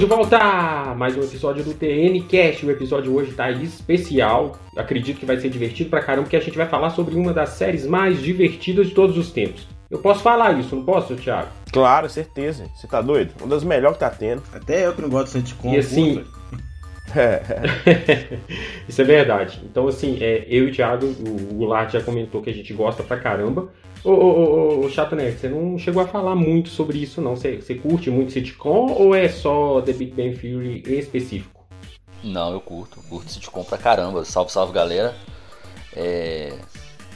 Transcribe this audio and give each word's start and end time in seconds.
Estamos 0.00 0.28
de 0.28 0.30
volta! 0.30 0.94
Mais 0.94 1.14
um 1.14 1.20
episódio 1.20 1.62
do 1.62 1.74
TN 1.74 2.26
Cast. 2.26 2.64
O 2.64 2.70
episódio 2.70 3.14
hoje 3.14 3.32
tá 3.32 3.50
especial. 3.50 4.56
Acredito 4.74 5.20
que 5.20 5.26
vai 5.26 5.36
ser 5.38 5.50
divertido 5.50 5.90
pra 5.90 6.00
caramba, 6.00 6.22
porque 6.22 6.36
a 6.36 6.40
gente 6.40 6.56
vai 6.56 6.66
falar 6.66 6.88
sobre 6.88 7.14
uma 7.14 7.34
das 7.34 7.50
séries 7.50 7.86
mais 7.86 8.18
divertidas 8.22 8.88
de 8.88 8.94
todos 8.94 9.18
os 9.18 9.30
tempos. 9.30 9.68
Eu 9.90 9.98
posso 9.98 10.22
falar 10.22 10.58
isso, 10.58 10.74
não 10.74 10.84
posso, 10.84 11.14
Thiago? 11.16 11.48
Claro, 11.70 12.08
certeza. 12.08 12.64
Você 12.74 12.86
tá 12.86 13.02
doido? 13.02 13.34
Uma 13.40 13.48
das 13.48 13.62
melhores 13.62 13.98
que 13.98 14.00
tá 14.00 14.08
tendo. 14.08 14.42
Até 14.54 14.86
eu 14.86 14.94
que 14.94 15.02
não 15.02 15.10
gosto 15.10 15.38
de 15.38 15.48
sitcom. 15.48 15.74
E 15.74 15.78
assim- 15.78 16.24
puta. 16.24 16.40
isso 18.88 19.02
é 19.02 19.04
verdade. 19.04 19.60
Então, 19.64 19.86
assim, 19.86 20.16
é, 20.22 20.46
eu 20.48 20.66
e 20.66 20.70
o 20.70 20.72
Thiago, 20.72 21.06
o 21.06 21.54
Goulart 21.56 21.92
já 21.92 22.00
comentou 22.00 22.40
que 22.40 22.48
a 22.48 22.54
gente 22.54 22.72
gosta 22.72 23.02
pra 23.02 23.18
caramba. 23.18 23.68
Ô, 24.02 24.10
ô, 24.10 24.14
ô, 24.14 24.84
ô, 24.84 24.88
Chato 24.88 25.14
Nerd, 25.14 25.38
você 25.38 25.48
não 25.48 25.78
chegou 25.78 26.02
a 26.02 26.06
falar 26.06 26.34
muito 26.34 26.70
sobre 26.70 26.98
isso, 26.98 27.20
não. 27.20 27.36
Você, 27.36 27.56
você 27.56 27.74
curte 27.74 28.10
muito 28.10 28.32
sitcom 28.32 28.92
ou 28.92 29.14
é 29.14 29.28
só 29.28 29.82
The 29.82 29.92
Big 29.92 30.12
Bang 30.12 30.36
Theory 30.36 30.82
específico? 30.98 31.66
Não, 32.24 32.52
eu 32.52 32.60
curto. 32.60 33.02
Curto 33.08 33.30
sitcom 33.30 33.62
pra 33.62 33.76
caramba. 33.76 34.24
Salve, 34.24 34.50
salve, 34.50 34.72
galera. 34.72 35.14
É... 35.94 36.58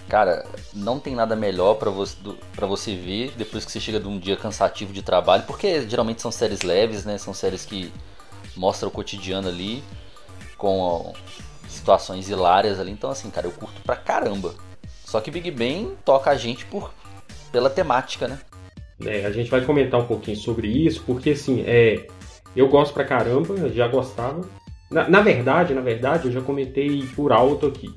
Cara, 0.08 0.44
não 0.74 1.00
tem 1.00 1.14
nada 1.14 1.34
melhor 1.34 1.74
pra 1.74 1.90
você, 1.90 2.16
pra 2.54 2.66
você 2.66 2.94
ver 2.94 3.32
depois 3.36 3.64
que 3.64 3.72
você 3.72 3.80
chega 3.80 3.98
de 3.98 4.06
um 4.06 4.18
dia 4.18 4.36
cansativo 4.36 4.92
de 4.92 5.00
trabalho, 5.02 5.44
porque 5.46 5.88
geralmente 5.88 6.20
são 6.20 6.30
séries 6.30 6.60
leves, 6.60 7.06
né? 7.06 7.16
São 7.16 7.32
séries 7.32 7.64
que 7.64 7.90
mostram 8.54 8.90
o 8.90 8.92
cotidiano 8.92 9.48
ali, 9.48 9.82
com 10.58 10.78
ó, 10.78 11.12
situações 11.66 12.28
hilárias 12.28 12.78
ali. 12.78 12.90
Então, 12.90 13.08
assim, 13.08 13.30
cara, 13.30 13.46
eu 13.46 13.52
curto 13.52 13.80
pra 13.80 13.96
caramba. 13.96 14.54
Só 15.14 15.20
que 15.20 15.30
Big 15.30 15.48
Bang 15.52 15.92
toca 16.04 16.28
a 16.28 16.34
gente 16.34 16.66
por 16.66 16.92
pela 17.52 17.70
temática, 17.70 18.26
né? 18.26 18.36
É, 19.06 19.24
a 19.24 19.30
gente 19.30 19.48
vai 19.48 19.60
comentar 19.60 20.00
um 20.00 20.06
pouquinho 20.06 20.36
sobre 20.36 20.66
isso, 20.66 21.04
porque 21.06 21.30
assim, 21.30 21.62
é, 21.68 22.08
eu 22.56 22.66
gosto 22.66 22.92
pra 22.92 23.04
caramba, 23.04 23.70
já 23.70 23.86
gostava. 23.86 24.40
Na, 24.90 25.08
na 25.08 25.20
verdade, 25.20 25.72
na 25.72 25.82
verdade, 25.82 26.26
eu 26.26 26.32
já 26.32 26.40
comentei 26.40 27.06
por 27.14 27.30
alto 27.30 27.68
aqui. 27.68 27.94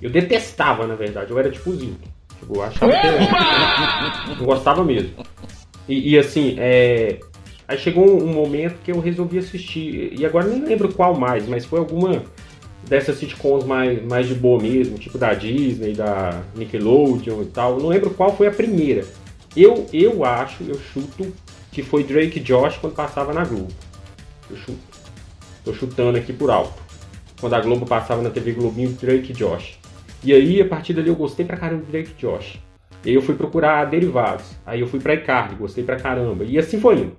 Eu 0.00 0.08
detestava, 0.08 0.86
na 0.86 0.94
verdade, 0.94 1.32
eu 1.32 1.38
era 1.40 1.50
tipo 1.50 1.74
Zinho. 1.74 1.98
Tipo, 2.38 2.54
eu 2.54 2.62
achava 2.62 2.92
que. 2.92 4.38
Não 4.38 4.46
gostava 4.46 4.84
mesmo. 4.84 5.10
E, 5.88 6.12
e, 6.12 6.16
assim, 6.16 6.54
é, 6.60 7.18
aí 7.66 7.76
chegou 7.76 8.08
um, 8.08 8.22
um 8.22 8.32
momento 8.32 8.78
que 8.84 8.92
eu 8.92 9.00
resolvi 9.00 9.38
assistir, 9.38 10.16
e 10.16 10.24
agora 10.24 10.46
nem 10.46 10.64
lembro 10.64 10.94
qual 10.94 11.18
mais, 11.18 11.44
mas 11.48 11.64
foi 11.64 11.80
alguma 11.80 12.22
dessas 12.88 13.18
sitcoms 13.18 13.64
mais, 13.64 14.02
mais 14.04 14.26
de 14.26 14.34
boa 14.34 14.60
mesmo, 14.60 14.98
tipo 14.98 15.18
da 15.18 15.34
Disney, 15.34 15.94
da 15.94 16.42
Nickelodeon 16.54 17.42
e 17.42 17.46
tal. 17.46 17.78
Não 17.78 17.88
lembro 17.88 18.10
qual 18.10 18.36
foi 18.36 18.46
a 18.46 18.52
primeira. 18.52 19.04
Eu, 19.56 19.86
eu 19.92 20.24
acho, 20.24 20.62
eu 20.64 20.78
chuto 20.78 21.32
que 21.70 21.82
foi 21.82 22.04
Drake 22.04 22.40
Josh 22.40 22.78
quando 22.78 22.94
passava 22.94 23.32
na 23.32 23.44
Globo. 23.44 23.72
Eu 24.50 24.56
chuto. 24.56 24.92
Tô 25.64 25.72
chutando 25.72 26.18
aqui 26.18 26.32
por 26.32 26.50
alto. 26.50 26.82
Quando 27.40 27.54
a 27.54 27.60
Globo 27.60 27.86
passava 27.86 28.22
na 28.22 28.30
TV 28.30 28.52
Globinho, 28.52 28.90
Drake 28.90 29.32
Josh. 29.32 29.78
E 30.24 30.32
aí, 30.32 30.60
a 30.60 30.68
partir 30.68 30.92
dali, 30.94 31.08
eu 31.08 31.16
gostei 31.16 31.44
pra 31.44 31.56
caramba 31.56 31.84
de 31.84 31.90
Drake 31.90 32.14
Josh. 32.18 32.58
E 33.04 33.10
aí 33.10 33.14
eu 33.14 33.22
fui 33.22 33.34
procurar 33.34 33.84
derivados. 33.86 34.44
Aí 34.64 34.80
eu 34.80 34.86
fui 34.86 35.00
pra 35.00 35.14
iCarly, 35.14 35.56
gostei 35.56 35.82
pra 35.82 35.96
caramba. 35.96 36.44
E 36.44 36.58
assim 36.58 36.80
foi 36.80 36.98
indo. 37.00 37.16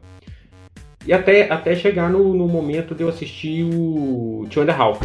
E 1.06 1.12
até, 1.12 1.52
até 1.52 1.76
chegar 1.76 2.10
no, 2.10 2.34
no 2.34 2.48
momento 2.48 2.96
de 2.96 3.04
eu 3.04 3.10
assistir 3.10 3.66
o 3.66 4.48
Two 4.50 4.64
and 4.64 4.72
a 4.72 4.74
Half. 4.74 5.02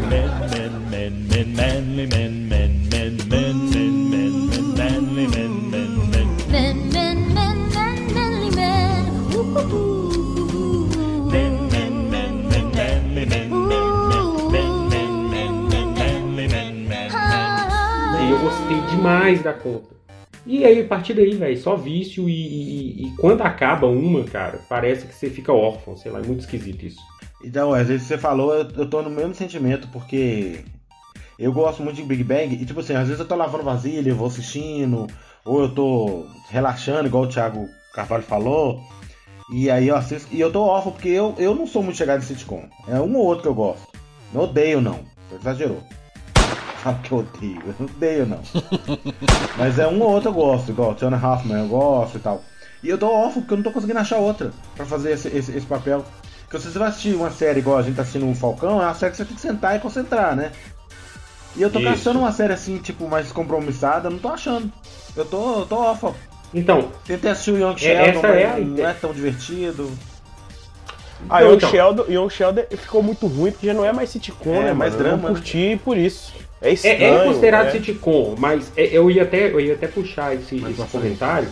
E 18.20 18.30
eu 18.30 18.38
gostei 18.38 18.80
demais 18.82 19.42
da 19.42 19.52
conta. 19.52 19.97
E 20.50 20.64
aí, 20.64 20.80
a 20.80 20.84
partir 20.86 21.12
daí, 21.12 21.34
velho, 21.34 21.58
só 21.58 21.76
vício 21.76 22.26
e, 22.26 22.32
e- 22.32 23.06
e 23.06 23.16
quando 23.16 23.42
acaba 23.42 23.86
uma, 23.86 24.24
cara, 24.24 24.60
parece 24.66 25.06
que 25.06 25.14
você 25.14 25.28
fica 25.28 25.52
órfão, 25.52 25.94
sei 25.94 26.10
lá, 26.10 26.20
é 26.20 26.22
muito 26.26 26.40
esquisito 26.40 26.86
isso. 26.86 27.00
Então, 27.44 27.74
às 27.74 27.86
vezes 27.86 28.06
você 28.06 28.16
falou, 28.16 28.54
eu, 28.54 28.88
tô 28.88 29.02
no 29.02 29.10
mesmo 29.10 29.34
sentimento, 29.34 29.86
porque 29.88 30.60
eu 31.38 31.52
gosto 31.52 31.82
muito 31.82 31.96
de 31.96 32.02
Big 32.02 32.24
Bang, 32.24 32.54
e 32.54 32.64
tipo 32.64 32.80
assim, 32.80 32.94
às 32.94 33.06
vezes 33.08 33.20
eu 33.20 33.28
tô 33.28 33.34
lavando 33.36 33.62
vasilha, 33.62 34.08
eu 34.08 34.16
vou 34.16 34.26
assistindo, 34.26 35.06
ou 35.44 35.60
eu 35.60 35.68
tô 35.74 36.24
relaxando, 36.48 37.06
igual 37.06 37.24
o 37.24 37.28
Thiago 37.28 37.68
Carvalho 37.92 38.22
falou, 38.22 38.80
e 39.52 39.70
aí 39.70 39.86
eu 39.88 39.96
assisto, 39.96 40.34
e 40.34 40.40
eu 40.40 40.50
tô 40.50 40.62
órfão, 40.62 40.92
porque 40.92 41.10
eu, 41.10 41.34
eu 41.36 41.54
não 41.54 41.66
sou 41.66 41.82
muito 41.82 41.98
chegado 41.98 42.20
em 42.20 42.26
sitcom. 42.26 42.64
É 42.88 42.98
um 42.98 43.14
ou 43.16 43.26
outro 43.26 43.42
que 43.42 43.48
eu 43.48 43.54
gosto. 43.54 43.86
Não 44.32 44.44
odeio, 44.44 44.80
não. 44.80 45.00
Você 45.28 45.36
exagerou. 45.36 45.82
Sabe 46.82 47.02
que 47.02 47.12
eu 47.12 47.18
odeio? 47.18 47.62
Eu 47.66 47.74
não 47.78 47.86
odeio, 47.86 48.26
não. 48.26 48.40
Mas 49.56 49.78
é 49.78 49.86
um 49.88 50.00
ou 50.00 50.10
outro 50.12 50.28
eu 50.30 50.34
gosto, 50.34 50.70
igual 50.70 50.94
Tiana 50.94 51.16
Hoffman 51.16 51.58
eu 51.62 51.68
gosto 51.68 52.16
e 52.16 52.20
tal. 52.20 52.42
E 52.82 52.88
eu 52.88 52.96
tô 52.98 53.10
órfão 53.10 53.42
porque 53.42 53.54
eu 53.54 53.56
não 53.56 53.64
tô 53.64 53.72
conseguindo 53.72 53.98
achar 53.98 54.18
outra 54.18 54.52
pra 54.76 54.86
fazer 54.86 55.12
esse, 55.12 55.28
esse, 55.28 55.50
esse 55.56 55.66
papel. 55.66 56.04
Porque 56.44 56.58
se 56.60 56.70
você 56.72 56.78
vai 56.78 56.88
assistir 56.88 57.14
uma 57.14 57.30
série 57.30 57.58
igual 57.58 57.78
a 57.78 57.82
gente 57.82 57.96
tá 57.96 58.02
assistindo 58.02 58.30
o 58.30 58.34
Falcão, 58.34 58.80
é 58.80 58.84
uma 58.84 58.94
série 58.94 59.10
que 59.10 59.16
você 59.18 59.24
tem 59.24 59.34
que 59.34 59.40
sentar 59.42 59.76
e 59.76 59.80
concentrar, 59.80 60.36
né? 60.36 60.52
E 61.56 61.62
eu 61.62 61.70
tô 61.70 61.80
Isso. 61.80 61.88
caçando 61.90 62.20
uma 62.20 62.30
série 62.32 62.52
assim, 62.52 62.78
tipo, 62.78 63.08
mais 63.08 63.32
compromissada, 63.32 64.08
não 64.08 64.18
tô 64.18 64.28
achando. 64.28 64.70
Eu 65.16 65.24
tô, 65.24 65.60
eu 65.60 65.66
tô 65.66 65.76
órfão. 65.76 66.14
Então, 66.54 66.90
Tentei 67.04 67.30
assistir 67.32 67.50
o 67.50 67.58
Young 67.58 67.74
É, 67.74 68.12
Sheldon, 68.12 68.26
é 68.28 68.44
a 68.44 68.48
mas 68.54 68.64
não 68.66 68.72
ideia. 68.74 68.86
é 68.86 68.92
tão 68.94 69.12
divertido. 69.12 69.90
Ah, 71.28 71.40
Não, 71.40 71.48
Young 71.48 71.56
então. 71.56 71.70
Sheldon, 71.70 72.04
Young 72.08 72.30
Sheldon 72.30 72.62
ficou 72.70 73.02
muito 73.02 73.26
ruim 73.26 73.50
porque 73.50 73.66
já 73.66 73.74
não 73.74 73.84
é 73.84 73.92
mais 73.92 74.08
sitcom, 74.10 74.54
É, 74.54 74.64
né? 74.66 74.72
mais 74.72 74.92
mano? 74.94 75.04
Eu 75.04 75.08
drama, 75.10 75.28
não 75.28 75.34
curti 75.34 75.80
por 75.84 75.96
isso. 75.98 76.32
É 76.60 76.72
estranho. 76.72 76.96
é, 77.02 77.04
é 77.22 77.24
considerado 77.24 77.64
né? 77.66 77.70
sitcom, 77.72 78.34
mas 78.38 78.72
é- 78.76 78.86
eu, 78.86 79.10
ia 79.10 79.22
até, 79.22 79.50
eu 79.50 79.60
ia 79.60 79.74
até 79.74 79.86
puxar 79.86 80.34
esse, 80.34 80.56
esse 80.56 80.86
comentário. 80.90 81.48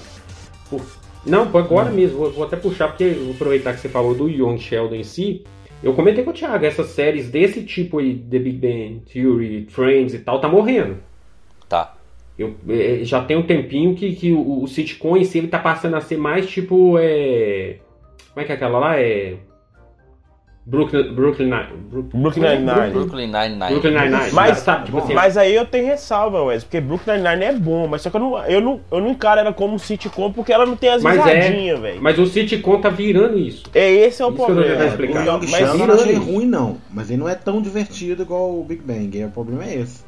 por- 0.68 0.82
Não, 1.24 1.42
agora 1.56 1.90
mesmo, 1.90 2.18
vou, 2.18 2.32
vou 2.32 2.44
até 2.44 2.56
puxar, 2.56 2.88
porque 2.88 3.10
vou 3.10 3.32
aproveitar 3.32 3.72
que 3.74 3.80
você 3.80 3.88
falou 3.88 4.14
do 4.14 4.28
Young 4.28 4.58
Sheldon 4.58 4.94
em 4.96 5.04
si. 5.04 5.44
Eu 5.82 5.92
comentei 5.92 6.24
com 6.24 6.30
o 6.30 6.32
Thiago, 6.32 6.64
essas 6.64 6.88
séries 6.88 7.30
desse 7.30 7.62
tipo 7.62 7.98
aí, 7.98 8.14
The 8.16 8.38
Big 8.38 8.56
Bang 8.58 9.02
Theory, 9.12 9.66
Friends 9.70 10.14
e 10.14 10.18
tal, 10.18 10.40
tá 10.40 10.48
morrendo. 10.48 10.96
Tá. 11.68 11.94
Eu, 12.38 12.54
é, 12.68 13.00
já 13.02 13.22
tem 13.22 13.36
um 13.36 13.42
tempinho 13.42 13.94
que, 13.94 14.14
que 14.14 14.32
o, 14.32 14.62
o 14.62 14.66
sitcom 14.68 15.16
em 15.16 15.24
si 15.24 15.38
ele 15.38 15.48
tá 15.48 15.58
passando 15.58 15.96
a 15.96 16.00
ser 16.00 16.16
mais 16.18 16.46
tipo. 16.48 16.96
É... 16.98 17.76
Como 18.32 18.42
é 18.42 18.44
que 18.44 18.52
é 18.52 18.54
aquela 18.54 18.78
lá? 18.78 19.00
É. 19.00 19.36
Brooklyn. 20.66 21.14
Brooklyn 21.14 21.50
Brooklyn 22.12 22.40
Nine-Nine. 22.42 22.90
Brooklyn 22.90 23.26
Nine-Nine. 23.30 23.70
Brooklyn 23.70 23.92
Nine-Nine. 23.92 24.32
Mas, 24.32 24.58
sabe? 24.58 24.86
Tipo 24.86 24.98
assim, 24.98 25.14
mas 25.14 25.36
aí 25.36 25.54
eu 25.54 25.64
tenho 25.64 25.86
ressalva, 25.86 26.42
Wes, 26.42 26.64
porque 26.64 26.80
Brooklyn 26.80 27.18
Nine-Nine 27.18 27.44
é 27.44 27.52
bom, 27.52 27.86
mas 27.86 28.02
só 28.02 28.10
que 28.10 28.16
eu 28.16 28.20
não, 28.20 28.44
eu, 28.46 28.60
não, 28.60 28.80
eu 28.90 29.00
não 29.00 29.10
encaro 29.10 29.38
ela 29.40 29.52
como 29.52 29.74
um 29.74 29.78
sitcom 29.78 30.32
porque 30.32 30.52
ela 30.52 30.66
não 30.66 30.74
tem 30.76 30.90
as 30.90 31.02
Mas 31.04 31.24
é. 31.24 31.34
risadinhas, 31.38 31.78
velho. 31.80 32.02
Mas 32.02 32.18
o 32.18 32.26
sitcom 32.26 32.80
tá 32.80 32.88
virando 32.88 33.38
isso. 33.38 33.62
É 33.72 33.88
esse 33.88 34.20
é 34.20 34.26
o 34.26 34.28
Isso 34.30 34.36
que 34.36 34.42
eu 34.42 34.46
problema. 34.46 34.84
explicar. 34.86 35.20
O 35.22 35.24
Young 35.24 35.46
Mas 35.50 35.60
eu 35.60 35.86
não 35.86 35.94
achei 35.94 36.12
isso. 36.14 36.22
ruim, 36.32 36.46
não. 36.46 36.78
Mas 36.90 37.10
ele 37.10 37.20
não 37.20 37.28
é 37.28 37.36
tão 37.36 37.62
divertido 37.62 38.22
igual 38.24 38.58
o 38.58 38.64
Big 38.64 38.82
Bang. 38.82 39.24
O 39.24 39.30
problema 39.30 39.64
é 39.64 39.76
esse. 39.76 40.04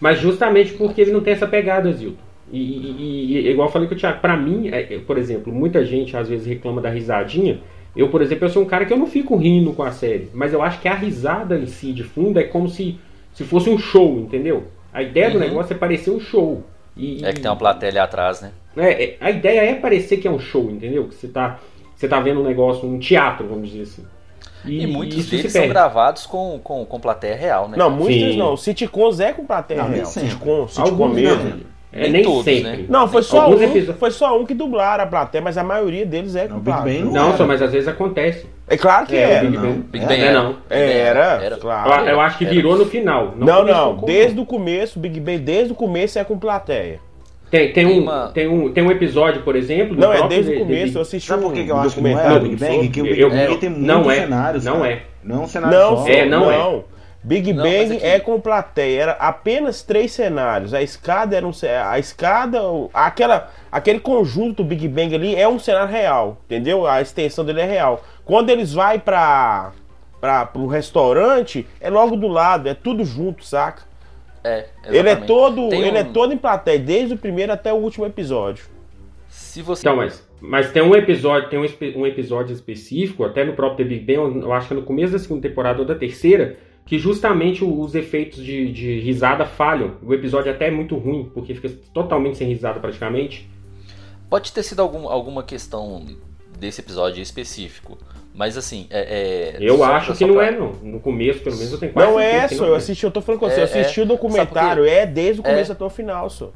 Mas 0.00 0.18
justamente 0.20 0.72
porque 0.72 1.02
ele 1.02 1.12
não 1.12 1.20
tem 1.20 1.34
essa 1.34 1.46
pegada, 1.46 1.92
Zilton. 1.92 2.16
E, 2.50 2.58
e- 2.58 2.96
e- 2.98 3.36
e- 3.46 3.50
igual 3.50 3.68
eu 3.68 3.72
falei 3.72 3.86
com 3.86 3.94
o 3.94 3.98
Thiago, 3.98 4.20
pra 4.20 4.34
mim, 4.34 4.68
é, 4.72 4.94
é, 4.94 4.98
por 5.00 5.18
exemplo, 5.18 5.52
muita 5.52 5.84
gente 5.84 6.16
às 6.16 6.30
vezes 6.30 6.46
reclama 6.46 6.80
da 6.80 6.88
risadinha. 6.88 7.58
Eu, 7.96 8.08
por 8.08 8.22
exemplo, 8.22 8.44
eu 8.46 8.50
sou 8.50 8.62
um 8.62 8.66
cara 8.66 8.84
que 8.86 8.92
eu 8.92 8.96
não 8.98 9.06
fico 9.06 9.36
rindo 9.36 9.72
com 9.72 9.82
a 9.82 9.90
série, 9.90 10.30
mas 10.34 10.52
eu 10.52 10.62
acho 10.62 10.80
que 10.80 10.88
a 10.88 10.94
risada 10.94 11.58
em 11.58 11.66
si 11.66 11.92
de 11.92 12.04
fundo 12.04 12.38
é 12.38 12.44
como 12.44 12.68
se, 12.68 12.98
se 13.34 13.44
fosse 13.44 13.68
um 13.70 13.78
show, 13.78 14.18
entendeu? 14.18 14.64
A 14.92 15.02
ideia 15.02 15.30
do 15.30 15.34
Uhum. 15.38 15.40
negócio 15.40 15.72
é 15.72 15.76
parecer 15.76 16.10
um 16.10 16.20
show. 16.20 16.62
E, 16.96 17.24
É 17.24 17.32
que 17.32 17.40
tem 17.40 17.50
uma 17.50 17.56
plateia 17.56 17.90
ali 17.90 17.98
atrás, 17.98 18.40
né? 18.40 18.52
É, 18.76 19.04
é, 19.04 19.16
a 19.20 19.30
ideia 19.30 19.60
é 19.70 19.74
parecer 19.74 20.18
que 20.18 20.28
é 20.28 20.30
um 20.30 20.38
show, 20.38 20.70
entendeu? 20.70 21.04
Que 21.08 21.14
você 21.14 21.28
tá, 21.28 21.58
você 21.96 22.06
tá 22.08 22.20
vendo 22.20 22.40
um 22.40 22.44
negócio, 22.44 22.88
um 22.88 22.98
teatro, 22.98 23.46
vamos 23.48 23.68
dizer 23.70 23.82
assim. 23.82 24.04
E, 24.64 24.86
muitos 24.86 25.18
isso 25.18 25.30
deles 25.30 25.52
são 25.52 25.60
perde. 25.62 25.72
gravados 25.74 26.26
com, 26.26 26.58
com, 26.62 26.84
com 26.84 26.98
plateia 27.00 27.36
real, 27.36 27.68
né? 27.68 27.76
Não, 27.78 27.90
muitos 27.90 28.32
Sim. 28.32 28.36
não. 28.36 28.56
Sitcoms 28.56 29.20
é 29.20 29.32
com 29.32 29.46
plateia 29.46 29.82
Não, 29.82 29.90
real. 29.90 30.06
Sitcom, 30.06 30.66
sitcom 30.68 31.08
mesmo. 31.08 31.44
não. 31.44 31.77
É, 31.90 32.02
Nem 32.02 32.12
nem 32.12 32.22
todos, 32.22 32.44
sempre. 32.44 32.62
né? 32.62 32.84
Não, 32.88 33.08
foi 33.08 33.22
só, 33.22 33.40
Alguns 33.42 33.60
um, 33.60 33.64
episódios- 33.64 33.96
foi 33.98 34.10
só 34.10 34.38
um 34.38 34.44
que 34.44 34.52
dublaram 34.52 35.04
a 35.04 35.06
plateia, 35.06 35.40
mas 35.42 35.56
a 35.56 35.64
maioria 35.64 36.04
deles 36.04 36.36
é 36.36 36.42
Não, 36.46 36.56
com 36.56 36.60
Big 36.60 36.64
plateia. 36.76 37.00
Bang 37.02 37.14
Não, 37.14 37.28
era. 37.28 37.36
só, 37.38 37.46
mas 37.46 37.62
às 37.62 37.72
vezes 37.72 37.88
acontece. 37.88 38.46
É 38.68 38.76
claro 38.76 39.06
que 39.06 39.16
É, 39.16 39.20
é. 39.36 39.40
Big 39.40 39.56
não. 39.56 39.62
Bang. 39.62 39.78
Big 39.90 40.04
É, 40.04 40.08
Bang 40.08 40.20
é, 40.20 40.24
era. 40.26 40.42
não. 40.42 40.56
Era, 40.68 41.46
Eu, 41.54 41.58
claro. 41.58 42.06
eu 42.06 42.20
acho 42.20 42.36
que 42.38 42.44
virou 42.44 42.76
no 42.76 42.84
final. 42.84 43.32
Não, 43.38 43.64
não, 43.64 43.96
com- 43.96 44.06
desde 44.06 44.38
o 44.38 44.44
começo, 44.44 44.98
Big 45.00 45.18
Bang, 45.18 45.38
desde 45.38 45.72
o 45.72 45.74
começo 45.74 46.18
é 46.18 46.24
com 46.24 46.38
plateia. 46.38 47.00
Tem, 47.50 47.72
tem, 47.72 47.86
Tem 47.86 47.86
um, 47.86 48.02
uma- 48.02 48.28
tem, 48.28 48.46
um, 48.46 48.70
tem 48.70 48.84
um 48.84 48.90
episódio, 48.90 49.40
por 49.40 49.56
exemplo. 49.56 49.96
Não, 49.98 50.12
é 50.12 50.28
desde 50.28 50.52
o 50.56 50.58
começo, 50.58 50.82
eu 50.82 50.86
Big- 50.88 50.98
assisti 51.00 51.26
Sabe 51.28 51.42
um 51.42 51.46
por 51.48 51.54
que 51.54 51.64
que 51.64 51.70
eu 51.72 51.76
acho 51.78 51.94
que 51.94 52.00
não 52.02 52.20
é 52.20 52.32
o 52.36 52.40
Big 52.40 52.56
Bang? 52.56 52.88
Que 52.90 53.00
o 53.00 53.04
Big 53.04 53.18
eu- 53.20 53.30
Bang 53.30 53.42
eu- 53.44 53.58
tem 53.58 53.70
muitos 53.70 53.86
não 53.88 54.10
é, 54.10 54.14
cenários. 54.16 54.64
não 54.66 54.84
é. 54.84 54.98
Não 55.24 55.36
é 55.36 55.38
um 55.44 55.48
cenário 55.48 55.78
Não, 55.78 55.96
só. 55.96 56.08
É, 56.08 56.26
não 56.26 56.50
é. 56.52 56.80
Big 57.28 57.52
Não, 57.52 57.62
Bang 57.62 57.96
aqui- 57.96 58.04
é 58.06 58.18
com 58.18 58.40
plateia, 58.40 59.02
era 59.02 59.12
apenas 59.12 59.82
três 59.82 60.12
cenários. 60.12 60.72
A 60.72 60.80
escada 60.82 61.36
era 61.36 61.46
um 61.46 61.52
a 61.86 61.98
escada, 61.98 62.62
o- 62.62 62.90
aquela 62.92 63.50
aquele 63.70 64.00
conjunto 64.00 64.62
do 64.62 64.64
Big 64.64 64.88
Bang 64.88 65.14
ali 65.14 65.36
é 65.36 65.46
um 65.46 65.58
cenário 65.58 65.92
real, 65.92 66.38
entendeu? 66.46 66.86
A 66.86 67.02
extensão 67.02 67.44
dele 67.44 67.60
é 67.60 67.66
real. 67.66 68.02
Quando 68.24 68.48
eles 68.50 68.72
vai 68.72 68.98
para 68.98 69.72
para 70.20 70.46
pro 70.46 70.66
restaurante, 70.66 71.66
é 71.80 71.88
logo 71.90 72.16
do 72.16 72.26
lado, 72.26 72.68
é 72.68 72.74
tudo 72.74 73.04
junto, 73.04 73.44
saca? 73.44 73.82
É, 74.42 74.66
Ele 74.86 74.96
é 74.96 75.00
exatamente. 75.00 75.26
todo, 75.26 75.68
Tem 75.68 75.82
ele 75.82 75.98
é 75.98 76.04
todo 76.04 76.32
em 76.32 76.38
plateia, 76.38 76.78
desde 76.78 77.14
o 77.14 77.18
primeiro 77.18 77.52
até 77.52 77.72
o 77.72 77.76
último 77.76 78.06
episódio. 78.06 78.64
Se 79.28 79.60
você. 79.62 79.82
Então, 79.86 79.96
mas, 79.96 80.26
mas 80.40 80.72
tem 80.72 80.82
um 80.82 80.94
episódio, 80.94 81.50
tem 81.50 81.58
um, 81.58 82.00
um 82.00 82.06
episódio 82.06 82.52
específico, 82.54 83.24
até 83.24 83.44
no 83.44 83.52
próprio 83.52 83.84
The 83.86 83.94
Big 83.94 84.16
Bang, 84.16 84.40
eu 84.40 84.52
acho 84.52 84.68
que 84.68 84.72
é 84.74 84.76
no 84.76 84.82
começo 84.82 85.12
da 85.12 85.18
segunda 85.18 85.46
temporada 85.46 85.80
ou 85.80 85.84
da 85.84 85.94
terceira, 85.94 86.56
que 86.88 86.98
justamente 86.98 87.62
os 87.62 87.94
efeitos 87.94 88.42
de, 88.42 88.72
de 88.72 88.98
risada 89.00 89.44
falham. 89.44 89.96
O 90.02 90.14
episódio 90.14 90.50
até 90.50 90.68
é 90.68 90.70
muito 90.70 90.96
ruim, 90.96 91.30
porque 91.34 91.54
fica 91.54 91.68
totalmente 91.92 92.38
sem 92.38 92.48
risada 92.48 92.80
praticamente. 92.80 93.46
Pode 94.30 94.50
ter 94.52 94.62
sido 94.62 94.80
algum, 94.80 95.06
alguma 95.06 95.42
questão 95.42 96.02
desse 96.58 96.80
episódio 96.80 97.20
específico. 97.22 97.98
Mas 98.34 98.56
assim, 98.56 98.86
é. 98.88 99.56
é- 99.56 99.56
Eu 99.60 99.78
só- 99.78 99.84
acho 99.84 100.14
que 100.14 100.24
não 100.24 100.34
pra- 100.34 100.46
é, 100.46 100.50
não. 100.58 100.72
No 100.82 100.98
começo, 101.00 101.40
pelo 101.40 101.56
menos, 101.56 101.72
eu 101.72 101.78
tenho 101.78 101.92
quase 101.92 102.10
Não 102.10 102.18
é, 102.18 102.48
só, 102.48 102.54
não 102.62 102.66
eu 102.68 102.74
é. 102.74 102.78
assisti, 102.78 103.04
eu 103.04 103.10
tô 103.10 103.20
falando 103.20 103.40
com 103.40 103.48
você, 103.50 103.56
É, 103.56 103.60
eu 103.60 103.64
assisti 103.64 104.00
é. 104.00 104.02
o 104.04 104.06
documentário, 104.06 104.84
é 104.86 105.04
desde 105.04 105.40
o 105.40 105.44
começo 105.44 105.70
É. 105.70 105.74
até 105.74 105.84
o 105.84 105.90
final, 105.90 106.30
só. 106.30 106.52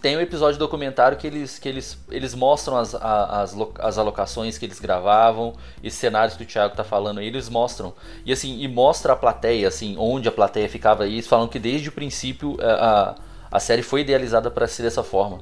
Tem 0.00 0.16
um 0.16 0.20
episódio 0.20 0.58
documentário 0.58 1.16
que 1.16 1.26
eles, 1.26 1.58
que 1.58 1.68
eles, 1.68 1.98
eles 2.10 2.34
mostram 2.34 2.76
as, 2.76 2.94
as, 2.94 3.56
as 3.80 3.98
alocações 3.98 4.58
que 4.58 4.64
eles 4.66 4.78
gravavam, 4.78 5.54
e 5.82 5.90
cenários 5.90 6.36
que 6.36 6.42
o 6.42 6.46
Thiago 6.46 6.76
tá 6.76 6.84
falando 6.84 7.18
aí, 7.18 7.26
eles 7.26 7.48
mostram. 7.48 7.94
E 8.24 8.32
assim, 8.32 8.60
e 8.60 8.68
mostra 8.68 9.14
a 9.14 9.16
plateia, 9.16 9.66
assim, 9.66 9.96
onde 9.98 10.28
a 10.28 10.32
plateia 10.32 10.68
ficava 10.68 11.04
aí, 11.04 11.14
eles 11.14 11.26
falam 11.26 11.48
que 11.48 11.58
desde 11.58 11.88
o 11.88 11.92
princípio 11.92 12.56
a, 12.60 13.14
a, 13.50 13.56
a 13.56 13.60
série 13.60 13.82
foi 13.82 14.02
idealizada 14.02 14.50
para 14.50 14.68
ser 14.68 14.82
dessa 14.82 15.02
forma. 15.02 15.40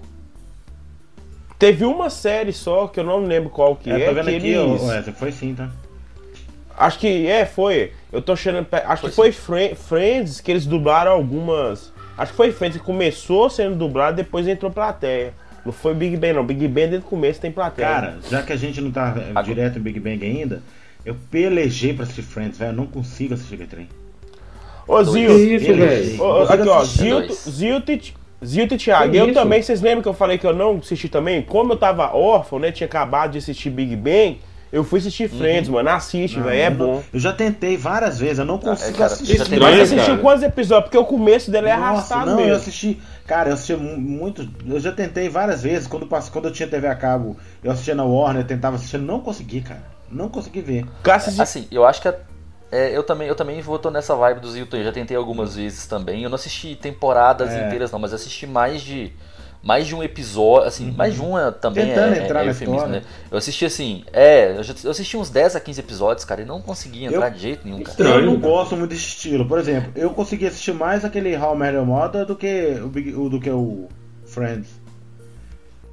Teve 1.59 1.85
uma 1.85 2.09
série 2.09 2.53
só, 2.53 2.87
que 2.87 3.01
eu 3.01 3.05
não 3.05 3.25
lembro 3.25 3.51
qual 3.51 3.75
que 3.77 3.91
É, 3.91 4.03
é, 4.03 4.09
tô 4.09 4.15
vendo 4.15 4.31
que 4.31 4.37
aqui, 4.37 4.49
eles... 4.49 4.83
Wesley, 4.83 5.15
foi 5.15 5.33
sim, 5.33 5.55
tá? 5.55 5.71
Acho 6.77 6.99
que 6.99 7.27
é, 7.29 7.47
foi. 7.47 7.93
Eu 8.11 8.21
tô 8.21 8.33
achando. 8.33 8.67
Acho 8.73 9.03
Foi 9.03 9.11
que 9.11 9.15
foi 9.15 9.33
Fri- 9.33 9.75
Friends 9.77 10.41
que 10.41 10.51
eles 10.51 10.67
dublaram 10.67 11.12
algumas. 11.12 11.93
Acho 12.16 12.31
que 12.32 12.37
foi 12.37 12.52
Friends 12.52 12.78
que 12.78 12.84
começou 12.84 13.50
sendo 13.50 13.76
dublado 13.76 14.16
depois 14.16 14.46
entrou 14.46 14.70
plateia. 14.70 15.32
Não 15.64 15.72
foi 15.72 15.94
Big 15.94 16.16
Bang, 16.16 16.34
não. 16.34 16.44
Big 16.44 16.69
Bang 16.69 16.88
desde 16.88 17.06
o 17.06 17.08
começo 17.08 17.40
tem 17.40 17.50
plateia. 17.50 17.88
Cara, 17.88 18.19
já 18.31 18.43
que 18.43 18.52
a 18.52 18.56
gente 18.56 18.81
não 18.81 18.90
tá 18.90 19.14
eh, 19.16 19.31
Agora- 19.31 19.43
direto 19.46 19.78
em 19.78 19.82
Big 19.82 19.99
Bang 19.99 20.25
ainda, 20.25 20.62
eu 21.05 21.16
pelejei 21.31 21.94
pra 21.94 22.05
assistir 22.05 22.22
Friends, 22.22 22.58
velho. 22.58 22.70
Eu 22.70 22.76
não 22.76 22.87
consigo 22.87 23.34
assistir 23.34 23.55
aquele 23.55 23.69
trem. 23.69 23.88
Ô. 24.87 25.02
Zil. 25.02 25.28
Que 25.34 25.55
isso, 25.56 25.75
velho? 25.75 26.43
Aqui, 26.49 26.69
ó. 26.69 26.84
Zil, 26.84 27.22
e- 27.22 27.32
Thiago. 28.76 29.14
Eu 29.17 29.32
também, 29.32 29.62
vocês 29.62 29.81
lembram 29.81 30.02
que 30.02 30.08
eu 30.08 30.14
falei 30.14 30.37
que 30.37 30.46
eu 30.46 30.55
não 30.55 30.76
assisti 30.76 31.08
também? 31.08 31.40
Como 31.40 31.72
eu 31.72 31.76
tava 31.76 32.14
órfão, 32.14 32.58
né? 32.58 32.70
Tinha 32.70 32.87
acabado 32.87 33.32
de 33.32 33.38
assistir 33.38 33.70
Big 33.70 33.96
Bang, 33.96 34.38
eu 34.72 34.82
fui 34.84 34.99
assistir 34.99 35.28
Friends, 35.28 35.69
mano. 35.69 35.88
Assiste, 35.90 36.40
velho. 36.40 36.50
É 36.50 36.66
eu 36.66 36.70
não- 36.70 36.76
bom. 36.76 37.02
Eu 37.12 37.20
já 37.20 37.32
tentei 37.32 37.76
várias 37.76 38.19
vezes, 38.19 38.38
eu 38.38 38.44
não 38.44 38.58
consigo 38.58 38.90
é, 38.90 38.93
cara, 38.99 39.12
assistir. 39.12 39.38
Mas 39.61 39.76
você 39.88 39.94
assistiu 39.94 40.19
quantos 40.19 40.43
episódios? 40.43 40.84
Porque 40.87 40.99
o 40.99 41.05
começo 41.05 41.50
dele 41.50 41.69
é 41.69 41.76
Nossa, 41.76 41.87
arrastado 41.90 42.26
não, 42.32 42.40
eu 42.40 42.46
mesmo. 42.46 42.56
assisti. 42.56 43.00
Cara, 43.26 43.50
eu 43.50 43.55
assisti 43.55 43.75
mu- 43.76 43.96
muito. 43.99 44.49
Eu 44.66 44.78
já 44.81 44.93
tentei 44.93 45.28
várias 45.28 45.62
vezes. 45.62 45.87
Quando, 45.87 46.06
quando 46.06 46.44
eu 46.46 46.52
tinha 46.52 46.69
TV 46.69 46.87
a 46.88 46.94
cabo, 46.94 47.37
eu 47.62 47.70
assistia 47.70 47.94
na 47.94 48.05
Warner, 48.05 48.43
eu 48.43 48.46
tentava 48.46 48.76
assistir, 48.76 48.99
não 48.99 49.20
consegui, 49.20 49.61
cara. 49.61 49.82
Não 50.11 50.28
consegui 50.28 50.61
ver. 50.61 50.84
Cara, 51.02 51.17
assisti- 51.17 51.40
Assim, 51.40 51.67
eu 51.70 51.84
acho 51.87 52.02
que 52.02 52.08
a- 52.08 52.14
é, 52.70 52.96
eu 52.96 53.02
também 53.02 53.26
eu 53.28 53.34
também 53.34 53.60
vou 53.62 53.78
tô 53.78 53.90
nessa 53.90 54.14
vibe 54.14 54.40
dos. 54.40 54.55
Eu 54.56 54.67
já 54.84 54.93
tentei 54.93 55.17
algumas 55.17 55.56
vezes 55.56 55.87
também. 55.87 56.22
Eu 56.22 56.28
não 56.28 56.34
assisti 56.37 56.75
temporadas 56.76 57.50
É. 57.52 57.67
inteiras 57.67 57.90
não, 57.93 57.99
mas 57.99 58.10
eu 58.10 58.17
assisti 58.17 58.46
mais 58.46 58.82
de 58.82 59.12
mais 59.64 59.87
de 59.87 59.94
um 59.94 60.02
episódio, 60.02 60.69
assim, 60.69 60.90
mais 60.93 61.14
de 61.14 61.22
um 61.22 61.38
é- 61.38 61.50
também 61.50 61.87
Tentando 61.87 62.14
é, 62.14 62.22
entrar 62.25 62.40
é 62.40 62.44
na 62.44 62.50
eufemismo, 62.50 62.87
né? 62.87 63.02
Eu 63.31 63.38
assisti 63.38 63.64
assim, 63.64 64.05
é, 64.12 64.58
eu, 64.58 64.62
já- 64.62 64.75
eu 64.84 64.90
assisti 64.90 65.16
uns 65.16 65.31
10 65.31 65.56
a 65.56 65.61
15 65.61 65.81
episódios, 65.81 66.25
cara, 66.25 66.43
e 66.43 66.44
não 66.44 66.61
consegui 66.61 67.06
entrar 67.06 67.28
Eu- 67.28 67.32
de 67.32 67.38
jeito 67.38 67.62
nenhum, 67.64 67.78
cara. 67.78 67.90
Estranho, 67.90 68.14
eu 68.20 68.26
não 68.26 68.40
cara. 68.40 68.52
gosto 68.52 68.76
muito 68.76 68.90
desse 68.90 69.02
estilo. 69.06 69.46
Por 69.49 69.58
exemplo, 69.58 69.90
eu 69.96 70.11
consegui 70.11 70.46
assistir 70.46 70.75
mais 70.75 71.05
aquele 71.05 71.34
How 71.37 71.55
I 71.55 71.58
Met 71.58 71.75
Your 71.75 71.87
Mother 71.87 72.26
do 72.26 72.37
que 72.37 72.78
o, 72.84 72.88
Big- 72.88 73.12
do 73.12 73.40
que 73.40 73.49
o 73.50 73.88
Friends. 74.26 74.69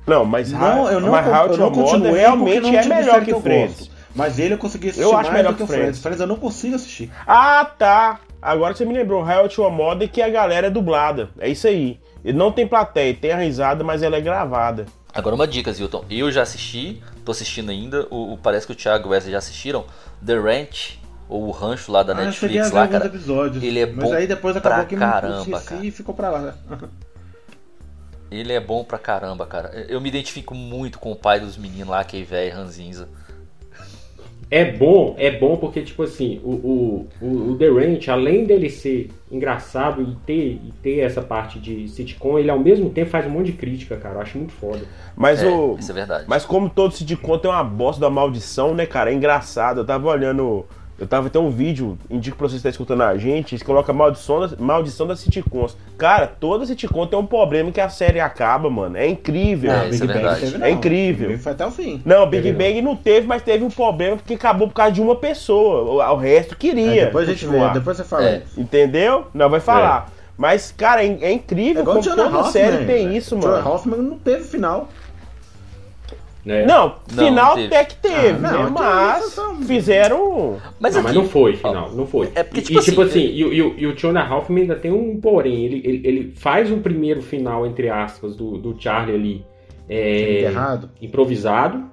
Não, 0.06 0.26
mas 0.26 0.52
Não, 0.52 0.90
eu 0.92 1.00
não, 1.00 1.12
mas 1.12 1.26
How 1.28 1.48
eu 1.48 1.58
não 1.58 1.72
continuei 1.72 2.20
realmente 2.20 2.76
é 2.76 2.86
melhor 2.86 3.24
que 3.24 3.32
eu 3.32 3.42
Friends. 3.42 3.78
gosto. 3.80 3.92
Mas 4.14 4.40
ele 4.40 4.56
eu 4.56 4.58
consegui 4.58 4.90
assistir 4.90 5.04
Eu 5.04 5.16
acho 5.16 5.30
mais 5.32 5.34
melhor 5.34 5.54
do 5.54 5.58
que 5.58 5.64
o 5.64 5.66
que 5.68 5.72
Friends. 5.72 5.86
Friends. 6.00 6.02
Friends 6.02 6.20
eu 6.20 6.28
não 6.28 6.36
consigo 6.36 6.76
assistir. 6.76 7.10
Ah, 7.26 7.64
tá. 7.64 8.20
Agora 8.42 8.74
você 8.74 8.84
me 8.84 8.94
lembrou, 8.94 9.22
How 9.24 9.30
I 9.40 9.44
Met 9.44 9.62
Your 9.62 9.72
Mother 9.72 10.10
que 10.10 10.22
a 10.22 10.28
galera 10.30 10.68
é 10.68 10.70
dublada. 10.70 11.30
É 11.40 11.48
isso 11.48 11.68
aí. 11.68 12.00
Ele 12.24 12.38
não 12.38 12.52
tem 12.52 12.68
plateia, 12.68 13.14
tem 13.14 13.32
a 13.32 13.38
risada, 13.38 13.84
mas 13.84 14.04
ela 14.04 14.16
é 14.18 14.22
gravada. 14.22 14.86
Agora 15.14 15.36
uma 15.36 15.48
dica, 15.48 15.72
Zilton. 15.74 16.06
Eu 16.10 16.32
já 16.32 16.44
assisti, 16.44 17.02
tô 17.26 17.32
assistindo 17.32 17.70
ainda, 17.72 18.08
o, 18.10 18.34
o- 18.34 18.38
parece 18.38 18.66
que 18.66 18.74
o 18.74 18.76
Thiago 18.76 19.06
e 19.06 19.08
o 19.08 19.12
Wesley 19.12 19.32
já 19.32 19.40
assistiram, 19.40 19.86
The 20.26 20.36
Ranch, 20.38 21.00
ou 21.28 21.48
o 21.48 21.52
rancho 21.52 21.92
lá 21.92 22.04
da 22.04 22.14
Ah, 22.14 22.26
Netflix 22.26 22.72
lá, 22.72 22.88
cara. 22.88 23.06
episódios. 23.08 23.64
ele 23.64 23.80
é 23.80 23.86
mas 23.86 23.96
bom 24.06 24.14
aí 24.14 24.28
depois 24.28 24.56
pra 24.58 24.70
acabou 24.76 24.86
que 24.88 24.96
caramba, 24.98 25.60
cara. 25.62 25.86
e 25.86 25.92
ficou 25.92 26.14
pra 26.14 26.30
lá. 26.30 26.56
Ele 28.30 28.54
é 28.54 28.60
bom 28.62 28.84
pra 28.84 28.98
caramba, 28.98 29.46
cara. 29.46 29.86
Eu 29.90 30.00
me 30.00 30.08
identifico 30.08 30.56
muito 30.56 31.00
com 31.00 31.12
o 31.12 31.16
pai 31.16 31.40
dos 31.42 31.58
meninos 31.58 31.90
lá, 31.90 32.02
que 32.04 32.22
é 32.22 32.24
velho, 32.24 32.56
Ranzinza. 32.56 33.10
É 34.52 34.70
bom, 34.70 35.16
é 35.18 35.32
bom 35.32 35.56
porque, 35.56 35.82
tipo 35.82 36.04
assim, 36.04 36.42
o, 36.44 36.50
o, 36.52 37.08
o, 37.22 37.52
o 37.52 37.58
The 37.58 37.70
Ranch, 37.70 38.10
além 38.10 38.44
dele 38.46 38.70
ser 38.70 39.10
engraçado 39.32 40.02
e 40.02 40.14
ter, 40.26 40.60
e 40.62 40.74
ter 40.84 41.00
essa 41.00 41.22
parte 41.22 41.58
de 41.58 41.88
sitcom, 41.88 42.38
ele 42.38 42.52
ao 42.52 42.60
mesmo 42.60 42.90
tempo 42.90 43.10
faz 43.10 43.26
um 43.26 43.30
monte 43.30 43.46
de 43.46 43.54
crítica, 43.54 43.96
cara. 43.96 44.16
Eu 44.16 44.22
acho 44.22 44.38
muito 44.38 44.52
foda. 44.52 44.82
Mas 45.16 45.42
É, 45.42 45.48
o. 45.48 45.78
isso 45.80 45.90
é 45.90 45.96
verdade. 45.96 46.26
Mas 46.28 46.44
como 46.44 46.70
todo 46.70 46.94
sitcom 46.94 47.38
tem 47.38 47.50
uma 47.50 47.64
bosta 47.64 48.02
da 48.02 48.10
maldição, 48.10 48.76
né, 48.76 48.86
cara? 48.86 49.10
É 49.10 49.14
engraçado. 49.14 49.80
Eu 49.80 49.86
tava 49.86 50.10
olhando. 50.10 50.66
Eu 51.02 51.08
tava 51.08 51.32
tem 51.32 51.42
um 51.42 51.50
vídeo, 51.50 51.98
indico 52.12 52.38
pra 52.38 52.48
você 52.48 52.58
estar 52.58 52.70
escutando 52.70 53.02
a 53.02 53.18
gente, 53.18 53.56
eles 53.56 53.64
colocam 53.64 53.96
maldição 53.96 54.40
da, 54.48 54.56
maldição 54.60 55.08
das 55.08 55.20
sitcoms. 55.20 55.76
Cara, 55.98 56.28
toda 56.28 56.64
sitcom 56.64 57.08
tem 57.08 57.18
um 57.18 57.26
problema 57.26 57.72
que 57.72 57.82
a 57.82 57.90
série 57.90 58.20
acaba, 58.20 58.70
mano. 58.70 58.96
É 58.96 59.08
incrível. 59.08 59.72
É, 59.72 59.90
isso 59.90 60.04
é 60.04 60.06
verdade. 60.06 60.42
teve, 60.52 60.64
É 60.64 60.70
incrível. 60.70 61.28
Big 61.30 61.34
Bang 61.38 61.44
foi 61.44 61.52
até 61.54 61.66
o 61.66 61.72
fim. 61.72 62.04
Não, 62.06 62.30
Big 62.30 62.44
Teve 62.44 62.52
não. 62.52 62.58
Bang 62.60 62.82
não 62.84 62.96
teve, 62.96 63.26
mas 63.26 63.42
teve 63.42 63.64
um 63.64 63.72
problema 63.72 64.16
porque 64.16 64.36
acabou 64.36 64.68
por 64.68 64.76
causa 64.76 64.92
de 64.92 65.02
uma 65.02 65.16
pessoa. 65.16 66.06
O, 66.06 66.14
o 66.14 66.18
resto 66.18 66.56
queria. 66.56 67.02
É, 67.02 67.06
depois 67.06 67.28
a 67.28 67.32
gente 67.32 67.46
continuar. 67.48 67.70
vê, 67.70 67.80
depois 67.80 67.98
você 67.98 68.04
fala 68.04 68.24
É. 68.24 68.44
Entendeu? 68.56 69.26
Não, 69.34 69.50
vai 69.50 69.60
falar. 69.60 70.12
Mas, 70.38 70.72
cara, 70.72 71.04
é, 71.04 71.18
é 71.22 71.32
incrível 71.32 71.82
É 71.82 71.86
como 71.86 72.04
toda 72.04 72.28
Hoffman. 72.28 72.52
série 72.52 72.86
tem 72.86 73.18
isso, 73.18 73.36
mano. 73.36 73.68
Hoffman 73.68 74.00
não 74.02 74.20
teve 74.20 74.44
final. 74.44 74.88
Né? 76.44 76.66
Não, 76.66 76.96
Não, 77.14 77.24
final 77.26 77.56
não 77.56 77.66
até 77.66 77.86
que 77.86 77.96
teve, 77.98 78.30
Ah, 78.30 78.52
não, 78.52 78.64
né? 78.64 78.72
Mas 78.74 79.40
fizeram. 79.68 80.58
Mas, 80.80 80.96
não, 80.96 81.04
mas 81.04 81.12
aqui- 81.12 81.22
não 81.22 81.30
foi, 81.30 81.56
final, 81.56 81.92
não 81.92 82.08
foi. 82.08 82.32
É 82.34 82.42
porque, 82.44 82.62
E- 82.62 82.64
tipo 82.64 82.80
e, 82.80 82.84
tipo 82.84 83.02
assim, 83.04 83.26
assim, 83.28 83.36
e, 83.36 83.44
o- 83.46 83.54
e, 83.54 83.82
e 83.82 83.86
o 83.88 83.94
Jonah 83.96 84.36
Hoffman 84.36 84.64
ainda 84.64 84.76
tem 84.76 84.92
um 84.92 85.20
porém. 85.22 85.64
Ele, 85.66 85.82
ele, 85.86 86.02
ele 86.08 86.34
faz 86.36 86.72
o 86.72 86.78
primeiro 86.78 87.22
final, 87.22 87.68
entre 87.68 87.90
aspas, 87.90 88.36
do, 88.36 88.58
do 88.58 88.76
Charlie 88.80 89.14
ali 89.16 89.46
é, 89.88 90.42
Errado. 90.46 90.90
improvisado. 91.02 91.84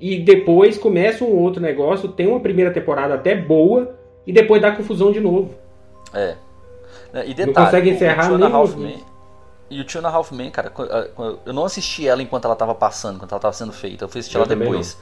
E 0.00 0.18
depois 0.18 0.78
começa 0.78 1.22
um 1.24 1.36
outro 1.38 1.60
negócio, 1.60 2.08
tem 2.08 2.26
uma 2.26 2.40
primeira 2.40 2.70
temporada 2.72 3.14
até 3.14 3.34
boa, 3.36 3.94
e 4.26 4.32
depois 4.32 4.60
dá 4.62 4.72
confusão 4.72 5.12
de 5.12 5.20
novo. 5.20 5.50
É. 6.14 6.34
E 7.26 7.34
detalhe, 7.34 7.46
Não 7.46 7.52
consegue 7.64 7.90
encerrar 7.90 8.24
o 8.24 8.28
Tiona 8.28 8.48
nem 8.48 8.56
o- 8.56 8.60
Hoffman, 8.62 8.96
E 9.72 9.80
o 9.80 9.84
Tiona 9.84 10.16
Hoffman, 10.16 10.50
cara, 10.50 10.70
qu- 10.70 10.82
a- 10.82 11.04
qu- 11.08 11.38
eu 11.46 11.52
não 11.52 11.64
assisti 11.64 12.06
ela 12.06 12.22
enquanto 12.22 12.44
ela 12.44 12.54
tava 12.56 12.74
passando, 12.74 13.16
enquanto 13.16 13.32
ela 13.32 13.40
tava 13.40 13.54
sendo 13.54 13.72
feita. 13.72 14.04
Eu 14.04 14.08
fui 14.08 14.20
assistir 14.20 14.36
Eu 14.36 14.42
ela 14.44 14.48
depois, 14.54 14.96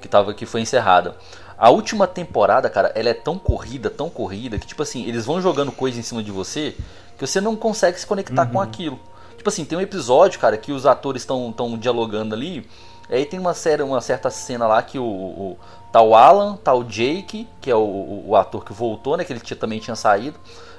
que, 0.00 0.08
tava, 0.08 0.34
que 0.34 0.44
foi 0.46 0.60
encerrada. 0.60 1.16
A 1.58 1.70
última 1.70 2.06
temporada, 2.06 2.68
cara, 2.68 2.92
ela 2.94 3.08
é 3.08 3.14
tão 3.14 3.38
corrida, 3.38 3.88
tão 3.88 4.10
corrida, 4.10 4.58
que 4.58 4.66
tipo 4.66 4.82
assim, 4.82 5.06
eles 5.06 5.24
vão 5.24 5.40
jogando 5.40 5.72
coisa 5.72 5.98
em 5.98 6.02
cima 6.02 6.22
de 6.22 6.30
você 6.30 6.74
que 7.16 7.26
você 7.26 7.40
não 7.40 7.56
consegue 7.56 7.98
se 7.98 8.06
conectar 8.06 8.44
com 8.46 8.60
aquilo. 8.60 8.98
Tipo 9.36 9.48
assim, 9.48 9.64
tem 9.64 9.78
um 9.78 9.80
episódio, 9.80 10.38
cara, 10.38 10.56
que 10.58 10.70
os 10.72 10.84
atores 10.84 11.22
estão 11.22 11.50
tão 11.52 11.78
dialogando 11.78 12.34
ali. 12.34 12.68
Aí 13.08 13.24
tem 13.24 13.38
uma, 13.38 13.54
série, 13.54 13.82
uma 13.82 14.00
certa 14.00 14.28
cena 14.30 14.66
lá 14.66 14.82
que 14.82 14.98
o, 14.98 15.04
o 15.04 15.58
tá 15.92 16.02
o 16.02 16.14
Alan, 16.14 16.56
tá 16.56 16.74
o 16.74 16.82
Jake, 16.84 17.46
que 17.60 17.70
é 17.70 17.74
o, 17.74 17.78
o, 17.78 18.24
o 18.30 18.36
ator 18.36 18.64
que 18.64 18.72
voltou, 18.72 19.16
né? 19.16 19.24
Que 19.24 19.32
ele 19.32 19.40
tinha- 19.40 19.56
também 19.56 19.78
tinha 19.78 19.94
saído. 19.96 20.36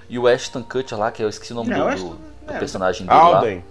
E 0.10 0.20
o 0.20 0.28
Ashton 0.28 0.62
Kutcher 0.62 0.98
lá, 0.98 1.10
que 1.12 1.24
eu 1.24 1.30
esqueci 1.30 1.54
o 1.54 1.56
nome 1.56 1.72
É, 1.72 1.76
do, 1.76 1.84
o 1.86 2.10
do- 2.10 2.20
É, 2.56 2.60
personagem 2.60 3.06
dele 3.06 3.20
lá. 3.20 3.26
Alden. 3.38 3.64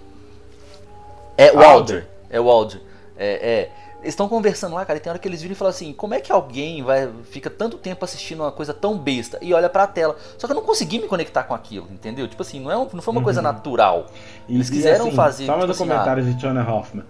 É 1.38 1.52
o 1.52 1.60
Alder. 1.62 2.06
É 2.30 2.40
o 2.40 2.50
Alder. 2.50 2.80
É, 3.16 3.50
é. 3.60 3.70
Eles 4.02 4.12
estão 4.12 4.28
conversando 4.28 4.74
lá, 4.74 4.84
cara, 4.84 4.98
e 4.98 5.00
tem 5.00 5.10
hora 5.10 5.18
que 5.18 5.26
eles 5.26 5.42
viram 5.42 5.52
e 5.52 5.56
falam 5.56 5.70
assim: 5.70 5.92
como 5.92 6.14
é 6.14 6.20
que 6.20 6.30
alguém 6.30 6.82
vai 6.82 7.10
fica 7.24 7.50
tanto 7.50 7.76
tempo 7.76 8.04
assistindo 8.04 8.40
uma 8.40 8.52
coisa 8.52 8.72
tão 8.72 8.96
besta 8.96 9.38
e 9.42 9.52
olha 9.52 9.68
pra 9.68 9.86
tela? 9.86 10.16
Só 10.38 10.46
que 10.46 10.52
eu 10.52 10.54
não 10.54 10.62
consegui 10.62 11.00
me 11.00 11.08
conectar 11.08 11.42
com 11.42 11.54
aquilo, 11.54 11.88
entendeu? 11.90 12.28
Tipo 12.28 12.42
assim, 12.42 12.60
não, 12.60 12.70
é 12.70 12.76
um- 12.76 12.88
não 12.92 13.02
foi 13.02 13.12
uma 13.12 13.22
coisa 13.22 13.42
natural. 13.42 14.06
E- 14.48 14.54
Eles 14.54 14.68
e, 14.68 14.72
quiseram 14.72 15.06
assim, 15.08 15.16
fazer. 15.16 15.46
Só 15.46 15.52
mais 15.52 15.62
tipo 15.64 15.72
assim, 15.72 15.84
documentários 15.88 16.26
de 16.26 16.40
Jonah 16.40 16.70
Hoffman. 16.72 17.04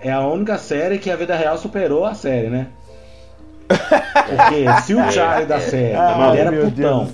É 0.00 0.10
a 0.10 0.20
única 0.26 0.56
série 0.58 0.98
que 0.98 1.10
a 1.10 1.16
vida 1.16 1.36
real 1.36 1.58
superou 1.58 2.04
a 2.04 2.14
série, 2.14 2.48
né? 2.48 2.68
Porque 3.76 4.82
se 4.82 4.94
o 4.94 5.10
Charlie 5.12 5.46
da 5.46 5.60
série 5.60 5.94
Ai, 5.94 6.30
ele 6.30 6.38
era 6.40 6.50
meu 6.50 6.64
putão, 6.70 7.08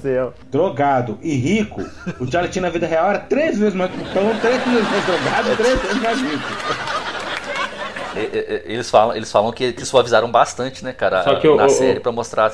drogado 0.51 1.19
e 1.23 1.35
rico, 1.35 1.83
o 2.21 2.31
Charlie 2.31 2.51
tinha 2.51 2.63
na 2.63 2.71
vida 2.71 2.87
real 2.87 3.11
era 3.11 3.19
três 3.21 3.59
vezes 3.59 3.75
mais 3.75 3.91
putão, 3.91 4.23
três 4.41 4.63
vezes 4.65 4.89
mais 4.91 5.07
drogado 5.07 5.53
e 5.53 5.57
três 5.57 5.81
vezes 5.83 6.03
mais 6.03 6.21
rico. 6.21 6.49
É, 8.17 8.21
é, 8.21 8.39
é, 8.39 8.63
Eles 8.73 8.91
falam, 8.91 9.17
eles 9.17 9.31
falam 9.31 9.53
que, 9.53 9.73
que 9.73 9.85
suavizaram 9.85 10.31
bastante, 10.31 10.85
né, 10.85 10.93
cara, 10.93 11.23
Só 11.23 11.37
que 11.37 11.47
eu- 11.47 11.57
na 11.57 11.65
eu- 11.65 11.69
série 11.71 11.99
eu- 11.99 12.01
pra 12.01 12.13
mostrar. 12.13 12.53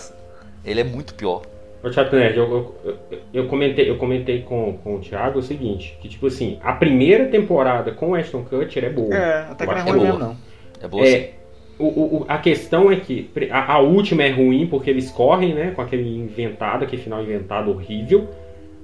Ele 0.65 0.81
é 0.81 0.85
muito 0.85 1.15
pior. 1.15 1.43
Ô, 1.83 1.93
Chato 1.93 2.17
Nerd, 2.17 2.39
eu, 2.39 2.75
eu, 2.85 2.99
eu- 3.35 3.47
comentei, 3.47 3.89
eu 3.91 3.99
comentei 3.99 4.41
com, 4.43 4.79
com 4.83 4.97
o 4.97 5.01
Thiago 5.01 5.39
o 5.39 5.43
seguinte, 5.43 5.99
que 6.01 6.09
tipo 6.09 6.27
assim, 6.27 6.59
a 6.65 6.73
primeira 6.73 7.27
temporada 7.27 7.93
com 7.93 8.11
o 8.11 8.15
Ashton 8.15 8.43
Kutcher 8.45 8.85
é 8.85 8.89
boa. 8.91 9.15
É, 9.15 9.47
até 9.51 9.67
que 9.67 9.73
não 9.73 9.79
é 9.79 9.83
ruim 9.83 9.93
boa. 9.93 10.05
mesmo, 10.07 10.19
não. 10.19 10.37
É 10.83 10.89
boa. 10.89 11.07
É, 11.07 11.11
o, 11.11 11.44
o- 11.79 12.19
o- 12.19 12.25
a 12.29 12.39
questão 12.39 12.91
é 12.91 12.97
que 12.97 13.29
a, 13.51 13.75
a 13.75 13.79
última 13.81 14.23
é 14.23 14.31
ruim 14.31 14.67
porque 14.67 14.89
eles 14.91 15.11
correm, 15.11 15.55
né? 15.55 15.73
Com 15.75 15.83
aquele 15.83 16.09
inventado, 16.17 16.85
aquele 16.85 17.03
final 17.03 17.23
inventado 17.23 17.71
horrível. 17.71 18.29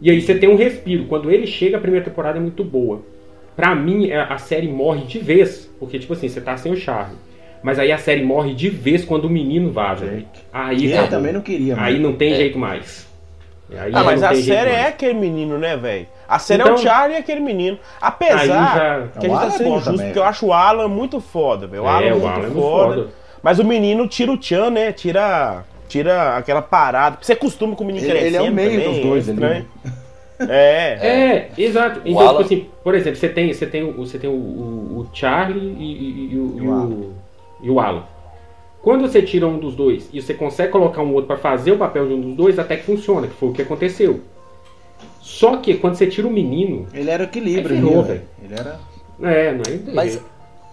E 0.03 0.11
aí 0.11 0.21
você 0.21 0.35
tem 0.35 0.49
um 0.49 0.57
respiro. 0.57 1.05
Quando 1.05 1.31
ele 1.31 1.47
chega, 1.47 1.77
a 1.77 1.81
primeira 1.81 2.05
temporada 2.05 2.39
é 2.39 2.41
muito 2.41 2.65
boa. 2.65 3.03
Pra 3.55 3.75
mim, 3.75 4.09
é- 4.09 4.21
a 4.21 4.39
série 4.39 4.69
morre 4.69 5.05
de 5.05 5.19
vez. 5.19 5.71
Porque, 5.79 5.99
tipo 5.99 6.13
assim, 6.15 6.29
você 6.29 6.41
tá 6.41 6.57
sem 6.57 6.73
o 6.73 6.77
charme. 6.77 7.17
Mas 7.63 7.79
aí 7.79 7.93
a 7.93 7.99
série 7.99 8.23
morre 8.23 8.55
de 8.55 8.71
vez 8.71 9.05
quando 9.05 9.27
o 9.27 9.31
menino 9.31 9.71
vaza. 9.71 10.07
Aí, 10.51 10.79
E 10.79 10.85
ele 10.85 10.93
acabou. 10.95 11.11
também 11.11 11.33
não 11.35 11.43
queria, 11.43 11.75
aí 11.79 11.95
mano. 11.97 12.09
não 12.11 12.17
tem 12.17 12.33
É. 12.33 12.37
jeito 12.37 12.59
mais. 12.59 13.07
Aí 13.79 13.93
Ah, 13.95 14.03
mas 14.05 14.23
a 14.23 14.35
série 14.35 14.71
é 14.71 14.87
aquele 14.89 15.15
menino, 15.15 15.59
né, 15.59 15.77
velho? 15.77 16.07
A 16.29 16.39
série 16.39 16.63
é 16.63 16.65
Então- 16.65 16.75
o 16.75 16.79
Charlie 16.79 17.17
e 17.17 17.21
aquele 17.21 17.41
menino. 17.41 17.79
Apesar 18.01 18.47
já- 18.47 19.07
que 19.19 19.19
a 19.19 19.19
O 19.19 19.23
gente 19.23 19.31
Alan 19.31 19.41
tá 19.41 19.47
é 19.47 19.51
sendo 19.51 19.69
injusto, 19.71 19.91
também, 19.91 20.07
porque 20.07 20.19
eu 20.19 20.25
acho 20.25 20.47
o 20.47 20.53
Alan 20.53 20.89
muito 20.89 21.21
foda, 21.21 21.67
velho. 21.67 21.83
O 21.83 21.87
É, 21.87 21.91
Alan 21.91 22.03
é 22.07 22.13
o 22.13 22.19
muito, 22.19 22.27
Alan 22.27 22.39
é 22.39 22.41
muito 22.49 22.61
foda, 22.61 22.95
foda. 22.95 23.09
Mas 23.43 23.59
o 23.59 23.65
menino 23.65 24.07
tira 24.09 24.33
o 24.33 24.43
Chan, 24.43 24.71
né? 24.71 24.93
Tira, 24.93 25.65
tira 25.89 26.37
aquela 26.37 26.63
parada. 26.63 27.19
Você 27.21 27.35
costuma 27.35 27.75
com 27.75 27.83
o 27.85 27.87
menino 27.87 28.05
Ele- 28.05 28.13
crescendo 28.13 28.37
ele 28.37 28.47
é 28.47 28.51
o 28.51 28.53
meio 28.53 28.71
também, 28.81 28.93
dos 28.95 29.03
dois 29.03 29.29
é 29.29 29.33
ali. 29.33 29.67
É. 30.49 30.99
É, 31.07 31.49
exato. 31.59 32.01
Então, 32.03 32.21
Alan- 32.23 32.31
tipo 32.31 32.43
assim, 32.45 32.71
por 32.83 32.95
exemplo, 32.95 33.19
você 33.19 33.29
tem, 33.29 33.53
você 33.53 33.67
tem, 33.67 33.83
o, 33.83 33.93
você 33.93 34.19
tem 34.19 34.31
o, 34.31 34.33
o- 34.33 35.01
o 35.01 35.07
Charlie 35.13 35.59
e, 35.79 35.85
e- 35.85 36.33
e 36.33 36.39
o, 36.39 36.57
e, 36.57 36.67
o 36.67 36.73
o, 36.73 37.15
e 37.63 37.71
o 37.71 37.79
Alan. 37.81 38.05
Quando 38.83 39.03
você 39.03 39.21
tira 39.23 39.47
um 39.47 39.59
dos 39.59 39.75
dois 39.77 40.09
e 40.13 40.23
você 40.23 40.33
consegue 40.33 40.73
colocar 40.73 41.03
um 41.03 41.13
outro 41.13 41.27
pra 41.27 41.37
fazer 41.37 41.73
o 41.73 41.77
papel 41.79 42.07
de 42.09 42.15
um 42.15 42.21
dos 42.21 42.35
dois, 42.35 42.59
até 42.59 42.77
que 42.77 42.85
funciona, 42.85 43.27
que 43.27 43.35
foi 43.35 43.51
o 43.51 43.53
que 43.53 43.63
aconteceu. 43.63 44.21
Só 45.21 45.57
que 45.59 45.75
quando 45.75 45.95
você 45.97 46.07
tira 46.07 46.27
o 46.27 46.31
menino, 46.31 46.87
Ele 46.93 47.11
era 47.11 47.25
equilíbrio, 47.25 47.77
ferrou, 47.77 47.99
ali, 48.01 48.09
velho. 48.09 48.23
Ele 48.43 48.55
era. 48.55 48.81
é, 49.23 49.53
não 49.53 49.61
é 49.91 49.95
Mas, 49.95 50.21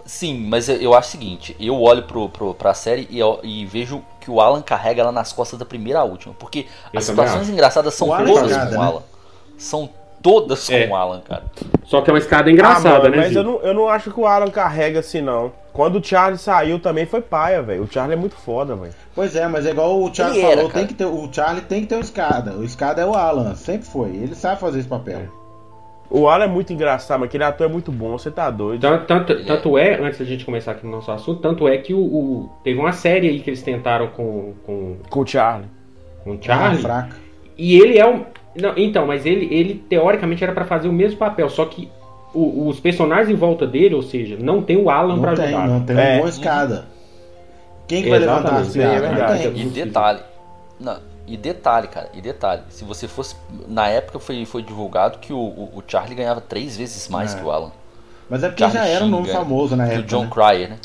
sim, 0.06 0.46
mas 0.48 0.68
eu- 0.68 0.94
acho 0.94 1.08
o 1.08 1.10
seguinte: 1.12 1.56
eu 1.60 1.78
olho 1.80 2.02
pro, 2.04 2.28
pro, 2.28 2.54
pra 2.54 2.72
série 2.74 3.06
e, 3.10 3.18
eu- 3.18 3.40
e 3.42 3.66
vejo 3.66 4.02
que 4.20 4.30
o 4.30 4.40
Alan 4.40 4.62
carrega 4.62 5.02
ela 5.02 5.12
nas 5.12 5.32
costas 5.32 5.58
da 5.58 5.64
primeira 5.66 6.00
à 6.00 6.04
última. 6.04 6.34
Porque 6.34 6.66
Eu 6.92 6.98
as 6.98 7.04
situações 7.04 7.42
acho. 7.42 7.52
engraçadas 7.52 7.94
são 7.94 8.08
todas 8.08 8.50
cagada, 8.52 8.70
com 8.70 8.76
o 8.76 8.80
né? 8.80 8.86
Alan. 8.86 9.02
São 9.58 9.88
todas 10.22 10.68
É. 10.70 10.86
com 10.86 10.92
o 10.92 10.96
Alan, 10.96 11.20
cara. 11.20 11.44
Só 11.84 12.00
que 12.00 12.10
é 12.10 12.12
uma 12.12 12.18
escada 12.18 12.48
Ah, 12.48 12.52
engraçada, 12.52 12.98
mano, 13.04 13.10
né? 13.10 13.16
mas 13.18 13.28
Gil? 13.32 13.38
eu 13.38 13.44
não, 13.44 13.60
eu 13.60 13.74
não 13.74 13.88
acho 13.88 14.10
que 14.10 14.18
o 14.20 14.26
Alan 14.26 14.50
carrega 14.50 15.00
assim, 15.00 15.20
não. 15.20 15.52
Quando 15.78 16.00
o 16.00 16.04
Charlie 16.04 16.36
saiu 16.38 16.80
também 16.80 17.06
foi 17.06 17.20
paia, 17.20 17.62
velho. 17.62 17.84
O 17.84 17.86
Charlie 17.88 18.16
é 18.16 18.20
muito 18.20 18.34
foda, 18.34 18.74
velho. 18.74 18.92
Pois 19.14 19.36
é, 19.36 19.46
mas 19.46 19.64
é 19.64 19.70
igual 19.70 20.02
o 20.02 20.12
Charlie 20.12 20.40
era, 20.40 20.56
falou, 20.56 20.68
cara. 20.70 20.78
tem 20.80 20.86
que 20.88 20.94
ter, 20.94 21.04
o 21.04 21.28
Charlie 21.32 21.60
tem 21.62 21.80
que 21.82 21.86
ter 21.86 21.94
o 21.94 22.00
escada. 22.00 22.50
O 22.56 22.64
escada 22.64 23.00
é 23.00 23.06
o 23.06 23.14
Alan, 23.14 23.54
sempre 23.54 23.86
foi. 23.86 24.08
Ele 24.08 24.34
sabe 24.34 24.60
fazer 24.60 24.80
esse 24.80 24.88
papel. 24.88 25.20
O 26.10 26.28
Alan 26.28 26.46
é 26.46 26.48
muito 26.48 26.72
engraçado, 26.72 27.20
mas 27.20 27.28
aquele 27.28 27.44
ator 27.44 27.68
é 27.68 27.70
muito 27.72 27.92
bom, 27.92 28.18
você 28.18 28.28
tá 28.28 28.50
doido. 28.50 28.80
Tanto, 28.80 29.04
tanto, 29.06 29.44
tanto 29.46 29.78
é, 29.78 29.94
antes 30.02 30.18
da 30.18 30.24
gente 30.24 30.44
começar 30.44 30.72
aqui 30.72 30.84
no 30.84 30.90
nosso 30.90 31.12
assunto, 31.12 31.40
tanto 31.40 31.68
é 31.68 31.78
que 31.78 31.94
o, 31.94 32.00
o- 32.00 32.50
teve 32.64 32.80
uma 32.80 32.90
série 32.92 33.28
aí 33.28 33.38
que 33.38 33.48
eles 33.48 33.62
tentaram 33.62 34.08
com, 34.08 34.54
com, 34.66 34.96
Com 35.08 35.20
o 35.20 35.26
Charlie. 35.26 35.68
com 36.24 36.30
o 36.32 36.34
Ah, 36.34 36.38
Charlie. 36.42 36.82
fraca. 36.82 37.16
E 37.56 37.78
ele 37.78 37.98
é 37.98 38.04
um. 38.04 38.24
Não, 38.60 38.72
então, 38.76 39.06
mas 39.06 39.24
ele, 39.24 39.46
ele 39.54 39.74
teoricamente 39.88 40.42
era 40.42 40.52
pra 40.52 40.64
fazer 40.64 40.88
o 40.88 40.92
mesmo 40.92 41.18
papel, 41.18 41.48
só 41.48 41.64
que 41.66 41.88
o- 42.34 42.68
os 42.68 42.78
personagens 42.80 43.28
em 43.30 43.34
volta 43.36 43.66
dele, 43.66 43.94
ou 43.94 44.02
seja, 44.02 44.36
não 44.38 44.62
tem 44.62 44.76
o 44.76 44.90
Alan 44.90 45.18
pra 45.20 45.30
Não 45.30 45.36
tem, 45.36 45.44
ajudar. 45.46 45.68
não 45.68 45.80
tem 45.84 45.96
É. 45.98 46.10
uma 46.12 46.16
boa 46.18 46.28
escada. 46.28 46.84
Quem 47.86 48.02
que 48.02 48.10
vai 48.10 48.18
levantar 48.18 48.56
a 48.56 48.60
Exatamente, 48.60 48.78
escada? 48.78 49.36
é. 49.38 49.44
É 49.46 49.48
E 49.48 49.64
detalhe. 49.64 50.20
Não, 50.78 50.98
e 51.26 51.36
detalhe, 51.36 51.88
cara, 51.88 52.08
e 52.14 52.20
detalhe. 52.20 52.62
Se 52.68 52.84
você 52.84 53.08
fosse. 53.08 53.34
Na 53.66 53.88
época 53.88 54.18
foi, 54.18 54.44
foi 54.44 54.62
divulgado 54.62 55.18
que 55.18 55.32
o, 55.32 55.38
o, 55.38 55.70
o 55.76 55.82
Charlie 55.86 56.14
ganhava 56.14 56.40
três 56.40 56.76
vezes 56.76 57.08
mais 57.08 57.34
É. 57.34 57.38
que 57.38 57.44
o 57.44 57.50
Alan. 57.50 57.72
Mas 58.28 58.44
é 58.44 58.48
porque 58.48 58.62
Charlie 58.62 58.78
já 58.82 58.86
era 58.86 59.04
um 59.04 59.08
nome 59.08 59.28
famoso 59.28 59.74
na 59.74 59.84
Que 59.86 59.90
o 59.90 59.94
época. 60.00 60.08
John 60.08 60.24
né? 60.24 60.30
Cryer, 60.30 60.68
né? 60.70 60.76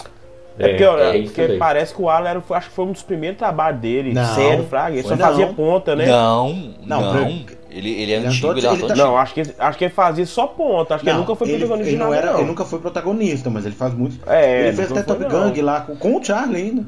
É, 0.57 0.67
porque, 0.69 0.83
é 0.83 1.21
porque 1.23 1.47
daí. 1.47 1.57
parece 1.57 1.93
que 1.95 2.01
o 2.01 2.09
Alan 2.09 2.29
era, 2.29 2.43
acho 2.51 2.69
que 2.69 2.75
foi 2.75 2.85
um 2.85 2.91
dos 2.91 3.01
primeiros 3.03 3.39
trabalhos 3.39 3.81
dele, 3.81 4.13
Não, 4.13 4.23
sério, 4.35 4.63
Fraga. 4.65 4.95
Ele 4.95 5.07
só 5.07 5.17
fazia 5.17 5.47
não. 5.47 5.53
ponta, 5.55 5.95
né? 5.95 6.05
Não, 6.05 6.53
Não, 6.85 7.01
não. 7.01 7.11
pra- 7.11 7.55
Ele, 7.73 7.89
ele 7.89 8.11
é 8.11 8.15
Ele 8.17 8.27
antigo, 8.27 8.51
ele 8.55 8.67
é 8.67 8.77
tá-. 8.87 8.95
Não, 8.95 9.17
acho 9.17 9.33
que, 9.33 9.41
acho 9.57 9.77
que 9.79 9.85
ele 9.85 9.93
fazia 9.93 10.25
só 10.27 10.45
ponta. 10.45 10.93
Acho 10.95 11.03
que 11.03 11.09
ele 11.09 11.17
nunca 11.17 11.35
foi 11.35 11.49
ele, 11.49 11.57
protagonista 11.57 11.89
ele 11.89 11.97
de 11.97 12.03
não 12.03 12.13
era, 12.13 12.31
não. 12.31 12.39
ele 12.39 12.47
nunca 12.47 12.63
foi 12.65 12.79
protagonista, 12.79 13.49
mas 13.49 13.65
ele 13.65 13.73
faz 13.75 13.93
muito. 13.93 14.19
É, 14.29 14.67
ele 14.67 14.77
fez 14.77 14.91
até 14.91 15.01
Top. 15.01 15.25
Gang 15.25 15.61
lá 15.61 15.81
com, 15.81 15.95
com 15.95 16.15
o 16.17 16.23
Charlie 16.23 16.55
ainda. 16.61 16.85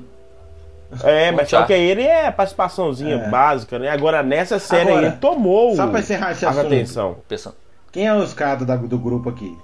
É, 1.04 1.32
Com 1.32 1.38
mas 1.38 1.50
só 1.50 1.63
que 1.63 1.74
aí 1.74 1.82
ele 1.89 2.04
é 2.04 2.30
participaçõezinha 2.30 3.15
É. 3.15 3.30
básica, 3.30 3.80
né? 3.80 3.89
Agora, 3.89 4.22
nessa 4.22 4.60
série 4.60 4.84
Agora, 4.92 5.00
aí, 5.00 5.06
ele 5.08 5.15
tomou 5.18 5.75
Só 5.75 5.88
pra 5.88 6.00
encerrar 6.00 6.32
esse 6.32 6.46
a 6.46 6.50
assunto. 6.51 6.68
atenção. 6.68 7.18
Pensando, 7.27 7.56
Quem 7.92 8.06
é 8.08 8.13
o 8.13 8.24
escada 8.24 8.63
da- 8.63 8.75
do 8.75 9.00
grupo 9.00 9.27
aqui? 9.30 9.58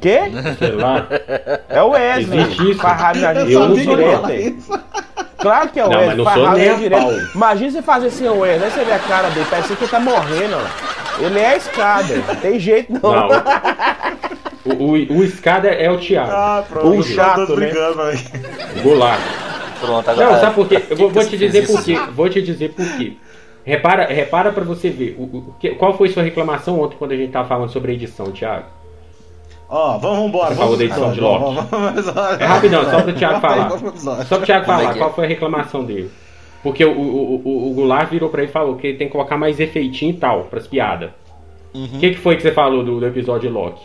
Quê? 0.00 0.20
Sei 0.58 0.72
lá. 0.72 1.06
É 1.68 1.82
o 1.82 1.90
Wesley. 1.90 2.40
Existe 2.40 2.70
isso? 2.70 2.86
Eu 3.50 3.68
não 3.68 3.74
direto, 3.74 4.80
Claro 5.40 5.68
que 5.70 5.80
é 5.80 5.84
o 5.84 5.88
Não, 5.90 5.98
Wesley. 5.98 6.24
mas 6.24 6.36
não 6.36 6.44
sou 6.44 6.52
nem 6.52 6.90
pau. 6.90 7.12
Imagina 7.34 7.70
você 7.70 7.82
fazer 7.82 8.06
assim, 8.08 8.28
o 8.28 8.38
Wesley. 8.40 8.64
Aí 8.64 8.70
você 8.70 8.84
vê 8.84 8.92
a 8.92 8.98
cara 8.98 9.28
dele, 9.30 9.46
parece 9.48 9.74
que 9.74 9.84
ele 9.84 9.90
tá 9.90 10.00
morrendo, 10.00 10.56
ó. 10.56 11.22
Ele 11.24 11.38
é 11.38 11.46
a 11.48 11.56
escada, 11.56 12.14
não 12.16 12.36
tem 12.36 12.58
jeito 12.58 12.92
não. 12.92 13.00
Não. 13.12 13.28
O, 14.64 14.72
o, 14.84 14.90
o 15.18 15.24
escada 15.24 15.68
é 15.68 15.90
o 15.90 15.98
Thiago. 15.98 16.30
Ah, 16.32 16.64
pronto. 16.68 16.94
Eu 16.94 17.02
chato, 17.02 17.46
tô 17.46 17.56
né? 17.56 17.66
brincando, 17.66 17.96
velho. 17.96 18.18
O 18.78 18.82
Goulart. 18.82 19.20
pronto, 19.80 20.10
agora. 20.10 20.30
Não, 20.32 20.40
sabe 20.40 20.54
por 20.54 20.68
quê? 20.68 20.82
Eu 20.90 20.96
vou, 20.96 21.10
vou 21.10 21.24
te 21.24 21.36
dizer 21.36 21.66
por 21.66 21.82
quê. 21.82 21.98
Vou 22.14 22.28
te 22.28 22.42
dizer 22.42 22.70
por 22.72 22.86
quê. 22.96 23.14
Repara, 23.64 24.06
repara 24.06 24.52
pra 24.52 24.64
você 24.64 24.88
ver. 24.90 25.16
O, 25.18 25.22
o- 25.24 25.54
que- 25.58 25.70
qual 25.74 25.96
foi 25.96 26.08
sua 26.10 26.22
reclamação 26.22 26.80
ontem 26.80 26.96
quando 26.98 27.12
a 27.12 27.16
gente 27.16 27.30
tava 27.32 27.48
falando 27.48 27.70
sobre 27.70 27.92
a 27.92 27.94
edição, 27.94 28.26
Thiago? 28.32 28.64
Ó, 29.70 29.98
vamos 29.98 30.26
embora. 30.26 30.48
Você 30.48 30.54
Vamos 30.54 30.58
falou 30.64 30.76
da 30.76 30.84
edição 30.84 31.12
de 31.12 31.18
episódio, 31.20 31.22
Loki. 31.44 31.54
vamos- 31.54 31.70
vamos- 31.70 32.04
vamos- 32.14 32.40
É 32.40 32.44
rapidão, 32.44 32.90
só 32.90 33.02
pro 33.02 33.12
Thiago 33.14 33.40
falar. 33.40 33.70
Só 34.24 34.36
pro 34.36 34.46
Thiago 34.46 34.62
é 34.64 34.66
falar, 34.66 34.90
é? 34.96 34.98
qual 34.98 35.14
foi 35.14 35.24
a 35.24 35.28
reclamação 35.28 35.84
dele? 35.84 36.10
Porque 36.62 36.84
o, 36.84 36.90
o, 36.90 37.42
o, 37.44 37.70
o 37.70 37.74
Goulart 37.74 38.10
virou 38.10 38.28
pra 38.28 38.42
ele 38.42 38.50
e 38.50 38.52
falou 38.52 38.74
que 38.76 38.86
ele 38.88 38.98
tem 38.98 39.06
que 39.06 39.12
colocar 39.12 39.36
mais 39.38 39.58
efeitinho 39.60 40.10
e 40.10 40.14
tal, 40.14 40.44
pras 40.44 40.66
piadas. 40.66 41.10
O 41.72 41.78
Uhum. 41.78 41.88
que, 42.00 42.10
que 42.10 42.18
foi 42.18 42.34
que 42.36 42.42
você 42.42 42.50
falou 42.52 42.82
do, 42.82 42.98
do 42.98 43.06
episódio 43.06 43.48
de 43.48 43.54
Loki? 43.54 43.80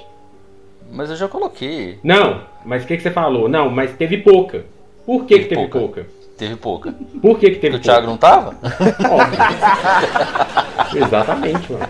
Mas 0.92 1.10
eu 1.12 1.16
já 1.16 1.28
coloquei. 1.28 2.00
Não, 2.04 2.42
mas 2.66 2.84
o 2.84 2.88
que, 2.88 2.98
que 2.98 3.04
você 3.04 3.12
falou? 3.12 3.48
Não, 3.48 3.70
mas 3.70 3.94
teve 3.94 4.18
pouca. 4.18 4.66
Por 5.06 5.26
que, 5.26 5.38
que 5.40 5.46
teve 5.46 5.62
Pouca. 5.68 5.80
pouca? 5.80 6.08
Teve 6.38 6.56
pouca. 6.56 6.94
Por 7.22 7.38
que, 7.40 7.52
que 7.52 7.60
teve 7.60 7.78
Porque 7.78 7.90
o 7.90 7.94
Thiago 7.94 8.08
não 8.08 8.18
tava? 8.18 8.56
Óbvio. 9.10 9.40
Exatamente, 11.06 11.72
mano. 11.72 11.88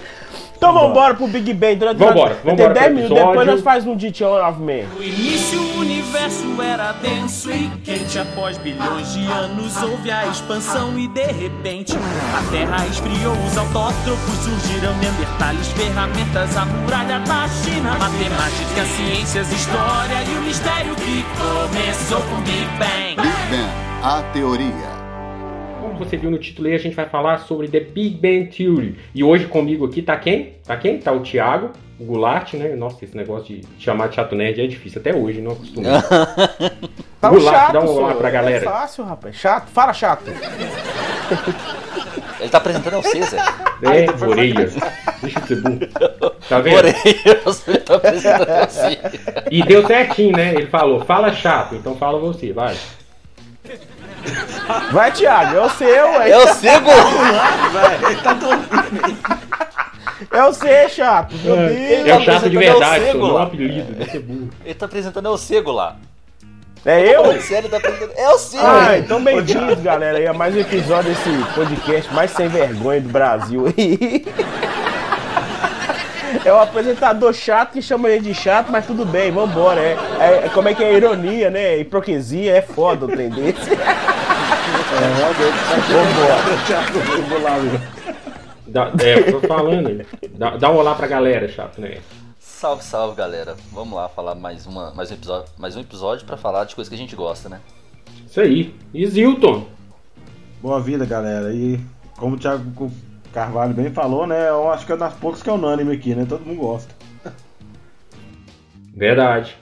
Então 0.57 0.73
vambora 0.73 1.13
pro 1.13 1.27
Big 1.27 1.53
Bang. 1.53 1.75
Durante, 1.75 1.97
Vambora, 1.97 2.35
Tem 2.35 2.51
vambora 2.51 2.73
10 2.73 2.85
pro 2.85 2.95
minutos, 2.95 3.11
episódio. 3.17 3.31
depois 3.39 3.47
nós 3.47 3.61
faz 3.61 3.87
um 3.87 3.95
Ditch 3.95 4.21
of 4.21 4.59
Man. 4.59 4.87
No 4.95 5.03
início 5.03 5.61
o 5.61 5.79
universo 5.79 6.61
era 6.61 6.91
denso 6.93 7.51
e 7.51 7.69
quente 7.83 8.17
Após 8.17 8.57
bilhões 8.57 9.13
de 9.13 9.25
anos 9.27 9.81
houve 9.83 10.09
a 10.09 10.25
expansão 10.27 10.97
E 10.97 11.07
de 11.09 11.25
repente 11.25 11.93
a 11.95 12.51
terra 12.51 12.85
esfriou 12.87 13.33
Os 13.45 13.57
autótrofos 13.57 14.35
surgiram 14.43 14.95
Neandertales, 14.97 15.67
ferramentas 15.73 16.55
A 16.57 16.65
muralha 16.65 17.19
da 17.19 17.47
China 17.49 17.91
Matemática, 17.99 18.85
ciências, 18.95 19.51
história 19.51 20.23
E 20.33 20.37
o 20.37 20.41
mistério 20.41 20.95
que 20.95 21.25
começou 21.37 22.21
com 22.21 22.41
Big 22.41 22.65
Bang 22.79 23.15
Big 23.21 23.35
Bang, 23.49 23.69
a 24.03 24.21
teoria. 24.33 24.94
Como 25.95 26.05
você 26.05 26.17
viu 26.17 26.29
no 26.29 26.37
título 26.37 26.67
aí, 26.67 26.75
a 26.75 26.77
gente 26.77 26.93
vai 26.93 27.05
falar 27.05 27.37
sobre 27.39 27.69
The 27.69 27.79
Big 27.79 28.17
Bang 28.17 28.47
Theory. 28.47 28.97
E 29.13 29.23
hoje 29.23 29.45
comigo 29.45 29.85
aqui 29.85 30.01
tá 30.01 30.17
quem? 30.17 30.55
Tá 30.65 30.75
quem? 30.75 30.99
Tá 30.99 31.13
o 31.13 31.21
Thiago, 31.21 31.71
o 31.97 32.03
Goulart, 32.03 32.53
né? 32.55 32.75
Nossa, 32.75 33.05
esse 33.05 33.15
negócio 33.15 33.55
de 33.55 33.61
chamar 33.79 34.09
de 34.09 34.15
chato 34.15 34.35
nerd 34.35 34.61
é 34.61 34.67
difícil 34.67 34.99
até 34.99 35.15
hoje, 35.15 35.39
não 35.39 35.53
acostumei. 35.53 35.91
Tá 37.21 37.29
Goulart, 37.29 37.55
chato, 37.55 37.73
dá 37.73 37.79
um 37.79 37.87
olá 37.87 38.13
pra 38.13 38.29
galera. 38.29 38.57
É 38.57 38.69
fácil, 38.69 39.03
rapaz. 39.03 39.35
Chato. 39.35 39.67
Fala 39.69 39.93
chato. 39.93 40.25
Ele 42.39 42.49
tá 42.49 42.57
apresentando 42.59 43.01
você, 43.01 43.23
Zé. 43.23 43.37
É, 43.81 44.25
orelha. 44.25 44.69
Deixa 45.21 45.39
de 45.39 45.47
ser 45.47 45.61
burro. 45.61 45.79
Tá 46.47 46.59
vendo? 46.59 46.75
Porém, 46.75 46.93
você 47.43 47.77
tá 47.79 47.95
apresentando 47.95 48.69
você. 48.69 48.99
E 49.49 49.63
deu 49.63 49.87
certinho, 49.87 50.37
né? 50.37 50.53
Ele 50.53 50.67
falou, 50.67 51.03
fala 51.03 51.33
chato, 51.33 51.73
então 51.73 51.95
fala 51.95 52.19
você, 52.19 52.53
vai. 52.53 52.75
Vai, 54.91 55.11
Thiago. 55.11 55.57
É 55.57 55.61
o 55.61 55.69
seu, 55.69 55.87
ué. 55.87 56.29
É 56.29 56.37
o 56.37 56.53
Sego! 56.53 56.91
É 60.31 60.43
o 60.43 60.53
seu, 60.53 60.89
chato. 60.89 61.35
Meu 61.43 61.55
Deus. 61.55 62.07
É 62.07 62.17
o 62.17 62.21
chato 62.21 62.49
de 62.49 62.57
verdade, 62.57 63.17
o 63.17 63.25
lá. 63.25 63.43
apelido, 63.43 63.93
deve 63.93 64.11
ser 64.11 64.19
burro. 64.19 64.49
Ele 64.63 64.73
tá 64.73 64.85
apresentando 64.85 65.27
é 65.27 65.31
o 65.31 65.37
Sego 65.37 65.71
lá. 65.71 65.97
É 66.85 67.15
eu? 67.15 67.41
Sério, 67.41 67.67
tá 67.67 67.77
aprendendo. 67.77 68.11
É 68.15 68.29
o 68.29 68.37
seu! 68.37 68.59
Ah, 68.61 68.97
então 68.97 69.23
bem-vindos, 69.23 69.81
galera, 69.81 70.19
aí 70.19 70.27
a 70.27 70.33
mais 70.33 70.55
um 70.55 70.59
episódio 70.59 71.11
desse 71.11 71.29
podcast 71.55 72.13
mais 72.13 72.29
sem 72.29 72.47
vergonha 72.47 73.01
do 73.01 73.09
Brasil 73.09 73.65
aí. 73.65 74.23
É 76.43 76.51
o 76.51 76.59
apresentador 76.59 77.33
chato 77.33 77.73
que 77.73 77.81
chama 77.81 78.09
ele 78.09 78.23
de 78.25 78.33
chato, 78.33 78.71
mas 78.71 78.85
tudo 78.85 79.05
bem, 79.05 79.31
vambora. 79.31 79.79
É, 79.81 80.45
é- 80.45 80.49
como 80.53 80.67
é 80.67 80.73
que 80.73 80.83
é 80.83 80.93
ironia, 80.93 81.49
né? 81.49 81.77
Hipocrisia 81.77 82.57
é 82.57 82.61
foda 82.61 83.05
o 83.05 83.07
trem 83.07 83.29
desse. 83.29 83.71
Eu 85.91 87.29
vou 87.29 87.41
lá? 87.41 87.59
Dá, 88.67 88.91
é, 89.03 89.19
eu 89.19 89.39
tô 89.39 89.47
falando. 89.47 90.05
Dá, 90.31 90.57
dá 90.57 90.71
um 90.71 90.77
olá 90.77 90.95
pra 90.95 91.07
galera, 91.07 91.47
chato, 91.47 91.79
né? 91.79 91.97
Salve, 92.39 92.83
salve, 92.83 93.15
galera. 93.15 93.55
Vamos 93.71 93.95
lá 93.95 94.09
falar 94.09 94.33
mais, 94.35 94.65
uma, 94.65 94.91
mais, 94.93 95.11
um 95.11 95.13
episódio, 95.13 95.49
mais 95.57 95.75
um 95.75 95.81
episódio 95.81 96.25
pra 96.25 96.37
falar 96.37 96.63
de 96.65 96.75
coisa 96.75 96.89
que 96.89 96.95
a 96.95 96.99
gente 96.99 97.15
gosta, 97.15 97.47
né? 97.49 97.59
Isso 98.27 98.39
aí. 98.41 98.73
E 98.93 99.05
Zilton? 99.05 99.65
Boa 100.61 100.79
vida, 100.79 101.05
galera. 101.05 101.53
E 101.53 101.79
como 102.17 102.35
o 102.35 102.39
Thiago 102.39 102.91
Carvalho 103.35 103.73
bem 103.73 103.91
falou, 103.91 104.25
né? 104.25 104.47
Eu 104.47 104.71
acho 104.71 104.85
que 104.85 104.93
é 104.93 104.95
das 104.97 105.13
poucas 105.13 105.43
que 105.43 105.49
é 105.49 105.53
unânime 105.53 105.93
aqui, 105.93 106.15
né? 106.15 106.25
Todo 106.27 106.45
mundo 106.45 106.61
gosta. 106.61 106.95
Verdade. 108.95 109.57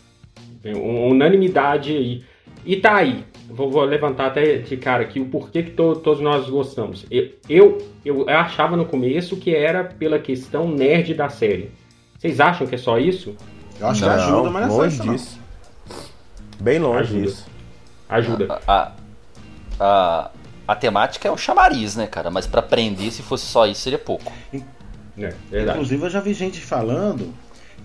Unanimidade 0.64 1.92
aí. 1.96 2.24
E 2.64 2.76
tá 2.78 2.98
aí. 2.98 3.26
Vou, 3.50 3.72
vou 3.72 3.84
levantar 3.84 4.28
até 4.28 4.58
de 4.58 4.78
cara 4.78 5.02
aqui 5.02 5.20
o 5.20 5.26
porquê 5.26 5.64
que 5.64 5.72
to- 5.72 5.96
todos 5.96 6.22
nós 6.22 6.48
gostamos. 6.50 7.06
Eu, 7.10 7.32
eu, 7.50 7.78
eu 8.06 8.30
achava 8.30 8.78
no 8.78 8.86
começo 8.86 9.36
que 9.38 9.56
era 9.56 9.84
pela 9.84 10.20
questão 10.20 10.68
nerd 10.70 11.16
da 11.16 11.30
série. 11.30 11.72
Vocês 12.18 12.40
acham 12.40 12.66
que 12.68 12.76
é 12.76 12.78
só 12.78 12.98
isso? 13.00 13.36
Eu 13.80 13.88
acho 13.88 14.02
que 14.04 14.08
Não, 14.08 14.16
ajuda, 14.16 14.50
mas 14.52 14.68
não 14.68 14.68
é 14.68 14.70
só 14.70 14.78
longe 14.84 14.96
isso, 14.96 15.06
não. 15.06 15.14
disso. 15.16 15.40
Bem 16.62 16.78
longe 16.80 17.00
Ajuda. 17.00 17.22
disso. 17.26 17.46
Ajuda. 18.08 18.60
A, 18.68 18.72
a, 18.72 18.92
a 19.80 20.32
temática 20.76 21.28
é 21.28 21.32
o 21.32 21.38
chamariz, 21.38 21.96
né, 21.96 22.08
cara? 22.08 22.30
Mas 22.32 22.48
pra 22.48 22.60
aprender, 22.62 23.12
se 23.12 23.22
fosse 23.22 23.46
só 23.46 23.66
isso, 23.68 23.82
seria 23.82 24.00
pouco. 24.00 24.32
É, 25.18 25.34
verdade. 25.52 25.78
Inclusive, 25.78 26.04
eu 26.06 26.10
já 26.10 26.20
vi 26.20 26.34
gente 26.34 26.60
falando 26.62 27.34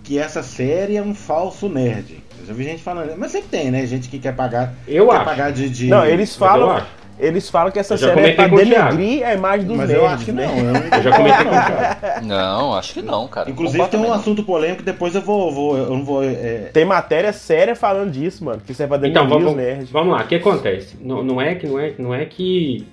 que 0.05 0.19
essa 0.19 0.43
série 0.43 0.97
é 0.97 1.03
um 1.03 1.15
falso 1.15 1.69
nerd. 1.69 2.23
Eu 2.41 2.47
já 2.47 2.55
vi 2.55 2.65
gente 2.65 2.83
falando, 2.83 3.15
mas 3.19 3.33
sempre 3.33 3.49
tem, 3.49 3.71
né? 3.71 3.85
Gente 3.87 4.09
que 4.09 4.19
quer 4.19 4.35
pagar, 4.35 4.73
Eu 4.87 5.09
quer 5.09 5.17
acho. 5.17 5.25
pagar 5.25 5.53
de, 5.53 5.69
de- 5.69 5.89
Não, 5.89 6.07
eles 6.07 6.35
falam, 6.37 6.71
acho. 6.71 6.87
Eles 7.19 7.49
falam 7.51 7.71
que 7.71 7.79
essa 7.79 7.97
série 7.97 8.21
é 8.21 8.33
pra 8.33 8.47
denegrir 8.49 9.27
a 9.27 9.35
imagem 9.35 9.67
dos 9.67 9.77
Mas 9.77 9.89
nerds, 9.89 10.03
eu 10.05 10.09
acho 10.09 10.25
que 10.25 10.33
né? 10.33 10.47
não. 10.47 10.59
Eu, 10.59 10.73
não 10.73 10.81
Eu 10.81 11.03
já 11.03 11.17
comentei 11.17 11.45
com 11.45 11.51
o 11.51 11.55
não, 11.55 11.65
Thiago. 11.67 12.27
Não, 12.27 12.75
acho 12.75 12.95
que 12.95 13.03
não, 13.03 13.29
cara. 13.29 13.51
Inclusive 13.51 13.87
tem 13.89 14.01
um 14.01 14.13
assunto 14.13 14.43
polêmico 14.43 14.79
que 14.79 14.85
depois 14.85 15.15
eu 15.15 15.21
vou, 15.23 15.53
vou 15.53 15.77
eu 15.77 15.91
não 15.91 16.05
vou 16.05 16.23
é, 16.25 16.71
Tem 16.73 16.85
matéria 16.85 17.33
séria 17.33 17.75
falando 17.75 18.11
disso, 18.11 18.45
mano. 18.45 18.61
Que 18.65 18.73
isso 18.73 18.83
é 18.83 18.87
pra 18.87 18.97
denegrir 18.97 19.25
Então, 19.25 19.39
vamos, 19.39 19.53
os 19.53 19.57
nerds. 19.57 19.91
vamos 19.91 20.13
lá. 20.15 20.23
O 20.23 20.27
que 20.27 20.35
acontece? 20.35 20.97
Não, 21.01 21.23
não 21.23 21.41
é 21.41 21.55
que 21.55 21.67
não 21.67 21.79
é, 21.79 21.93
não 21.99 22.15
é 22.15 22.25
que 22.25 22.87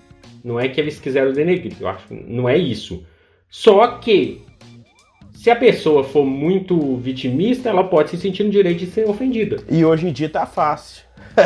não 0.44 0.60
é 0.60 0.68
que 0.68 0.80
eles 0.80 1.00
quiseram 1.00 1.34
denegrir. 1.34 1.74
Eu 1.80 1.88
acho 1.88 2.08
que 2.08 2.14
não 2.14 2.48
é 2.48 2.58
isso. 2.58 3.04
Só 3.50 3.88
que 3.98 4.42
se 5.34 5.50
a 5.50 5.56
pessoa 5.56 6.04
for 6.04 6.26
muito 6.26 6.98
vitimista, 6.98 7.70
ela 7.70 7.84
pode 7.84 8.10
se 8.12 8.18
sentir 8.18 8.44
no 8.44 8.50
direito 8.50 8.80
de 8.80 8.88
ser 8.88 9.08
ofendida. 9.10 9.58
E 9.70 9.84
hoje 9.86 10.08
em 10.08 10.12
dia 10.12 10.30
tá 10.30 10.46
fácil. 10.46 11.04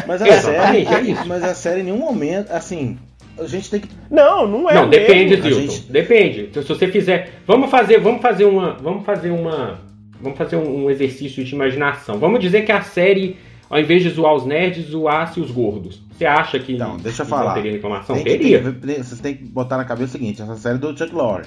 Mas 0.07 0.21
a 0.23 0.27
Exatamente, 0.27 0.89
série, 0.89 1.07
é 1.09 1.11
isso. 1.13 1.27
mas 1.27 1.43
a 1.43 1.53
série 1.53 1.81
em 1.81 1.83
nenhum 1.83 1.97
momento, 1.99 2.51
assim, 2.51 2.97
a 3.37 3.45
gente 3.45 3.69
tem 3.69 3.79
que 3.81 3.89
Não, 4.11 4.47
não 4.47 4.69
é 4.69 4.73
não, 4.75 4.87
mesmo. 4.87 4.91
depende, 5.07 5.33
A 5.35 5.41
Zilton. 5.41 5.59
gente- 5.61 5.91
Depende. 5.91 6.41
Então, 6.49 6.61
se 6.63 6.69
você 6.69 6.87
fizer, 6.87 7.41
vamos 7.47 7.69
fazer, 7.69 7.99
vamos 7.99 8.21
fazer 8.21 8.45
uma, 8.45 8.73
vamos 8.73 9.05
fazer 9.05 9.29
uma, 9.31 9.79
vamos 10.21 10.37
fazer 10.37 10.55
um, 10.57 10.89
exercício 10.89 11.43
de 11.43 11.53
imaginação. 11.55 12.17
Vamos 12.19 12.39
dizer 12.39 12.63
que 12.65 12.71
a 12.71 12.81
série, 12.81 13.37
ao 13.69 13.79
invés 13.79 14.03
de 14.03 14.09
zoar 14.09 14.33
os 14.35 14.45
nerds, 14.45 14.85
zoasse 14.87 15.39
os 15.39 15.51
gordos. 15.51 16.01
Você 16.11 16.25
acha 16.25 16.59
que 16.59 16.73
Então, 16.73 16.97
deixa 16.97 17.21
eu 17.21 17.25
falar. 17.25 17.47
não 17.47 17.53
teria 17.55 17.71
reclamação? 17.71 18.15
tem 18.15 18.25
que, 18.25 18.29
teria. 18.31 18.61
tem 18.61 18.73
que- 18.73 19.03
vocês 19.03 19.21
têm 19.21 19.35
que 19.35 19.45
botar 19.45 19.77
na 19.77 19.85
cabeça 19.85 20.09
o 20.09 20.19
seguinte, 20.19 20.41
essa 20.41 20.55
série 20.57 20.77
do 20.77 20.95
Chuck 20.97 21.13
Lorre. 21.15 21.45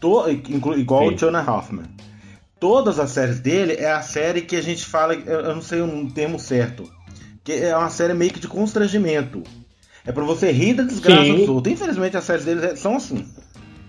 To, 0.00 0.28
inclu- 0.30 0.78
igual 0.78 1.08
Sim. 1.08 1.14
o 1.14 1.18
Jonah 1.18 1.50
Hoffman. 1.50 1.84
Todas 2.58 2.98
as 2.98 3.10
séries 3.10 3.38
dele 3.40 3.74
é 3.74 3.90
a 3.92 4.00
série 4.00 4.40
que 4.40 4.56
a 4.56 4.62
gente 4.62 4.84
fala, 4.84 5.14
eu 5.14 5.40
eu 5.40 5.54
não 5.54 5.60
sei 5.60 5.82
um 5.82 6.08
termo 6.08 6.38
certo, 6.38 6.90
que 7.46 7.52
é 7.52 7.76
uma 7.76 7.88
série 7.88 8.12
meio 8.12 8.32
que 8.32 8.40
de 8.40 8.48
constrangimento. 8.48 9.42
É 10.04 10.10
pra 10.10 10.24
você 10.24 10.50
rir 10.50 10.74
da 10.74 10.82
desgraça 10.82 11.22
Sim. 11.22 11.36
dos 11.36 11.48
outros. 11.48 11.72
Infelizmente 11.72 12.16
as 12.16 12.24
séries 12.24 12.44
dele 12.44 12.76
são 12.76 12.96
assim. 12.96 13.24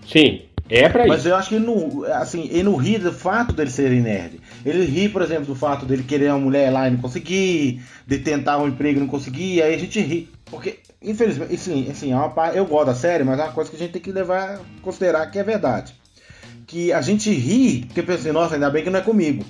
Sim, 0.06 0.42
é 0.70 0.88
pra 0.88 1.06
Mas 1.06 1.20
isso. 1.20 1.28
eu 1.28 1.36
acho 1.36 1.48
que 1.48 1.54
ele 1.56 1.66
não, 1.66 2.04
assim, 2.04 2.48
ele 2.50 2.62
não 2.62 2.76
ri 2.76 2.98
do 2.98 3.12
fato 3.12 3.52
dele 3.52 3.70
ser 3.70 3.90
nerd. 3.90 4.40
Ele 4.64 4.84
ri, 4.84 5.08
por 5.08 5.22
exemplo, 5.22 5.46
do 5.46 5.56
fato 5.56 5.84
dele 5.84 6.04
querer 6.04 6.30
uma 6.30 6.38
mulher 6.38 6.70
lá 6.70 6.86
e 6.86 6.92
não 6.92 6.98
conseguir, 7.00 7.82
de 8.06 8.18
tentar 8.18 8.58
um 8.58 8.68
emprego 8.68 8.98
e 8.98 9.00
não 9.00 9.08
conseguir, 9.08 9.60
aí 9.60 9.74
a 9.74 9.78
gente 9.78 10.00
ri. 10.00 10.30
Porque, 10.44 10.78
infelizmente, 11.02 11.54
assim, 11.54 11.90
assim, 11.90 12.12
é 12.12 12.16
uma, 12.16 12.48
eu 12.50 12.64
gosto 12.64 12.86
da 12.86 12.94
série, 12.94 13.24
mas 13.24 13.40
é 13.40 13.44
uma 13.44 13.52
coisa 13.52 13.70
que 13.70 13.76
a 13.76 13.78
gente 13.78 13.92
tem 13.92 14.02
que 14.02 14.12
levar, 14.12 14.60
considerar 14.82 15.26
que 15.26 15.38
é 15.38 15.42
verdade. 15.42 15.94
Que 16.66 16.92
a 16.92 17.00
gente 17.00 17.28
ri, 17.30 17.84
porque 17.86 18.02
pensa 18.02 18.20
assim, 18.20 18.32
nossa, 18.32 18.54
ainda 18.54 18.70
bem 18.70 18.84
que 18.84 18.90
não 18.90 19.00
é 19.00 19.02
comigo. 19.02 19.44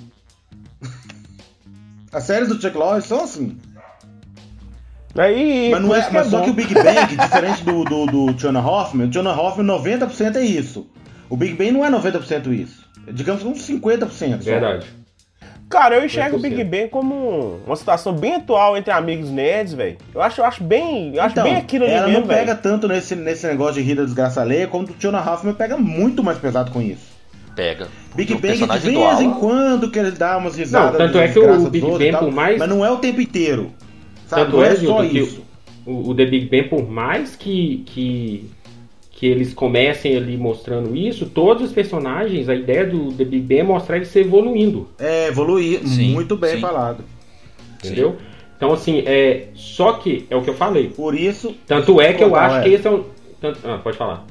As 2.11 2.23
séries 2.23 2.47
do 2.47 2.59
Chuck 2.59 2.75
Lorre 2.75 3.01
são 3.01 3.23
assim. 3.23 3.57
Aí, 5.17 5.69
Mas, 5.71 5.81
não 5.81 5.95
é, 5.95 6.07
mas 6.11 6.27
é 6.27 6.29
só 6.29 6.41
que 6.41 6.49
o 6.51 6.53
Big 6.53 6.73
Bang, 6.73 7.15
diferente 7.17 7.63
do, 7.63 7.83
do, 7.83 8.05
do 8.05 8.33
Jonah 8.33 8.61
Hoffman, 8.65 9.07
o 9.07 9.09
Jonah 9.09 9.33
Hoffman 9.39 9.65
90% 9.65 10.35
é 10.35 10.41
isso. 10.41 10.87
O 11.29 11.35
Big 11.35 11.53
Bang 11.55 11.71
não 11.71 11.83
é 11.85 11.89
90% 11.89 12.47
isso. 12.53 12.85
É, 13.07 13.11
Digamos 13.11 13.41
que 13.41 13.47
uns 13.47 13.67
50%. 13.67 14.09
só. 14.09 14.49
Verdade. 14.51 14.85
Cara, 15.69 15.95
eu 15.97 16.05
enxergo 16.05 16.37
o 16.37 16.39
100%. 16.39 16.41
Big 16.41 16.63
Bang 16.63 16.89
como 16.89 17.59
uma 17.65 17.75
situação 17.75 18.13
bem 18.13 18.35
atual 18.35 18.75
entre 18.77 18.91
amigos 18.91 19.29
nerds, 19.29 19.73
velho. 19.73 19.97
Eu 20.15 20.21
acho, 20.21 20.41
eu 20.41 20.45
acho 20.45 20.63
bem. 20.63 21.15
Eu 21.15 21.21
acho 21.21 21.33
Então, 21.33 21.43
bem 21.43 21.57
aquilo 21.57 21.85
ali 21.85 21.93
ela 21.93 22.07
mesmo, 22.07 22.21
não 22.21 22.27
pega 22.27 22.45
velho. 22.53 22.59
tanto 22.61 22.87
nesse, 22.87 23.15
nesse 23.15 23.45
negócio 23.45 23.75
de 23.75 23.81
rir 23.81 23.95
da 23.95 24.03
desgraça 24.03 24.41
alheia, 24.41 24.67
como 24.67 24.87
o 24.87 24.95
Jonah 24.99 25.21
Hoffman 25.31 25.53
pega 25.53 25.77
muito 25.77 26.23
mais 26.23 26.37
pesado 26.39 26.71
com 26.71 26.81
isso. 26.81 27.07
Pega. 27.55 27.87
Big 28.15 28.33
O 28.33 28.39
Bang 28.39 28.53
de 28.57 28.79
vez 28.79 29.19
em 29.21 29.31
quando 29.33 29.91
que 29.91 29.99
ele 29.99 30.11
dá 30.11 30.37
umas 30.37 30.55
risadas. 30.55 30.93
Não, 30.93 30.97
tanto 30.97 31.19
é 31.19 31.27
que 31.27 31.37
o 31.37 31.69
Big 31.69 31.85
Bang, 31.85 32.11
tal, 32.11 32.23
por 32.23 32.31
mais- 32.31 32.57
Mas 32.57 32.69
não 32.69 32.83
é 32.85 32.89
o 32.89 32.97
tempo 32.97 33.21
inteiro. 33.21 33.71
Sabe? 34.29 34.43
Tanto 34.51 34.63
é, 34.63 34.67
é 34.69 34.75
só 34.75 35.03
isso. 35.03 35.43
O, 35.85 36.09
o 36.11 36.15
The 36.15 36.25
Big 36.25 36.45
Bang, 36.49 36.69
por 36.69 36.87
mais 36.87 37.35
que, 37.35 37.83
que, 37.87 38.49
que 39.11 39.25
eles 39.25 39.53
comecem 39.55 40.15
ali 40.15 40.37
mostrando 40.37 40.95
isso, 40.95 41.25
todos 41.25 41.63
os 41.63 41.71
personagens, 41.73 42.47
a 42.47 42.53
ideia 42.53 42.85
do 42.85 43.11
The 43.11 43.25
Big 43.25 43.41
Bang 43.41 43.59
é 43.61 43.63
mostrar 43.63 43.95
eles 43.95 44.09
se 44.09 44.19
evoluindo, 44.19 44.87
É, 44.99 45.27
evoluir. 45.29 45.79
Sim, 45.87 46.11
muito 46.13 46.37
bem 46.37 46.55
sim. 46.55 46.61
falado. 46.61 47.03
entendeu? 47.83 48.17
Então, 48.55 48.71
assim, 48.73 49.01
é, 49.05 49.47
só 49.55 49.93
que, 49.93 50.27
é 50.29 50.35
o 50.35 50.43
que 50.43 50.49
eu 50.49 50.53
falei, 50.53 50.89
Por 50.89 51.15
isso. 51.15 51.55
tanto 51.65 51.99
é 51.99 52.13
que 52.13 52.23
eu 52.23 52.29
Contar, 52.29 52.45
acho 52.45 52.55
é. 52.57 52.63
que 52.63 52.69
esse 52.69 52.87
é 52.87 52.91
um... 52.91 53.03
Tanto, 53.41 53.59
ah, 53.67 53.79
pode 53.81 53.97
falar. 53.97 54.27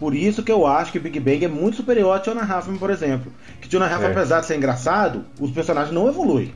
Por 0.00 0.14
isso 0.14 0.42
que 0.42 0.50
eu 0.50 0.66
acho 0.66 0.90
que 0.90 0.98
Big 0.98 1.20
Bang 1.20 1.44
é 1.44 1.48
muito 1.48 1.76
superior 1.76 2.12
a 2.16 2.22
Jonah 2.22 2.42
Hoffman, 2.58 2.76
por 2.78 2.90
exemplo. 2.90 3.30
Que 3.60 3.68
Jonah 3.68 3.86
Hoffman, 3.86 4.08
É. 4.08 4.12
apesar 4.12 4.40
de 4.40 4.46
ser 4.46 4.56
engraçado, 4.56 5.24
os 5.38 5.50
personagens 5.50 5.92
não 5.94 6.08
evoluem. 6.08 6.52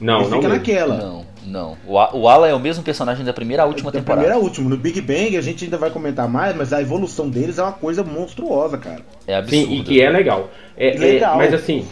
Não, 0.00 0.20
Ele 0.22 0.30
não 0.30 0.36
fica 0.38 0.48
mesmo. 0.48 0.54
naquela. 0.54 0.96
Não, 0.96 1.26
não. 1.46 1.76
O, 1.86 1.94
o 2.18 2.28
Alan 2.28 2.48
é 2.48 2.54
o 2.54 2.60
mesmo 2.60 2.82
personagem 2.82 3.24
da 3.24 3.32
primeira 3.32 3.62
à 3.64 3.66
última 3.66 3.90
da 3.90 3.98
temporada. 3.98 4.22
primeira 4.22 4.40
a 4.40 4.44
última. 4.44 4.70
No 4.70 4.76
Big 4.76 5.00
Bang 5.00 5.36
a 5.36 5.40
gente 5.40 5.64
ainda 5.64 5.76
vai 5.76 5.90
comentar 5.90 6.28
mais, 6.28 6.56
mas 6.56 6.72
a 6.72 6.80
evolução 6.80 7.28
deles 7.28 7.58
é 7.58 7.62
uma 7.62 7.72
coisa 7.72 8.02
monstruosa, 8.02 8.78
cara. 8.78 9.02
É 9.26 9.34
absurdo. 9.36 9.66
Sim, 9.66 9.80
e 9.80 9.82
que 9.84 10.00
é 10.00 10.08
legal. 10.10 10.50
É, 10.76 10.96
Legal. 10.96 11.34
é, 11.34 11.36
mas 11.38 11.52
assim, 11.54 11.84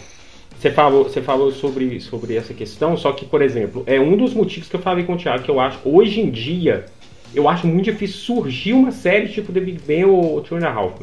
você 0.58 0.70
falou, 0.70 1.04
você 1.04 1.20
falou 1.22 1.52
sobre, 1.52 2.00
sobre 2.00 2.36
essa 2.36 2.54
questão, 2.54 2.96
só 2.96 3.12
que, 3.12 3.24
por 3.24 3.42
exemplo, 3.42 3.82
é 3.86 4.00
um 4.00 4.16
dos 4.16 4.32
motivos 4.34 4.68
que 4.68 4.76
eu 4.76 4.80
falei 4.80 5.04
com 5.04 5.12
o 5.12 5.16
Thiago, 5.16 5.44
que 5.44 5.50
eu 5.50 5.60
acho, 5.60 5.78
hoje 5.84 6.20
em 6.20 6.30
dia, 6.30 6.86
eu 7.34 7.48
acho 7.48 7.66
muito 7.66 7.84
difícil 7.84 8.16
surgir 8.18 8.72
uma 8.72 8.90
série 8.90 9.28
tipo 9.28 9.52
The 9.52 9.60
Big 9.60 9.80
Bang 9.86 10.06
ou 10.06 10.40
Two 10.40 10.56
and 10.58 10.66
a 10.66 10.72
Half. 10.72 11.00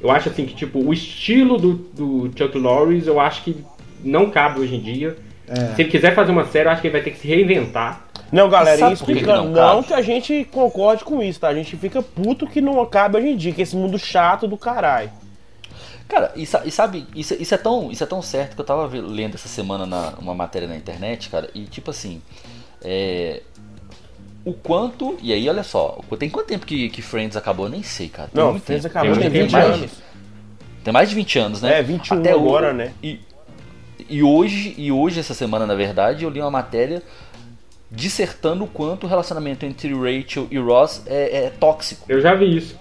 Eu 0.00 0.10
acho 0.10 0.28
assim 0.28 0.46
que, 0.46 0.54
tipo, 0.54 0.78
o 0.78 0.92
estilo 0.92 1.56
do, 1.58 1.72
do 1.74 2.30
Chuck 2.36 2.56
Norris, 2.58 3.06
eu 3.06 3.18
acho 3.18 3.42
que 3.42 3.56
não 4.04 4.30
cabe 4.30 4.60
hoje 4.60 4.76
em 4.76 4.80
dia. 4.80 5.16
É. 5.48 5.74
Se 5.74 5.82
ele 5.82 5.90
quiser 5.90 6.14
fazer 6.14 6.32
uma 6.32 6.44
série, 6.46 6.68
eu 6.68 6.72
acho 6.72 6.80
que 6.80 6.88
ele 6.88 6.92
vai 6.92 7.02
ter 7.02 7.10
que 7.12 7.18
se 7.18 7.28
reinventar. 7.28 8.04
Não, 8.32 8.48
galera, 8.48 8.76
e 8.92 8.96
por 8.96 9.06
que 9.06 9.12
que 9.12 9.12
explicando. 9.20 9.50
não 9.50 9.76
Não, 9.76 9.82
que 9.82 9.94
a 9.94 10.02
gente 10.02 10.44
concorde 10.50 11.04
com 11.04 11.22
isso, 11.22 11.38
tá? 11.40 11.48
A 11.48 11.54
gente 11.54 11.76
fica 11.76 12.02
puto 12.02 12.46
que 12.46 12.60
não 12.60 12.84
cabe 12.86 13.18
hoje 13.18 13.28
em 13.28 13.36
dia, 13.36 13.52
que 13.52 13.62
esse 13.62 13.76
mundo 13.76 13.98
chato 13.98 14.48
do 14.48 14.56
caralho. 14.56 15.10
Cara, 16.08 16.32
e, 16.36 16.42
e 16.42 16.70
sabe, 16.70 17.06
isso, 17.14 17.34
isso 17.34 17.54
é 17.54 17.58
tão, 17.58 17.90
isso 17.90 18.02
é 18.02 18.06
tão 18.06 18.22
certo 18.22 18.54
que 18.54 18.60
eu 18.60 18.64
tava 18.64 18.86
lendo 18.96 19.34
essa 19.34 19.48
semana 19.48 19.86
na, 19.86 20.14
uma 20.20 20.34
matéria 20.34 20.68
na 20.68 20.76
internet, 20.76 21.28
cara, 21.28 21.48
e 21.54 21.64
tipo 21.64 21.90
assim, 21.90 22.22
é, 22.82 23.42
o 24.44 24.52
quanto, 24.52 25.16
e 25.20 25.32
aí 25.32 25.48
olha 25.48 25.64
só, 25.64 25.98
tem 26.18 26.30
quanto 26.30 26.46
tempo 26.46 26.64
que, 26.64 26.88
que 26.90 27.02
Friends 27.02 27.36
acabou? 27.36 27.66
Eu 27.66 27.70
nem 27.70 27.82
sei, 27.82 28.08
cara. 28.08 28.28
Tem 28.32 28.42
Não, 28.42 28.52
muito 28.52 28.64
Friends 28.64 28.84
tempo. 28.84 28.96
acabou 28.96 29.14
Tem 29.16 29.30
tem 29.30 29.40
muito 29.40 29.52
20 29.52 29.60
tempo, 29.60 29.74
anos. 29.74 29.90
Tem 30.84 30.92
mais 30.92 31.08
de 31.08 31.14
20 31.16 31.38
anos, 31.40 31.62
né? 31.62 31.80
É, 31.80 31.82
21 31.82 32.18
Até 32.20 32.34
o- 32.36 32.38
agora, 32.38 32.72
né? 32.72 32.92
E, 33.02 33.18
e 34.08 34.22
hoje, 34.22 34.74
e 34.76 34.90
hoje, 34.92 35.20
essa 35.20 35.34
semana, 35.34 35.66
na 35.66 35.74
verdade, 35.74 36.24
eu 36.24 36.30
li 36.30 36.40
uma 36.40 36.50
matéria 36.50 37.02
dissertando 37.90 38.64
o 38.64 38.66
quanto 38.66 39.04
o 39.04 39.08
relacionamento 39.08 39.64
entre 39.64 39.92
Rachel 39.94 40.46
e 40.50 40.58
Ross 40.58 41.02
é, 41.06 41.44
é 41.46 41.50
tóxico. 41.50 42.04
Eu 42.08 42.20
já 42.20 42.34
vi 42.34 42.56
isso. 42.56 42.76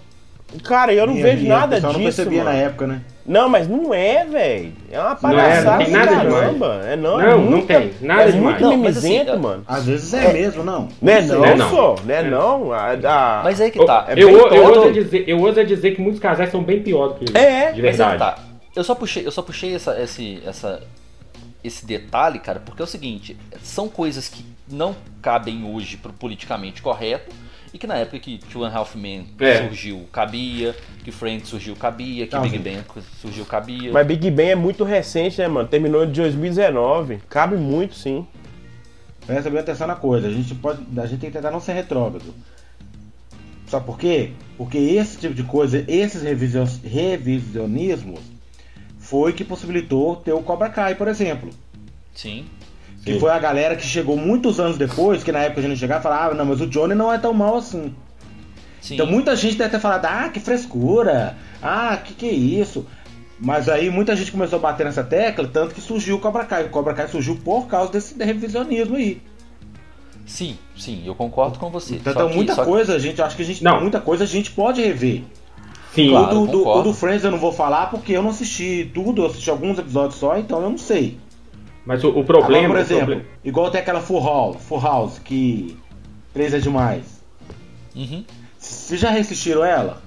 Cara, 0.64 0.94
eu 0.94 1.06
não 1.08 1.14
Vinha, 1.16 1.26
vejo 1.26 1.38
vinha, 1.42 1.56
o 1.56 1.60
nada 1.60 1.76
disso. 1.82 1.92
não 1.94 2.00
percebia 2.00 2.44
mano. 2.44 2.56
na 2.58 2.64
época, 2.64 2.88
né? 2.88 3.02
Não, 3.26 3.50
mas 3.50 3.68
não 3.68 3.94
é, 3.94 4.24
velho. 4.24 4.74
É 4.92 5.00
uma 5.00 5.06
Não 5.10 5.16
é, 5.16 5.20
palhaçada 5.22 5.72
não 5.72 5.78
tem 5.86 5.94
nada 5.94 6.12
caramba. 6.16 6.82
É 6.86 6.96
não, 6.96 7.20
é 7.20 7.26
Não, 7.26 7.38
não 7.40 7.52
muita- 7.52 7.68
tem, 7.80 7.94
nada 8.02 8.22
é 8.22 8.32
demais. 8.32 8.42
muito 8.42 8.62
Não, 8.62 8.78
mas 8.78 8.98
assim, 8.98 9.08
mimizento, 9.10 9.32
é- 9.32 9.38
mano. 9.38 9.64
Às 9.68 9.86
vezes 9.86 10.14
é, 10.14 10.32
mesmo, 10.32 10.64
não. 10.64 10.88
Não 11.02 11.12
é 11.14 11.22
não, 11.24 11.36
Não 11.40 11.46
é 11.46 11.56
não. 11.56 11.70
só. 11.72 11.96
Não 12.06 12.16
é 12.16 12.24
não. 12.24 12.72
A- 12.72 12.92
a- 12.92 13.42
Mas 13.44 13.60
aí 13.60 13.72
que 13.72 13.84
tá. 13.86 14.06
É 14.08 14.14
eu, 14.14 14.30
eu, 14.30 14.50
todo. 14.50 14.80
ouso 14.80 14.94
dizer, 14.94 15.24
eu 15.28 15.40
ouso 15.40 15.66
dizer 15.66 15.96
que 15.96 16.02
muitos 16.02 16.22
casais 16.22 16.52
são 16.52 16.64
bem 16.64 16.82
pior 16.82 17.08
do 17.10 17.16
que 17.16 17.26
ele. 17.26 17.38
É, 17.38 17.72
de 17.72 17.82
Mas 17.82 18.00
aí 18.00 18.08
verdade. 18.08 18.14
que 18.14 18.20
tá. 18.20 18.40
Eu 18.76 18.84
só 18.84 18.94
puxei, 18.96 19.26
eu 19.26 19.32
só 19.32 19.42
puxei 19.42 19.74
essa, 19.76 20.00
esse, 20.00 20.42
essa, 20.46 20.82
esse 21.66 21.86
detalhe, 21.86 22.40
cara, 22.40 22.60
porque 22.60 22.82
é 22.82 22.86
o 22.86 22.88
seguinte, 22.88 23.36
são 23.64 23.88
coisas 23.90 24.28
que 24.30 24.46
não 24.70 24.96
cabem 25.22 25.64
hoje 25.66 25.98
pro 25.98 26.14
politicamente 26.14 26.82
correto 26.82 27.34
e 27.74 27.78
que 27.78 27.86
na 27.88 27.96
época 27.96 28.20
que 28.20 28.38
Two 28.38 28.64
and 28.64 28.72
Half 28.74 28.96
Men 28.96 29.28
É. 29.40 29.64
surgiu 29.68 30.06
cabia, 30.12 30.76
que 31.04 31.12
Friends 31.12 31.50
surgiu 31.50 31.76
cabia, 31.76 32.26
que 32.28 32.36
Não, 32.36 32.42
Big. 32.44 32.58
Bang 32.60 32.84
surgiu 33.22 33.46
cabia. 33.46 33.92
Mas 33.92 34.08
Big 34.08 34.32
Bang 34.32 34.50
é 34.50 34.56
muito 34.56 34.84
recente, 34.84 35.40
né, 35.40 35.48
mano? 35.48 35.68
Terminou 35.68 36.04
em 36.06 36.12
2019. 36.12 37.20
Cabe 37.30 37.58
muito, 37.58 37.96
sim. 37.96 38.26
Presta 39.28 39.50
bem 39.50 39.60
atenção 39.60 39.88
na 39.88 39.96
coisa. 39.96 40.28
A 40.28 40.32
gente, 40.32 40.54
pode, 40.56 40.82
a 40.98 41.06
gente 41.06 41.20
tem 41.20 41.30
que 41.32 41.36
tentar 41.36 41.52
não 41.52 41.60
ser 41.60 41.74
retrógrado. 41.74 42.34
Sabe 43.68 43.86
por 43.86 43.98
quê? 43.98 44.32
Porque 44.58 44.78
esse 44.78 45.18
tipo 45.18 45.34
de 45.34 45.44
coisa, 45.44 45.84
esses 45.88 46.22
revision- 46.22 46.68
revisionismos, 46.84 48.20
foi 49.06 49.34
que 49.34 49.44
possibilitou 49.44 50.16
ter 50.16 50.34
o 50.34 50.42
Cobra 50.42 50.68
Kai, 50.70 50.96
por 50.96 51.08
exemplo. 51.08 51.50
Sim. 52.14 52.46
Que 53.04 53.14
Sim. 53.14 53.20
foi 53.20 53.30
a 53.32 53.38
galera 53.40 53.76
que 53.76 53.86
chegou 53.86 54.18
muitos 54.18 54.60
anos 54.60 54.78
depois, 54.78 55.24
que 55.24 55.32
na 55.32 55.40
época 55.40 55.62
a 55.62 55.64
gente 55.64 55.78
chegava 55.78 56.00
e 56.00 56.04
falava, 56.04 56.32
ah, 56.32 56.34
não, 56.34 56.46
mas 56.46 56.60
o 56.60 56.66
Johnny 56.68 56.96
não 56.96 57.14
é 57.14 57.18
tão 57.20 57.34
mal 57.34 57.58
assim. 57.58 57.94
Sim. 58.82 58.96
Então 58.96 59.06
muita 59.06 59.36
gente 59.36 59.58
deve 59.58 59.70
ter 59.70 59.80
falado, 59.80 60.06
ah, 60.06 60.30
que 60.30 60.40
frescura, 60.40 61.38
ah, 61.62 61.98
que 62.04 62.14
que 62.16 62.26
é 62.28 62.32
isso? 62.32 62.86
Mas 63.40 63.70
aí 63.70 63.90
muita 63.92 64.16
gente 64.16 64.32
começou 64.32 64.58
a 64.58 64.62
bater 64.62 64.86
nessa 64.86 65.04
tecla, 65.04 65.48
tanto 65.48 65.76
que 65.76 65.82
surgiu 65.82 66.16
o 66.16 66.20
Cobra 66.20 66.46
Kai. 66.46 66.64
O 66.66 66.70
Cobra 66.70 66.94
Kai 66.94 67.08
surgiu 67.08 67.36
por 67.36 67.68
causa 67.68 67.92
desse 67.92 68.16
revisionismo 68.24 68.96
aí. 68.96 69.22
Sim, 70.26 70.58
sim, 70.76 71.04
eu 71.06 71.14
concordo 71.14 71.60
com 71.60 71.70
você. 71.70 71.96
Então, 71.96 72.14
Só 72.14 72.20
então 72.20 72.30
que- 72.30 72.36
muita 72.36 72.56
só 72.56 72.64
que- 72.64 72.70
coisa, 72.72 72.96
a 72.96 73.00
gente, 73.00 73.20
eu 73.20 73.26
acho 73.26 73.36
que 73.36 73.44
a 73.44 73.46
gente 73.46 73.64
Não. 73.64 73.80
muita 73.82 74.00
coisa 74.02 74.24
a 74.24 74.28
gente 74.28 74.50
pode 74.52 74.82
rever. 74.82 75.22
Sim, 75.96 76.10
Claro. 76.10 76.42
o, 76.42 76.46
do, 76.48 76.52
do, 76.52 76.68
o 76.68 76.82
do 76.84 76.94
Friends 76.94 77.24
eu 77.24 77.32
não 77.32 77.40
vou 77.40 77.52
falar 77.52 77.90
porque 77.90 78.12
eu 78.12 78.22
não 78.22 78.30
assisti 78.30 78.92
tudo, 78.94 79.22
eu 79.24 79.28
assisti 79.28 79.50
alguns 79.50 79.80
episódios 79.80 80.20
só, 80.20 80.38
então 80.38 80.62
eu 80.62 80.70
não 80.70 80.78
sei. 80.78 81.18
mas 81.86 82.04
o, 82.04 82.10
o 82.10 82.24
problema. 82.24 82.66
Agora, 82.66 82.80
por 82.80 82.80
exemplo, 82.86 83.06
problema- 83.06 83.26
igual 83.44 83.72
tem 83.72 83.82
aquela 83.82 84.02
Full 84.02 84.22
House, 84.24 84.58
Full 84.68 84.82
House, 84.82 85.20
que 85.20 85.76
3 86.34 86.54
é 86.56 86.60
demais. 86.60 87.24
Uhum. 87.96 88.24
Vocês 88.60 89.00
já 89.00 89.10
reassistiram 89.10 89.64
ela? 89.64 90.02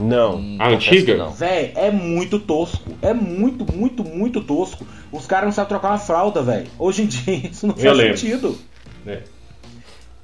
Não. 0.00 0.36
Hum, 0.36 0.56
A 0.60 0.68
antiga? 0.68 1.28
Véi, 1.28 1.72
é 1.74 1.90
muito 1.90 2.38
tosco. 2.38 2.90
É 3.02 3.12
muito, 3.14 3.64
muito, 3.72 4.04
muito 4.04 4.40
tosco. 4.42 4.84
Os 5.10 5.26
caras 5.26 5.46
não 5.46 5.52
sabem 5.52 5.68
trocar 5.70 5.90
uma 5.90 5.98
fralda, 5.98 6.42
velho. 6.42 6.66
Hoje 6.78 7.02
em 7.02 7.06
dia 7.06 7.34
isso 7.50 7.66
não 7.66 7.74
Eu 7.76 7.82
faz 7.84 7.96
lembro. 7.96 8.18
sentido. 8.18 8.58
É. 9.06 9.22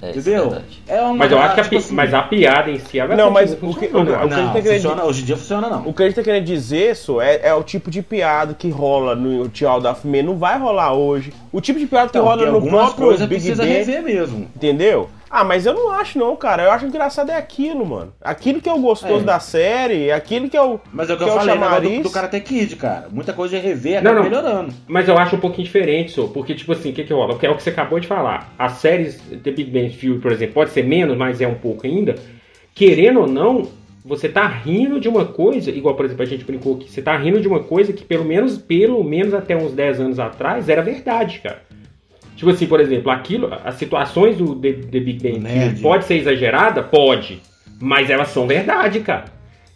É, 0.05 0.11
isso 0.11 0.19
é 0.19 0.21
Entendeu? 0.33 0.51
verdade. 0.51 0.83
É 0.87 1.01
uma 1.01 1.14
Mas 1.14 1.33
eu 1.33 1.38
acho 1.38 1.55
que 1.55 1.61
a, 1.61 1.64
tipo 1.64 1.77
assim, 1.77 1.95
mas 1.95 2.12
a 2.14 2.23
piada 2.23 2.71
em 2.71 2.79
si 2.79 2.99
ela 2.99 3.17
Não, 3.17 3.31
mas 3.31 3.55
continua 3.55 3.71
o 3.71 3.77
que- 3.79 3.87
o- 3.87 3.99
acho. 3.99 4.03
o 4.03 4.07
que 4.07 4.12
a 4.14 4.37
gente 4.37 4.37
Não, 4.47 4.53
tá 4.53 4.61
querendo 4.62 4.83
funciona, 4.83 5.05
hoje 5.05 5.23
em 5.23 5.25
dia 5.25 5.37
funciona 5.37 5.69
não. 5.71 5.88
O 5.88 5.93
que 5.95 6.03
a 6.03 6.07
gente 6.07 6.17
tá 6.17 6.23
querendo 6.23 6.45
dizer, 6.45 6.97
só, 6.97 7.23
é, 7.23 7.40
é 7.43 7.55
o 7.55 7.62
tipo 7.62 7.90
de 7.90 8.03
piada 8.03 8.55
que 8.55 8.69
rola 8.71 9.14
no 9.14 9.49
Tchau 9.49 9.81
da 9.81 9.95
Fumê. 9.95 10.23
Não 10.23 10.37
vai 10.37 10.59
rolar 10.59 10.93
hoje. 10.93 11.33
O 11.53 11.61
tipo 11.61 11.79
de 11.79 11.87
piada 11.87 12.09
que 12.11 12.19
Então, 12.19 12.25
rola 12.29 12.51
no 12.51 12.61
próprio 12.67 13.07
coisas 13.07 13.27
Big 13.29 13.40
precisa 13.40 13.62
Bang. 13.62 13.73
rever 13.75 14.03
mesmo. 14.03 14.49
Entendeu? 14.55 15.09
Ah, 15.37 15.42
mas 15.42 15.66
eu 15.66 15.75
não 15.75 15.90
acho 15.90 16.16
não, 16.16 16.37
cara. 16.37 16.62
Eu 16.62 16.70
acho 16.70 16.87
engraçado 16.87 17.31
é 17.31 17.37
aquilo, 17.37 17.85
mano. 17.85 18.12
Aquilo 18.23 18.61
que 18.61 18.68
é 18.68 18.73
o 18.73 18.79
gostoso 18.79 19.23
É. 19.23 19.27
da 19.27 19.40
série, 19.40 20.12
aquilo 20.12 20.49
que 20.49 20.57
é 20.57 20.62
o. 20.62 20.79
Mas 20.92 21.11
é 21.11 21.14
o 21.14 21.16
que, 21.16 21.25
Que 21.25 21.29
eu 21.31 21.33
é 21.33 21.37
o 21.37 21.40
falei, 21.40 21.55
chamariz. 21.55 21.97
do, 21.99 22.03
do 22.05 22.11
Karate 22.11 22.40
Kid, 22.40 22.77
cara. 22.77 23.09
Muita 23.11 23.33
coisa 23.33 23.57
de 23.59 23.66
rever, 23.66 24.01
Não, 24.01 24.12
acaba 24.12 24.14
não. 24.14 24.31
melhorando. 24.31 24.75
Mas 24.87 25.09
eu 25.09 25.18
acho 25.18 25.35
um 25.35 25.40
pouquinho 25.40 25.64
diferente, 25.64 26.12
só, 26.12 26.29
porque, 26.29 26.55
tipo 26.55 26.70
assim, 26.73 26.90
o 26.90 26.92
que 26.94 27.03
que 27.03 27.12
rola? 27.12 27.37
Que 27.37 27.47
é 27.47 27.51
o 27.51 27.57
que 27.57 27.64
você 27.64 27.70
acabou 27.70 27.99
de 27.99 28.07
falar. 28.07 28.55
As 28.57 28.75
séries 28.75 29.16
The 29.42 29.51
Big 29.51 29.70
Bang 29.73 29.90
Theory, 29.90 30.20
por 30.20 30.31
exemplo, 30.31 30.55
pode 30.55 30.70
ser 30.70 30.85
menos, 30.85 31.16
mas 31.18 31.40
é 31.40 31.49
um 31.49 31.55
pouco 31.57 31.85
ainda. 31.85 32.14
Querendo 32.73 33.20
ou 33.23 33.27
não, 33.27 33.68
você 34.05 34.29
tá 34.29 34.47
rindo 34.47 35.01
de 35.01 35.09
uma 35.09 35.25
coisa, 35.25 35.70
igual, 35.70 35.94
por 35.94 36.05
exemplo, 36.05 36.23
a 36.23 36.27
gente 36.27 36.44
brincou 36.44 36.77
aqui, 36.77 36.90
você 36.90 37.03
tá 37.03 37.16
rindo 37.16 37.40
de 37.40 37.49
uma 37.49 37.61
coisa 37.61 37.92
que 37.92 38.05
pelo 38.05 38.25
menos, 38.25 38.59
pelo 38.59 39.03
menos 39.03 39.33
até 39.35 39.57
uns 39.57 39.73
10 39.73 40.01
anos 40.01 40.18
atrás 40.20 40.68
era 40.68 40.83
verdade, 40.83 41.40
cara. 41.40 41.62
Tipo 42.37 42.51
assim, 42.51 42.66
por 42.66 42.81
exemplo, 42.81 43.11
aquilo, 43.11 43.51
as 43.64 43.77
situações 43.77 44.37
do 44.37 44.55
The, 44.57 44.73
The 44.73 45.01
Big 45.01 45.23
Bang 45.23 45.38
Do 45.40 45.47
Theory 45.49 45.81
pode 45.81 46.05
ser 46.05 46.16
exagerada? 46.16 46.83
Pode. 46.83 47.40
Mas 47.81 48.11
elas 48.11 48.29
são 48.29 48.47
verdade, 48.47 49.01
cara. 49.01 49.27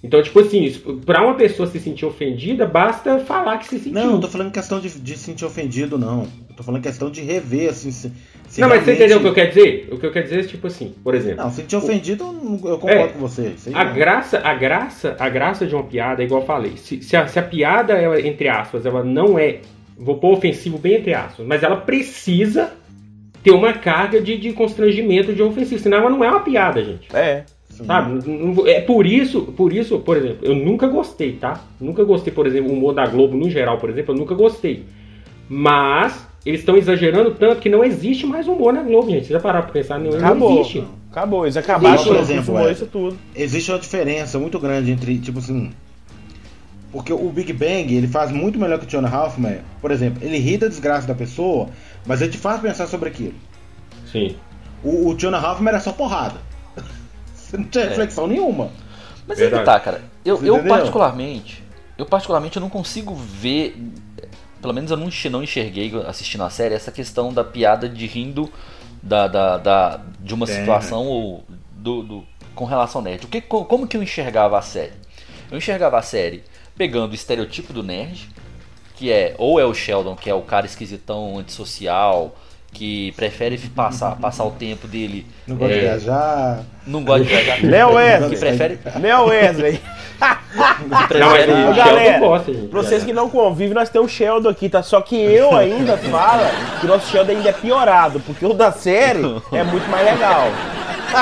Então, 0.03 0.23
tipo 0.23 0.39
assim, 0.39 0.71
pra 1.05 1.25
uma 1.25 1.35
pessoa 1.35 1.67
se 1.69 1.81
sentir 1.81 2.07
ofendida, 2.07 2.65
basta 2.67 3.19
falar 3.19 3.59
que 3.59 3.67
se 3.67 3.79
sentiu. 3.81 3.93
Não, 4.01 4.13
eu 4.15 4.21
tô 4.21 4.29
falando 4.29 4.53
questão 4.53 4.79
de, 4.79 4.89
de 4.91 5.13
se 5.17 5.25
sentir 5.25 5.45
ofendido, 5.45 5.99
não. 5.99 6.23
Eu 6.49 6.55
tô 6.57 6.63
falando 6.63 6.81
questão 6.83 7.11
de 7.11 7.21
rever, 7.21 7.71
assim. 7.71 7.91
Se, 7.91 8.13
se 8.49 8.61
não, 8.61 8.69
mas 8.69 8.85
você 8.85 8.93
realmente- 8.93 9.13
entendeu 9.13 9.19
o 9.19 9.21
que 9.21 9.27
eu 9.27 9.35
quero 9.35 9.49
dizer? 9.49 9.89
O 9.91 9.99
que 9.99 10.07
eu 10.07 10.13
quero 10.13 10.25
dizer 10.25 10.41
é 10.41 10.43
tipo 10.45 10.67
assim, 10.69 10.95
por 11.03 11.17
exemplo, 11.17 11.43
Não, 11.43 11.51
se 11.51 11.57
sentir 11.57 11.75
ofendido, 11.77 12.25
eu 12.25 12.33
não- 12.33 12.53
eu 12.71 12.79
concordo 12.79 13.03
É. 13.05 13.09
com 13.09 13.19
você. 13.19 13.53
A 13.75 13.85
não. 13.85 13.93
graça, 13.95 14.39
a 14.39 14.55
graça, 14.55 15.17
a 15.19 15.29
graça 15.29 15.67
de 15.67 15.75
uma 15.75 15.83
piada 15.85 16.23
é 16.23 16.27
igual 16.27 16.43
eu 16.43 16.47
falei. 16.47 16.77
Se, 16.77 17.03
se, 17.03 17.17
a, 17.17 17.27
se 17.27 17.39
a 17.39 17.43
piada, 17.43 17.95
ela, 17.95 18.21
entre 18.21 18.49
aspas, 18.49 18.87
ela 18.87 19.03
não 19.03 19.37
é, 19.37 19.59
vou 19.99 20.17
pôr 20.19 20.33
ofensivo 20.37 20.79
bem 20.79 20.97
entre 20.97 21.13
aspas, 21.15 21.45
mas 21.47 21.63
ela 21.63 21.77
precisa 21.77 22.73
ter 23.43 23.51
uma 23.51 23.73
carga 23.73 24.21
de, 24.21 24.37
de 24.37 24.53
constrangimento 24.53 25.33
de 25.33 25.43
ofensivo, 25.43 25.81
senão 25.83 25.99
ela 25.99 26.11
não 26.11 26.23
é 26.25 26.31
uma 26.31 26.41
piada, 26.41 26.83
gente. 26.85 27.09
É. 27.15 27.45
Sim. 27.69 27.85
Sabe? 27.85 28.27
Não- 28.29 28.55
não- 28.55 28.67
É 28.67 28.81
por 28.81 29.07
isso, 29.07 29.43
por 29.57 29.73
isso, 29.73 29.99
por 30.01 30.17
exemplo, 30.17 30.39
eu 30.43 30.55
nunca 30.55 30.87
gostei, 30.89 31.33
tá? 31.33 31.63
Nunca 31.81 32.03
gostei, 32.05 32.33
por 32.33 32.47
exemplo, 32.47 32.71
o 32.71 32.75
humor 32.75 32.93
da 32.95 33.07
Globo 33.07 33.37
no 33.37 33.49
geral, 33.49 33.79
por 33.79 33.89
exemplo, 33.91 34.15
eu 34.15 34.19
nunca 34.19 34.35
gostei. 34.35 34.85
Mas 35.49 36.27
eles 36.45 36.61
estão 36.61 36.77
exagerando 36.77 37.33
tanto 37.33 37.61
que 37.61 37.69
não 37.69 37.85
existe 37.85 38.27
mais 38.27 38.47
humor 38.49 38.73
na 38.73 38.83
Globo, 38.83 39.11
gente. 39.11 39.27
Você 39.27 39.33
já 39.33 39.41
pararam 39.41 39.65
pra 39.65 39.73
pensar? 39.73 39.99
Não, 39.99 40.11
não 40.11 40.19
Acabou. 40.19 40.61
existe. 40.61 40.85
Acabou. 41.11 41.45
Eles 41.45 41.57
acabaram 41.57 41.95
Existe, 41.95 42.09
por 42.13 42.21
exemplo, 42.21 42.55
isso, 42.59 42.69
é. 42.69 42.73
isso 42.73 42.87
tudo. 42.87 43.19
Existe 43.35 43.71
uma 43.71 43.79
diferença 43.79 44.39
muito 44.39 44.59
grande 44.59 44.91
entre, 44.91 45.19
tipo 45.19 45.39
assim. 45.39 45.71
Porque 46.91 47.13
o 47.13 47.29
Big 47.31 47.53
Bang, 47.53 47.95
ele 47.95 48.09
faz 48.09 48.31
muito 48.31 48.59
melhor 48.59 48.79
que 48.79 48.87
o 48.87 48.89
Jonah 48.89 49.11
Hoffman. 49.25 49.59
Por 49.81 49.91
exemplo, 49.91 50.25
ele 50.25 50.39
ri 50.39 50.57
da 50.57 50.69
desgraça 50.69 51.07
da 51.07 51.15
pessoa, 51.15 51.69
mas 52.07 52.23
ele 52.23 52.33
te 52.33 52.39
faz 52.39 52.61
pensar 52.61 52.87
sobre 52.87 53.11
aquilo. 53.11 53.35
Sim. 54.11 54.37
O, 54.83 55.09
o 55.11 55.15
Jonah 55.19 55.39
Hoffman 55.53 55.69
era 55.69 55.81
só 55.81 55.93
porrada. 55.93 56.41
Você 57.35 57.57
não 57.59 57.65
tinha 57.65 57.89
reflexão 57.89 58.27
nenhuma. 58.27 58.71
Mas 59.27 59.39
aí 59.39 59.45
que 59.49 59.55
Verdade. 59.55 59.65
tá, 59.65 59.81
cara. 59.81 60.03
Eu, 60.25 60.43
eu 60.45 60.65
particularmente, 60.65 61.63
eu 61.99 62.07
particularmente 62.07 62.57
eu 62.57 62.61
não 62.61 62.71
consigo 62.71 63.15
ver, 63.15 63.77
pelo 64.63 64.73
menos 64.73 64.91
eu 64.91 64.97
não, 64.97 65.09
enx- 65.09 65.31
não 65.31 65.43
enxerguei 65.43 65.93
assistindo 66.07 66.43
a 66.45 66.49
série 66.51 66.75
essa 66.75 66.91
questão 66.91 67.33
da 67.33 67.45
piada 67.45 67.87
de 67.89 68.07
rindo 68.07 68.51
da, 69.03 69.27
da, 69.29 69.59
da- 69.59 70.01
de 70.21 70.33
uma 70.33 70.47
Tem, 70.47 70.57
situação 70.57 71.07
ou 71.07 71.45
do, 71.73 72.03
do- 72.03 72.25
com 72.55 72.65
relação 72.65 73.01
ao 73.01 73.05
nerd. 73.05 73.27
O 73.27 73.29
que, 73.29 73.43
co- 73.43 73.67
como 73.67 73.87
que 73.87 73.97
eu 73.97 74.03
enxergava 74.03 74.59
a 74.59 74.63
série? 74.63 74.93
Eu 75.51 75.59
enxergava 75.59 75.99
a 75.99 76.03
série 76.03 76.43
pegando 76.79 77.13
o 77.13 77.15
estereotipo 77.15 77.73
do 77.73 77.83
nerd, 77.83 78.31
que 78.95 79.13
é 79.13 79.35
ou 79.37 79.59
é 79.59 79.65
o 79.65 79.75
Sheldon, 79.75 80.15
que 80.15 80.31
é 80.31 80.35
o 80.35 80.43
cara 80.43 80.65
esquisitão, 80.65 81.37
antissocial, 81.37 82.37
que 82.73 83.13
prefere 83.13 83.59
passar, 83.75 84.17
passar 84.17 84.45
o 84.45 84.51
tempo 84.53 84.87
dele, 84.87 85.27
Não 85.47 85.57
gosta 85.57 85.75
de 85.75 85.81
É. 85.81 85.83
viajar. 85.83 86.59
não 86.87 87.03
gosta 87.05 87.25
de 87.25 87.29
viajar, 87.31 87.59
Léo 87.65 87.93
Wesley. 87.95 88.31
que 88.31 88.37
prefere, 88.37 88.79
Léo 89.01 89.25
Wesley. 89.27 89.81
Não, 90.89 91.07
prefere 91.07 91.53
o 91.53 91.75
galera, 91.75 92.19
gosta, 92.19 92.53
gente. 92.53 92.69
Pra 92.69 92.83
vocês 92.83 93.05
que 93.05 93.13
não 93.13 93.29
convivem, 93.31 93.75
nós 93.75 93.89
temos 93.89 94.11
o 94.13 94.15
Sheldon 94.15 94.49
aqui, 94.49 94.69
tá? 94.69 94.83
Só 94.83 95.01
que 95.01 95.17
eu 95.21 95.57
ainda 95.57 95.97
falo 95.97 96.43
que 96.81 96.87
o 96.87 96.89
nosso 96.89 97.11
Sheldon 97.11 97.33
ainda 97.33 97.49
é 97.49 97.53
piorado, 97.53 98.21
porque 98.21 98.45
o 98.45 98.53
da 98.53 98.71
série 98.73 99.23
é 99.53 99.63
muito 99.65 99.89
mais 99.91 100.05
legal. 100.05 100.49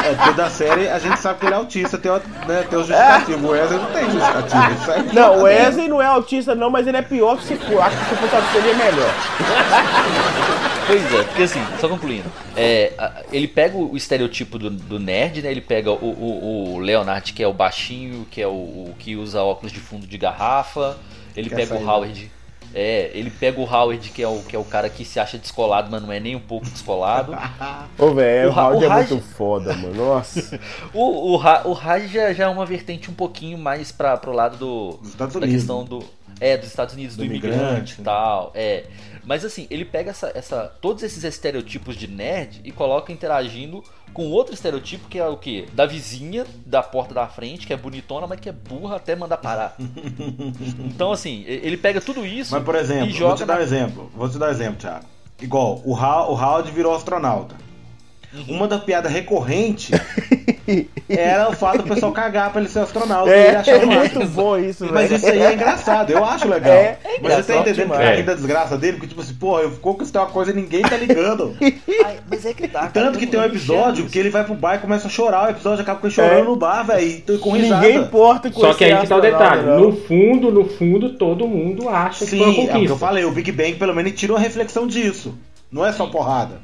É, 0.05 0.15
porque 0.15 0.33
da 0.33 0.51
série 0.51 0.89
a 0.89 0.99
gente 0.99 1.17
sabe 1.21 1.39
que 1.39 1.47
ele 1.47 1.55
é 1.55 1.59
autista, 1.59 1.97
tem 1.97 2.11
né, 2.11 2.65
tem 2.69 2.77
o 2.79 2.83
justificativo. 2.83 3.47
O 3.47 3.51
Wesley 3.51 3.79
não 3.79 3.87
tem 3.93 4.11
justificativo. 4.11 5.15
Não, 5.15 5.39
o 5.39 5.43
Wesley 5.43 5.89
não 5.89 6.03
é 6.03 6.07
autista 6.07 6.55
não, 6.57 6.69
mas 6.71 6.87
ele 6.89 6.97
é 6.97 7.03
pior 7.03 7.37
que 7.37 7.45
se 7.45 7.57
for. 7.57 7.81
Acho 7.81 7.97
que 7.97 8.05
se 8.07 8.15
fosse 8.17 8.35
autista 8.35 8.61
seria 8.61 8.75
melhor. 8.75 9.15
Pois 10.87 11.15
é, 11.15 11.23
porque 11.25 11.43
assim, 11.43 11.61
só 11.81 11.89
concluindo. 11.89 12.31
É, 12.57 12.93
ele 13.33 13.49
pega 13.49 13.77
o 13.77 13.97
estereotipo 13.97 14.59
do, 14.59 14.71
do 14.71 14.99
nerd, 15.01 15.43
né? 15.43 15.51
Ele 15.51 15.61
pega 15.61 15.91
o, 15.91 15.97
o, 15.97 16.75
o 16.75 16.79
Leonard, 16.79 17.33
que 17.33 17.43
é 17.43 17.49
o 17.49 17.53
baixinho, 17.53 18.27
que 18.31 18.41
é 18.41 18.47
o, 18.47 18.51
o 18.53 18.95
que 18.99 19.17
usa 19.17 19.43
óculos 19.43 19.73
de 19.73 19.81
fundo 19.81 20.07
de 20.07 20.17
garrafa. 20.17 20.97
Ele 21.37 21.49
Quer 21.49 21.57
pega 21.57 21.67
sair, 21.75 21.85
o 21.85 21.89
Howard. 21.89 22.31
É, 22.75 23.11
ele 23.15 23.31
pega 23.31 23.59
o 23.61 23.65
Howard, 23.65 24.11
que 24.11 24.23
é 24.23 24.29
o, 24.29 24.41
que 24.43 24.55
é 24.55 24.59
o 24.59 24.65
cara 24.65 24.89
que 24.91 25.05
se 25.05 25.19
acha 25.19 25.39
descolado, 25.39 25.89
mas 25.91 26.03
não 26.03 26.13
é 26.13 26.21
nem 26.21 26.37
um 26.37 26.41
pouco 26.41 26.67
descolado. 26.69 27.37
Ô, 27.99 28.11
velho, 28.13 28.51
O 28.51 28.53
o 28.53 28.59
Howard 28.59 28.83
o 28.83 28.85
é 28.85 28.89
Raj- 28.89 29.11
muito 29.11 29.25
foda, 29.25 29.75
mano. 29.75 29.95
Nossa. 29.95 30.61
O, 30.93 31.33
o, 31.33 31.69
o 31.71 31.73
Raj 31.73 32.07
já, 32.13 32.33
já 32.33 32.45
é 32.45 32.49
uma 32.49 32.67
vertente 32.67 33.11
um 33.11 33.15
pouquinho 33.15 33.59
mais 33.59 33.91
pra, 33.91 34.17
pro 34.17 34.33
lado 34.33 34.57
do. 34.57 35.01
Da 35.41 35.47
questão 35.49 35.85
do. 35.85 36.05
É, 36.39 36.55
dos 36.57 36.69
Estados 36.69 36.95
Unidos, 36.95 37.17
do, 37.17 37.21
Do 37.21 37.25
imigrante, 37.25 37.95
e 37.95 37.99
né? 37.99 38.05
tal. 38.05 38.53
É. 38.55 38.85
Mas 39.27 39.45
assim, 39.45 39.67
ele 39.69 39.85
pega 39.85 40.11
essa, 40.11 40.31
essa, 40.35 40.73
todos 40.81 41.03
esses 41.03 41.25
estereotipos 41.25 41.97
de 41.97 42.07
nerd 42.07 42.61
e 42.65 42.71
coloca 42.71 43.13
interagindo 43.13 43.83
com 44.15 44.31
outro 44.31 44.55
estereotipo 44.55 45.09
que 45.09 45.19
é 45.19 45.27
o 45.27 45.37
quê? 45.37 45.67
Da 45.75 45.85
vizinha 45.85 46.47
da 46.65 46.81
porta 46.81 47.13
da 47.13 47.27
frente, 47.27 47.67
que 47.67 47.73
é 47.73 47.77
bonitona, 47.77 48.27
mas 48.29 48.39
que 48.39 48.49
é 48.49 48.53
burra 48.53 48.97
até 48.97 49.17
mandar 49.17 49.39
parar. 49.39 49.77
então, 50.79 51.11
assim, 51.11 51.45
ele 51.47 51.77
pega 51.77 52.01
tudo 52.01 52.25
isso 52.25 52.55
Mas, 52.55 52.63
por 52.63 52.77
exemplo, 52.77 53.09
e 53.09 53.11
vou 53.11 53.19
joga 53.19 53.37
te 53.37 53.45
dar 53.45 53.55
um 53.55 53.57
na... 53.57 53.63
exemplo. 53.63 54.11
Vou 54.15 54.29
te 54.29 54.39
dar 54.39 54.47
um 54.47 54.51
exemplo, 54.51 54.77
Thiago. 54.77 55.05
Igual, 55.43 55.83
o, 55.85 55.95
Hal, 55.95 56.33
o 56.33 56.35
Howard 56.35 56.71
virou 56.71 56.95
astronauta. 56.95 57.57
Uhum. 58.49 58.57
Uma 58.57 58.69
das 58.69 58.83
piadas 58.85 59.11
recorrentes 59.13 59.91
era 61.09 61.49
o 61.49 61.53
fato 61.53 61.79
do 61.79 61.85
pessoal 61.85 62.13
cagar 62.13 62.51
pra 62.51 62.61
ele 62.61 62.69
ser 62.71 62.81
astronauta 62.81 63.31
e 63.31 63.33
ele 63.33 63.47
É, 63.49 63.57
achar 63.57 63.73
é 63.83 63.85
massa. 63.87 63.99
muito 64.19 64.27
bom 64.33 64.59
isso, 64.59 64.87
Mas 64.93 65.09
velho. 65.09 65.17
isso 65.17 65.27
aí 65.29 65.41
é 65.43 65.53
engraçado, 65.55 66.11
eu 66.11 66.25
acho 66.25 66.49
legal. 66.49 66.73
É, 66.75 66.99
Mas 67.23 67.35
você 67.47 67.53
tá 67.55 67.61
entendendo 67.61 67.83
demais. 67.85 68.11
que 68.11 68.17
rir 68.17 68.23
da 68.25 68.35
desgraça 68.35 68.77
dele? 68.77 68.93
Porque, 68.95 69.07
tipo 69.09 69.21
assim, 69.21 69.35
porra, 69.35 69.63
eu 69.63 69.71
conquistei 69.81 70.21
uma 70.21 70.27
coisa 70.29 70.51
e 70.51 70.55
ninguém 70.55 70.83
tá 70.83 70.97
ligando. 70.97 71.57
Ai, 72.05 72.17
mas 72.31 72.45
é 72.45 72.53
que 72.53 72.69
tá, 72.69 72.81
cara, 72.81 72.91
Tanto 72.93 73.19
que 73.19 73.27
tem 73.27 73.39
um 73.41 73.45
episódio 73.45 74.07
que 74.07 74.19
ele 74.19 74.31
vai 74.31 74.45
pro 74.45 74.55
bar 74.55 74.77
e 74.77 74.79
começa 74.79 75.07
a 75.07 75.11
chorar. 75.11 75.47
O 75.47 75.51
episódio 75.51 75.83
acaba 75.83 76.01
com 76.01 76.07
ele 76.07 76.15
chorando 76.15 76.39
É. 76.41 76.45
no 76.45 76.57
bar, 76.57 76.83
velho, 76.85 77.23
e 77.29 77.39
com 77.39 77.51
risada. 77.53 77.87
Ninguém 77.87 78.03
importa 78.03 78.51
com 78.51 78.61
Só 78.61 78.75
que 78.75 78.85
aí 78.85 78.97
que 79.01 79.07
tá 79.07 79.17
o 79.17 79.21
detalhe. 79.21 79.63
não. 79.63 79.81
No 79.81 79.97
fundo, 79.97 80.51
no 80.51 80.65
fundo, 80.69 81.11
todo 81.15 81.47
mundo 81.47 81.89
acha 81.89 82.25
que 82.25 82.31
foi 82.37 82.39
uma 82.41 82.47
Sim, 82.47 82.51
é 82.51 82.53
o 82.53 82.55
que 82.67 82.71
eu 82.71 82.73
conquista. 82.75 82.97
falei. 82.97 83.25
O 83.25 83.31
Big 83.31 83.53
Bang, 83.53 83.75
pelo 83.75 83.95
menos, 83.95 84.13
tira 84.13 84.33
uma 84.33 84.41
reflexão 84.41 84.87
disso. 84.87 85.35
Não 85.71 85.85
é 85.85 85.93
só 85.93 86.07
porrada. 86.07 86.61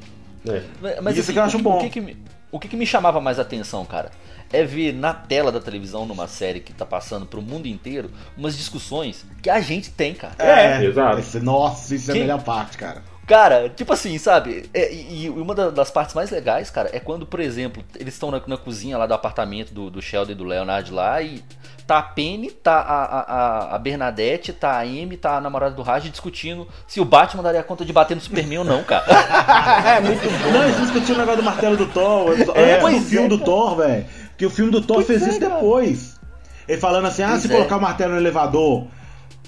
É. 0.49 0.63
Mas 1.01 1.15
Isso 1.17 1.23
assim, 1.27 1.33
que 1.35 1.39
eu 1.39 1.43
acho 1.43 1.57
o, 1.59 1.63
bom. 1.63 1.79
O 1.79 1.81
que, 1.81 1.91
que 1.91 2.01
me, 2.01 2.17
o 2.51 2.59
que 2.59 2.69
que 2.69 2.77
me 2.77 2.87
chamava 2.87 3.21
mais 3.21 3.39
atenção, 3.39 3.85
cara, 3.85 4.11
é 4.53 4.65
ver 4.65 4.93
na 4.93 5.15
tela 5.15 5.51
da 5.53 5.61
televisão, 5.61 6.05
numa 6.05 6.27
série 6.27 6.61
que 6.61 6.73
tá 6.73 6.85
passando 6.85 7.25
pro 7.27 7.41
mundo 7.41 7.67
inteiro, 7.67 8.11
umas 8.37 8.57
discussões 8.57 9.25
que 9.43 9.49
a 9.49 9.61
gente 9.61 9.91
tem, 9.91 10.15
cara. 10.15 10.35
É, 10.39 10.85
exato. 10.85 11.19
Esse- 11.21 11.41
nossa, 11.41 11.95
isso 11.95 12.11
é 12.11 12.13
a 12.13 12.15
Que- 12.15 12.21
melhor 12.23 12.43
parte, 12.43 12.77
cara. 12.77 13.03
Cara, 13.25 13.69
tipo 13.69 13.93
assim, 13.93 14.19
sabe? 14.19 14.69
É, 14.75 14.93
e, 14.93 15.25
e 15.27 15.31
uma 15.31 15.55
da- 15.55 15.71
das 15.71 15.91
partes 15.93 16.13
mais 16.15 16.31
legais, 16.31 16.71
cara, 16.71 16.91
é 16.93 16.99
quando, 16.99 17.25
por 17.25 17.39
exemplo, 17.39 17.83
eles 17.99 18.15
estão 18.15 18.33
na, 18.33 18.43
na 18.47 18.57
cozinha 18.57 18.99
lá 18.99 19.07
do 19.07 19.15
apartamento 19.15 19.73
do, 19.73 19.89
do 19.89 20.03
Sheldon 20.03 20.33
e 20.33 20.35
do 20.35 20.43
Leonard 20.45 20.93
lá 20.93 21.23
e 21.23 21.41
tá 21.87 21.99
a 21.99 22.03
Penny, 22.03 22.51
tá 22.51 22.75
a, 22.81 23.05
a, 23.05 23.75
a- 23.75 23.79
Bernadette, 23.79 24.53
tá 24.53 24.73
a 24.73 24.81
Amy, 24.81 25.17
tá 25.17 25.37
a 25.37 25.41
namorada 25.41 25.75
do 25.75 25.83
Raj 25.83 26.09
discutindo 26.09 26.67
se 26.87 27.01
o 27.01 27.05
Batman 27.05 27.43
daria 27.43 27.63
conta 27.63 27.85
de 27.85 27.93
bater 27.93 28.15
no 28.15 28.21
Superman 28.21 28.59
ou 28.59 28.65
não, 28.65 28.83
cara. 28.85 29.05
É 29.97 30.01
muito 30.01 30.23
bom. 30.23 30.53
Não, 30.53 30.63
eles 30.65 30.81
discutiram 30.81 31.17
o 31.17 31.19
negócio 31.19 31.41
do 31.43 31.45
martelo 31.45 31.77
do 31.77 31.87
Thor. 31.87 32.31
o 32.31 32.33
É, 32.55 32.75
antes 32.75 32.77
do 32.77 32.81
pois 32.81 33.09
filme 33.09 33.27
é, 33.27 33.29
do. 33.29 33.39
Thor, 33.39 33.77
velho. 33.77 34.07
Que 34.37 34.47
o 34.47 34.51
filme 34.51 34.71
do 34.71 34.81
Thor 34.81 34.97
Pois 34.97 35.07
fez 35.07 35.23
é, 35.23 35.29
isso 35.31 35.41
cara. 35.41 35.55
depois. 35.55 36.21
Ele 36.69 36.81
falando 36.81 37.07
assim, 37.07 37.23
ah, 37.23 37.29
Pois 37.31 37.43
se 37.43 37.49
é. 37.49 37.51
colocar 37.51 37.77
o 37.77 37.81
martelo 37.81 38.13
no 38.15 38.19
elevador. 38.21 38.87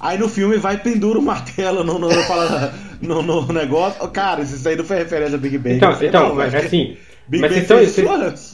Aí 0.00 0.18
no 0.18 0.28
filme 0.28 0.56
vai 0.58 0.74
e 0.74 0.78
pendura 0.78 1.18
o 1.18 1.22
martelo 1.22 1.84
no, 1.84 1.98
no, 1.98 2.08
no, 3.00 3.22
no 3.22 3.52
negócio. 3.52 4.06
Cara, 4.08 4.42
isso 4.42 4.68
aí 4.68 4.76
não 4.76 4.84
foi 4.84 4.98
referência 4.98 5.36
a 5.36 5.38
Big 5.38 5.56
Bang. 5.58 5.76
Então, 5.76 5.92
então 6.02 6.28
não, 6.30 6.34
mas 6.34 6.52
velho. 6.52 6.66
assim. 6.66 6.96
Big 7.28 7.40
mas 7.42 7.50
Bang 7.52 7.64
então, 7.64 7.78
fez 7.78 7.96
isso 7.96 8.10
antes. 8.12 8.53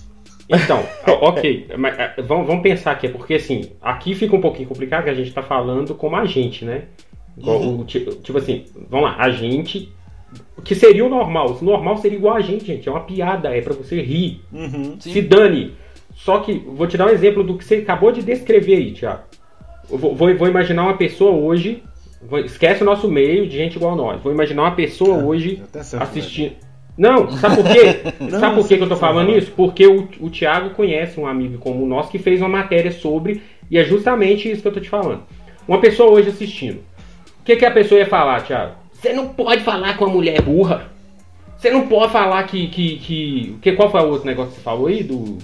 Então, 0.52 0.82
ok, 1.22 1.66
mas 1.78 1.98
é, 1.98 2.14
vamos, 2.22 2.46
vamos 2.46 2.62
pensar 2.62 2.92
aqui, 2.92 3.08
porque 3.08 3.34
assim, 3.34 3.70
aqui 3.80 4.14
fica 4.14 4.34
um 4.34 4.40
pouquinho 4.40 4.68
complicado 4.68 5.04
que 5.04 5.10
a 5.10 5.14
gente 5.14 5.32
tá 5.32 5.42
falando 5.42 5.94
como 5.94 6.16
a 6.16 6.24
gente, 6.24 6.64
né? 6.64 6.82
Uhum. 7.38 7.80
o 7.80 7.84
ti- 7.84 8.04
tipo 8.22 8.38
assim, 8.38 8.64
vamos 8.88 9.06
lá, 9.10 9.16
a 9.18 9.30
gente. 9.30 9.92
O 10.56 10.62
que 10.62 10.74
seria 10.74 11.04
o 11.04 11.08
normal? 11.08 11.56
O 11.60 11.64
normal 11.64 11.96
seria 11.98 12.18
igual 12.18 12.36
a 12.36 12.40
gente, 12.40 12.64
gente. 12.66 12.88
É 12.88 12.92
uma 12.92 13.00
piada, 13.00 13.56
é 13.56 13.60
pra 13.60 13.72
você 13.74 14.00
rir. 14.02 14.40
Uhum. 14.52 14.96
Se 15.00 15.22
dane. 15.22 15.74
Só 16.14 16.38
que, 16.40 16.52
vou 16.66 16.86
te 16.86 16.96
dar 16.98 17.06
um 17.06 17.10
exemplo 17.10 17.42
do 17.42 17.56
que 17.56 17.64
você 17.64 17.76
acabou 17.76 18.12
de 18.12 18.22
descrever 18.22 18.74
aí, 18.76 18.92
Thiago. 18.92 19.22
Eu 19.90 19.96
vou, 19.98 20.14
vou- 20.14 20.36
vou 20.36 20.48
imaginar 20.48 20.82
uma 20.82 20.96
pessoa 20.96 21.30
hoje. 21.32 21.82
vou- 22.22 22.38
esquece 22.40 22.82
o 22.82 22.84
nosso 22.84 23.08
meio 23.08 23.46
de 23.48 23.56
gente 23.56 23.76
igual 23.76 23.96
nós. 23.96 24.20
Vou 24.20 24.30
imaginar 24.32 24.62
uma 24.64 24.72
pessoa 24.72 25.24
hoje 25.24 25.62
o 25.64 25.66
que 25.72 26.02
assistindo. 26.02 26.52
Não, 27.00 27.30
sabe 27.30 27.56
por 27.56 27.72
quê? 27.72 28.00
Não, 28.20 28.38
sabe 28.38 28.54
por 28.56 28.68
quê 28.68 28.76
que 28.76 28.82
eu 28.82 28.88
tô 28.88 28.94
o 28.94 28.98
falando 28.98 29.30
isso? 29.30 29.50
Porque 29.52 29.86
o, 29.86 30.06
o 30.20 30.28
Thiago 30.28 30.74
conhece 30.74 31.18
um 31.18 31.26
amigo 31.26 31.56
como 31.56 31.86
nosso 31.86 32.10
que 32.10 32.18
fez 32.18 32.42
uma 32.42 32.48
matéria 32.50 32.92
sobre, 32.92 33.40
e 33.70 33.78
é 33.78 33.84
justamente 33.84 34.50
isso 34.50 34.60
que 34.60 34.68
eu 34.68 34.72
tô 34.72 34.80
te 34.80 34.90
falando. 34.90 35.22
Uma 35.66 35.80
pessoa 35.80 36.10
hoje 36.10 36.28
assistindo. 36.28 36.80
O 37.40 37.42
que, 37.42 37.56
que 37.56 37.64
a 37.64 37.70
pessoa 37.70 37.98
ia 37.98 38.06
falar, 38.06 38.42
Thiago? 38.42 38.74
Você 38.92 39.14
não 39.14 39.30
pode 39.30 39.62
falar 39.62 39.96
com 39.96 40.04
a 40.04 40.08
mulher 40.08 40.42
burra. 40.42 40.90
Você 41.56 41.70
não 41.70 41.88
pode 41.88 42.12
falar 42.12 42.42
que. 42.42 42.68
que, 42.68 42.98
que, 42.98 43.56
que 43.62 43.72
qual 43.72 43.90
foi 43.90 44.02
o 44.02 44.08
outro 44.10 44.26
negócio 44.26 44.50
que 44.50 44.56
você 44.58 44.62
falou 44.62 44.88
aí? 44.88 45.02
Do. 45.02 45.38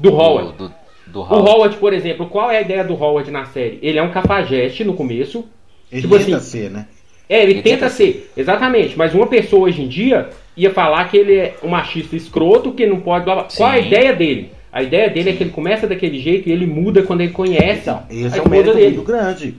Do 0.00 0.12
Howard. 0.12 0.56
Do, 0.58 0.68
do, 0.68 0.74
do 1.06 1.20
O 1.20 1.22
Howard. 1.22 1.48
Howard, 1.48 1.76
por 1.76 1.92
exemplo, 1.92 2.26
qual 2.26 2.50
é 2.50 2.58
a 2.58 2.62
ideia 2.62 2.82
do 2.82 3.00
Howard 3.00 3.30
na 3.30 3.44
série? 3.44 3.78
Ele 3.82 4.00
é 4.00 4.02
um 4.02 4.10
cafajeste 4.10 4.82
no 4.82 4.94
começo. 4.94 5.44
Ele 5.92 6.02
Tipo 6.02 6.18
tenta 6.18 6.38
assim, 6.38 6.50
ser, 6.58 6.70
né? 6.70 6.88
É, 7.28 7.42
ele, 7.42 7.52
Ele 7.52 7.62
tenta 7.62 7.76
tenta 7.80 7.90
ser, 7.90 8.30
exatamente. 8.36 8.96
Mas 8.96 9.14
uma 9.14 9.26
pessoa 9.26 9.68
hoje 9.68 9.82
em 9.82 9.88
dia 9.88 10.30
ia 10.56 10.70
falar 10.72 11.04
que 11.08 11.16
ele 11.16 11.36
é 11.36 11.54
um 11.62 11.68
machista 11.68 12.16
escroto, 12.16 12.72
que 12.72 12.86
não 12.86 13.00
pode. 13.00 13.24
blá. 13.24 13.46
Qual 13.56 13.68
a 13.70 13.74
Sim. 13.74 13.86
ideia 13.86 14.14
dele? 14.14 14.50
A 14.72 14.82
ideia 14.82 15.08
dele 15.10 15.30
é 15.30 15.32
que 15.32 15.42
ele 15.42 15.50
começa 15.50 15.86
daquele 15.86 16.18
jeito 16.18 16.48
e 16.48 16.52
ele 16.52 16.66
muda 16.66 17.02
quando 17.02 17.20
ele 17.22 17.32
conhece 17.32 17.82
Então, 17.82 18.02
esse 18.10 18.38
é 18.38 18.42
o 18.42 18.48
mérito 18.48 18.74
dele. 18.74 18.96
muito 18.96 19.06
grande. 19.06 19.54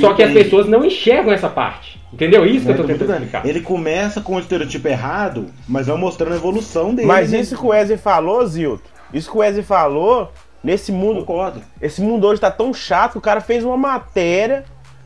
Só 0.00 0.14
que 0.14 0.22
as 0.22 0.32
pessoas 0.32 0.66
não 0.66 0.84
enxergam 0.84 1.32
essa 1.32 1.48
parte. 1.48 2.00
Entendeu? 2.12 2.46
Isso 2.46 2.64
que 2.64 2.72
eu 2.72 2.76
tô 2.76 2.84
tentando 2.84 3.10
explicar. 3.12 3.44
Ele 3.44 3.60
começa 3.60 4.20
com 4.20 4.36
o 4.36 4.38
estereotipo 4.38 4.86
errado, 4.88 5.46
mas 5.68 5.88
vai 5.88 5.96
mostrando 5.96 6.32
a 6.32 6.36
evolução 6.36 6.94
dele. 6.94 7.08
Mas 7.08 7.32
né? 7.32 7.40
isso 7.40 7.56
que 7.56 7.64
o 7.64 7.68
Wesley 7.68 7.98
falou, 7.98 8.46
Zilton, 8.46 8.82
isso 9.12 9.28
que 9.30 9.36
o 9.36 9.40
Wesley 9.40 9.64
falou, 9.64 10.30
nesse 10.62 10.92
mundo, 10.92 11.20
Concordo. 11.24 11.60
esse 11.82 12.00
mundo 12.00 12.26
hoje 12.26 12.40
tá 12.40 12.50
tão 12.52 12.72
chato 12.72 13.12
que 13.12 13.18
o 13.18 13.20
cara 13.20 13.40
fez 13.40 13.64
uma 13.64 13.76
matéria 13.76 14.64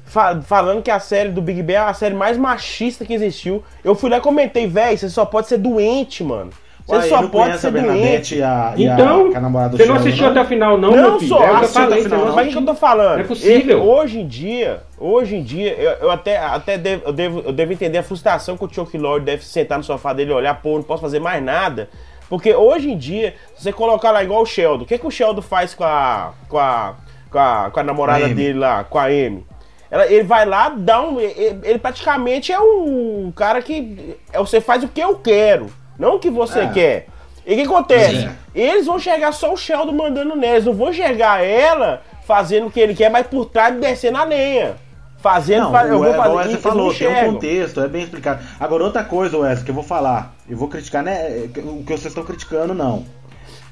fa- 0.08 0.40
falando 0.42 0.82
que 0.82 0.90
a 0.90 0.98
série 1.00 1.28
do 1.30 1.40
Big 1.42 1.62
Bang 1.62 1.74
é 1.74 1.78
a 1.78 1.94
série 1.94 2.14
mais 2.14 2.36
machista 2.36 3.04
que 3.04 3.12
existiu. 3.14 3.62
Eu 3.84 3.94
fui 3.94 4.10
lá 4.10 4.18
e 4.18 4.20
comentei, 4.20 4.66
velho, 4.66 4.96
você 4.98 5.08
só 5.08 5.24
pode 5.24 5.46
ser 5.48 5.58
doente, 5.58 6.24
mano. 6.24 6.50
Você 6.86 6.96
Uai, 7.00 7.08
só 7.10 7.20
não 7.20 7.28
pode 7.28 7.58
ser 7.58 7.66
a 7.66 7.70
doente. 7.70 8.36
E 8.36 8.42
a, 8.42 8.72
e 8.74 8.84
Então, 8.86 9.30
a, 9.34 9.36
a 9.36 9.40
namorada 9.40 9.70
do 9.72 9.76
você 9.76 9.84
não 9.84 9.96
assistiu 9.96 10.26
até 10.28 10.40
o 10.40 10.44
final, 10.46 10.78
não, 10.78 10.90
Não, 10.90 11.20
só 11.20 11.36
é 11.36 11.38
o 11.38 11.44
que 11.44 11.50
eu 11.50 11.54
assistiu 11.56 11.82
até 11.82 11.96
o 11.98 12.02
final, 12.02 12.18
não 12.20 12.26
não. 12.28 12.34
Mas 12.34 12.48
o 12.48 12.50
que 12.50 12.56
eu 12.56 12.64
tô 12.64 12.74
falando? 12.74 13.14
Não 13.16 13.20
é 13.20 13.24
possível. 13.24 13.78
Eu- 13.78 13.84
hoje 13.84 14.20
em 14.20 14.26
dia, 14.26 14.80
hoje 14.98 15.36
em 15.36 15.42
dia, 15.42 15.74
eu, 15.74 15.90
eu 16.00 16.10
até, 16.10 16.38
até 16.38 16.78
devo, 16.78 17.02
eu, 17.04 17.12
devo, 17.12 17.42
eu 17.44 17.52
devo 17.52 17.72
entender 17.74 17.98
a 17.98 18.02
frustração 18.02 18.56
que 18.56 18.64
o 18.64 18.72
Chuck 18.72 18.96
Lorre 18.96 19.20
deve 19.20 19.44
sentar 19.44 19.76
no 19.76 19.84
sofá 19.84 20.14
dele 20.14 20.30
e 20.30 20.34
olhar, 20.34 20.54
pô, 20.62 20.76
não 20.76 20.82
posso 20.82 21.02
fazer 21.02 21.20
mais 21.20 21.42
nada. 21.42 21.90
Porque 22.26 22.54
hoje 22.54 22.90
em 22.90 22.96
dia, 22.96 23.34
se 23.54 23.64
você 23.64 23.72
colocar 23.72 24.10
lá 24.10 24.24
igual 24.24 24.40
o 24.40 24.46
Sheldon, 24.46 24.84
o 24.84 24.86
que, 24.86 24.96
que 24.96 25.06
o 25.06 25.10
Sheldon 25.10 25.42
faz 25.42 25.74
com 25.74 25.84
a, 25.84 26.32
com 26.48 26.58
a, 26.58 26.94
com 27.30 27.38
a, 27.38 27.70
com 27.70 27.80
a 27.80 27.82
namorada 27.82 28.24
dele 28.34 28.58
lá, 28.58 28.84
com 28.84 28.98
a 28.98 29.04
Amy? 29.04 29.44
Ela- 29.90 30.06
ele 30.06 30.22
vai 30.24 30.44
lá, 30.44 30.68
dá 30.68 31.00
um. 31.00 31.18
Ele, 31.20 31.60
ele 31.62 31.78
praticamente 31.78 32.52
é 32.52 32.60
um 32.60 33.32
cara 33.34 33.62
que. 33.62 34.16
é, 34.32 34.38
Você 34.38 34.60
faz 34.60 34.82
o 34.84 34.88
que 34.88 35.00
eu 35.00 35.16
quero, 35.16 35.66
não 35.98 36.16
o 36.16 36.18
que 36.18 36.30
você 36.30 36.60
É. 36.60 36.68
quer. 36.68 37.06
E 37.46 37.54
o 37.54 37.56
que 37.56 37.62
acontece? 37.62 38.20
Sim. 38.22 38.28
Eles 38.54 38.84
vão 38.86 38.96
enxergar 38.96 39.32
só 39.32 39.52
o 39.52 39.56
Sheldon 39.56 39.92
mandando 39.92 40.36
neles, 40.36 40.64
não 40.66 40.74
vão 40.74 40.90
enxergar 40.90 41.42
ela 41.42 42.02
fazendo 42.26 42.66
o 42.66 42.70
que 42.70 42.78
ele 42.78 42.94
quer, 42.94 43.10
mas 43.10 43.26
por 43.26 43.46
trás 43.46 43.74
descendo 43.80 44.18
a 44.18 44.24
lenha. 44.24 44.76
Fazendo, 45.20 45.64
Não, 45.64 45.72
fa- 45.72 45.84
eu 45.84 45.98
vou 45.98 46.14
fazer 46.14 46.34
Wesley 46.34 46.56
falou, 46.58 46.94
tem 46.94 47.08
um 47.08 47.32
contexto, 47.32 47.80
é 47.80 47.88
bem 47.88 48.02
explicado. 48.04 48.40
Agora, 48.60 48.84
outra 48.84 49.02
coisa, 49.02 49.36
Wesley, 49.36 49.64
que 49.64 49.70
eu 49.70 49.74
vou 49.74 49.82
falar, 49.82 50.32
eu 50.48 50.56
vou 50.56 50.68
criticar, 50.68 51.02
né? 51.02 51.48
O 51.56 51.82
que 51.82 51.86
vocês 51.92 52.04
estão 52.06 52.22
criticando, 52.22 52.72
não. 52.72 53.04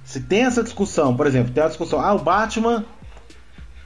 Se 0.04 0.20
tem 0.20 0.44
essa 0.44 0.62
discussão, 0.62 1.14
por 1.16 1.24
exemplo, 1.26 1.52
tem 1.52 1.62
a 1.62 1.68
discussão, 1.68 2.00
ah, 2.00 2.14
o 2.14 2.18
Batman 2.18 2.84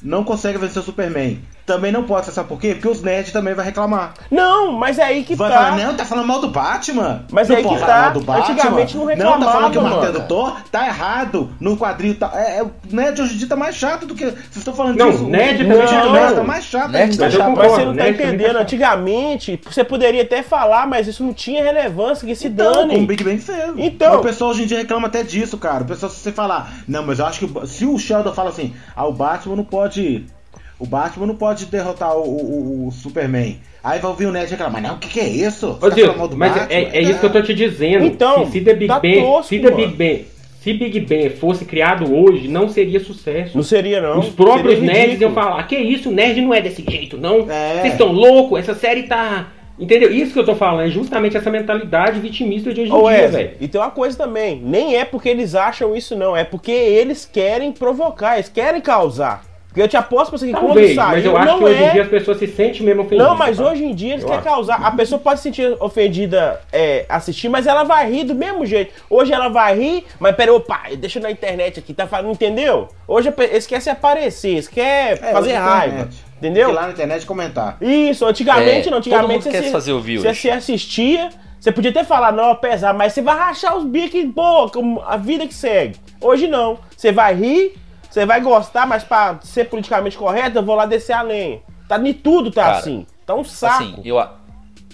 não 0.02 0.24
consegue 0.24 0.56
vencer 0.56 0.80
o 0.80 0.84
Superman. 0.84 1.42
Também 1.70 1.92
não 1.92 2.02
pode, 2.02 2.26
você 2.26 2.32
sabe 2.32 2.48
por 2.48 2.60
quê? 2.60 2.74
Porque 2.74 2.88
os 2.88 3.00
nerds 3.00 3.32
também 3.32 3.54
vai 3.54 3.64
reclamar. 3.64 4.14
Não, 4.28 4.72
mas 4.72 4.98
é 4.98 5.04
aí 5.04 5.22
que 5.22 5.36
Vai 5.36 5.48
tá. 5.48 5.56
falar, 5.56 5.76
não, 5.76 5.94
tá 5.94 6.04
falando 6.04 6.26
mal 6.26 6.40
do 6.40 6.48
Batman. 6.48 7.24
Mas 7.30 7.48
não 7.48 7.56
aí 7.56 7.62
que 7.62 7.78
tá. 7.78 8.12
Antigamente 8.12 8.96
não 8.96 9.04
Não, 9.06 9.38
tá 9.38 9.52
falando 9.52 9.70
que 9.70 9.78
o 9.78 9.82
reclamava, 9.82 9.96
martelo 10.02 10.18
do 10.18 10.26
Thor 10.26 10.56
tá 10.72 10.86
errado 10.88 11.50
no 11.60 11.76
quadrinho. 11.76 12.16
Tá, 12.16 12.32
é, 12.34 12.58
é, 12.58 12.62
o 12.64 12.72
nerd 12.90 13.22
hoje 13.22 13.34
em 13.34 13.38
dia 13.38 13.46
tá 13.48 13.54
mais 13.54 13.76
chato 13.76 14.04
do 14.04 14.16
que. 14.16 14.24
Vocês 14.24 14.56
estão 14.56 14.74
falando 14.74 14.98
Não, 14.98 15.12
disso. 15.12 15.24
nerd 15.28 15.62
o, 15.62 15.68
também 15.68 15.84
o 15.84 15.86
tá 15.88 16.12
nerd 16.12 16.34
tá 16.34 16.42
mais 16.42 16.64
chato 16.64 16.90
Nerd 16.90 17.16
tá 17.18 17.30
chato. 17.30 17.56
Mas 17.56 17.70
você 17.72 17.84
não 17.84 17.96
tá 17.96 18.08
entendendo. 18.08 18.56
Antigamente, 18.56 19.60
você 19.64 19.84
poderia 19.84 20.22
até 20.22 20.42
falar, 20.42 20.88
mas 20.88 21.06
isso 21.06 21.22
não 21.22 21.32
tinha 21.32 21.62
relevância, 21.62 22.26
que 22.26 22.34
se 22.34 22.48
Então, 22.48 22.72
dane. 22.72 22.90
como 22.94 23.04
o 23.04 23.06
Big 23.06 23.22
Bang 23.22 23.38
fez. 23.38 23.58
Então- 23.76 24.18
o 24.18 24.22
pessoal 24.22 24.50
hoje 24.50 24.64
em 24.64 24.66
dia 24.66 24.78
reclama 24.78 25.06
até 25.06 25.22
disso, 25.22 25.56
cara. 25.56 25.84
O 25.84 25.86
pessoal, 25.86 26.10
se 26.10 26.18
você 26.18 26.32
falar, 26.32 26.72
não, 26.88 27.06
mas 27.06 27.20
eu 27.20 27.26
acho 27.26 27.38
que 27.46 27.66
se 27.68 27.86
o 27.86 27.96
Sheldon 27.96 28.32
fala 28.32 28.50
assim, 28.50 28.74
ah, 28.96 29.06
o 29.06 29.12
Batman 29.12 29.54
não 29.54 29.64
pode. 29.64 30.26
O 30.80 30.86
Batman 30.86 31.26
não 31.26 31.36
pode 31.36 31.66
derrotar 31.66 32.16
o, 32.16 32.22
o- 32.22 32.88
o 32.88 32.90
Superman. 32.90 33.58
Aí 33.84 33.98
vai 33.98 34.10
ouvir 34.10 34.26
o 34.26 34.32
Nerd 34.32 34.50
reclamar, 34.50 34.82
não, 34.82 34.94
o 34.94 34.98
que, 34.98 35.08
que 35.08 35.20
é 35.20 35.28
isso? 35.28 35.78
Ô, 35.80 35.90
tá 35.90 36.26
do 36.26 36.36
mas 36.36 36.52
Batman? 36.52 36.66
é, 36.74 36.98
é 36.98 37.02
isso 37.02 37.18
que 37.20 37.26
eu 37.26 37.32
tô 37.32 37.42
te 37.42 37.54
dizendo. 37.54 38.04
Então, 38.04 38.46
se, 38.46 38.52
se 38.52 38.60
The 38.62 38.74
Big 38.74 38.88
tá 38.88 38.98
Bang, 38.98 39.20
tosco, 39.20 39.42
se 39.44 39.58
The 39.58 39.64
mano. 39.70 39.76
Big 39.76 39.92
Bang, 39.96 40.26
se 40.62 40.72
Big 40.74 41.00
Bang 41.00 41.30
fosse 41.30 41.64
criado 41.64 42.12
hoje, 42.14 42.48
não 42.48 42.68
seria 42.68 43.00
sucesso. 43.00 43.56
Não 43.56 43.62
seria, 43.62 44.00
não. 44.00 44.18
Os 44.18 44.28
próprios 44.30 44.74
Seria 44.78 44.86
nerds 44.92 45.12
ridículo. 45.12 45.30
iam 45.30 45.34
falar: 45.34 45.62
Que 45.66 45.76
isso, 45.76 46.08
o 46.10 46.12
nerd 46.12 46.40
não 46.40 46.52
é 46.52 46.60
desse 46.60 46.82
jeito, 46.86 47.16
não. 47.16 47.46
É. 47.50 47.80
Vocês 47.80 47.92
estão 47.92 48.12
loucos, 48.12 48.58
essa 48.58 48.74
série 48.74 49.04
tá. 49.04 49.48
Entendeu? 49.78 50.12
Isso 50.12 50.34
que 50.34 50.38
eu 50.38 50.44
tô 50.44 50.54
falando, 50.54 50.86
é 50.86 50.90
justamente 50.90 51.38
essa 51.38 51.50
mentalidade 51.50 52.20
vitimista 52.20 52.74
de 52.74 52.82
hoje 52.82 52.90
em 52.90 52.94
Ô, 52.94 53.08
dia, 53.08 53.28
velho. 53.28 53.50
e 53.58 53.66
tem 53.66 53.80
uma 53.80 53.90
coisa 53.90 54.14
também, 54.18 54.60
nem 54.62 54.96
é 54.96 55.06
porque 55.06 55.30
eles 55.30 55.54
acham 55.54 55.96
isso 55.96 56.14
não, 56.14 56.36
é 56.36 56.44
porque 56.44 56.70
eles 56.70 57.24
querem 57.24 57.72
provocar, 57.72 58.34
eles 58.34 58.50
querem 58.50 58.82
causar. 58.82 59.42
Porque 59.70 59.82
eu 59.82 59.86
te 59.86 59.96
aposto 59.96 60.30
pra 60.30 60.38
você 60.38 60.46
que 60.48 60.52
quando 60.52 60.66
Talvez, 60.66 60.96
saiu, 60.96 61.08
mas 61.10 61.24
eu 61.24 61.36
acho 61.36 61.46
não 61.46 61.58
que 61.58 61.64
hoje 61.64 61.82
é... 61.82 61.88
em 61.88 61.92
dia 61.92 62.02
as 62.02 62.08
pessoas 62.08 62.38
se 62.38 62.46
sentem 62.48 62.82
mesmo 62.82 63.02
ofendidas. 63.02 63.26
Não, 63.28 63.36
mas 63.36 63.56
tá? 63.56 63.70
hoje 63.70 63.84
em 63.84 63.94
dia 63.94 64.14
eles 64.14 64.22
Eu 64.24 64.28
querem 64.28 64.40
acho. 64.40 64.48
causar. 64.48 64.84
A 64.84 64.90
pessoa 64.90 65.20
pode 65.20 65.38
se 65.38 65.44
sentir 65.44 65.76
ofendida 65.78 66.60
é, 66.72 67.06
assistir, 67.08 67.48
mas 67.48 67.68
ela 67.68 67.84
vai 67.84 68.10
rir 68.10 68.24
do 68.24 68.34
mesmo 68.34 68.66
jeito. 68.66 68.92
Hoje 69.08 69.32
ela 69.32 69.48
vai 69.48 69.78
rir, 69.78 70.04
mas 70.18 70.34
peraí, 70.34 70.52
opa, 70.52 70.80
deixa 70.98 71.20
na 71.20 71.30
internet 71.30 71.78
aqui, 71.78 71.94
tá 71.94 72.04
falando, 72.08 72.32
entendeu? 72.32 72.88
Hoje 73.06 73.32
eles 73.38 73.64
querem 73.64 73.80
se 73.80 73.90
aparecer, 73.90 74.50
eles 74.50 74.66
querem 74.66 75.22
É, 75.22 75.32
fazer 75.32 75.50
é 75.52 75.56
raiva. 75.56 75.86
internet. 75.94 76.24
Entendeu? 76.38 76.70
Ir 76.70 76.72
lá 76.72 76.82
na 76.82 76.90
internet 76.90 77.24
comentar. 77.24 77.76
Isso, 77.80 78.26
antigamente 78.26 78.88
É, 78.88 78.90
não, 78.90 79.00
todo 79.00 79.14
antigamente 79.14 79.44
você, 79.44 79.62
se 79.62 79.70
fazer 79.70 79.92
ouvir 79.92 80.18
você 80.18 80.34
se 80.34 80.50
assistia, 80.50 81.28
você 81.60 81.70
podia 81.70 81.92
até 81.92 82.02
falar, 82.02 82.32
não, 82.32 82.50
apesar, 82.50 82.92
mas 82.92 83.12
você 83.12 83.22
vai 83.22 83.36
rachar 83.36 83.76
os 83.76 83.84
bicos, 83.84 84.24
pô, 84.34 84.68
como 84.68 85.00
a 85.06 85.16
vida 85.16 85.46
que 85.46 85.54
segue. 85.54 85.96
Hoje 86.20 86.48
não, 86.48 86.78
você 86.96 87.12
vai 87.12 87.34
rir, 87.34 87.74
você 88.10 88.26
vai 88.26 88.40
gostar, 88.40 88.86
mas 88.86 89.04
pra 89.04 89.38
ser 89.42 89.66
politicamente 89.70 90.18
correto, 90.18 90.58
eu 90.58 90.62
vou 90.64 90.74
lá 90.74 90.84
descer 90.86 91.12
a 91.12 91.22
lenha. 91.22 91.62
Tá 91.88 91.98
em 91.98 92.12
tudo, 92.12 92.50
tá 92.50 92.64
Cara, 92.64 92.78
assim. 92.78 93.06
Tá 93.24 93.34
um 93.34 93.44
saco. 93.44 93.82
Assim, 93.84 94.00
eu, 94.04 94.18
a- 94.18 94.36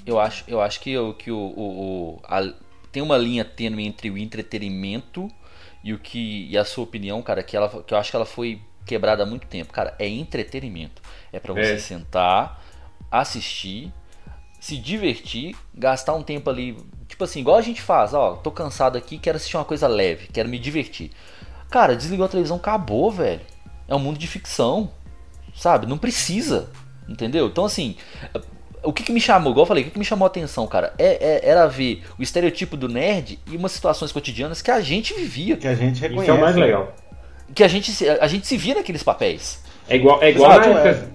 eu 0.06 0.20
acho, 0.20 0.44
eu 0.46 0.60
acho 0.60 0.80
que, 0.80 0.96
o, 0.96 1.14
que 1.14 1.30
o, 1.30 1.36
o- 1.36 2.14
o- 2.16 2.20
a- 2.24 2.52
tem 2.92 3.02
uma 3.02 3.16
linha 3.18 3.44
tênue 3.44 3.86
entre 3.86 4.10
o 4.10 4.16
entretenimento 4.18 5.30
e 5.82 5.92
o 5.92 5.98
que 5.98 6.46
e 6.50 6.56
a 6.56 6.64
sua 6.64 6.84
opinião, 6.84 7.20
cara, 7.22 7.42
que, 7.42 7.56
ela, 7.56 7.68
que 7.82 7.92
eu 7.92 7.98
acho 7.98 8.10
que 8.10 8.16
ela 8.16 8.24
foi 8.26 8.60
quebrada 8.84 9.22
há 9.22 9.26
muito 9.26 9.46
tempo. 9.46 9.72
Cara, 9.72 9.94
é 9.98 10.08
entretenimento. 10.08 11.02
É 11.32 11.38
pra 11.40 11.52
você 11.52 11.72
É. 11.74 11.78
sentar, 11.78 12.62
assistir, 13.10 13.92
se 14.60 14.76
divertir, 14.76 15.54
gastar 15.74 16.14
um 16.14 16.22
tempo 16.22 16.48
ali, 16.50 16.76
tipo 17.08 17.22
assim, 17.24 17.40
igual 17.40 17.56
a 17.56 17.62
gente 17.62 17.80
faz, 17.82 18.14
ó, 18.14 18.32
tô 18.34 18.50
cansado 18.50 18.96
aqui, 18.96 19.18
quero 19.18 19.36
assistir 19.36 19.56
uma 19.56 19.64
coisa 19.64 19.86
leve, 19.86 20.28
quero 20.28 20.48
me 20.48 20.58
divertir. 20.58 21.10
Cara, 21.70 21.96
desligou 21.96 22.26
a 22.26 22.28
televisão, 22.28 22.56
acabou, 22.56 23.10
velho. 23.10 23.40
É 23.88 23.94
um 23.94 23.98
mundo 23.98 24.18
de 24.18 24.26
ficção, 24.26 24.90
sabe? 25.54 25.86
Não 25.86 25.98
precisa, 25.98 26.68
entendeu? 27.08 27.46
Então, 27.46 27.64
assim, 27.64 27.96
o 28.82 28.92
que, 28.92 29.02
que 29.02 29.12
me 29.12 29.20
chamou, 29.20 29.50
igual 29.52 29.62
eu 29.64 29.68
falei, 29.68 29.82
o 29.82 29.86
que, 29.86 29.92
que 29.92 29.98
me 29.98 30.04
chamou 30.04 30.24
a 30.26 30.28
atenção, 30.28 30.66
cara, 30.66 30.92
é, 30.98 31.40
é- 31.44 31.48
era 31.50 31.66
ver 31.66 32.04
o 32.18 32.22
estereotipo 32.22 32.76
do 32.76 32.88
nerd 32.88 33.38
e 33.50 33.56
umas 33.56 33.72
situações 33.72 34.12
cotidianas 34.12 34.62
que 34.62 34.70
a 34.70 34.80
gente 34.80 35.14
vivia, 35.14 35.56
Que 35.56 35.68
a 35.68 35.74
gente 35.74 36.00
reconhece. 36.00 36.24
Isso 36.24 36.30
é 36.30 36.34
o 36.34 36.40
mais 36.40 36.56
legal. 36.56 36.94
que 37.54 37.62
a 37.62 37.68
gente, 37.68 37.92
se- 37.92 38.08
a 38.08 38.26
gente 38.26 38.46
se 38.46 38.56
via 38.56 38.74
naqueles 38.74 39.02
papéis. 39.02 39.62
É 39.88 39.96
igual, 39.96 40.22
é 40.22 40.30
igual 40.30 40.50
Exato, 40.52 40.68
na 40.70 40.80
época. 40.80 41.10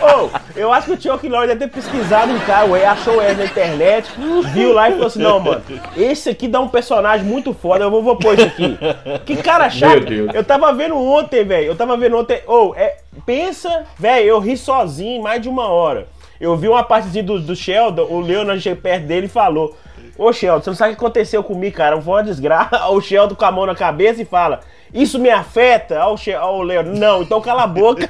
Ô, 0.00 0.30
eu 0.54 0.72
acho 0.72 0.86
que 0.86 0.92
o 0.92 1.00
Chuck 1.00 1.28
Lorre 1.28 1.48
deve 1.48 1.66
ter 1.66 1.68
pesquisado 1.68 2.32
um 2.32 2.38
cara, 2.40 2.66
ué, 2.66 2.86
achou 2.86 3.18
o 3.18 3.22
na 3.22 3.44
internet, 3.44 4.08
viu 4.52 4.72
lá 4.72 4.88
e 4.88 4.92
falou 4.92 5.06
assim, 5.06 5.20
não, 5.20 5.40
mano, 5.40 5.62
esse 5.96 6.30
aqui 6.30 6.46
dá 6.46 6.60
um 6.60 6.68
personagem 6.68 7.26
muito 7.26 7.52
foda, 7.52 7.84
eu 7.84 7.90
vou, 7.90 8.02
vou 8.02 8.16
pôr 8.16 8.38
isso 8.38 8.46
aqui. 8.46 8.78
Que 9.24 9.36
cara 9.36 9.68
chato. 9.70 9.90
Meu 9.90 10.04
Deus. 10.04 10.34
Eu 10.34 10.44
tava 10.44 10.72
vendo 10.72 10.96
ontem, 10.96 11.44
velho, 11.44 11.66
eu 11.66 11.76
tava 11.76 11.96
vendo 11.96 12.16
ontem, 12.16 12.40
ô, 12.46 12.74
é, 12.76 12.98
pensa, 13.26 13.86
velho, 13.98 14.26
eu 14.26 14.38
ri 14.38 14.56
sozinho 14.56 15.22
mais 15.22 15.42
de 15.42 15.48
uma 15.48 15.68
hora. 15.68 16.06
Eu 16.40 16.56
vi 16.56 16.68
uma 16.68 16.84
partezinha 16.84 17.24
do, 17.24 17.40
do 17.40 17.56
Sheldon, 17.56 18.06
o 18.08 18.20
Leonard 18.20 18.60
chegou 18.60 18.80
perto 18.80 19.04
dele 19.06 19.26
e 19.26 19.30
falou, 19.30 19.76
ô 20.16 20.32
Sheldon, 20.32 20.62
você 20.62 20.70
não 20.70 20.76
sabe 20.76 20.92
o 20.92 20.96
que 20.96 21.02
aconteceu 21.02 21.42
comigo, 21.42 21.76
cara, 21.76 22.00
foi 22.00 22.14
uma 22.14 22.22
desgraça. 22.22 22.86
O 22.90 23.00
Sheldon 23.00 23.34
com 23.34 23.44
a 23.44 23.50
mão 23.50 23.66
na 23.66 23.74
cabeça 23.74 24.22
e 24.22 24.24
fala, 24.24 24.60
isso 24.92 25.18
me 25.18 25.30
afeta? 25.30 26.04
Ó, 26.06 26.14
o, 26.14 26.16
She- 26.16 26.34
ó, 26.34 26.56
o 26.56 26.62
Leonard, 26.62 26.98
não, 26.98 27.22
então 27.22 27.40
cala 27.40 27.64
a 27.64 27.66
boca. 27.66 28.08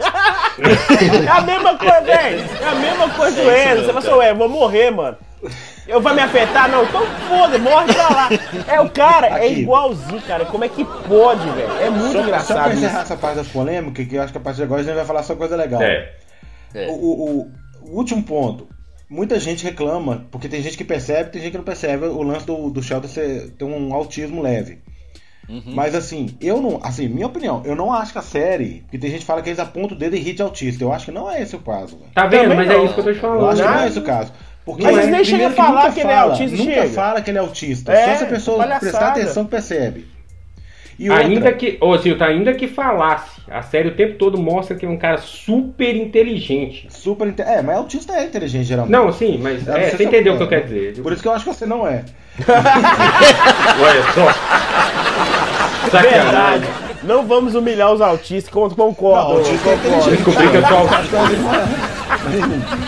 é 0.59 1.29
a 1.29 1.41
mesma 1.43 1.77
coisa, 1.77 2.01
velho, 2.03 2.45
é 2.61 2.65
a 2.69 2.75
mesma 2.75 3.09
coisa 3.11 3.37
do 3.37 3.43
É 3.43 3.53
Wesley, 3.53 3.67
mesmo, 3.69 3.81
você 3.85 3.93
fala 3.93 3.99
assim, 3.99 4.11
ué, 4.19 4.35
vou 4.35 4.49
morrer, 4.49 4.91
mano. 4.91 5.17
Eu 5.87 6.01
vai 6.03 6.15
me 6.15 6.21
afetar? 6.21 6.69
Não, 6.71 6.83
então 6.85 7.01
foda, 7.29 7.59
morre 7.59 7.93
pra 7.95 8.09
lá. 8.11 8.29
É 8.67 8.79
o 8.81 8.91
cara, 8.91 9.27
é 9.29 9.47
Aqui. 9.47 9.61
igualzinho, 9.63 10.21
cara. 10.23 10.45
Como 10.45 10.63
é 10.65 10.69
que 10.69 10.85
pode, 10.85 11.49
velho? 11.51 11.73
É 11.81 11.89
muito 11.89 12.13
Só, 12.13 12.19
só 12.19 12.25
engraçado 12.25 12.63
pra 12.65 12.75
isso. 12.75 12.85
encerrar 12.85 13.01
essa 13.03 13.17
parte 13.17 13.37
das 13.37 13.49
polêmicas, 13.49 14.07
que 14.07 14.15
eu 14.17 14.23
acho 14.23 14.33
que 14.33 14.39
a 14.39 14.41
partir 14.41 14.59
de 14.59 14.63
agora 14.65 14.83
a 14.83 14.85
gente 14.85 14.95
vai 14.97 15.05
falar 15.07 15.23
só 15.23 15.35
coisa 15.35 15.57
legal. 15.57 15.81
É. 15.81 16.13
É. 16.75 16.89
O, 16.89 16.93
o- 16.93 17.41
o- 17.41 17.97
último 17.97 18.23
ponto. 18.23 18.69
Muita 19.09 19.41
gente 19.41 19.65
reclama, 19.65 20.27
porque 20.31 20.47
tem 20.49 20.61
gente 20.61 20.77
que 20.77 20.85
percebe 20.85 21.31
tem 21.31 21.41
gente 21.41 21.53
que 21.53 21.57
não 21.57 21.65
percebe 21.65 22.05
o 22.05 22.23
lance 22.23 22.45
do, 22.45 22.69
do 22.69 22.83
Sheldon 22.83 23.09
ter 23.57 23.65
um 23.65 23.95
autismo 23.95 24.43
leve. 24.43 24.83
Uhum. 25.49 25.63
Mas 25.67 25.95
assim, 25.95 26.37
eu 26.41 26.61
não. 26.61 26.79
Assim, 26.83 27.09
minha 27.09 27.27
opinião, 27.27 27.63
eu 27.65 27.75
não 27.75 27.93
acho 27.93 28.13
que 28.13 28.19
a 28.19 28.23
série. 28.23 28.83
Porque 28.83 28.99
tem 28.99 29.11
gente 29.11 29.21
que 29.21 29.27
fala 29.27 29.41
que 29.41 29.49
eles 29.49 29.59
apontam 29.59 29.97
o 29.97 29.99
dedo 29.99 30.15
e 30.15 30.19
ri 30.19 30.33
de 30.35 30.43
autista. 30.43 30.85
Eu 30.85 30.93
acho 30.93 31.07
que 31.07 31.11
não 31.11 31.31
é 31.31 31.41
esse 31.43 31.57
o 31.57 31.61
caso, 31.61 31.97
velho. 31.97 32.11
Tá 32.15 32.27
vendo? 32.27 32.43
Também 32.51 32.57
Mas 32.59 32.69
não. 32.69 32.75
é 32.75 32.85
isso 32.85 32.95
que 32.95 33.01
eu 33.01 33.05
tô 33.05 33.13
te 33.13 33.17
Eu 33.17 33.21
falando. 33.23 33.49
acho 33.51 33.63
que 33.63 33.69
não 33.69 33.79
é 33.79 33.87
esse 33.89 33.99
o 33.99 34.03
caso. 34.03 34.33
Porque 34.65 34.83
Mas 34.83 34.95
nem 34.97 35.03
primeiro 35.05 35.25
chegam 35.25 35.47
a 35.47 35.51
falar 35.53 35.81
nunca 35.85 35.93
que 35.95 36.01
ele 36.01 36.11
é 36.11 36.15
fala, 36.15 36.31
autista, 36.33 36.57
Nunca 36.59 36.73
chega. 36.75 36.89
fala 36.91 37.23
que 37.23 37.31
ele 37.31 37.39
é 37.39 37.41
autista. 37.41 37.93
É, 37.93 38.07
Só 38.13 38.17
se 38.19 38.25
a 38.25 38.27
pessoa 38.27 38.59
palhaçada. 38.59 38.81
prestar 38.81 39.09
atenção 39.09 39.47
percebe. 39.47 40.07
E 40.99 41.09
outra, 41.11 41.25
Ainda 41.25 41.53
que, 41.53 41.79
ô 41.81 41.97
Zilton, 41.97 42.25
ainda 42.25 42.53
que 42.55 42.67
falasse, 42.67 43.41
a 43.49 43.63
série 43.63 43.89
o 43.89 43.95
tempo 43.95 44.15
todo 44.19 44.37
mostra 44.37 44.75
que 44.77 44.85
é 44.85 44.89
um 44.89 44.97
cara 44.99 45.19
super 45.19 45.95
inteligente. 45.95 46.89
super 46.91 47.29
inte- 47.29 47.41
É, 47.43 47.63
mas 47.63 47.77
autista 47.77 48.15
é 48.15 48.25
inteligente 48.25 48.65
geralmente. 48.65 48.93
Não, 48.93 49.13
sim, 49.13 49.39
mas 49.41 49.67
É, 49.69 49.85
é, 49.87 49.91
você 49.91 50.03
entendeu 50.05 50.35
o 50.35 50.37
que 50.37 50.43
é. 50.43 50.47
eu 50.47 50.49
quero 50.49 50.65
dizer. 50.65 51.01
Por 51.03 51.13
isso 51.13 51.23
que 51.23 51.29
eu 51.29 51.33
acho 51.33 51.45
que 51.45 51.55
você 51.55 51.67
não 51.67 51.87
é. 51.87 52.03
Olha 53.81 54.03
só. 54.13 54.33
Sacanagem. 55.91 56.23
Verdade. 56.23 56.67
Não 57.05 57.25
vamos 57.27 57.55
humilhar 57.55 57.93
os 57.93 58.01
autistas, 58.01 58.53
con- 58.53 58.69
concordo. 58.71 59.29
Não, 59.29 59.37
autista 59.39 59.69
é 59.71 59.77
concordo. 59.77 59.89
inteligente. 59.99 60.17
Descobri 60.25 60.49
que 60.51 60.57
eu 60.57 60.67
sou 60.67 60.77
autista. 60.79 61.19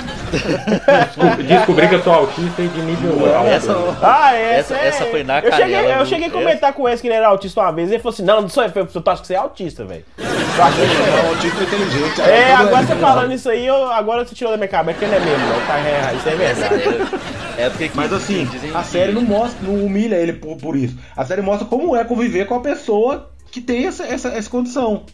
Descobri- 0.30 1.42
Descobri 1.44 1.88
que 1.88 1.94
eu 1.96 2.02
sou 2.02 2.12
autista 2.12 2.62
e 2.62 2.68
de 2.68 2.80
nível 2.82 3.34
alto. 3.34 3.48
Essa, 3.48 3.72
Ah, 4.02 4.34
essa, 4.34 4.74
Essa- 4.74 4.76
é... 4.76 4.88
essa 4.88 5.04
foi 5.06 5.24
na 5.24 5.38
eu 5.40 5.52
cheguei, 5.52 5.92
eu 5.94 6.06
cheguei 6.06 6.26
a 6.28 6.30
comentar 6.30 6.72
com 6.72 6.88
esse 6.88 7.02
que 7.02 7.08
ele 7.08 7.14
era 7.14 7.28
autista 7.28 7.60
uma 7.60 7.72
vez. 7.72 7.90
Ele 7.90 7.98
falou 7.98 8.12
assim: 8.14 8.22
Não, 8.24 8.40
não 8.42 8.48
sou 8.48 8.62
eu. 8.64 8.70
Eu 8.74 8.86
tô 8.86 9.10
achando 9.10 9.20
que 9.22 9.26
você 9.26 9.34
é 9.34 9.36
autista, 9.38 9.84
velho. 9.84 10.04
Eu 10.18 10.64
achei 10.64 10.86
que 10.86 10.94
você 10.94 11.10
é. 11.10 11.28
Autista 11.28 11.58
é 11.60 11.62
inteligente. 11.64 12.20
É, 12.22 12.56
Todo 12.56 12.66
agora 12.68 12.82
é 12.82 12.86
você 12.86 12.96
falando 12.96 13.32
isso 13.32 13.50
aí, 13.50 13.66
eu, 13.66 13.90
agora 13.92 14.24
você 14.24 14.34
tirou 14.34 14.52
da 14.52 14.56
minha 14.56 14.68
cabeça 14.68 14.98
que 14.98 15.04
ele 15.04 15.14
é 15.16 15.20
mesmo, 15.20 15.46
não. 15.46 15.66
Tá, 15.66 15.78
é, 15.78 16.14
isso 16.16 16.28
é 16.28 16.34
verdade. 16.34 16.74
é, 17.58 17.62
é 17.64 17.70
porque 17.70 17.88
que 17.88 17.96
Mas 17.96 18.12
assim, 18.12 18.44
dizem 18.46 18.70
a 18.74 18.82
que- 18.82 18.88
série 18.88 19.12
não 19.12 19.22
mostra, 19.22 19.58
não 19.62 19.74
humilha 19.84 20.16
ele 20.16 20.32
por, 20.34 20.56
por 20.56 20.76
isso. 20.76 20.96
A 21.16 21.24
série 21.24 21.42
mostra 21.42 21.66
como 21.66 21.96
é 21.96 22.04
conviver 22.04 22.46
com 22.46 22.54
a 22.54 22.60
pessoa 22.60 23.30
que 23.50 23.60
tem 23.60 23.86
essa, 23.86 24.04
essa, 24.04 24.28
essa 24.28 24.48
condição. 24.50 25.04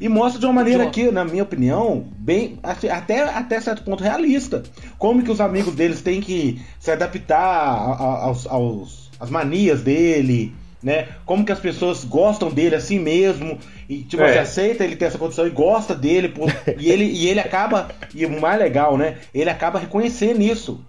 E 0.00 0.08
mostra 0.08 0.38
de 0.40 0.46
uma 0.46 0.52
maneira 0.52 0.88
que, 0.90 1.10
na 1.10 1.24
minha 1.24 1.42
opinião, 1.42 2.04
bem 2.18 2.58
assim, 2.62 2.88
até, 2.88 3.22
até 3.22 3.60
certo 3.60 3.82
ponto 3.82 4.02
realista. 4.02 4.62
Como 4.98 5.22
que 5.22 5.30
os 5.30 5.40
amigos 5.40 5.74
deles 5.74 6.02
têm 6.02 6.20
que 6.20 6.60
se 6.78 6.90
adaptar 6.90 7.38
a- 7.38 7.92
a- 7.94 8.24
aos, 8.24 8.46
aos 8.46 9.10
as 9.18 9.30
manias 9.30 9.80
dele, 9.82 10.52
né? 10.82 11.08
Como 11.24 11.44
que 11.44 11.50
as 11.52 11.58
pessoas 11.58 12.04
gostam 12.04 12.50
dele 12.50 12.74
assim 12.74 12.98
mesmo 12.98 13.58
e 13.88 14.02
tipo 14.02 14.22
É. 14.22 14.28
assim, 14.30 14.38
aceita 14.38 14.84
ele 14.84 14.96
ter 14.96 15.06
essa 15.06 15.16
condição 15.18 15.46
e 15.46 15.50
gosta 15.50 15.94
dele 15.94 16.28
por- 16.28 16.50
e 16.78 16.90
ele 16.90 17.04
e 17.04 17.26
ele 17.28 17.40
acaba 17.40 17.88
e 18.14 18.26
o 18.26 18.40
mais 18.40 18.58
legal, 18.58 18.98
né? 18.98 19.16
Ele 19.32 19.48
acaba 19.48 19.78
reconhecendo 19.78 20.42
isso 20.42 20.80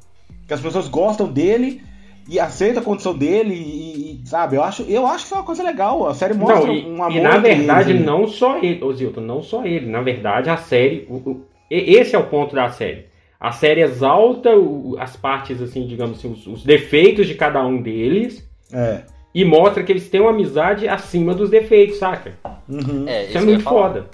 que 0.46 0.54
as 0.54 0.60
pessoas 0.60 0.88
gostam 0.90 1.32
dele 1.32 1.82
e 2.30 2.40
aceitam 2.40 2.82
a 2.82 2.86
condição 2.86 3.16
dele 3.18 3.54
e, 3.54 4.22
e, 4.24 4.28
sabe, 4.28 4.56
eu 4.58 4.64
acho, 4.64 4.84
eu 4.84 5.06
acho 5.08 5.20
que 5.20 5.24
isso 5.26 5.34
é 5.36 5.38
uma 5.38 5.44
coisa 5.46 5.64
legal. 5.64 6.08
A 6.08 6.14
série 6.14 6.34
mostra 6.34 6.66
Não, 6.68 6.74
e, 6.74 6.86
um 6.86 7.04
amor 7.04 7.16
e 7.18 7.22
na 7.22 7.38
verdade 7.38 7.92
eles, 7.92 8.02
né? 8.02 8.08
não 8.08 8.28
só 8.28 8.58
ele, 8.58 8.84
ô 8.84 8.92
Zilton, 8.94 9.22
não 9.22 9.42
só 9.42 9.66
ele. 9.66 9.86
Na 9.86 10.02
verdade, 10.02 10.50
a 10.50 10.58
série. 10.58 11.06
o- 11.10 11.16
o- 11.30 11.46
e- 11.72 11.96
esse 11.96 12.16
é 12.16 12.20
o 12.20 12.26
ponto 12.28 12.56
da 12.56 12.70
série. 12.70 13.06
A 13.40 13.52
série 13.52 13.82
exalta 13.82 14.50
o- 14.56 14.96
as 15.00 15.16
partes, 15.16 15.62
assim, 15.62 15.86
digamos 15.86 16.18
assim, 16.18 16.32
os, 16.32 16.46
os 16.48 16.64
defeitos 16.64 17.28
de 17.28 17.36
cada 17.36 17.64
um 17.66 17.82
deles 17.82 18.44
É. 18.74 19.02
e 19.34 19.46
mostra 19.46 19.84
que 19.84 19.92
eles 19.92 20.10
têm 20.10 20.20
uma 20.22 20.32
amizade 20.32 20.88
acima 20.88 21.34
dos 21.36 21.50
defeitos, 21.50 21.98
saca? 21.98 22.34
Uhum. 22.68 23.06
É, 23.08 23.26
Isso 23.26 23.30
é 23.30 23.32
que 23.32 23.38
eu 23.38 23.46
muito 23.46 23.64
foda. 23.64 24.06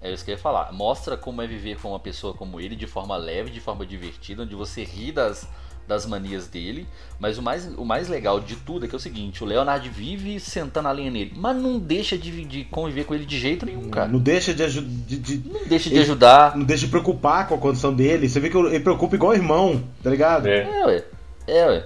É 0.00 0.12
isso 0.12 0.24
que 0.24 0.30
eu 0.30 0.36
ia 0.36 0.40
falar. 0.40 0.72
Mostra 0.72 1.16
como 1.16 1.42
é 1.42 1.46
viver 1.48 1.76
com 1.82 1.88
uma 1.88 1.98
pessoa 1.98 2.32
como 2.32 2.60
ele 2.60 2.76
de 2.76 2.86
forma 2.86 3.16
leve, 3.16 3.50
de 3.50 3.58
forma 3.60 3.84
divertida, 3.84 4.44
onde 4.44 4.54
você 4.54 4.84
ri 4.84 5.10
das, 5.10 5.48
das 5.88 6.04
manias 6.06 6.46
dele. 6.46 6.86
Mas 7.18 7.38
o 7.38 7.42
mais, 7.42 7.66
o 7.76 7.84
mais 7.84 8.08
legal 8.08 8.38
de 8.38 8.54
tudo 8.54 8.84
é 8.84 8.88
que 8.88 8.94
é 8.94 8.98
o 8.98 9.00
seguinte: 9.00 9.42
o 9.42 9.46
Leonard 9.46 9.88
vive 9.88 10.38
sentando 10.38 10.86
a 10.88 10.92
linha 10.92 11.10
nele, 11.10 11.32
mas 11.34 11.56
não 11.56 11.78
deixa 11.78 12.16
de, 12.16 12.44
de 12.44 12.64
conviver 12.64 13.04
com 13.04 13.14
ele 13.14 13.24
de 13.24 13.38
jeito 13.38 13.64
nenhum, 13.66 13.88
cara. 13.88 14.06
Não 14.06 14.20
deixa 14.20 14.52
de, 14.54 14.62
aju- 14.62 14.82
de- 14.82 15.18
de- 15.18 15.48
Não 15.48 15.64
deixa 15.66 15.88
de 15.88 15.96
Ele- 15.96 16.04
ajudar. 16.04 16.54
não 16.56 16.64
deixa 16.64 16.84
de 16.84 16.90
preocupar 16.90 17.48
com 17.48 17.54
a 17.54 17.58
condição 17.58 17.92
dele. 17.92 18.28
Você 18.28 18.38
vê 18.38 18.50
que 18.50 18.56
ele 18.56 18.78
preocupa 18.80 19.16
igual 19.16 19.34
irmão, 19.34 19.82
tá 20.04 20.10
ligado? 20.10 20.46
É. 20.46 20.58
É, 20.62 20.86
ué. 20.86 21.04
É, 21.48 21.66
ué. 21.66 21.84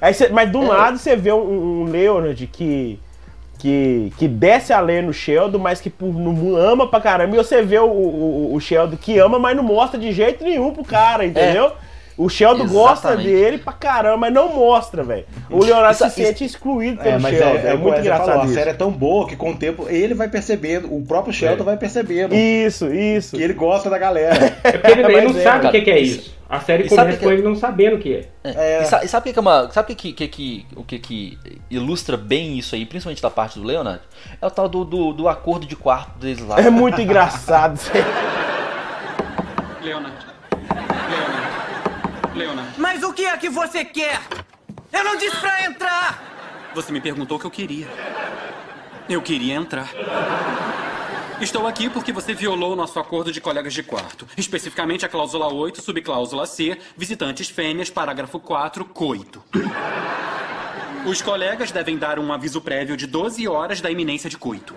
Aí 0.00 0.12
cê- 0.12 0.28
mas 0.28 0.50
do 0.50 0.62
É. 0.64 0.66
nada 0.66 0.98
você 0.98 1.14
vê 1.16 1.32
um, 1.32 1.82
um 1.82 1.84
Leonard 1.84 2.46
que, 2.48 2.98
que, 3.58 4.12
que 4.18 4.28
desce 4.28 4.72
a 4.72 4.80
lenha 4.80 5.02
no 5.02 5.12
Sheldon, 5.14 5.58
mas 5.58 5.80
que 5.80 5.88
por- 5.88 6.12
não 6.12 6.56
ama 6.56 6.88
pra 6.90 7.00
caramba. 7.00 7.34
E 7.34 7.38
você 7.38 7.62
vê 7.62 7.78
o, 7.78 7.86
o, 7.86 8.54
o 8.54 8.60
Sheldon 8.60 8.96
que 8.96 9.16
ama, 9.18 9.38
mas 9.38 9.56
não 9.56 9.62
mostra 9.62 9.98
de 9.98 10.12
jeito 10.12 10.44
nenhum 10.44 10.72
pro 10.74 10.84
cara, 10.84 11.24
entendeu? 11.24 11.72
O 12.16 12.28
Sheldon 12.28 12.68
gosta 12.68 13.08
Exatamente. 13.08 13.26
dele 13.28 13.58
pra 13.58 13.72
caramba, 13.72 14.16
mas 14.18 14.32
não 14.32 14.54
mostra, 14.54 15.02
velho. 15.02 15.24
O 15.50 15.64
Leonardo 15.64 15.90
Isso- 15.92 16.08
se 16.10 16.24
sente 16.24 16.44
excluído 16.44 17.02
pelo 17.02 17.16
É, 17.16 17.18
mas 17.18 17.36
Sheldon. 17.36 17.58
é, 17.58 17.66
É, 17.66 17.70
é, 17.72 17.76
muito 17.76 17.98
engraçado 18.00 18.26
falou, 18.26 18.42
a 18.42 18.44
isso. 18.44 18.54
série 18.54 18.70
é 18.70 18.74
tão 18.74 18.90
boa 18.92 19.26
que 19.26 19.34
com 19.34 19.50
o 19.50 19.56
tempo 19.56 19.86
ele 19.88 20.14
vai 20.14 20.28
percebendo, 20.28 20.94
o 20.94 21.04
próprio 21.04 21.32
Sheldon 21.34 21.62
É. 21.62 21.66
vai 21.66 21.76
percebendo 21.76 22.32
Isso, 22.34 22.86
isso. 22.94 23.36
que 23.36 23.42
ele 23.42 23.54
gosta 23.54 23.90
da 23.90 23.98
galera. 23.98 24.56
É 24.62 24.72
porque 24.72 24.90
ele, 24.92 25.02
ele 25.12 25.32
não 25.32 25.40
é, 25.40 25.42
sabe 25.42 25.66
o 25.66 25.70
que, 25.72 25.80
que 25.80 25.90
é 25.90 25.98
Isso- 25.98 26.18
isso. 26.20 26.34
A 26.48 26.60
série 26.60 26.88
começa 26.88 27.18
com 27.18 27.30
é- 27.30 27.32
ele 27.32 27.42
não 27.42 27.56
sabendo 27.56 27.96
o 27.96 27.98
que 27.98 28.14
é. 28.14 28.28
É, 28.44 28.82
E, 28.82 28.84
sa- 28.84 29.04
sabe 29.08 29.30
o 29.30 29.32
que, 29.32 29.38
é 29.38 29.42
uma. 29.42 29.68
Sabe 29.72 29.92
o 29.92 29.96
que, 29.96 30.12
que, 30.12 30.28
que, 30.28 30.66
o 30.76 30.84
que, 30.84 30.98
que 31.00 31.38
ilustra 31.68 32.16
bem 32.16 32.56
isso 32.58 32.76
aí, 32.76 32.86
principalmente 32.86 33.22
da 33.22 33.30
parte 33.30 33.58
do 33.58 33.64
Leonard? 33.66 34.00
É 34.40 34.46
o 34.46 34.50
tal 34.50 34.68
do, 34.68 34.84
do, 34.84 35.12
do 35.12 35.28
acordo 35.28 35.66
de 35.66 35.74
quarto 35.74 36.16
deles 36.18 36.46
lá. 36.46 36.60
É 36.60 36.70
muito 36.70 37.00
engraçado. 37.00 37.74
isso 37.74 37.90
aí. 37.92 38.04
Leonard. 42.34 42.74
Mas 42.78 43.02
o 43.02 43.12
que 43.12 43.24
é 43.24 43.36
que 43.36 43.48
você 43.48 43.84
quer? 43.84 44.20
Eu 44.92 45.04
não 45.04 45.16
disse 45.16 45.36
pra 45.36 45.64
entrar! 45.64 46.70
Você 46.74 46.92
me 46.92 47.00
perguntou 47.00 47.36
o 47.36 47.40
que 47.40 47.46
eu 47.46 47.50
queria. 47.50 47.88
Eu 49.08 49.22
queria 49.22 49.54
entrar. 49.54 49.88
Estou 51.40 51.66
aqui 51.66 51.90
porque 51.90 52.12
você 52.12 52.32
violou 52.32 52.72
o 52.72 52.76
nosso 52.76 52.98
acordo 52.98 53.30
de 53.32 53.40
colegas 53.40 53.74
de 53.74 53.82
quarto. 53.82 54.26
Especificamente 54.36 55.04
a 55.04 55.08
cláusula 55.08 55.52
8, 55.52 55.82
subcláusula 55.82 56.46
C, 56.46 56.78
visitantes 56.96 57.48
fêmeas, 57.48 57.90
parágrafo 57.90 58.38
4, 58.38 58.84
coito. 58.86 59.42
Os 61.06 61.20
colegas 61.20 61.70
devem 61.70 61.98
dar 61.98 62.18
um 62.18 62.32
aviso 62.32 62.60
prévio 62.60 62.96
de 62.96 63.06
12 63.06 63.46
horas 63.46 63.80
da 63.80 63.90
iminência 63.90 64.30
de 64.30 64.38
coito. 64.38 64.74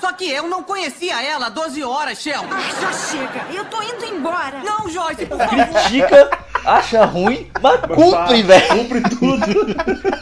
Só 0.00 0.12
que 0.12 0.28
eu 0.30 0.48
não 0.48 0.62
conhecia 0.62 1.20
ela 1.22 1.46
há 1.46 1.50
12 1.50 1.82
horas, 1.82 2.18
Sheldon. 2.18 2.48
Ah, 2.52 2.80
já 2.80 2.92
chega. 2.92 3.46
Eu 3.52 3.64
tô 3.64 3.82
indo 3.82 4.04
embora. 4.04 4.60
Não, 4.64 4.88
Joyce, 4.88 5.26
por 5.26 5.38
favor. 5.38 5.66
Critica, 5.66 6.30
acha 6.64 7.04
ruim, 7.04 7.46
mas 7.60 7.80
cumpre, 7.80 8.42
velho. 8.42 8.68
Cumpre 8.68 9.02
tudo. 9.02 9.46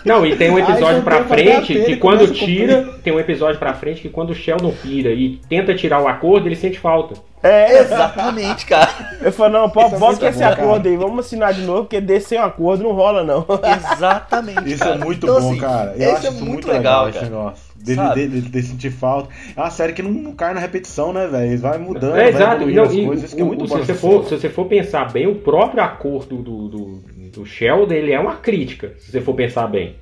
Não, 0.05 0.24
e 0.24 0.37
tem 0.37 0.51
um 0.51 0.57
Ai, 0.57 0.62
episódio 0.62 0.97
já 0.99 1.03
pra 1.03 1.24
frente 1.24 1.74
que 1.74 1.93
e 1.93 1.97
quando 1.97 2.32
tira, 2.32 2.95
tem 3.03 3.12
um 3.12 3.20
episódio 3.20 3.59
pra 3.59 3.74
frente 3.74 4.01
que 4.01 4.09
quando 4.09 4.30
o 4.30 4.34
Sheldon 4.34 4.72
pira 4.82 5.11
e 5.11 5.41
tenta 5.49 5.74
tirar 5.74 6.01
o 6.01 6.09
acordo, 6.09 6.49
ele 6.49 6.57
sente 6.57 6.78
falta. 6.78 7.14
É, 7.43 7.78
Exatamente, 7.80 8.66
cara. 8.66 8.89
eu 9.20 9.30
falo, 9.32 9.53
não, 9.53 9.70
pô, 9.70 9.87
Isso 9.87 10.24
é 10.24 10.28
esse 10.28 10.39
bom, 10.39 10.47
acordo 10.47 10.82
cara. 10.84 10.89
aí, 10.89 10.97
vamos 10.97 11.26
assinar 11.26 11.53
de 11.55 11.62
novo, 11.62 11.82
porque 11.82 12.01
desse 12.01 12.28
sem 12.30 12.41
um 12.41 12.45
acordo 12.45 12.82
não 12.82 12.93
rola, 12.93 13.22
não. 13.22 13.47
Exatamente. 13.95 14.72
Isso 14.72 14.82
cara. 14.82 14.95
é 14.97 14.99
muito 14.99 15.26
Então, 15.26 15.41
bom, 15.41 15.51
assim, 15.51 15.59
cara. 15.61 15.95
Eu 15.97 16.03
esse 16.03 16.12
acho 16.16 16.26
é 16.26 16.30
isso 16.30 16.39
muito 16.39 16.53
muito 16.53 16.68
legal, 16.68 17.05
legal, 17.05 17.09
esse 17.11 17.18
cara. 17.18 17.30
negócio. 17.30 17.66
Dele, 17.85 18.14
dele, 18.14 18.41
dele 18.43 18.66
sentir 18.66 18.91
falta. 18.91 19.29
É 19.57 19.61
uma 19.61 19.70
série 19.70 19.93
que 19.93 20.03
não, 20.03 20.11
não 20.11 20.35
cai 20.35 20.53
na 20.55 20.61
repetição, 20.61 21.12
né, 21.12 21.27
velho? 21.27 21.59
Vai 21.59 21.79
mudando, 21.79 22.16
É, 22.16 22.22
vai 22.24 22.29
exato. 22.31 22.55
evoluindo 22.57 22.77
Não, 22.81 22.85
as 22.89 22.95
e 22.95 23.05
coisas. 23.07 23.24
Isso 23.27 23.37
que 23.37 23.43
é 23.43 23.45
o- 23.45 23.49
muito 23.49 23.64
o- 23.64 23.68
bom 23.68 23.79
se, 23.79 23.85
você 23.87 23.95
for, 23.95 24.24
se 24.24 24.31
você 24.39 24.49
for 24.49 24.66
pensar 24.66 25.12
bem, 25.12 25.27
o 25.27 25.37
próprio 25.37 25.83
acordo 25.83 26.37
do, 26.43 26.68
do, 26.68 26.87
do 27.33 27.47
Sheldon, 27.47 27.93
ele 27.95 28.12
é 28.12 28.18
uma 28.20 28.37
crítica, 28.37 28.93
se 28.99 29.11
você 29.12 29.20
for 29.20 29.35
pensar 29.35 29.66
bem. 29.68 29.97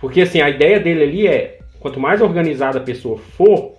Porque 0.00 0.22
assim, 0.22 0.40
a 0.40 0.48
ideia 0.50 0.80
dele 0.80 1.02
ali 1.02 1.26
é, 1.26 1.58
quanto 1.80 1.98
mais 2.00 2.20
organizada 2.20 2.78
a 2.78 2.82
pessoa 2.82 3.18
for, 3.18 3.72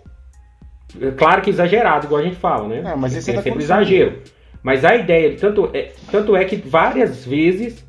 é 1.02 1.12
claro 1.12 1.42
que 1.42 1.50
exagerado, 1.50 2.06
igual 2.06 2.22
a 2.22 2.24
gente 2.24 2.38
fala, 2.38 2.68
né? 2.68 2.82
É, 2.92 2.96
mas 2.96 3.16
é 3.16 3.22
sempre 3.22 3.54
exagero. 3.58 4.20
Mas 4.64 4.84
a 4.84 4.96
ideia, 4.96 5.36
tanto 5.36 5.70
é, 5.74 5.92
tanto 6.12 6.36
é 6.36 6.44
que 6.46 6.56
várias 6.58 7.26
vezes 7.26 7.84
é, 7.84 7.87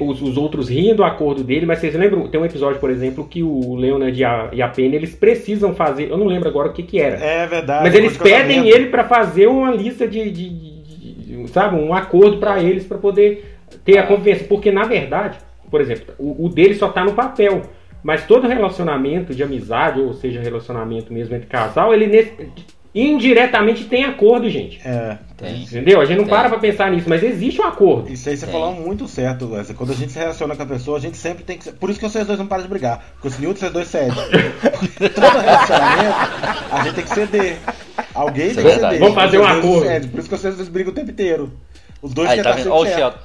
os, 0.00 0.20
os 0.20 0.36
outros 0.36 0.68
riem 0.68 0.94
do 0.94 1.02
acordo 1.02 1.42
dele, 1.42 1.64
mas 1.64 1.78
vocês 1.78 1.94
lembram, 1.94 2.28
tem 2.28 2.40
um 2.40 2.44
episódio, 2.44 2.78
por 2.78 2.90
exemplo, 2.90 3.26
que 3.26 3.42
o 3.42 3.74
Leonard 3.74 4.20
e 4.20 4.24
a, 4.24 4.48
e 4.52 4.60
a 4.60 4.68
Penny, 4.68 4.96
eles 4.96 5.14
precisam 5.14 5.74
fazer, 5.74 6.10
eu 6.10 6.16
não 6.18 6.26
lembro 6.26 6.48
agora 6.48 6.68
o 6.68 6.72
que 6.72 6.82
que 6.82 7.00
era. 7.00 7.16
É 7.16 7.46
verdade. 7.46 7.84
Mas 7.84 7.94
eles 7.94 8.12
pedem 8.30 8.68
ele 8.68 8.86
pra 8.90 9.04
fazer 9.04 9.46
uma 9.46 9.70
lista 9.70 10.06
de, 10.06 10.30
de- 10.30 10.50
de- 10.50 11.42
de- 11.44 11.48
sabe, 11.50 11.76
um 11.76 11.94
acordo 11.94 12.38
pra 12.38 12.62
eles 12.62 12.84
pra 12.84 12.98
poder 12.98 13.56
ter 13.84 13.98
a 13.98 14.06
convivência, 14.06 14.46
porque 14.46 14.70
na 14.70 14.84
verdade, 14.84 15.38
por 15.70 15.80
exemplo, 15.80 16.14
o, 16.18 16.46
o 16.46 16.48
dele 16.48 16.74
só 16.74 16.88
tá 16.88 17.02
no 17.04 17.14
papel, 17.14 17.62
mas 18.02 18.26
todo 18.26 18.46
relacionamento 18.46 19.34
de 19.34 19.42
amizade, 19.42 20.00
ou 20.00 20.12
seja, 20.12 20.40
relacionamento 20.40 21.12
mesmo 21.12 21.34
entre 21.34 21.46
casal, 21.48 21.94
ele 21.94 22.06
nesse- 22.06 22.32
indiretamente 23.02 23.84
tem 23.84 24.04
acordo, 24.04 24.48
gente. 24.48 24.80
É, 24.84 25.18
Tem. 25.36 25.62
Entendeu? 25.62 26.00
A 26.00 26.04
gente 26.04 26.16
não 26.18 26.24
Tem. 26.24 26.34
para 26.34 26.48
pra 26.48 26.58
pensar 26.58 26.90
nisso, 26.90 27.08
mas 27.08 27.22
existe 27.22 27.60
um 27.60 27.64
acordo. 27.64 28.10
isso 28.10 28.28
aí 28.28 28.36
você 28.36 28.46
Tem. 28.46 28.52
falou 28.52 28.72
muito 28.74 29.06
certo, 29.06 29.52
Wesley. 29.52 29.76
Quando 29.76 29.92
a 29.92 29.94
gente 29.94 30.10
se 30.12 30.18
relaciona 30.18 30.56
com 30.56 30.62
a 30.62 30.66
pessoa, 30.66 30.96
a 30.98 31.00
gente 31.00 31.16
sempre 31.16 31.44
tem 31.44 31.58
que. 31.58 31.70
Por 31.72 31.90
isso 31.90 31.98
que 32.00 32.08
vocês 32.08 32.26
dois 32.26 32.38
não 32.38 32.46
param 32.46 32.62
de 32.62 32.68
brigar. 32.68 33.04
Porque 33.14 33.30
se 33.30 33.40
nenhum 33.40 33.52
de 33.52 33.60
vocês 33.60 33.72
dois 33.72 33.88
cede. 33.88 34.14
Porque 34.78 35.08
todo 35.10 35.38
relacionamento, 35.38 36.16
a 36.72 36.82
gente 36.84 36.94
tem 36.94 37.04
que 37.04 37.14
ceder. 37.14 37.56
Alguém 38.14 38.46
Isso 38.50 38.60
é 38.60 38.62
tem 38.62 38.72
que 38.72 38.78
verdade. 38.80 38.94
ceder. 38.94 39.00
Vamos 39.00 39.14
fazer 39.14 39.38
um 39.38 39.46
acordo. 39.46 39.86
cedem. 39.86 40.08
Por 40.10 40.20
isso 40.20 40.28
que 40.28 40.36
vocês 40.36 40.56
dois 40.56 40.68
brigam 40.68 40.92
o 40.92 40.94
tempo 40.94 41.10
inteiro. 41.10 41.52
Os 42.02 42.12
dois 42.14 42.30
Aí, 42.30 42.36
tá 42.42 42.50
estar 42.50 42.62
vendo? 42.62 42.72
Olha 42.72 42.90
o. 42.90 42.94
Sheldon. 42.94 43.18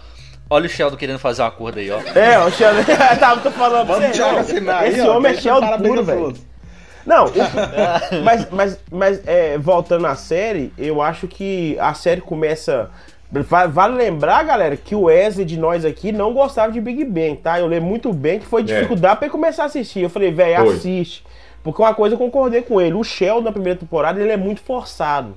Olha 0.50 0.66
o 0.66 0.70
Sheldon 0.70 0.98
querendo 0.98 1.20
fazer 1.20 1.42
um 1.42 1.46
acordo 1.46 1.80
aí, 1.80 1.90
ó. 1.90 2.00
É, 2.14 2.38
o 2.40 2.52
Sheldon. 2.52 2.84
Tava 3.20 3.42
tô 3.42 3.50
falando 3.52 3.86
pra 3.88 3.96
Vamos. 3.96 4.16
Thiago 4.16 4.34
não, 4.34 4.40
assinar 4.40 4.84
aí, 4.84 4.90
Esse 4.92 5.02
ó, 5.02 5.18
homem 5.18 5.32
é 5.32 5.36
que 5.36 5.42
Sheldon 5.42 5.78
puro, 5.80 6.04
velho. 6.04 6.34
Não, 7.06 7.26
o- 7.26 7.32
mas, 8.24 8.50
mas, 8.52 8.80
mas 8.92 9.28
é, 9.28 9.58
voltando 9.58 10.06
à 10.08 10.16
série, 10.16 10.72
eu 10.78 11.02
acho 11.02 11.28
que 11.28 11.78
a 11.80 11.94
série 11.94 12.22
começa. 12.22 12.90
va- 13.32 13.68
Vale 13.68 13.96
lembrar, 13.96 14.44
galera, 14.44 14.78
que 14.78 14.96
o 14.96 15.04
Wesley 15.04 15.46
de 15.46 15.58
nós 15.58 15.84
aqui 15.86 16.12
não 16.12 16.34
gostava 16.34 16.72
de 16.72 16.80
Big 16.80 17.04
Bang, 17.06 17.36
tá? 17.38 17.60
Eu 17.60 17.68
lembro 17.68 17.90
muito 17.90 18.14
bem 18.14 18.40
que 18.40 18.46
foi 18.46 18.64
dificuldade 18.64 19.18
pra 19.18 19.26
ele 19.26 19.32
começar 19.32 19.64
a 19.64 19.66
assistir. 19.66 20.02
Eu 20.02 20.10
falei, 20.10 20.32
velho, 20.32 20.56
assiste. 20.72 21.24
Porque 21.64 21.82
uma 21.82 21.94
coisa 21.94 22.16
eu 22.16 22.20
concordei 22.20 22.62
com 22.62 22.80
ele: 22.82 22.94
o 22.96 23.04
Sheldon 23.04 23.42
na 23.42 23.52
primeira 23.52 23.80
temporada 23.80 24.20
ele 24.22 24.32
é 24.32 24.38
muito 24.38 24.62
forçado. 24.62 25.36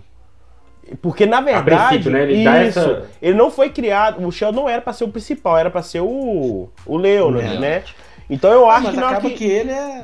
Porque 1.03 1.27
na 1.27 1.41
verdade, 1.41 2.09
né, 2.11 2.23
ele 2.23 2.35
isso, 2.69 2.79
essa- 2.79 3.03
ele 3.21 3.37
não 3.37 3.51
foi 3.51 3.71
criado. 3.71 4.25
O 4.25 4.31
Sheldon 4.31 4.63
não 4.63 4.69
era 4.69 4.81
pra 4.81 4.93
ser 4.93 5.03
o 5.05 5.09
principal, 5.09 5.59
era 5.59 5.69
pra 5.71 5.83
ser 5.83 6.01
o, 6.01 6.69
o 6.87 6.97
Leonard, 6.97 7.59
né? 7.59 7.83
Então 8.31 8.51
eu 8.53 8.69
acho 8.71 8.85
Mas 8.87 8.95
que 8.95 9.01
acaba 9.01 9.21
que, 9.21 9.31
que 9.37 9.45
ele 9.45 9.71
é. 9.73 10.03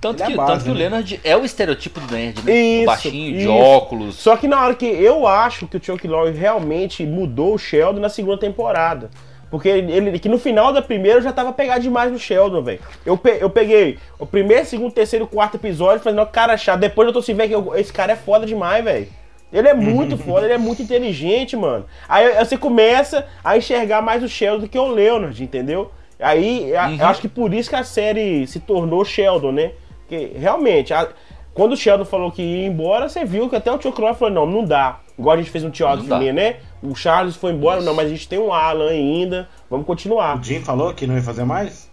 Tanto, 0.00 0.22
Ele 0.22 0.22
é 0.22 0.26
que, 0.26 0.32
a 0.34 0.36
base, 0.36 0.52
tanto 0.52 0.64
que 0.64 0.70
o 0.70 0.74
né? 0.74 0.78
Leonard 0.80 1.20
é 1.24 1.36
o 1.36 1.44
estereotipo 1.44 1.98
do 2.00 2.12
nerd, 2.14 2.42
né? 2.44 2.52
Isso, 2.52 2.82
o 2.82 2.86
baixinho, 2.86 3.32
de 3.36 3.42
isso. 3.42 3.50
óculos. 3.52 4.14
Só 4.14 4.36
que 4.36 4.46
na 4.46 4.62
hora 4.64 4.74
que 4.74 4.86
eu 4.86 5.26
acho 5.26 5.66
que 5.66 5.76
o 5.76 5.82
Chuck 5.84 6.06
Lorre 6.06 6.30
realmente 6.32 7.04
mudou 7.04 7.54
o 7.54 7.58
Sheldon 7.58 8.00
na 8.00 8.08
segunda 8.08 8.38
temporada. 8.38 9.10
Porque 9.50 9.68
ele, 9.68 10.18
que 10.18 10.28
no 10.28 10.38
final 10.38 10.72
da 10.72 10.82
primeira 10.82 11.18
eu 11.18 11.22
já 11.22 11.32
tava 11.32 11.52
pegado 11.52 11.80
demais 11.80 12.12
no 12.12 12.18
Sheldon, 12.18 12.62
velho. 12.62 12.80
Eu, 13.04 13.16
pe- 13.16 13.38
eu 13.40 13.48
peguei 13.48 13.98
o 14.18 14.26
primeiro, 14.26 14.64
segundo, 14.66 14.92
terceiro, 14.92 15.26
quarto 15.26 15.56
episódio 15.56 16.00
falei, 16.02 16.16
não, 16.16 16.26
cara 16.26 16.56
chato. 16.56 16.78
Depois 16.80 17.06
eu 17.08 17.12
tô 17.14 17.22
se 17.22 17.32
vendo 17.32 17.48
que 17.48 17.54
eu- 17.54 17.74
esse 17.74 17.92
cara 17.92 18.12
é 18.12 18.16
foda 18.16 18.44
demais, 18.46 18.84
velho. 18.84 19.08
Ele 19.50 19.66
é 19.66 19.72
muito 19.74 20.16
foda, 20.18 20.44
ele 20.46 20.52
é 20.54 20.58
muito 20.58 20.82
inteligente, 20.82 21.56
mano. 21.56 21.86
Aí, 22.06 22.34
você 22.44 22.58
começa 22.58 23.26
a 23.42 23.56
enxergar 23.56 24.02
mais 24.02 24.22
o 24.22 24.28
Sheldon 24.28 24.60
do 24.60 24.68
que 24.68 24.78
o 24.78 24.86
Leonard, 24.86 25.42
entendeu? 25.42 25.90
Aí 26.20 26.76
a- 26.76 26.90
eu 26.92 27.06
acho 27.06 27.20
que 27.22 27.28
por 27.28 27.54
isso 27.54 27.70
que 27.70 27.76
a 27.76 27.84
série 27.84 28.46
se 28.46 28.60
tornou 28.60 29.02
Sheldon, 29.04 29.52
né? 29.52 29.70
Porque 30.08 30.32
realmente, 30.38 30.94
a- 30.94 31.08
quando 31.52 31.72
o 31.72 31.76
Sheldon 31.76 32.06
falou 32.06 32.32
que 32.32 32.40
ia 32.40 32.66
embora, 32.66 33.08
você 33.08 33.24
viu 33.26 33.48
que 33.48 33.56
até 33.56 33.70
o 33.70 33.80
Chuck 33.80 34.00
Lorre 34.00 34.14
falou, 34.14 34.32
não, 34.34 34.46
não 34.46 34.64
dá. 34.64 35.00
Igual 35.18 35.34
a 35.34 35.38
gente 35.38 35.50
fez 35.50 35.64
um 35.64 35.70
dá. 35.70 36.18
filme, 36.18 36.32
né? 36.32 36.56
O 36.82 36.94
Charles 36.94 37.36
foi 37.36 37.52
embora, 37.52 37.82
não, 37.82 37.92
mas 37.92 38.06
a 38.06 38.08
gente 38.08 38.26
tem 38.26 38.38
um 38.38 38.52
Alan 38.52 38.88
ainda, 38.88 39.48
vamos 39.68 39.84
continuar. 39.86 40.38
O 40.38 40.42
Jim 40.42 40.60
falou 40.60 40.94
que 40.94 41.06
não 41.06 41.16
ia 41.16 41.22
fazer 41.22 41.44
mais? 41.44 41.90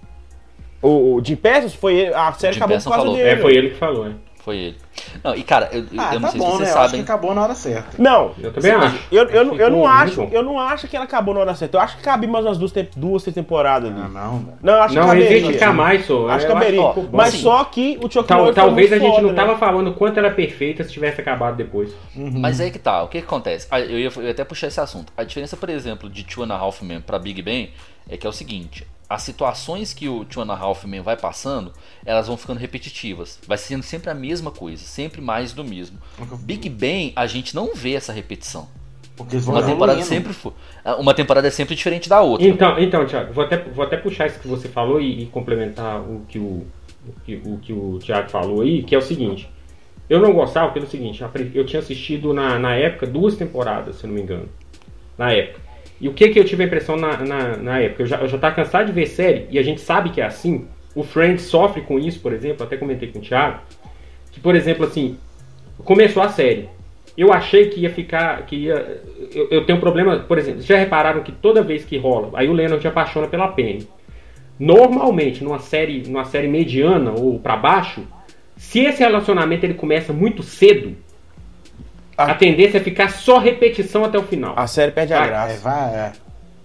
O, 0.82 1.16
o 1.16 1.24
Jim 1.26 1.36
Peterson 1.36 1.78
foi 1.78 1.96
ele, 1.96 2.14
a 2.14 2.32
série 2.34 2.56
acabou 2.56 2.78
por 2.78 2.84
causa 2.84 2.98
falou. 3.00 3.16
dele. 3.16 3.30
É, 3.30 3.38
foi 3.38 3.54
ele 3.56 3.70
que 3.72 3.76
falou, 3.76 4.06
né? 4.06 4.16
Foi 4.46 4.58
ele. 4.58 4.78
Não, 5.24 5.34
e 5.34 5.42
cara, 5.42 5.70
eu, 5.72 5.80
eu 5.80 5.88
Ah, 5.98 6.14
não 6.14 6.22
tá 6.22 6.28
sei 6.30 6.40
bom, 6.40 6.52
se 6.52 6.58
vocês 6.58 6.70
né? 6.70 6.76
Eu 6.76 6.78
acho 6.78 6.84
que 6.84 6.90
sabem. 6.92 7.02
acabou 7.02 7.34
na 7.34 7.42
hora 7.42 7.56
certa. 7.56 8.02
Não, 8.02 8.32
Eu 8.40 8.54
também 8.54 8.72
acho. 8.74 9.00
eu, 9.12 9.24
eu, 9.24 9.30
eu, 9.44 9.52
Ficou 9.54 9.70
não 9.72 9.88
acho, 9.88 10.16
bom. 10.22 10.30
eu 10.32 10.44
não 10.44 10.60
acho 10.60 10.88
que 10.88 10.96
ela 10.96 11.06
acabou 11.06 11.34
na 11.34 11.40
hora 11.40 11.56
certa. 11.56 11.78
Eu 11.78 11.82
acho 11.82 11.98
que 11.98 12.04
cabe 12.04 12.28
mais 12.28 12.46
umas 12.46 12.60
duas, 12.60 12.72
te- 12.72 12.88
duas 12.96 13.24
três 13.24 13.34
temporadas 13.34 13.90
ali. 13.92 14.00
Ah, 14.00 14.08
não, 14.08 14.38
velho. 14.40 14.58
Não, 14.62 14.74
eu 14.76 14.82
acho 14.84 14.94
Não, 14.94 15.02
que 15.02 15.08
caberia. 15.08 15.30
existe 15.38 15.54
ficar 15.54 15.74
mais, 15.74 16.06
só. 16.06 16.30
Acho 16.30 16.46
que 16.46 16.52
Eu 16.52 16.56
caberia. 16.56 16.80
bom. 16.82 17.08
mas 17.12 17.30
assim, 17.34 17.42
só 17.42 17.64
que 17.64 17.98
o 18.04 18.08
Chuck 18.12 18.28
Tal- 18.28 18.54
talvez 18.54 18.94
a 18.94 19.00
gente 19.00 19.10
foda, 19.10 19.22
não 19.24 19.30
né? 19.30 19.36
tava 19.36 19.58
falando 19.58 19.88
o 19.88 19.94
quanto 19.96 20.20
ela 20.20 20.28
é 20.28 20.32
perfeita 20.32 20.84
se 20.84 20.92
tivesse 20.94 21.20
acabado 21.20 21.56
depois. 21.58 21.92
Mas 22.16 22.62
aí 22.62 22.70
que 22.70 22.78
tá, 22.78 23.02
o 23.02 23.08
que, 23.08 23.20
que 23.22 23.26
acontece? 23.26 23.68
Ah, 23.72 23.80
Eu 23.80 23.98
ia, 24.00 24.12
eu 24.16 24.24
ia 24.26 24.30
até 24.32 24.44
puxar 24.44 24.68
esse 24.68 24.80
assunto. 24.80 25.12
A 25.18 25.24
diferença, 25.24 25.58
por 25.58 25.72
exemplo, 25.72 26.08
de 26.08 26.24
Two 26.24 26.44
and 26.44 26.54
a 26.54 26.56
Half 26.58 26.84
Men 26.84 27.02
pra 27.02 27.18
Big 27.18 27.42
Bang 27.42 27.72
é 28.10 28.18
que 28.18 28.26
é 28.26 28.30
o 28.30 28.34
seguinte: 28.34 28.86
as 29.10 29.22
situações 29.22 29.94
que 29.94 30.10
o 30.10 30.26
Two 30.26 30.42
and 30.44 30.52
a 30.52 30.58
Half 30.58 30.86
Men 30.86 31.02
vai 31.02 31.16
passando, 31.16 31.72
elas 32.06 32.28
vão 32.28 32.38
ficando 32.38 32.60
repetitivas. 32.60 33.40
Vai 33.48 33.58
sendo 33.58 33.84
sempre 33.84 34.10
a 34.10 34.16
mesma 34.16 34.52
coisa, 34.52 34.84
sempre 34.84 35.22
mais 35.22 35.54
do 35.54 35.64
mesmo. 35.64 35.98
Big 36.40 36.70
Bang, 36.70 37.14
a 37.16 37.28
gente 37.28 37.56
não 37.56 37.74
vê 37.76 37.94
essa 37.94 38.12
repetição. 38.12 38.68
Porque 39.16 39.36
eles 39.36 39.46
vão 39.46 39.56
Uma 39.56 39.64
temporada 39.64 40.00
evoluindo. 40.00 40.08
sempre 40.08 40.34
foi. 40.34 40.52
Uma 41.00 41.14
temporada 41.14 41.48
é 41.48 41.52
sempre 41.52 41.76
diferente 41.76 42.10
da 42.10 42.22
outra. 42.22 42.46
Então, 42.46 42.78
então 42.80 43.06
Thiago, 43.06 43.32
vou 43.32 43.46
até, 43.46 43.58
vou 43.58 43.86
até 43.86 43.96
puxar 43.96 44.28
isso 44.28 44.40
que 44.40 44.48
você 44.48 44.68
falou 44.68 45.00
e, 45.00 45.24
e 45.24 45.26
complementar 45.28 46.02
o 46.02 46.26
que 46.28 46.38
o, 46.38 46.66
o, 47.08 47.14
que, 47.26 47.42
o 47.46 47.58
que 47.58 47.74
o 47.74 48.00
Thiago 48.00 48.30
falou 48.30 48.62
aí, 48.62 48.84
que 48.84 48.94
é 48.94 48.98
o 48.98 49.02
seguinte. 49.02 49.50
Eu 50.10 50.20
não 50.20 50.34
gostava 50.34 50.72
pelo 50.72 50.86
seguinte, 50.86 51.24
eu 51.54 51.66
tinha 51.66 51.80
assistido 51.80 52.32
na, 52.34 52.60
na 52.60 52.76
época 52.76 53.08
duas 53.08 53.36
temporadas, 53.36 53.96
se 53.96 54.04
eu 54.04 54.10
não 54.10 54.16
me 54.16 54.22
engano. 54.22 54.48
Na 55.18 55.32
época. 55.32 55.65
E 56.00 56.10
o 56.10 56.14
que 56.14 56.30
que 56.30 56.40
eu 56.40 56.46
tive 56.46 56.64
a 56.64 56.66
impressão 56.66 56.98
na, 56.98 57.18
na, 57.18 57.58
na 57.58 57.80
época? 57.80 58.04
Eu 58.04 58.08
já, 58.08 58.18
eu 58.18 58.28
já 58.28 58.38
tava 58.38 58.56
cansado 58.56 58.88
de 58.88 58.92
ver 58.92 59.06
série, 59.08 59.48
e 59.50 59.58
a 59.58 59.64
gente 59.64 59.82
sabe 59.82 60.10
que 60.10 60.22
é 60.22 60.26
assim. 60.26 60.68
O 60.94 61.04
Friends 61.04 61.44
sofre 61.44 61.82
com 61.82 62.00
isso, 62.00 62.20
por 62.20 62.34
exemplo, 62.34 62.66
até 62.66 62.78
comentei 62.78 63.10
com 63.10 63.20
o 63.20 63.22
Thiago. 63.22 63.60
Que, 64.32 64.40
por 64.40 64.56
exemplo, 64.56 64.86
assim, 64.86 65.18
começou 65.84 66.22
a 66.22 66.30
série. 66.30 66.70
eu 67.18 67.32
achei 67.32 67.70
que 67.70 67.82
ia 67.82 67.90
ficar. 67.90 68.46
que 68.46 68.56
ia. 68.56 69.02
Eu, 69.34 69.48
eu 69.52 69.66
tenho 69.66 69.78
um 69.78 69.82
problema, 69.82 70.20
por 70.20 70.38
exemplo, 70.38 70.62
já 70.62 70.78
repararam 70.78 71.24
que 71.24 71.32
toda 71.32 71.62
vez 71.62 71.86
que 71.86 71.98
rola, 71.98 72.32
aí 72.34 72.48
o 72.48 72.54
Leonard 72.54 72.86
apaixona 72.88 73.28
pela 73.28 73.48
Penny. 73.50 73.88
Normalmente, 74.58 75.44
numa 75.44 75.60
série, 75.60 76.04
numa 76.08 76.24
série 76.24 76.48
mediana 76.48 77.12
ou 77.12 77.40
pra 77.40 77.58
baixo, 77.58 78.04
se 78.56 78.80
esse 78.80 79.00
relacionamento 79.00 79.66
ele 79.66 79.74
começa 79.74 80.14
muito 80.14 80.42
cedo, 80.44 80.96
A 82.18 82.34
tendência 82.36 82.78
é 82.78 82.82
ficar 82.82 83.10
só 83.10 83.38
repetição 83.40 84.06
até 84.06 84.18
o 84.18 84.24
final. 84.24 84.54
A 84.56 84.68
série 84.68 84.92
perde 84.92 85.14
a 85.14 85.22
Ah, 85.22 85.26
É, 85.26 85.28
graça. 85.28 85.60
vai, 85.62 85.94
é. 85.96 86.12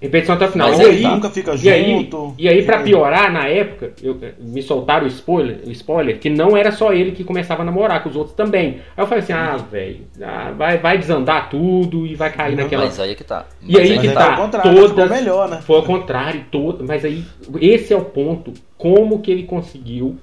Repetição 0.01 0.35
até 0.35 0.47
o 0.47 0.51
final. 0.53 0.69
Mas 0.71 0.79
e 0.79 0.83
aí 0.83 0.89
aí, 0.97 1.03
nunca 1.03 1.29
fica 1.29 1.55
e 1.63 1.69
aí, 1.69 1.91
junto. 1.93 2.35
e 2.39 2.49
aí, 2.49 2.63
pra 2.63 2.79
Fica- 2.79 2.85
piorar, 2.89 3.31
na 3.31 3.47
época, 3.49 3.93
eu- 4.03 4.17
me 4.39 4.63
soltaram 4.63 5.05
o 5.05 5.09
spoiler, 5.09 5.59
o 5.67 5.71
spoiler, 5.73 6.19
que 6.19 6.31
não 6.31 6.57
era 6.57 6.73
só 6.73 6.91
ele 6.95 7.13
que 7.13 7.23
começava 7.23 7.61
a 7.61 7.65
namorar, 7.67 8.03
com 8.03 8.09
os 8.09 8.17
outros 8.17 8.35
também. 8.35 8.81
Aí 8.97 9.03
eu 9.03 9.07
falei 9.07 9.23
assim, 9.23 9.35
ah, 9.35 9.57
velho, 9.59 10.07
ah, 10.23 10.53
vai, 10.57 10.79
vai 10.79 10.97
desandar 10.97 11.51
tudo 11.51 12.07
e 12.07 12.15
vai 12.15 12.33
cair 12.33 12.57
naquela. 12.57 12.85
Mas 12.87 12.99
aí 12.99 13.11
é 13.11 13.15
que 13.15 13.25
tá. 13.25 13.45
E 13.61 13.79
aí 13.79 13.91
Mas 13.91 14.01
que 14.01 14.09
aí 14.09 14.15
tá, 14.15 14.37
contrário, 14.37 14.75
todas, 14.75 14.91
ficou 14.91 15.09
melhor, 15.09 15.49
né? 15.51 15.61
Foi 15.67 15.77
ao 15.77 15.83
contrário, 15.83 16.45
todo, 16.51 16.83
mas 16.83 17.05
aí, 17.05 17.23
esse 17.61 17.93
é 17.93 17.97
o 17.97 18.01
ponto, 18.05 18.55
como 18.79 19.19
que 19.21 19.31
ele 19.31 19.43
conseguiu, 19.43 20.17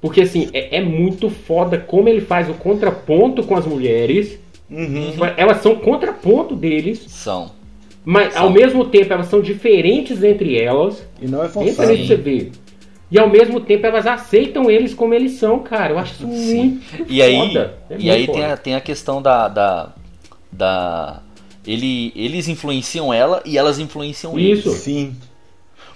porque 0.00 0.20
assim, 0.20 0.48
é, 0.52 0.76
é 0.76 0.80
muito 0.80 1.28
foda 1.30 1.78
como 1.78 2.08
ele 2.08 2.20
faz 2.20 2.48
o 2.48 2.54
contraponto 2.54 3.42
com 3.42 3.56
as 3.56 3.66
mulheres, 3.66 4.38
Uhum. 4.70 5.12
elas 5.36 5.62
são 5.62 5.76
contraponto 5.76 6.56
deles, 6.56 7.04
São. 7.08 7.50
mas 8.04 8.32
São. 8.34 8.42
ao 8.44 8.50
mesmo 8.50 8.84
tempo 8.86 9.12
elas 9.12 9.26
são 9.28 9.40
diferentes 9.40 10.22
entre 10.24 10.60
elas, 10.60 11.06
E 11.22 11.26
não 11.28 11.42
é 11.44 11.48
forçado. 11.48 11.64
nisso 11.90 12.06
pra 12.06 12.16
você 12.16 12.16
ver. 12.16 12.52
E 13.10 13.18
ao 13.20 13.30
mesmo 13.30 13.60
tempo 13.60 13.86
elas 13.86 14.04
aceitam 14.06 14.68
eles 14.68 14.92
como 14.92 15.14
eles 15.14 15.32
são, 15.32 15.60
cara. 15.60 15.92
Eu 15.92 15.98
acho 15.98 16.14
isso 16.14 16.26
Sim. 16.32 16.56
muito 16.98 17.06
E 17.08 17.22
aí, 17.22 17.36
foda. 17.38 17.78
É 17.88 17.96
e 18.00 18.10
aí 18.10 18.26
tem, 18.26 18.34
foda. 18.34 18.52
a, 18.52 18.56
tem 18.56 18.74
a 18.74 18.80
questão 18.80 19.22
da. 19.22 19.46
da, 19.48 19.92
da- 20.50 21.22
ele, 21.64 22.12
eles 22.16 22.48
influenciam 22.48 23.12
ela 23.12 23.42
e 23.44 23.56
elas 23.58 23.78
influenciam 23.78 24.36
Isso. 24.38 24.68
eles. 24.68 24.80
Sim. 24.80 25.14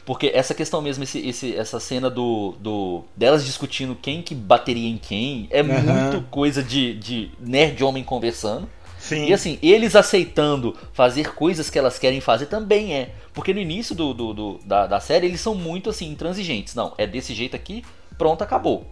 Porque 0.04 0.30
essa 0.34 0.54
questão 0.54 0.80
mesmo, 0.80 1.04
esse, 1.04 1.18
esse- 1.28 1.54
essa 1.54 1.78
cena 1.78 2.08
do, 2.10 2.54
do 2.58 3.04
delas 3.16 3.44
discutindo 3.44 3.94
quem 3.94 4.22
que 4.22 4.34
bateria 4.34 4.88
em 4.88 4.96
quem, 4.98 5.46
é 5.50 5.60
Aham. 5.60 5.70
muito 6.10 6.22
coisa 6.30 6.62
de, 6.62 6.94
de 6.94 7.30
nerd 7.38 7.82
homem 7.84 8.02
conversando. 8.02 8.68
Sim. 8.98 9.26
E 9.26 9.32
assim, 9.32 9.58
eles 9.62 9.96
aceitando 9.96 10.76
fazer 10.92 11.34
coisas 11.34 11.70
que 11.70 11.78
elas 11.78 11.98
querem 11.98 12.20
fazer 12.20 12.46
também 12.46 12.94
é. 12.94 13.14
Porque 13.32 13.52
no 13.54 13.60
início 13.60 13.94
do, 13.94 14.12
do- 14.12 14.34
do- 14.34 14.60
da, 14.64 14.86
da 14.86 15.00
série 15.00 15.26
eles 15.26 15.40
são 15.40 15.54
muito 15.54 15.88
assim, 15.90 16.10
intransigentes. 16.10 16.74
Não, 16.74 16.92
é 16.98 17.06
desse 17.06 17.32
jeito 17.34 17.54
aqui, 17.56 17.84
pronto, 18.18 18.42
acabou. 18.42 18.86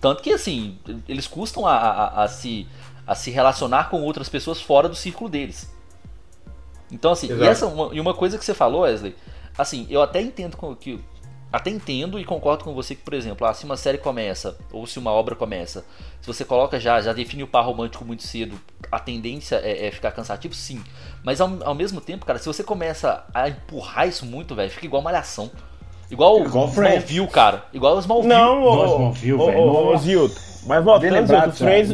Tanto 0.00 0.22
que 0.22 0.32
assim, 0.32 0.78
eles 1.08 1.26
custam 1.26 1.66
a, 1.66 1.74
a- 1.76 2.24
a 2.24 2.28
se, 2.28 2.66
a 3.06 3.14
se 3.14 3.30
relacionar 3.30 3.88
com 3.90 4.02
outras 4.02 4.28
pessoas 4.28 4.60
fora 4.60 4.88
do 4.88 4.94
círculo 4.94 5.28
deles. 5.30 5.70
Então 6.92 7.12
assim, 7.12 7.28
e, 7.32 7.42
essa, 7.44 7.66
uma, 7.66 7.94
e 7.94 8.00
uma 8.00 8.14
coisa 8.14 8.36
que 8.38 8.44
você 8.44 8.54
falou, 8.54 8.82
Wesley, 8.82 9.14
assim, 9.60 9.86
eu 9.90 10.02
até 10.02 10.20
entendo 10.20 10.56
com- 10.56 10.74
que. 10.74 10.98
Até 11.52 11.68
entendo 11.68 12.16
e 12.16 12.24
concordo 12.24 12.62
com 12.62 12.72
você 12.72 12.94
que, 12.94 13.02
por 13.02 13.12
exemplo, 13.12 13.44
ah, 13.44 13.52
se 13.52 13.64
uma 13.64 13.76
série 13.76 13.98
começa, 13.98 14.56
ou 14.72 14.86
se 14.86 15.00
uma 15.00 15.10
obra 15.10 15.34
começa, 15.34 15.84
se 16.20 16.26
você 16.28 16.44
coloca 16.44 16.78
já, 16.78 17.00
já 17.00 17.12
define 17.12 17.42
o 17.42 17.46
par 17.48 17.64
romântico 17.64 18.04
muito 18.04 18.22
cedo, 18.22 18.56
a 18.90 19.00
tendência 19.00 19.56
é, 19.56 19.88
é 19.88 19.90
ficar 19.90 20.12
cansativo, 20.12 20.54
sim. 20.54 20.80
Mas 21.24 21.40
ao, 21.40 21.50
ao 21.64 21.74
mesmo 21.74 22.00
tempo, 22.00 22.24
cara, 22.24 22.38
se 22.38 22.46
você 22.46 22.62
começa 22.62 23.24
a 23.34 23.48
empurrar 23.48 24.06
isso 24.06 24.24
muito, 24.24 24.54
velho, 24.54 24.70
fica 24.70 24.86
igual 24.86 25.02
malhação. 25.02 25.50
Igual, 26.08 26.38
Igual 26.44 26.66
o 26.66 26.68
Friends. 26.68 26.94
Smallville, 27.04 27.26
cara. 27.28 27.64
Igual 27.72 27.96
o 27.96 27.98
Smallville. 28.00 28.32
Não, 28.34 28.62
ô, 28.62 28.84
Smallville, 28.86 29.38
velho. 29.38 29.58
Mas 30.66 30.84
voltando, 30.84 31.52
Friends, 31.52 31.92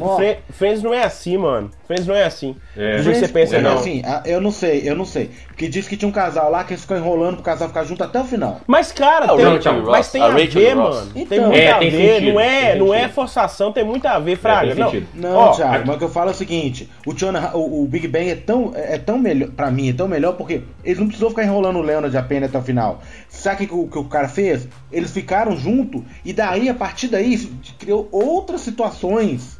Friends 0.50 0.82
não 0.82 0.92
é 0.92 1.04
assim, 1.04 1.36
mano. 1.38 1.70
Friends 1.86 2.06
não 2.06 2.14
é 2.14 2.24
assim. 2.24 2.56
É. 2.76 2.96
Do 2.98 3.04
que 3.10 3.14
você 3.14 3.28
pensa, 3.28 3.56
É, 3.56 3.60
não. 3.60 3.74
Assim, 3.78 4.02
a- 4.04 4.22
eu 4.24 4.40
não 4.40 4.50
sei, 4.50 4.82
eu 4.88 4.94
não 4.96 5.04
sei. 5.04 5.30
Porque 5.46 5.68
disse 5.68 5.88
que 5.88 5.96
tinha 5.96 6.08
um 6.08 6.12
casal 6.12 6.50
lá 6.50 6.64
que 6.64 6.72
eles 6.72 6.82
ficam 6.82 6.96
enrolando 6.96 7.34
pro 7.36 7.44
casal 7.44 7.68
ficar 7.68 7.84
junto 7.84 8.02
até 8.02 8.20
o 8.20 8.24
final. 8.24 8.60
Mas, 8.66 8.90
cara, 8.92 9.26
Ah, 9.28 9.34
o 9.34 9.36
tem, 9.36 9.46
Rachel 9.46 9.72
mas 9.84 9.86
Ross, 9.96 10.08
tem 10.12 10.22
a 10.22 10.26
a, 10.26 10.30
ver, 10.30 10.76
Ross. 10.76 10.96
mano. 10.96 11.10
tem 11.12 11.22
Então. 11.22 11.38
muito 11.46 11.56
É, 11.56 11.70
a 11.70 11.78
tem 11.78 11.90
ver. 11.90 12.14
sentido, 12.14 12.32
não, 12.34 12.40
é, 12.40 12.70
tem 12.72 12.78
não 12.80 12.94
é 12.94 13.08
forçação, 13.08 13.72
tem 13.72 13.84
muito 13.84 14.06
a 14.06 14.18
ver, 14.18 14.36
Fraga. 14.36 14.74
tem 14.74 15.06
não. 15.14 15.30
Não, 15.30 15.36
Ó, 15.38 15.50
Thiago, 15.52 15.84
mas 15.86 15.96
o 15.96 15.98
que 15.98 16.04
eu 16.04 16.08
falo 16.10 16.30
é 16.30 16.32
o 16.32 16.36
seguinte: 16.36 16.90
o, 17.06 17.14
Tiana, 17.14 17.52
o, 17.54 17.82
o 17.84 17.86
Big 17.86 18.08
Bang 18.08 18.28
é 18.30 18.34
tão, 18.34 18.72
é 18.74 18.98
tão 18.98 19.18
melhor, 19.18 19.50
pra 19.50 19.70
mim, 19.70 19.88
é 19.90 19.92
tão 19.92 20.08
melhor 20.08 20.32
porque 20.34 20.62
eles 20.84 20.98
não 20.98 21.06
precisou 21.06 21.30
ficar 21.30 21.44
enrolando 21.44 21.76
o 21.78 21.82
Leonard 21.82 22.16
apenas 22.16 22.48
até 22.48 22.58
o 22.58 22.62
final. 22.62 23.00
Sabe 23.28 23.64
o 23.64 23.68
que, 23.68 23.74
o 23.74 23.86
que 23.88 23.98
o 23.98 24.04
cara 24.04 24.28
fez? 24.28 24.68
Eles 24.90 25.10
ficaram 25.12 25.56
junto 25.56 26.04
e 26.24 26.32
daí, 26.32 26.68
a 26.68 26.74
partir 26.74 27.08
daí, 27.08 27.36
criou 27.78 28.08
outras 28.10 28.60
situações. 28.62 29.56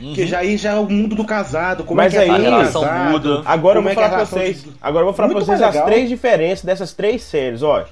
Uhum. 0.00 0.14
Que 0.14 0.26
já 0.26 0.38
aí 0.38 0.56
já 0.56 0.72
é 0.72 0.78
o 0.78 0.88
mundo 0.88 1.14
do 1.14 1.24
casado, 1.24 1.84
como 1.84 1.96
Mas 1.98 2.14
é 2.14 2.24
que 2.24 2.24
é 2.24 2.26
aí- 2.26 2.30
a 2.30 2.34
A 2.34 2.38
relação 2.38 2.84
muda. 3.10 3.42
Agora 3.44 3.78
eu 3.78 3.82
como 3.82 3.82
vou 3.82 3.92
é 3.92 3.94
que 3.94 4.00
é 4.00 4.04
a 4.04 4.08
falar 4.10 4.26
pra 4.26 4.38
vocês. 4.38 4.62
de- 4.62 4.70
Agora 4.80 5.02
eu 5.02 5.04
vou 5.06 5.14
falar 5.14 5.28
pra 5.28 5.34
Muito 5.36 5.46
vocês 5.46 5.60
mais 5.60 5.76
as 5.76 5.84
três 5.84 6.08
diferenças 6.08 6.64
dessas 6.64 6.92
três 6.94 7.22
séries, 7.22 7.62
ó. 7.62 7.84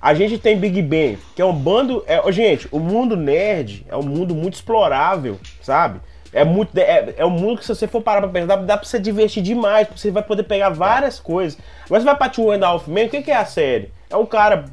A 0.00 0.14
gente 0.14 0.38
tem 0.38 0.56
Big 0.56 0.80
Bang, 0.82 1.18
que 1.34 1.42
é 1.42 1.44
um 1.44 1.52
bando. 1.52 2.04
É, 2.06 2.20
gente, 2.30 2.68
o 2.70 2.78
mundo 2.78 3.16
nerd 3.16 3.84
é 3.88 3.96
um 3.96 4.02
mundo 4.02 4.32
muito 4.34 4.54
explorável, 4.54 5.38
sabe? 5.60 6.00
É 6.32 6.44
muito. 6.44 6.76
É, 6.78 7.14
é 7.16 7.26
um 7.26 7.30
mundo 7.30 7.58
que 7.58 7.64
se 7.66 7.74
você 7.74 7.88
for 7.88 8.00
parar 8.00 8.20
pra 8.20 8.30
pensar, 8.30 8.46
dá, 8.46 8.56
dá 8.56 8.76
pra 8.76 8.86
você 8.86 8.98
divertir 9.00 9.42
demais, 9.42 9.86
porque 9.88 10.00
você 10.00 10.10
vai 10.12 10.22
poder 10.22 10.44
pegar 10.44 10.68
várias 10.68 11.18
coisas. 11.18 11.58
Agora 11.86 12.00
você 12.00 12.04
vai 12.06 12.16
pra 12.16 12.28
Two 12.28 12.52
and 12.52 12.62
a 12.64 12.68
Half 12.68 12.86
Men, 12.86 13.06
o 13.06 13.10
que, 13.10 13.22
que 13.22 13.30
é 13.32 13.36
a 13.36 13.44
série? 13.44 13.90
É 14.08 14.16
um 14.16 14.26
cara 14.26 14.64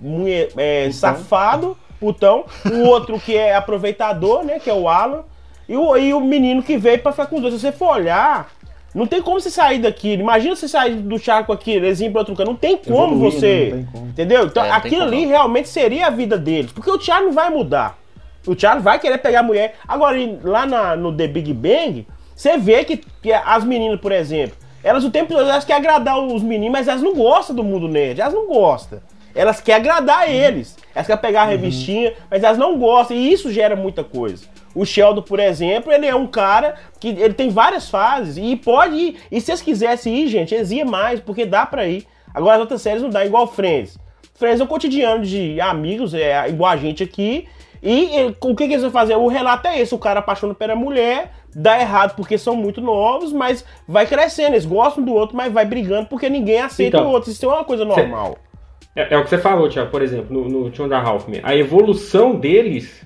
é, 0.58 0.90
safado, 0.92 1.76
putão, 2.00 2.46
o 2.72 2.82
outro 2.88 3.20
que 3.20 3.36
é 3.36 3.56
aproveitador, 3.58 4.44
né? 4.44 4.60
Que 4.60 4.70
é 4.70 4.74
o 4.74 4.88
Alan. 4.88 5.24
E 5.68 5.76
o, 5.76 5.98
e 5.98 6.14
o 6.14 6.20
menino 6.22 6.62
que 6.64 6.78
veio 6.78 7.00
pra 7.00 7.12
ficar 7.12 7.26
com 7.28 7.36
os 7.38 7.42
dois. 7.42 7.54
Se 7.56 7.60
você 7.60 7.72
for 7.72 7.96
olhar, 7.96 8.50
não 8.94 9.06
tem 9.08 9.22
como 9.22 9.40
você 9.40 9.50
sair 9.50 9.80
daqui. 9.80 10.14
Imagina 10.14 10.56
você 10.56 10.68
sair 10.68 10.96
do 10.96 11.18
charco 11.20 11.52
aqui, 11.52 11.72
eles 11.72 12.00
ir 12.00 12.12
pra 12.12 12.22
outro 12.22 12.36
canto. 12.36 12.48
Não 12.48 12.56
tem 12.56 12.78
como 12.78 13.16
Evoluir, 13.16 13.32
você. 13.32 13.48
né? 13.48 13.70
Não 13.70 13.78
tem 13.78 13.86
como. 13.92 14.08
Entendeu? 14.08 14.46
Então 14.46 14.64
É, 14.64 14.72
aquilo 14.72 15.04
ali 15.04 15.24
não. 15.24 15.30
realmente 15.30 15.68
seria 15.68 16.08
a 16.08 16.10
vida 16.10 16.38
deles. 16.38 16.72
Porque 16.72 16.90
o 16.92 16.98
Thiago 16.98 17.26
não 17.26 17.34
vai 17.34 17.50
mudar. 17.50 17.98
O 18.48 18.56
Thiago 18.56 18.82
vai 18.82 19.00
querer 19.00 19.18
pegar 19.18 19.40
a 19.40 19.44
mulher. 19.44 19.76
Agora, 19.88 20.16
lá 20.44 20.66
na- 20.68 20.96
no 20.96 21.12
The 21.16 21.28
Big 21.28 21.52
Bang, 21.54 22.06
você 22.36 22.58
vê 22.58 22.84
que, 22.84 22.98
que 23.22 23.34
as 23.34 23.64
meninas, 23.64 24.00
por 24.00 24.12
exemplo, 24.12 24.56
elas 24.84 25.04
o 25.04 25.10
tempo 25.10 25.34
todo 25.34 25.50
elas 25.50 25.66
querem 25.66 25.82
agradar 25.82 26.20
os 26.20 26.44
meninos, 26.44 26.72
mas 26.72 26.88
elas 26.88 27.02
não 27.02 27.16
gostam 27.16 27.56
do 27.56 27.64
mundo 27.64 27.88
nerd. 27.88 28.22
Elas 28.22 28.34
não 28.36 28.46
gostam. 28.46 29.00
Elas 29.34 29.60
querem 29.60 29.82
agradar 29.82 30.30
eles. 30.32 30.78
Elas 30.94 31.08
querem 31.08 31.22
pegar 31.22 31.42
a 31.42 31.46
revistinha, 31.46 32.14
mas 32.30 32.44
elas 32.44 32.58
não 32.58 32.78
gostam. 32.78 33.18
E 33.18 33.34
isso 33.34 33.52
gera 33.52 33.76
muita 33.76 34.04
coisa. 34.04 34.46
O 34.76 34.86
Sheldon, 34.86 35.22
por 35.22 35.40
exemplo, 35.40 35.92
ele 35.92 36.06
é 36.06 36.14
um 36.14 36.28
cara 36.28 36.76
que 37.00 37.08
ele 37.08 37.34
tem 37.34 37.50
várias 37.50 37.90
fases 37.90 38.38
e 38.38 38.56
pode 38.58 38.96
ir. 38.96 39.18
E 39.32 39.40
se 39.40 39.52
eles 39.52 39.62
quisessem 39.62 40.24
ir, 40.24 40.28
gente, 40.28 40.54
eles 40.54 40.70
iam 40.70 40.88
mais, 40.88 41.20
porque 41.22 41.46
dá 41.46 41.66
pra 41.66 41.88
ir. 41.88 42.06
Agora 42.34 42.56
as 42.56 42.62
outras 42.62 42.82
séries 42.82 43.02
não 43.02 43.10
dá, 43.10 43.26
igual 43.26 43.48
Friends. 43.48 43.98
Friends 44.34 44.60
é 44.60 44.64
o 44.64 44.68
cotidiano 44.68 45.24
de 45.24 45.62
amigos, 45.62 46.14
é 46.14 46.50
igual 46.50 46.72
a 46.72 46.78
gente 46.78 47.02
aqui. 47.02 47.48
E 47.82 48.18
eh, 48.18 48.34
o 48.42 48.56
que, 48.56 48.68
que 48.68 48.74
eles 48.74 48.82
vão 48.82 48.92
fazer? 48.92 49.16
O 49.16 49.28
relato 49.28 49.68
é 49.68 49.80
esse: 49.80 49.96
o 49.96 50.00
cara 50.00 50.20
apaixona 50.20 50.54
pela 50.54 50.76
mulher, 50.76 51.32
dá 51.56 51.80
errado 51.80 52.16
porque 52.16 52.38
são 52.38 52.56
muito 52.56 52.82
novos, 52.82 53.32
mas 53.32 53.64
vai 53.88 54.06
crescendo. 54.06 54.54
Eles 54.54 54.66
gostam 54.66 55.04
do 55.04 55.14
outro, 55.14 55.38
mas 55.38 55.54
vai 55.54 55.66
brigando 55.66 56.08
porque 56.08 56.30
ninguém 56.30 56.60
aceita 56.60 56.98
Então, 56.98 57.10
o 57.10 57.14
outro. 57.14 57.32
Isso 57.32 57.46
é 57.46 57.48
uma 57.48 57.64
coisa 57.64 57.86
normal. 57.86 58.38
É, 58.96 59.14
é 59.14 59.18
o 59.18 59.24
que 59.24 59.30
você 59.30 59.38
falou, 59.38 59.70
Thiago, 59.70 59.92
por 59.92 60.02
exemplo, 60.02 60.34
no, 60.34 60.50
no 60.50 60.72
Two 60.72 60.86
and 60.86 60.90
a 61.44 61.56
evolução 61.56 62.36
deles, 62.36 63.06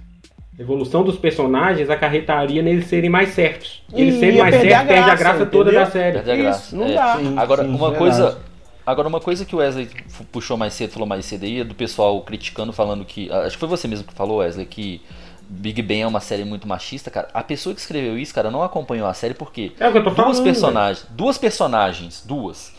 evolução 0.59 1.03
dos 1.03 1.17
personagens, 1.17 1.89
acarretaria 1.89 2.61
neles 2.61 2.85
serem 2.87 3.09
mais 3.09 3.29
certos. 3.29 3.81
Eles 3.93 4.15
E 4.15 4.19
serem 4.19 4.39
mais 4.39 4.53
certos, 4.55 4.69
perde 4.87 4.93
a 4.93 5.03
graça, 5.15 5.23
graça 5.23 5.45
toda 5.45 5.71
da 5.71 5.85
série. 5.85 6.19
Perde 6.19 6.31
a 6.31 6.35
Isso, 6.35 6.43
graça. 6.43 6.75
não 6.75 6.85
É. 6.87 6.93
dá. 6.93 7.17
Sim, 7.17 7.37
Agora, 7.37 7.63
sim, 7.63 7.69
uma 7.69 7.77
verdade. 7.91 7.97
coisa. 7.97 8.37
Agora, 8.85 9.07
uma 9.07 9.19
coisa 9.19 9.45
que 9.45 9.55
o 9.55 9.59
Wesley 9.59 9.87
puxou 10.31 10.57
mais 10.57 10.73
cedo, 10.73 10.91
falou 10.91 11.07
mais 11.07 11.23
cedo 11.25 11.45
aí, 11.45 11.59
é 11.61 11.63
do 11.63 11.75
pessoal 11.75 12.19
criticando, 12.21 12.73
falando 12.73 13.05
que. 13.05 13.31
Acho 13.31 13.51
que 13.55 13.59
foi 13.59 13.69
você 13.69 13.87
mesmo 13.87 14.05
que 14.07 14.13
falou, 14.13 14.37
Wesley, 14.37 14.65
que 14.65 14.99
Big 15.47 15.81
Bang 15.81 16.01
é 16.01 16.07
uma 16.07 16.19
série 16.19 16.43
muito 16.43 16.67
machista, 16.67 17.09
cara. 17.11 17.27
A 17.33 17.43
pessoa 17.43 17.73
que 17.73 17.79
escreveu 17.81 18.17
isso, 18.17 18.33
cara, 18.33 18.49
não 18.51 18.61
acompanhou 18.63 19.07
a 19.07 19.13
série 19.13 19.33
porque 19.35 19.71
É 19.79 19.87
o 19.87 19.91
que 19.91 19.99
eu 19.99 20.03
tô 20.03 20.09
duas 20.09 20.17
falando. 20.37 20.43
personagens, 20.43 21.07
duas 21.11 21.37
personagens, 21.37 22.23
duas, 22.25 22.73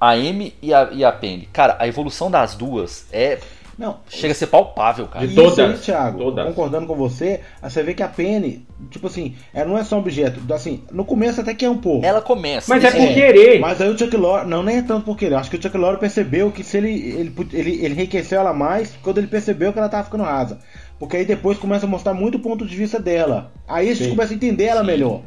a 0.00 0.10
Amy 0.10 0.54
e 0.60 0.74
a, 0.74 0.88
e 0.92 1.04
a 1.04 1.12
Penny. 1.12 1.48
Cara, 1.52 1.76
a 1.78 1.86
evolução 1.86 2.30
das 2.30 2.54
duas 2.54 3.06
é 3.12 3.38
Não, 3.78 3.98
chega 4.08 4.32
a 4.32 4.34
ser 4.34 4.48
palpável, 4.48 5.06
cara. 5.06 5.24
De 5.24 5.32
Isso 5.32 5.40
todas, 5.40 5.58
aí, 5.60 5.78
Thiago, 5.78 6.18
todas. 6.18 6.46
concordando 6.48 6.86
com 6.88 6.96
você, 6.96 7.40
aí 7.62 7.70
você 7.70 7.80
vê 7.84 7.94
que 7.94 8.02
a 8.02 8.08
Penny, 8.08 8.66
tipo 8.90 9.06
assim, 9.06 9.36
ela 9.54 9.68
não 9.68 9.78
é 9.78 9.84
só 9.84 9.94
um 9.94 10.00
objeto. 10.00 10.40
Assim, 10.52 10.82
no 10.90 11.04
começo 11.04 11.40
até 11.40 11.54
que 11.54 11.64
é 11.64 11.70
um 11.70 11.78
pouco. 11.78 12.04
Ela 12.04 12.20
começa. 12.20 12.74
Mas 12.74 12.82
é 12.82 12.90
nesse- 12.90 13.06
por 13.06 13.14
querer. 13.14 13.60
Mas 13.60 13.80
aí 13.80 13.88
o 13.88 13.96
Chuck 13.96 14.16
Lorre, 14.16 14.46
não 14.48 14.64
nem 14.64 14.78
é 14.78 14.82
tanto 14.82 15.04
por 15.04 15.16
querer, 15.16 15.36
acho 15.36 15.48
que 15.48 15.56
o 15.56 15.62
Chuck 15.62 15.76
Lorre 15.78 15.98
percebeu 15.98 16.50
que 16.50 16.64
se 16.64 16.76
ele, 16.76 16.90
ele, 16.90 17.32
ele, 17.52 17.70
ele 17.84 17.94
enriqueceu 17.94 18.40
ela 18.40 18.52
mais 18.52 18.92
quando 19.00 19.18
ele 19.18 19.28
percebeu 19.28 19.72
que 19.72 19.78
ela 19.78 19.88
tava 19.88 20.02
ficando 20.04 20.24
rasa. 20.24 20.58
Porque 20.98 21.16
aí 21.16 21.24
depois 21.24 21.56
começa 21.56 21.86
a 21.86 21.88
mostrar 21.88 22.12
muito 22.14 22.34
o 22.34 22.40
ponto 22.40 22.66
de 22.66 22.74
vista 22.74 22.98
dela. 22.98 23.52
Aí 23.68 23.88
a 23.90 23.94
gente 23.94 24.06
Sim. 24.06 24.10
começa 24.10 24.32
a 24.32 24.36
entender 24.36 24.64
ela 24.64 24.80
Sim. 24.80 24.86
melhor. 24.88 25.20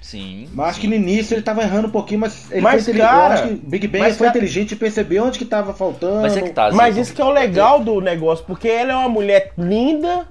Sim. 0.00 0.48
Mas 0.54 0.70
acho 0.70 0.80
que 0.80 0.86
no 0.88 0.94
início 0.94 1.34
ele 1.34 1.42
tava 1.42 1.62
errando 1.62 1.88
um 1.88 1.90
pouquinho, 1.90 2.20
mas 2.20 2.50
ele 2.50 2.60
Mas, 2.62 2.84
foi 2.84 2.94
inteligente. 2.94 3.10
cara, 3.10 3.28
eu 3.28 3.32
acho 3.44 3.48
que 3.48 3.54
Big 3.66 3.86
Bang 3.88 4.04
mas, 4.04 4.16
foi 4.16 4.26
cara- 4.26 4.38
inteligente 4.38 4.72
e 4.72 4.76
percebeu 4.76 5.24
onde 5.24 5.38
que 5.38 5.44
tava 5.44 5.74
faltando. 5.74 6.22
Mas 6.22 6.36
é 6.36 6.42
que 6.42 6.50
tá. 6.50 6.70
Mas 6.72 6.96
isso 6.96 7.12
que 7.14 7.20
é 7.20 7.24
o 7.24 7.30
legal 7.30 7.80
do 7.84 8.00
negócio, 8.00 8.44
porque 8.46 8.66
ela 8.68 8.92
é 8.92 8.96
uma 8.96 9.08
mulher 9.08 9.52
linda, 9.58 10.26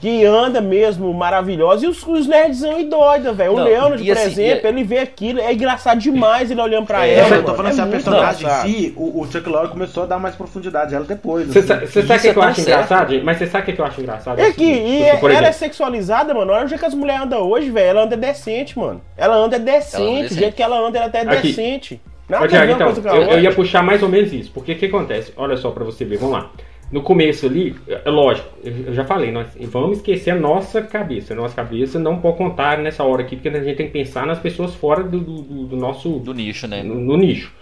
que 0.00 0.24
anda 0.24 0.60
mesmo 0.60 1.12
maravilhosa, 1.14 1.86
e 1.86 1.88
os, 1.88 2.06
os 2.06 2.26
nerdzão 2.26 2.78
e 2.78 2.84
doida, 2.84 3.32
velho. 3.32 3.54
O 3.54 3.60
e 3.96 4.06
por 4.06 4.12
assim, 4.18 4.26
exemplo, 4.26 4.66
e- 4.66 4.68
ele 4.68 4.84
vê 4.84 4.98
aquilo, 4.98 5.40
é 5.40 5.52
engraçado 5.52 5.98
demais 5.98 6.50
ele 6.50 6.60
olhando 6.60 6.86
pra 6.86 7.06
É, 7.06 7.14
ela. 7.18 7.36
eu 7.36 7.44
tô 7.44 7.54
falando 7.54 7.72
assim, 7.72 7.80
a 7.80 7.86
personagem 7.86 8.46
em 8.46 8.50
si, 8.62 8.94
o, 8.96 9.20
o 9.22 9.30
Chuck 9.30 9.48
Lorre 9.48 9.68
começou 9.68 10.02
a 10.02 10.06
dar 10.06 10.18
mais 10.18 10.34
profundidade 10.34 10.94
a 10.94 10.98
ela 10.98 11.06
depois. 11.06 11.46
Você 11.46 11.60
assim. 11.60 11.68
sabe 11.68 11.84
o 11.86 11.88
que, 12.20 12.28
é 12.28 12.32
que 12.32 12.38
eu 12.38 12.42
acho 12.42 12.60
certo. 12.60 12.68
engraçado? 12.68 13.20
Mas 13.24 13.38
você 13.38 13.46
sabe 13.46 13.62
o 13.62 13.66
que 13.66 13.72
que 13.72 13.80
eu 13.80 13.84
acho 13.84 14.00
engraçado? 14.00 14.38
É 14.38 14.52
que 14.52 14.64
e 14.64 15.04
Tipo, 15.04 15.18
por 15.20 15.30
ela 15.30 15.46
é 15.48 15.52
sexualizada, 15.52 16.34
mano. 16.34 16.52
Olha 16.52 16.64
o 16.64 16.68
jeito 16.68 16.80
que 16.80 16.86
as 16.86 16.94
mulheres 16.94 17.22
andam 17.22 17.42
hoje, 17.42 17.70
velho. 17.70 17.86
Ela 17.88 18.02
anda 18.04 18.16
decente, 18.16 18.78
mano. 18.78 19.00
Ela 19.16 19.36
anda 19.36 19.58
decente. 19.58 19.96
Ela 19.96 20.08
anda 20.10 20.18
O 20.18 20.22
decente. 20.22 20.40
jeito 20.40 20.54
que 20.56 20.62
ela 20.62 20.78
anda, 20.78 20.98
ela 20.98 21.06
até 21.06 21.20
é 21.20 21.24
decente. 21.24 22.00
Ô, 22.04 22.32
Nada 22.32 22.44
a 22.44 22.48
Thiago, 22.48 22.66
ver 22.74 22.82
uma 22.84 22.90
então, 22.92 23.16
eu, 23.16 23.22
eu 23.30 23.40
ia 23.40 23.52
puxar 23.52 23.82
mais 23.82 24.02
ou 24.02 24.08
menos 24.08 24.32
isso. 24.32 24.50
Porque 24.52 24.72
o 24.72 24.76
que 24.78 24.86
acontece? 24.86 25.32
Olha 25.36 25.56
só 25.56 25.70
pra 25.70 25.84
você 25.84 26.04
ver, 26.04 26.18
vamos 26.18 26.34
lá. 26.34 26.50
No 26.90 27.02
começo 27.02 27.46
ali, 27.46 27.74
é 27.88 28.08
lógico, 28.08 28.48
eu 28.62 28.94
já 28.94 29.04
falei, 29.04 29.32
nós 29.32 29.48
vamos 29.62 29.96
esquecer 29.98 30.30
a 30.30 30.36
nossa 30.36 30.80
cabeça. 30.80 31.32
A 31.32 31.36
nossa 31.36 31.54
cabeça 31.54 31.98
não 31.98 32.18
pode 32.18 32.36
contar 32.36 32.78
nessa 32.78 33.02
hora 33.02 33.22
aqui, 33.22 33.34
porque 33.34 33.48
a 33.48 33.60
gente 33.62 33.76
tem 33.76 33.86
que 33.86 33.92
pensar 33.92 34.24
nas 34.24 34.38
pessoas 34.38 34.72
fora 34.74 35.02
do, 35.02 35.18
do, 35.18 35.42
do- 35.66 35.76
nosso 35.76 36.08
Do 36.20 36.32
nicho, 36.32 36.68
né? 36.68 36.84
no, 36.84 36.94
no 36.94 37.16
nicho. 37.16 37.52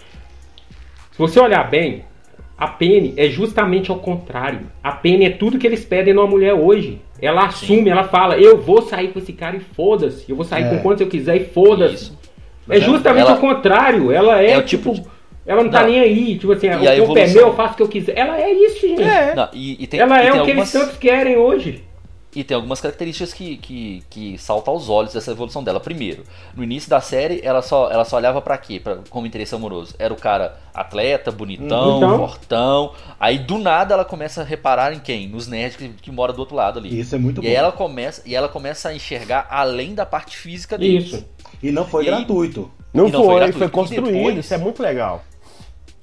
Se 1.12 1.18
você 1.18 1.40
olhar 1.40 1.68
bem, 1.70 2.04
a 2.58 2.66
Penny 2.68 3.14
é 3.16 3.28
justamente 3.30 3.90
ao 3.90 3.98
contrário. 3.98 4.66
A 4.82 4.92
Penny 4.92 5.24
é 5.24 5.30
tudo 5.30 5.58
que 5.58 5.66
eles 5.66 5.84
pedem 5.84 6.12
numa 6.12 6.26
mulher 6.26 6.52
hoje. 6.52 7.00
Ela 7.20 7.46
assume, 7.46 7.88
ela 7.88 8.04
fala, 8.04 8.36
eu 8.36 8.58
vou 8.58 8.82
sair 8.82 9.08
com 9.08 9.18
esse 9.20 9.32
cara 9.32 9.56
e 9.56 9.60
foda-se. 9.60 10.28
Eu 10.28 10.36
vou 10.36 10.44
sair 10.44 10.64
É. 10.64 10.68
com 10.68 10.78
quantos 10.80 11.00
eu 11.00 11.06
quiser 11.08 11.36
e 11.36 11.44
foda-se. 11.46 11.94
Isso. 11.94 12.18
É 12.68 12.78
justamente 12.80 13.22
Ela- 13.28 13.36
o 13.36 13.40
contrário. 13.40 14.12
Ela 14.12 14.42
é, 14.42 14.50
É 14.50 14.58
o 14.58 14.62
tipo. 14.62 14.92
tipo 14.94 15.13
Ela 15.46 15.62
não 15.62 15.70
tá 15.70 15.80
Não. 15.82 15.88
nem 15.90 16.00
aí. 16.00 16.38
Tipo 16.38 16.52
assim, 16.52 16.66
E 16.68 17.00
o 17.00 17.06
corpo 17.06 17.18
é 17.18 17.26
meu, 17.26 17.48
eu 17.48 17.54
faço 17.54 17.74
o 17.74 17.76
que 17.76 17.82
eu 17.82 17.88
quiser. 17.88 18.16
Ela 18.18 18.40
é 18.40 18.50
isso, 18.52 18.80
gente. 18.80 19.02
É. 19.02 19.34
Não, 19.34 19.48
e, 19.52 19.82
e 19.82 19.86
tem, 19.86 20.00
Ela 20.00 20.16
e 20.16 20.18
é 20.18 20.22
tem 20.22 20.30
o 20.30 20.32
que 20.44 20.50
algumas, 20.50 20.74
eles 20.74 20.84
tantos 20.86 20.98
querem 20.98 21.36
hoje. 21.36 21.84
E 22.36 22.42
tem 22.42 22.56
algumas 22.56 22.80
características 22.80 23.32
que, 23.32 23.56
que, 23.58 24.02
que 24.10 24.38
saltam 24.38 24.74
aos 24.74 24.88
olhos 24.88 25.12
dessa 25.12 25.30
evolução 25.30 25.62
dela. 25.62 25.78
Primeiro, 25.78 26.24
no 26.56 26.64
início 26.64 26.90
da 26.90 27.00
série, 27.00 27.40
ela 27.44 27.62
só, 27.62 27.88
ela 27.92 28.04
só 28.04 28.16
olhava 28.16 28.42
pra 28.42 28.58
quê? 28.58 28.80
Pra, 28.80 28.96
como 29.08 29.24
interesse 29.24 29.54
amoroso. 29.54 29.94
Era 30.00 30.12
o 30.12 30.16
cara 30.16 30.56
atleta, 30.74 31.30
bonitão, 31.30 31.98
Então. 31.98 32.16
fortão. 32.18 32.92
Aí 33.20 33.38
do 33.38 33.56
nada 33.58 33.94
ela 33.94 34.04
começa 34.04 34.40
a 34.40 34.44
reparar 34.44 34.92
em 34.92 34.98
quem? 34.98 35.28
Nos 35.28 35.46
nerds 35.46 35.76
que, 35.76 35.88
que 35.90 36.10
mora 36.10 36.32
do 36.32 36.40
outro 36.40 36.56
lado 36.56 36.80
ali. 36.80 36.98
Isso 36.98 37.14
é 37.14 37.18
muito 37.18 37.40
e 37.40 37.46
bom. 37.46 37.52
ela 37.54 37.70
começa 37.70 38.20
e 38.26 38.34
ela 38.34 38.48
começa 38.48 38.88
a 38.88 38.94
enxergar 38.96 39.46
além 39.48 39.94
da 39.94 40.04
parte 40.04 40.36
física 40.36 40.76
deles. 40.76 41.12
Isso. 41.12 41.24
E 41.62 41.70
não 41.70 41.84
foi 41.86 42.06
E 42.06 42.08
aí- 42.08 42.16
gratuito. 42.16 42.68
Não, 42.92 43.06
E 43.08 43.12
não 43.12 43.20
foi 43.20 43.28
foi, 43.28 43.34
gratuito. 43.36 43.58
foi 43.58 43.68
construído. 43.68 44.12
depois- 44.12 44.38
Isso 44.38 44.54
é 44.54 44.58
muito 44.58 44.82
legal. 44.82 45.22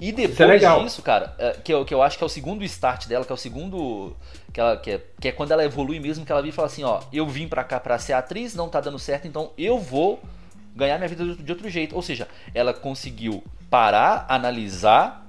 E 0.02 0.10
depois 0.10 0.32
Isso 0.32 0.42
é 0.42 0.46
legal. 0.46 0.82
disso, 0.82 1.00
cara, 1.00 1.32
é, 1.38 1.52
que 1.62 1.72
eu, 1.72 1.84
que 1.84 1.94
eu 1.94 2.02
acho 2.02 2.18
que 2.18 2.24
é 2.24 2.26
o 2.26 2.28
segundo 2.28 2.64
start 2.64 3.06
dela, 3.06 3.24
que 3.24 3.30
é 3.30 3.34
o 3.34 3.38
segundo. 3.38 4.16
Que, 4.52 4.60
ela, 4.60 4.76
que, 4.76 4.90
é, 4.90 5.00
que 5.20 5.28
é 5.28 5.32
quando 5.32 5.52
ela 5.52 5.64
evolui 5.64 6.00
mesmo, 6.00 6.26
que 6.26 6.32
ela 6.32 6.42
vira 6.42 6.52
e 6.52 6.56
fala 6.56 6.66
assim: 6.66 6.82
ó, 6.82 6.98
eu 7.12 7.24
vim 7.24 7.46
pra 7.46 7.62
cá 7.62 7.78
pra 7.78 7.96
ser 8.00 8.12
atriz, 8.14 8.52
não 8.52 8.68
tá 8.68 8.80
dando 8.80 8.98
certo, 8.98 9.28
então 9.28 9.52
eu 9.56 9.78
vou 9.78 10.20
ganhar 10.74 10.98
minha 10.98 11.08
vida 11.08 11.36
de, 11.36 11.52
outro 11.52 11.70
jeito. 11.70 11.94
Ou 11.94 12.02
seja, 12.02 12.26
ela 12.52 12.74
conseguiu 12.74 13.44
parar, 13.70 14.26
analisar, 14.28 15.24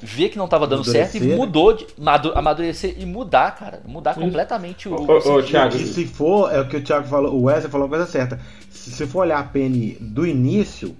ver 0.00 0.30
que 0.30 0.38
não 0.38 0.48
tava 0.48 0.66
dando 0.66 0.82
certo 0.82 1.16
e 1.16 1.36
mudou, 1.36 1.72
de, 1.72 1.86
madu- 1.96 2.36
amadurecer 2.36 2.96
e 2.98 3.06
mudar, 3.06 3.54
cara. 3.54 3.80
Mudar 3.86 4.16
completamente 4.16 4.88
o. 4.88 4.94
Ô, 4.96 5.06
ô, 5.06 5.34
ô, 5.36 5.42
Thiago. 5.44 5.76
E 5.76 5.86
se 5.86 6.04
for, 6.04 6.52
é 6.52 6.60
o 6.60 6.66
que 6.66 6.78
o 6.78 6.82
Thiago 6.82 7.06
falou, 7.06 7.32
o 7.32 7.42
Wesley 7.44 7.70
falou 7.70 7.86
a 7.86 7.90
coisa 7.90 8.06
certa. 8.06 8.40
Se 8.70 8.90
você 8.90 9.06
for 9.06 9.20
olhar 9.20 9.38
a 9.38 9.44
Penny 9.44 9.96
do 10.00 10.26
início, 10.26 10.96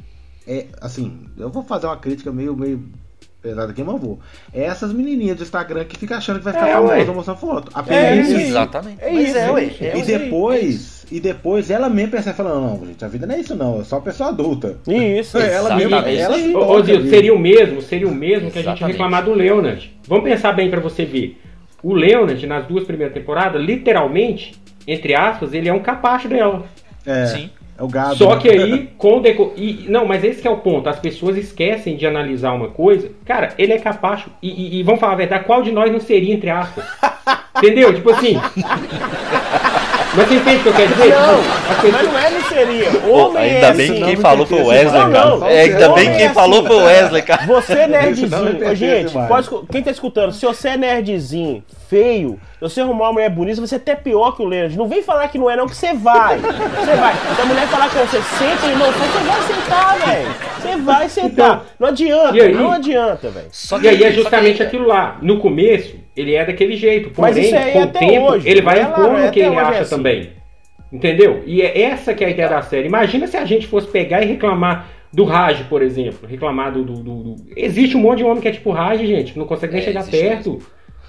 é 0.47 0.69
assim, 0.81 1.29
eu 1.37 1.51
vou 1.51 1.65
fazer 1.65 1.87
uma 1.87 1.97
crítica 1.97 2.31
meio, 2.31 2.57
meio 2.57 3.00
pesada 3.41 3.73
aqui, 3.73 3.83
mas 3.83 3.95
eu 3.95 4.01
vou. 4.01 4.19
É 4.53 4.65
essas 4.65 4.93
menininhas 4.93 5.37
do 5.37 5.43
Instagram 5.43 5.85
que 5.85 5.97
ficam 5.99 6.17
achando 6.17 6.39
que 6.39 6.45
vai 6.45 6.53
ficar 6.53 6.69
É, 6.69 6.73
famosa 6.75 7.13
mostrando 7.13 7.39
foto. 7.39 7.71
A 7.75 7.81
É 7.81 7.83
Penny 7.83 8.21
isso. 8.21 8.37
Exatamente. 8.37 8.97
É 9.01 9.13
Mas 9.13 9.29
isso, 9.29 9.39
é, 9.39 9.47
é 9.47 9.51
ué. 9.51 9.65
isso. 9.65 9.85
é, 9.85 9.87
E 9.87 9.91
aí, 9.91 10.01
é 10.01 10.19
depois, 10.19 11.07
e 11.11 11.21
depois 11.21 11.71
ela 11.71 11.89
mesmo 11.89 12.13
pensa 12.13 12.35
falando, 12.35 12.61
não, 12.81 12.87
gente, 12.87 13.05
a 13.05 13.09
vida 13.09 13.27
não 13.27 13.35
é 13.35 13.41
isso 13.41 13.55
não, 13.57 13.81
é 13.81 13.85
só 13.85 14.01
pessoa 14.01 14.29
adulta. 14.31 14.77
Isso. 14.87 15.39
Ela 15.39 15.75
mesmo, 15.77 15.91
Exatamente. 15.95 16.21
ela 16.21 16.39
se 16.39 16.55
Ô, 16.55 16.85
seria 17.09 17.35
o 17.35 17.39
mesmo, 17.39 17.81
seria 17.83 18.09
o 18.09 18.15
mesmo 18.15 18.51
que 18.51 18.59
a 18.59 18.63
gente 18.63 18.71
Exatamente. 18.73 18.93
reclamar 18.93 19.25
do 19.25 19.33
Leonard. 19.35 19.91
Vamos 20.07 20.25
pensar 20.25 20.53
bem 20.53 20.71
pra 20.71 20.81
você 20.81 21.05
ver. 21.05 21.41
O 21.83 21.95
Leonard, 21.95 22.47
nas 22.47 22.67
duas 22.67 22.85
primeiras 22.85 23.15
temporadas, 23.15 23.61
literalmente, 23.63 24.55
entre 24.87 25.15
aspas, 25.15 25.55
ele 25.55 25.69
é 25.69 25.73
um 25.73 25.81
capacho 25.81 26.29
dela. 26.29 26.65
É, 27.07 27.27
Sim. 27.27 27.51
É 27.81 27.83
o 27.83 27.89
gado. 27.89 28.17
Só 28.17 28.35
né? 28.35 28.41
que 28.43 28.49
aí, 28.51 28.91
com 28.99 29.23
deco... 29.23 29.55
e, 29.57 29.87
Não, 29.89 30.07
mas 30.07 30.23
esse 30.23 30.43
que 30.43 30.47
é 30.47 30.51
o 30.51 30.59
ponto. 30.59 30.89
As 30.89 30.99
pessoas 30.99 31.39
esquecem 31.39 31.97
de 31.97 32.07
analisar 32.07 32.53
uma 32.53 32.69
coisa. 32.69 33.11
Cara, 33.25 33.55
ele 33.57 33.73
é 33.73 33.79
capacho. 33.79 34.31
E, 34.43 34.49
e, 34.49 34.79
e 34.79 34.83
vamos 34.83 35.01
falar 35.01 35.15
a 35.15 35.17
verdade, 35.17 35.45
qual 35.45 35.63
de 35.63 35.73
nós 35.73 35.91
não 35.91 35.99
seria, 35.99 36.35
entre 36.35 36.51
aspas? 36.51 36.85
Entendeu? 37.57 37.95
Tipo 37.95 38.11
assim. 38.11 38.37
Mas 40.13 40.27
você 40.27 40.35
entende 40.35 40.57
o 40.57 40.63
que 40.63 40.69
eu 40.69 40.73
quero 40.75 40.89
dizer? 40.89 41.09
Não, 41.11 41.41
as 41.41 41.83
mas 41.93 42.03
não 42.13 42.19
é 42.19 42.41
seria. 42.49 42.89
Homem 43.13 43.43
ainda 43.43 43.67
é 43.69 43.73
bem 43.73 43.85
assim. 43.87 43.95
que 43.95 44.01
não 44.01 44.07
quem 44.09 44.17
falou 44.17 44.47
foi 44.47 44.59
o 44.61 44.67
Wesley, 44.67 45.01
mais. 45.01 45.13
cara. 45.13 45.25
Não, 45.27 45.39
não. 45.39 45.47
É, 45.47 45.61
ainda 45.61 45.91
Homem 45.93 45.95
bem 45.95 46.05
que 46.17 46.23
é 46.23 46.27
quem 46.27 46.35
falou 46.35 46.59
assim. 46.59 46.67
foi 46.67 46.77
o 46.77 46.85
Wesley, 46.85 47.23
cara. 47.23 47.47
Você 47.47 47.73
é 47.73 47.87
não 47.87 48.01
nerdzinho. 48.01 48.75
Gente, 48.77 49.13
pode 49.29 49.49
quem 49.71 49.83
tá 49.83 49.91
escutando, 49.93 50.33
se 50.33 50.45
você 50.45 50.69
é 50.71 50.77
nerdzinho, 50.77 51.63
feio, 51.89 52.41
se 52.55 52.61
você 52.61 52.81
arrumar 52.81 53.05
uma 53.07 53.13
mulher 53.15 53.31
bonita, 53.31 53.61
você 53.61 53.77
é 53.77 53.79
até 53.79 53.95
pior 53.95 54.33
que 54.33 54.43
o 54.43 54.47
Leonard. 54.47 54.77
Não 54.77 54.89
vem 54.89 55.01
falar 55.03 55.29
que 55.29 55.39
não 55.39 55.49
é, 55.49 55.55
não, 55.55 55.67
que 55.67 55.77
você 55.77 55.95
vai. 55.95 56.39
Você 56.39 56.97
vai. 56.97 57.15
Se 57.37 57.43
a 57.43 57.45
mulher 57.45 57.67
falar 57.69 57.89
com 57.89 57.99
você, 58.01 58.21
senta, 58.37 58.67
irmão, 58.67 58.89
você 58.91 59.25
vai 59.25 59.43
sentar, 59.43 59.99
velho. 59.99 60.35
Você 60.61 60.77
vai 60.77 61.09
sentar. 61.09 61.31
Então, 61.31 61.61
não 61.79 61.89
adianta, 61.89 62.35
aí? 62.35 62.53
não 62.53 62.73
adianta, 62.73 63.31
velho. 63.31 63.47
Só 63.53 63.79
E 63.79 63.89
aí 63.89 64.03
é 64.03 64.11
justamente 64.11 64.57
que- 64.57 64.63
aquilo 64.65 64.89
lá. 64.89 65.19
No 65.23 65.39
começo, 65.39 65.95
ele 66.17 66.35
é 66.35 66.45
daquele 66.45 66.77
jeito. 66.77 67.11
Mas 67.19 67.35
Porém, 67.35 67.45
isso 67.47 67.57
aí 67.57 67.71
é 67.71 67.73
com 67.73 67.83
o 67.83 67.87
tempo, 67.87 68.27
hoje. 68.33 68.49
ele 68.49 68.63
vai 68.63 68.83
impondo 68.83 69.17
é 69.19 69.29
o 69.29 69.33
que 69.33 69.41
ele 69.41 69.49
hoje 69.51 69.59
é 69.59 69.63
acha 69.63 69.81
assim. 69.81 69.97
também. 69.97 70.31
Entendeu? 70.93 71.43
E 71.47 71.63
é 71.63 71.83
essa 71.83 72.13
que 72.15 72.25
é 72.25 72.27
a 72.27 72.31
ideia 72.31 72.49
da 72.49 72.63
série. 72.63 72.89
Imagina 72.89 73.27
se 73.27 73.37
a 73.37 73.45
gente 73.45 73.67
fosse 73.67 73.87
pegar 73.87 74.23
e 74.23 74.27
reclamar 74.27 74.89
do 75.13 75.25
Raj, 75.25 75.63
por 75.69 75.83
exemplo. 75.83 76.29
Reclamar 76.29 76.73
do, 76.73 76.83
do- 76.85 76.95
do- 77.03 77.23
do- 77.23 77.37
Existe 77.57 77.97
um 77.97 78.01
monte 78.01 78.19
de 78.19 78.25
homem 78.25 78.41
que 78.41 78.49
é 78.49 78.53
tipo 78.53 78.71
Raj, 78.73 79.01
gente, 79.01 79.33
que 79.33 79.39
não 79.39 79.47
consegue 79.47 79.73
nem 79.73 79.83
É, 79.83 79.85
chegar 79.85 80.05
perto. 80.05 80.59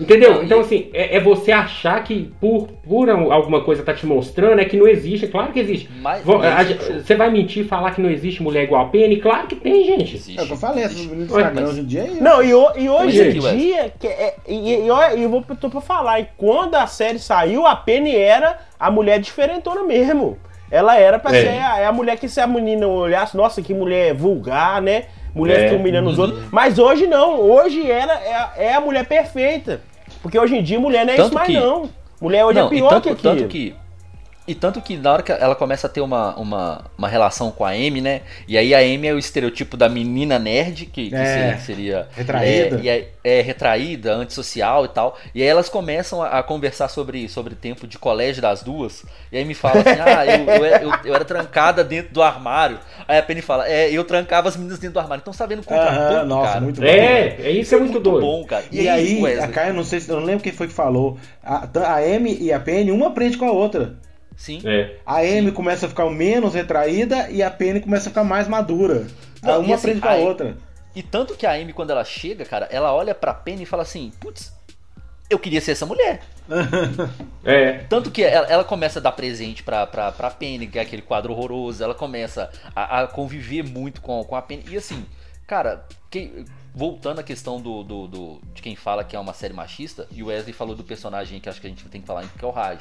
Entendeu? 0.02 0.43
Então, 0.43 0.60
assim, 0.62 0.89
é, 0.93 1.18
é 1.18 1.20
você 1.20 1.52
achar 1.52 2.04
que 2.04 2.34
por, 2.41 2.68
por 2.84 3.10
alguma 3.10 3.62
coisa 3.64 3.84
tá 3.84 3.93
te 3.93 4.06
mostrando, 4.06 4.60
é 4.60 4.66
que 4.66 4.76
não 4.76 4.88
existe. 4.88 5.26
É 5.26 5.30
claro 5.30 5.52
que 5.54 5.60
existe. 5.60 5.89
Mas- 6.02 6.24
Vo- 6.24 6.41
a- 6.41 6.62
existe. 6.62 6.93
Você 7.02 7.16
vai 7.16 7.30
mentir 7.30 7.64
e 7.66 7.68
falar 7.68 7.91
que 7.91 8.02
não 8.02 8.10
existe 8.10 8.41
mulher 8.41 8.64
igual 8.64 8.86
a 8.86 8.89
Penny? 8.89 9.18
Claro 9.18 9.47
que 9.47 9.56
tem, 9.56 9.86
gente. 9.86 10.16
Existe. 10.16 10.39
É 10.39 10.43
o 10.43 10.47
que 10.47 10.54
eu 10.54 10.58
falei, 10.58 10.84
Ué, 10.86 10.89
Instagram 10.89 11.68
hoje 11.68 11.80
em 11.82 11.86
dia 11.86 12.02
é 12.02 12.08
isso. 12.08 12.24
Não, 12.24 12.41
e, 12.43 12.54
ho- 12.54 12.72
e 12.76 12.89
hoje 12.89 13.22
em 13.22 13.39
dia, 13.39 13.93
que 13.99 14.08
é- 14.08 14.36
e, 14.47 14.74
e, 14.74 14.84
e 14.86 14.88
eu 15.24 15.30
vou 15.30 15.43
tô 15.60 15.70
pra 15.70 15.82
falar, 15.82 16.20
e 16.20 16.28
quando 16.38 16.76
a 16.76 16.88
série 16.88 17.20
saiu, 17.20 17.66
a 17.68 17.76
Penny 17.76 18.16
era 18.16 18.58
a 18.80 18.89
mulher 18.89 19.20
diferentona 19.20 19.84
mesmo. 19.84 20.38
Ela 20.72 20.97
era 20.97 21.20
pra 21.20 21.36
É. 21.36 21.41
ser 21.41 21.49
a, 21.62 21.80
é 21.82 21.86
a 21.86 21.91
mulher 21.91 22.18
que 22.18 22.30
se 22.30 22.39
a 22.39 22.47
menina 22.47 22.88
olhasse, 22.88 23.36
nossa, 23.36 23.62
que 23.62 23.74
mulher 23.74 24.14
vulgar, 24.14 24.82
né? 24.82 25.04
Mulher 25.36 25.66
É. 25.66 25.70
que 25.70 25.76
humilhando 25.76 26.10
os 26.10 26.18
outros. 26.18 26.43
Mas 26.52 26.80
hoje 26.80 27.08
não, 27.08 27.39
hoje 27.39 27.89
ela 27.89 28.14
é, 28.58 28.68
é 28.68 28.74
a 28.74 28.80
mulher 28.82 29.06
perfeita. 29.06 29.82
Porque 30.22 30.38
hoje 30.39 30.55
em 30.55 30.63
dia 30.63 30.80
mulher 30.80 31.05
não 31.05 31.13
é 31.13 31.15
Tanto 31.17 31.26
isso 31.28 31.36
mais 31.36 31.47
que- 31.47 31.59
não. 31.59 31.89
Mulher 32.22 32.45
hoje 32.45 32.59
Não, 32.59 32.67
é 32.67 32.69
pior 32.69 32.89
tanto, 32.89 33.03
que 33.03 33.09
aquilo. 33.09 33.36
tanto 33.36 33.47
que 33.47 33.76
e 34.48 34.56
tanto 34.56 34.82
que 34.82 34.98
na 34.98 35.14
hora 35.14 35.24
que 35.24 35.32
ela 35.32 35.56
começa 35.56 35.88
a 35.88 35.89
ter 35.89 36.02
uma, 36.02 36.36
uma, 36.36 36.86
uma 36.98 37.08
relação 37.08 37.52
com 37.52 37.64
a 37.64 37.70
Amy, 37.70 38.02
né? 38.02 38.22
E 38.48 38.58
aí 38.58 38.74
a 38.74 38.80
Amy 38.80 39.08
é 39.08 39.14
o 39.14 39.20
estereotipo 39.20 39.78
da 39.78 39.88
menina 39.88 40.39
nerd, 40.39 40.88
que, 40.88 41.10
que 41.10 41.16
É. 41.16 41.26
seria, 41.26 41.58
seria 41.60 42.08
Retraída. 42.16 42.78
É, 42.78 42.80
e 42.82 42.89
é, 42.89 43.10
é 43.24 43.42
retraída, 43.42 44.14
antissocial 44.14 44.84
e 44.86 44.88
tal. 44.88 45.18
E 45.36 45.42
aí 45.42 45.48
elas 45.48 45.70
começam 45.70 46.22
a, 46.24 46.39
a 46.39 46.44
conversar 46.44 46.88
sobre, 46.89 47.30
sobre 47.30 47.54
tempo 47.56 47.86
de 47.88 47.98
colégio 48.00 48.42
das 48.42 48.64
duas. 48.64 49.06
E 49.32 49.38
aí 49.38 49.46
me 49.46 49.54
fala 49.54 49.82
assim: 49.82 50.00
ah, 50.02 50.26
eu, 50.26 50.46
eu, 50.46 50.66
eu, 50.66 50.92
eu 51.06 51.16
era 51.16 51.24
trancada 51.24 51.84
dentro 51.84 52.12
do 52.14 52.22
armário. 52.24 52.80
Aí 53.08 53.20
a 53.20 53.24
Penny 53.24 53.42
fala: 53.42 53.70
é, 53.70 53.92
eu 53.92 54.04
trancava 54.04 54.50
as 54.50 54.58
meninas 54.58 54.80
dentro 54.80 54.96
do 54.96 55.00
armário. 55.00 55.22
Então 55.22 55.32
você 55.32 55.39
tá 55.39 55.46
vendo 55.46 55.60
o 55.60 55.64
contraponto, 55.66 56.14
Aham, 56.14 56.26
nossa, 56.26 56.48
cara. 56.54 56.62
muito 56.62 56.82
bom. 56.82 56.88
É, 56.88 57.38
é 57.42 57.52
isso 57.52 57.76
é 57.76 57.80
muito 57.80 58.00
doido. 58.00 58.22
bom, 58.22 58.44
cara. 58.46 58.66
E, 58.72 58.89
aí, 58.89 59.22
Wesley? 59.22 59.46
a 59.46 59.48
Caia, 59.50 59.70
eu 59.70 59.74
não 59.76 59.84
sei 59.84 60.00
se 60.00 60.10
eu 60.10 60.20
não 60.20 60.26
lembro 60.26 60.44
quem 60.44 60.52
foi 60.52 60.68
que 60.68 60.74
falou. 60.74 61.18
A, 61.44 61.68
a 61.80 61.98
Amy 61.98 62.38
e 62.42 62.52
a 62.52 62.60
Penny, 62.60 62.92
uma 62.92 63.08
aprende 63.08 63.38
com 63.38 63.46
a 63.46 63.52
outra. 63.52 63.96
Sim. 64.42 64.60
É. 64.66 64.96
A 65.06 65.18
Amy 65.20 65.52
começa 65.52 65.86
a 65.86 65.89
ficar 65.89 66.10
menos 66.10 66.56
retraída 66.56 67.30
e 67.30 67.44
a 67.44 67.52
Penny 67.52 67.80
começa 67.80 68.10
a 68.10 68.12
ficar 68.12 68.24
mais 68.24 68.48
madura. 68.48 69.06
Não, 69.44 69.54
A 69.54 69.58
uma 69.60 69.76
assim, 69.76 69.84
aprende 69.89 70.02
com 70.02 70.08
a 70.08 70.12
aí- 70.14 70.24
outra. 70.24 70.58
E 70.96 71.04
tanto 71.04 71.36
que 71.36 71.46
a 71.46 71.52
Amy, 71.52 71.74
quando 71.74 71.92
ela 71.92 72.04
chega, 72.04 72.44
cara, 72.44 72.68
ela 72.72 72.92
olha 72.92 73.14
pra 73.14 73.36
Penny 73.36 73.62
e 73.64 73.66
fala 73.68 73.84
assim: 73.84 74.12
putz, 74.20 74.52
eu 75.30 75.38
queria 75.38 75.62
ser 75.62 75.74
essa 75.74 75.86
mulher. 75.86 76.22
É. 77.46 77.80
Tanto 77.89 78.12
que 78.12 78.24
ela, 78.24 78.48
ela 78.48 78.64
começa 78.64 79.00
a 79.00 79.02
dar 79.02 79.12
presente 79.12 79.64
pra, 79.64 79.86
pra, 79.88 80.12
pra 80.12 80.30
Penny, 80.30 80.68
que 80.68 80.78
é 80.78 80.82
aquele 80.82 81.02
quadro 81.02 81.34
horroroso. 81.34 81.84
Ela 81.84 81.94
começa 81.96 82.50
a, 82.76 83.02
a 83.02 83.08
conviver 83.08 83.64
muito 83.64 84.02
com, 84.02 84.24
com 84.24 84.36
a 84.36 84.42
Penny. 84.42 84.64
E 84.70 84.78
assim, 84.78 85.06
cara, 85.52 85.84
que- 86.10 86.45
voltando 86.74 87.20
à 87.20 87.24
questão 87.24 87.60
do, 87.60 87.84
do, 87.84 88.08
do- 88.08 88.41
de 88.54 88.62
quem 88.62 88.74
fala 88.78 89.04
que 89.04 89.18
é 89.18 89.20
uma 89.20 89.34
série 89.34 89.54
machista, 89.54 90.08
e 90.10 90.24
o 90.24 90.28
Wesley 90.28 90.54
falou 90.54 90.74
do 90.74 90.82
personagem 90.86 91.41
que 91.41 91.49
acho 91.49 91.60
que 91.60 91.68
a 91.68 91.70
gente 91.70 91.84
tem 91.89 91.99
que 91.99 92.08
falar, 92.08 92.24
que 92.39 92.45
é 92.45 92.47
o 92.47 92.52
Raj. 92.52 92.80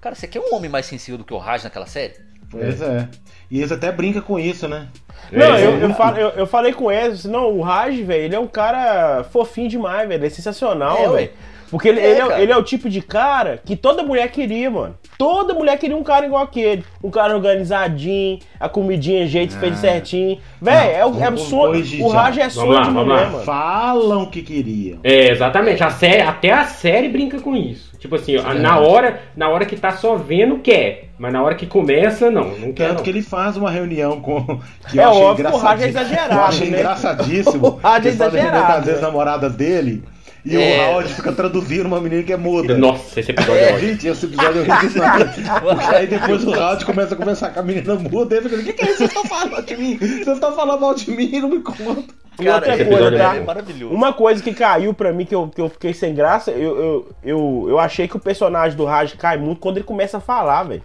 Cara, 0.00 0.14
você 0.14 0.28
quer 0.28 0.38
um 0.38 0.54
homem 0.54 0.70
mais 0.70 0.86
sensível 0.86 1.18
do 1.18 1.24
que 1.24 1.34
o 1.34 1.38
Raj 1.38 1.64
naquela 1.64 1.86
série? 1.86 2.14
Pois 2.48 2.80
é. 2.80 3.08
E 3.50 3.58
eles 3.58 3.72
até 3.72 3.90
brincam 3.90 4.22
com 4.22 4.38
isso, 4.38 4.68
né? 4.68 4.86
Não, 5.32 5.58
eu, 5.58 5.78
eu, 5.80 5.90
eu- 5.90 6.28
eu 6.42 6.46
falei 6.46 6.72
com 6.72 6.92
ele, 6.92 7.14
disse, 7.14 7.26
não, 7.26 7.50
o 7.58 7.60
Raj, 7.60 8.00
velho, 8.02 8.22
ele 8.22 8.36
é 8.36 8.38
um 8.38 8.46
cara 8.46 9.24
fofinho 9.24 9.68
demais, 9.68 10.06
velho, 10.06 10.20
ele 10.20 10.26
é 10.26 10.30
sensacional, 10.30 10.96
É, 10.98 11.08
velho. 11.08 11.30
Porque 11.72 11.88
ele 11.88 12.00
É, 12.00 12.10
ele 12.10 12.20
é, 12.20 12.42
ele 12.42 12.52
é 12.52 12.56
o 12.56 12.62
tipo 12.62 12.88
de 12.90 13.00
cara 13.00 13.58
que 13.64 13.74
toda 13.74 14.02
mulher 14.02 14.28
queria, 14.30 14.70
mano. 14.70 14.94
Toda 15.16 15.54
mulher 15.54 15.78
queria 15.78 15.96
um 15.96 16.02
cara 16.02 16.26
igual 16.26 16.42
aquele. 16.44 16.84
Um 17.02 17.10
cara 17.10 17.34
organizadinho, 17.34 18.38
a 18.60 18.68
comidinha, 18.68 19.26
jeito 19.26 19.56
feito 19.58 19.78
certinho. 19.78 20.38
Véi, 20.60 20.94
é, 20.96 21.06
o- 21.06 21.18
é 21.18 21.30
o 21.30 21.36
sonho. 21.38 21.82
O 22.04 22.08
Raj 22.08 22.36
é 22.38 22.50
sonho 22.50 22.72
lá, 22.72 22.82
de 22.82 22.90
mulher, 22.90 23.30
mano. 23.30 23.44
Falam 23.44 24.26
que 24.26 24.42
queriam. 24.42 24.98
É, 25.02 25.30
exatamente. 25.30 25.82
A 25.82 25.88
série, 25.90 26.20
até 26.20 26.52
a 26.52 26.64
série 26.66 27.08
brinca 27.08 27.40
com 27.40 27.56
isso. 27.56 27.90
Tipo 27.98 28.16
assim, 28.16 28.36
ó, 28.36 28.52
na 28.52 28.78
hora, 28.78 29.20
na 29.34 29.48
hora 29.48 29.64
que 29.64 29.74
tá 29.76 29.92
só 29.92 30.14
vendo, 30.16 30.58
quer. 30.58 31.08
Mas 31.18 31.32
na 31.32 31.42
hora 31.42 31.54
que 31.54 31.66
começa, 31.66 32.30
não. 32.30 32.50
Não 32.58 32.72
quer. 32.72 32.88
Tanto 32.88 32.96
Não. 32.98 33.02
que 33.04 33.08
ele 33.10 33.22
faz 33.22 33.56
uma 33.56 33.70
reunião 33.70 34.20
com. 34.20 34.60
Que 34.90 35.00
É 35.00 35.04
eu 35.04 35.08
achei 35.10 35.22
óbvio 35.22 35.46
que 35.46 35.52
o 35.54 35.56
Raj 35.56 35.82
é 35.82 35.88
exagerado, 35.88 36.34
Eu 36.34 36.40
achei 36.42 36.68
né? 36.70 36.78
engraçadíssimo. 36.80 37.66
O 37.66 37.70
Raj 37.76 38.04
é 38.04 38.08
exagerado, 38.10 38.66
com 38.66 38.72
as 38.72 38.86
né? 38.86 38.92
ex-namoradas 38.92 39.54
dele. 39.54 40.02
E 40.44 40.56
É. 40.56 40.86
o 40.88 40.90
Howard 40.90 41.14
fica 41.14 41.32
traduzindo 41.32 41.86
uma 41.86 42.00
menina 42.00 42.22
que 42.24 42.32
é 42.32 42.36
muda. 42.36 42.76
Nossa, 42.76 43.20
esse 43.20 43.30
episódio 43.30 43.60
é, 43.60 43.70
É, 43.70 43.72
ótimo. 43.74 43.88
gente, 43.88 44.08
esse 44.08 44.26
episódio 44.26 44.62
ri 44.64 44.88
demais. 44.88 45.88
Aí 45.94 46.06
depois 46.06 46.44
o 46.44 46.50
Howard 46.50 46.84
começa 46.84 47.14
a 47.14 47.16
conversar 47.16 47.50
com 47.54 47.60
a 47.60 47.62
menina 47.62 47.94
muda. 47.94 48.36
Ele 48.36 48.48
fica, 48.48 48.60
o 48.60 48.64
que, 48.64 48.72
que 48.72 48.82
é 48.84 48.88
isso? 48.90 48.98
Vocês 48.98 49.10
estão 49.10 49.24
falando 49.24 49.64
de 49.64 49.76
mim? 49.76 49.96
Vocês 49.98 50.28
estão 50.28 50.52
falando 50.54 50.80
mal 50.80 50.94
de 50.94 51.10
mim 51.10 51.30
e 51.32 51.40
não 51.40 51.48
me 51.48 51.60
contam. 51.60 52.04
E 52.40 52.48
outra 52.48 52.84
coisa, 52.84 53.16
tá? 53.18 53.36
é 53.36 53.40
maravilhoso. 53.40 53.94
Uma 53.94 54.12
coisa 54.12 54.42
que 54.42 54.52
caiu 54.54 54.92
pra 54.94 55.12
mim, 55.12 55.24
que 55.26 55.34
eu, 55.34 55.48
que 55.48 55.60
eu 55.60 55.68
fiquei 55.68 55.92
sem 55.94 56.14
graça, 56.14 56.50
eu, 56.50 56.76
eu, 56.76 57.08
eu, 57.22 57.66
eu 57.68 57.78
achei 57.78 58.08
que 58.08 58.16
o 58.16 58.20
personagem 58.20 58.76
do 58.76 58.84
Raj 58.86 59.12
cai 59.14 59.36
muito 59.36 59.60
quando 59.60 59.76
ele 59.76 59.84
começa 59.84 60.16
a 60.16 60.20
falar, 60.20 60.64
velho. 60.64 60.82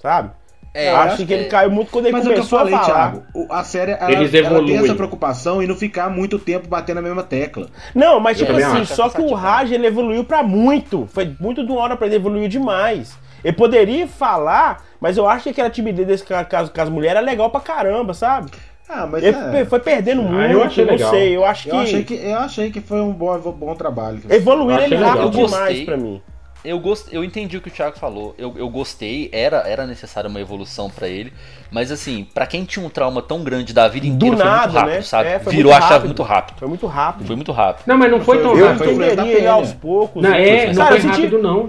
Sabe? 0.00 0.30
É, 0.74 0.90
eu 0.90 0.96
acho 0.96 1.24
que 1.24 1.32
é. 1.32 1.36
ele 1.36 1.44
caiu 1.44 1.70
muito 1.70 1.90
quando 1.92 2.06
ele 2.06 2.12
Mas 2.12 2.26
é 2.26 2.30
o 2.30 2.32
que 2.32 2.40
eu 2.40 2.44
começou 2.44 2.58
falei, 2.58 2.74
a 2.74 2.78
falar. 2.80 3.10
Thiago. 3.12 3.22
A 3.48 3.62
série 3.62 3.92
ela, 3.92 4.10
Eles 4.10 4.34
ela 4.34 4.64
tem 4.64 4.76
essa 4.76 4.94
preocupação 4.96 5.62
e 5.62 5.66
não 5.68 5.76
ficar 5.76 6.10
muito 6.10 6.36
tempo 6.38 6.66
batendo 6.66 6.96
na 6.96 7.02
mesma 7.02 7.22
tecla. 7.22 7.68
Não, 7.94 8.18
mas 8.18 8.36
tipo 8.38 8.50
assim, 8.52 8.80
acho. 8.80 8.94
só 8.96 9.08
que 9.08 9.20
o 9.22 9.32
Raj 9.34 9.70
ele 9.70 9.86
evoluiu 9.86 10.24
pra 10.24 10.42
muito. 10.42 11.08
Foi 11.12 11.32
muito 11.38 11.64
de 11.64 11.70
uma 11.70 11.80
hora 11.80 11.96
pra 11.96 12.08
ele, 12.08 12.16
evoluiu 12.16 12.48
demais. 12.48 13.16
Ele 13.44 13.52
poderia 13.56 14.08
falar, 14.08 14.82
mas 15.00 15.16
eu 15.16 15.28
acho 15.28 15.44
que 15.44 15.50
aquela 15.50 15.70
timidez 15.70 16.06
desse 16.08 16.24
ca- 16.24 16.44
caso 16.44 16.72
com 16.72 16.80
as 16.80 16.88
mulheres 16.88 17.18
é 17.20 17.24
legal 17.24 17.50
pra 17.50 17.60
caramba, 17.60 18.12
sabe? 18.14 18.50
Ah, 18.88 19.06
mas 19.06 19.22
Ele 19.22 19.36
é, 19.36 19.64
foi 19.64 19.78
perdendo 19.80 20.22
Ah, 20.22 20.24
muito, 20.24 20.50
eu 20.52 20.62
achei 20.62 20.84
não 20.84 20.92
legal. 20.92 21.10
sei. 21.10 21.36
Eu 21.36 21.44
acho 21.44 21.62
que, 21.64 21.70
eu, 21.70 21.78
achei 21.78 22.04
que 22.04 22.14
eu 22.14 22.38
achei 22.38 22.70
que 22.70 22.80
foi 22.80 23.00
um 23.00 23.12
bom, 23.12 23.38
bom 23.38 23.74
trabalho. 23.74 24.20
achei 24.28 24.96
ele 24.96 24.96
rápido 24.96 25.30
demais 25.30 25.80
pra 25.84 25.96
mim. 25.96 26.20
Eu, 26.64 26.78
gost... 26.80 27.08
eu 27.12 27.22
entendi 27.22 27.56
o 27.56 27.60
que 27.60 27.68
o 27.68 27.70
Thiago 27.70 27.98
falou. 27.98 28.34
Eu, 28.38 28.54
eu 28.56 28.68
gostei, 28.70 29.28
era, 29.32 29.58
era 29.68 29.86
necessária 29.86 30.30
uma 30.30 30.40
evolução 30.40 30.88
pra 30.88 31.06
ele. 31.06 31.32
Mas 31.70 31.90
assim, 31.92 32.26
pra 32.32 32.46
quem 32.46 32.64
tinha 32.64 32.84
um 32.84 32.88
trauma 32.88 33.20
tão 33.20 33.44
grande 33.44 33.74
da 33.74 33.86
vida 33.86 34.06
Do 34.06 34.12
inteira, 34.14 34.36
foi 34.36 34.44
nada, 34.46 34.62
muito 34.66 34.74
rápido, 34.78 34.94
né? 34.94 35.02
sabe? 35.02 35.28
É, 35.28 35.38
foi 35.38 35.52
Virou 35.54 35.70
muito 35.72 35.76
a 35.76 35.80
chave 35.82 35.92
rápido. 35.94 36.06
muito 36.08 36.22
rápido. 36.22 36.58
Foi 36.58 36.68
muito 36.68 36.86
rápido. 36.86 37.26
Foi 37.26 37.36
muito 37.36 37.52
rápido. 37.52 37.84
Não, 37.86 37.98
mas 37.98 38.10
não 38.10 38.20
foi 38.20 38.36
Foi- 38.38 38.44
tão 38.44 38.58
Eu 38.58 38.66
rápido. 38.68 38.86
da 38.86 38.92
entenderia 38.92 39.36
ele 39.38 39.46
aos 39.46 39.72
poucos. 39.74 40.22
Não, 40.22 40.32
é, 40.32 40.66
não 40.68 40.74
Cara, 40.74 40.86
foi 40.88 40.96
eu 40.96 41.02
senti, 41.02 41.14
rápido, 41.16 41.38
não. 41.42 41.68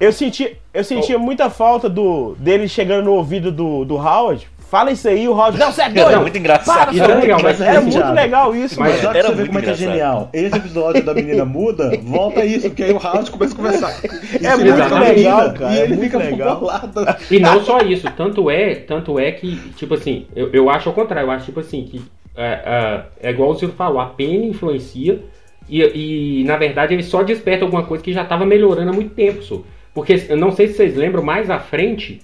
eu 0.00 0.12
senti, 0.12 0.56
eu 0.72 0.84
sentia 0.84 1.18
muita 1.18 1.50
falta 1.50 1.88
do, 1.88 2.34
dele 2.38 2.66
chegando 2.68 3.04
no 3.04 3.12
ouvido 3.12 3.52
do, 3.52 3.84
do 3.84 3.96
Howard. 3.96 4.48
Fala 4.72 4.90
isso 4.90 5.06
aí, 5.06 5.28
o 5.28 5.32
Howard. 5.32 5.58
Não, 5.58 5.70
você 5.70 5.82
é 5.82 5.90
doido! 5.90 6.08
Era 6.08 6.20
muito 6.20 6.38
engraçado. 6.38 6.96
Para, 6.96 7.04
era 7.04 7.14
você 7.14 7.20
legal, 7.20 7.40
é 7.40 7.42
mas 7.42 7.60
Era 7.60 7.78
assim, 7.78 7.90
muito 7.90 8.12
legal 8.14 8.56
isso, 8.56 8.80
Mas 8.80 9.02
mano. 9.02 9.18
Era 9.18 9.28
você 9.28 9.34
ver 9.34 9.36
muito 9.36 9.46
como 9.48 9.58
é 9.58 9.62
que 9.62 9.68
é 9.68 9.74
genial. 9.74 10.30
Esse 10.32 10.56
episódio 10.56 11.04
da 11.04 11.12
menina 11.12 11.44
muda, 11.44 11.92
volta 12.02 12.42
isso, 12.42 12.70
porque 12.70 12.84
aí 12.84 12.92
o 12.92 12.96
Howard 12.96 13.30
começa 13.30 13.52
a 13.52 13.56
conversar. 13.58 14.00
É 14.42 14.56
muito 14.56 14.94
legal, 14.98 15.52
cara, 15.52 15.74
E 15.74 15.78
é 15.78 15.82
ele 15.82 15.96
muito 15.96 16.04
fica 16.04 16.16
legal. 16.16 16.58
bolado. 16.58 17.04
E 17.30 17.38
não 17.38 17.62
só 17.62 17.80
isso, 17.80 18.10
tanto 18.16 18.48
é, 18.48 18.76
tanto 18.76 19.18
é 19.18 19.32
que, 19.32 19.56
tipo 19.76 19.92
assim, 19.92 20.26
eu, 20.34 20.48
eu 20.54 20.70
acho 20.70 20.88
ao 20.88 20.94
contrário, 20.94 21.26
eu 21.26 21.32
acho 21.32 21.44
tipo 21.44 21.60
assim, 21.60 21.84
que 21.84 22.02
é, 22.34 23.04
é, 23.22 23.28
é 23.28 23.30
igual 23.30 23.50
o 23.50 23.54
Ciro 23.54 23.72
falou, 23.72 24.00
a 24.00 24.06
pena 24.06 24.46
influencia 24.46 25.20
e, 25.68 25.82
e, 25.82 26.44
na 26.44 26.56
verdade 26.56 26.94
ele 26.94 27.02
só 27.02 27.22
desperta 27.22 27.66
alguma 27.66 27.82
coisa 27.82 28.02
que 28.02 28.10
já 28.10 28.22
estava 28.22 28.46
melhorando 28.46 28.88
há 28.88 28.94
muito 28.94 29.14
tempo, 29.14 29.42
só. 29.42 29.60
Porque 29.92 30.18
eu 30.30 30.36
não 30.38 30.50
sei 30.50 30.68
se 30.68 30.76
vocês 30.76 30.96
lembram, 30.96 31.22
mais 31.22 31.50
à 31.50 31.58
frente, 31.58 32.22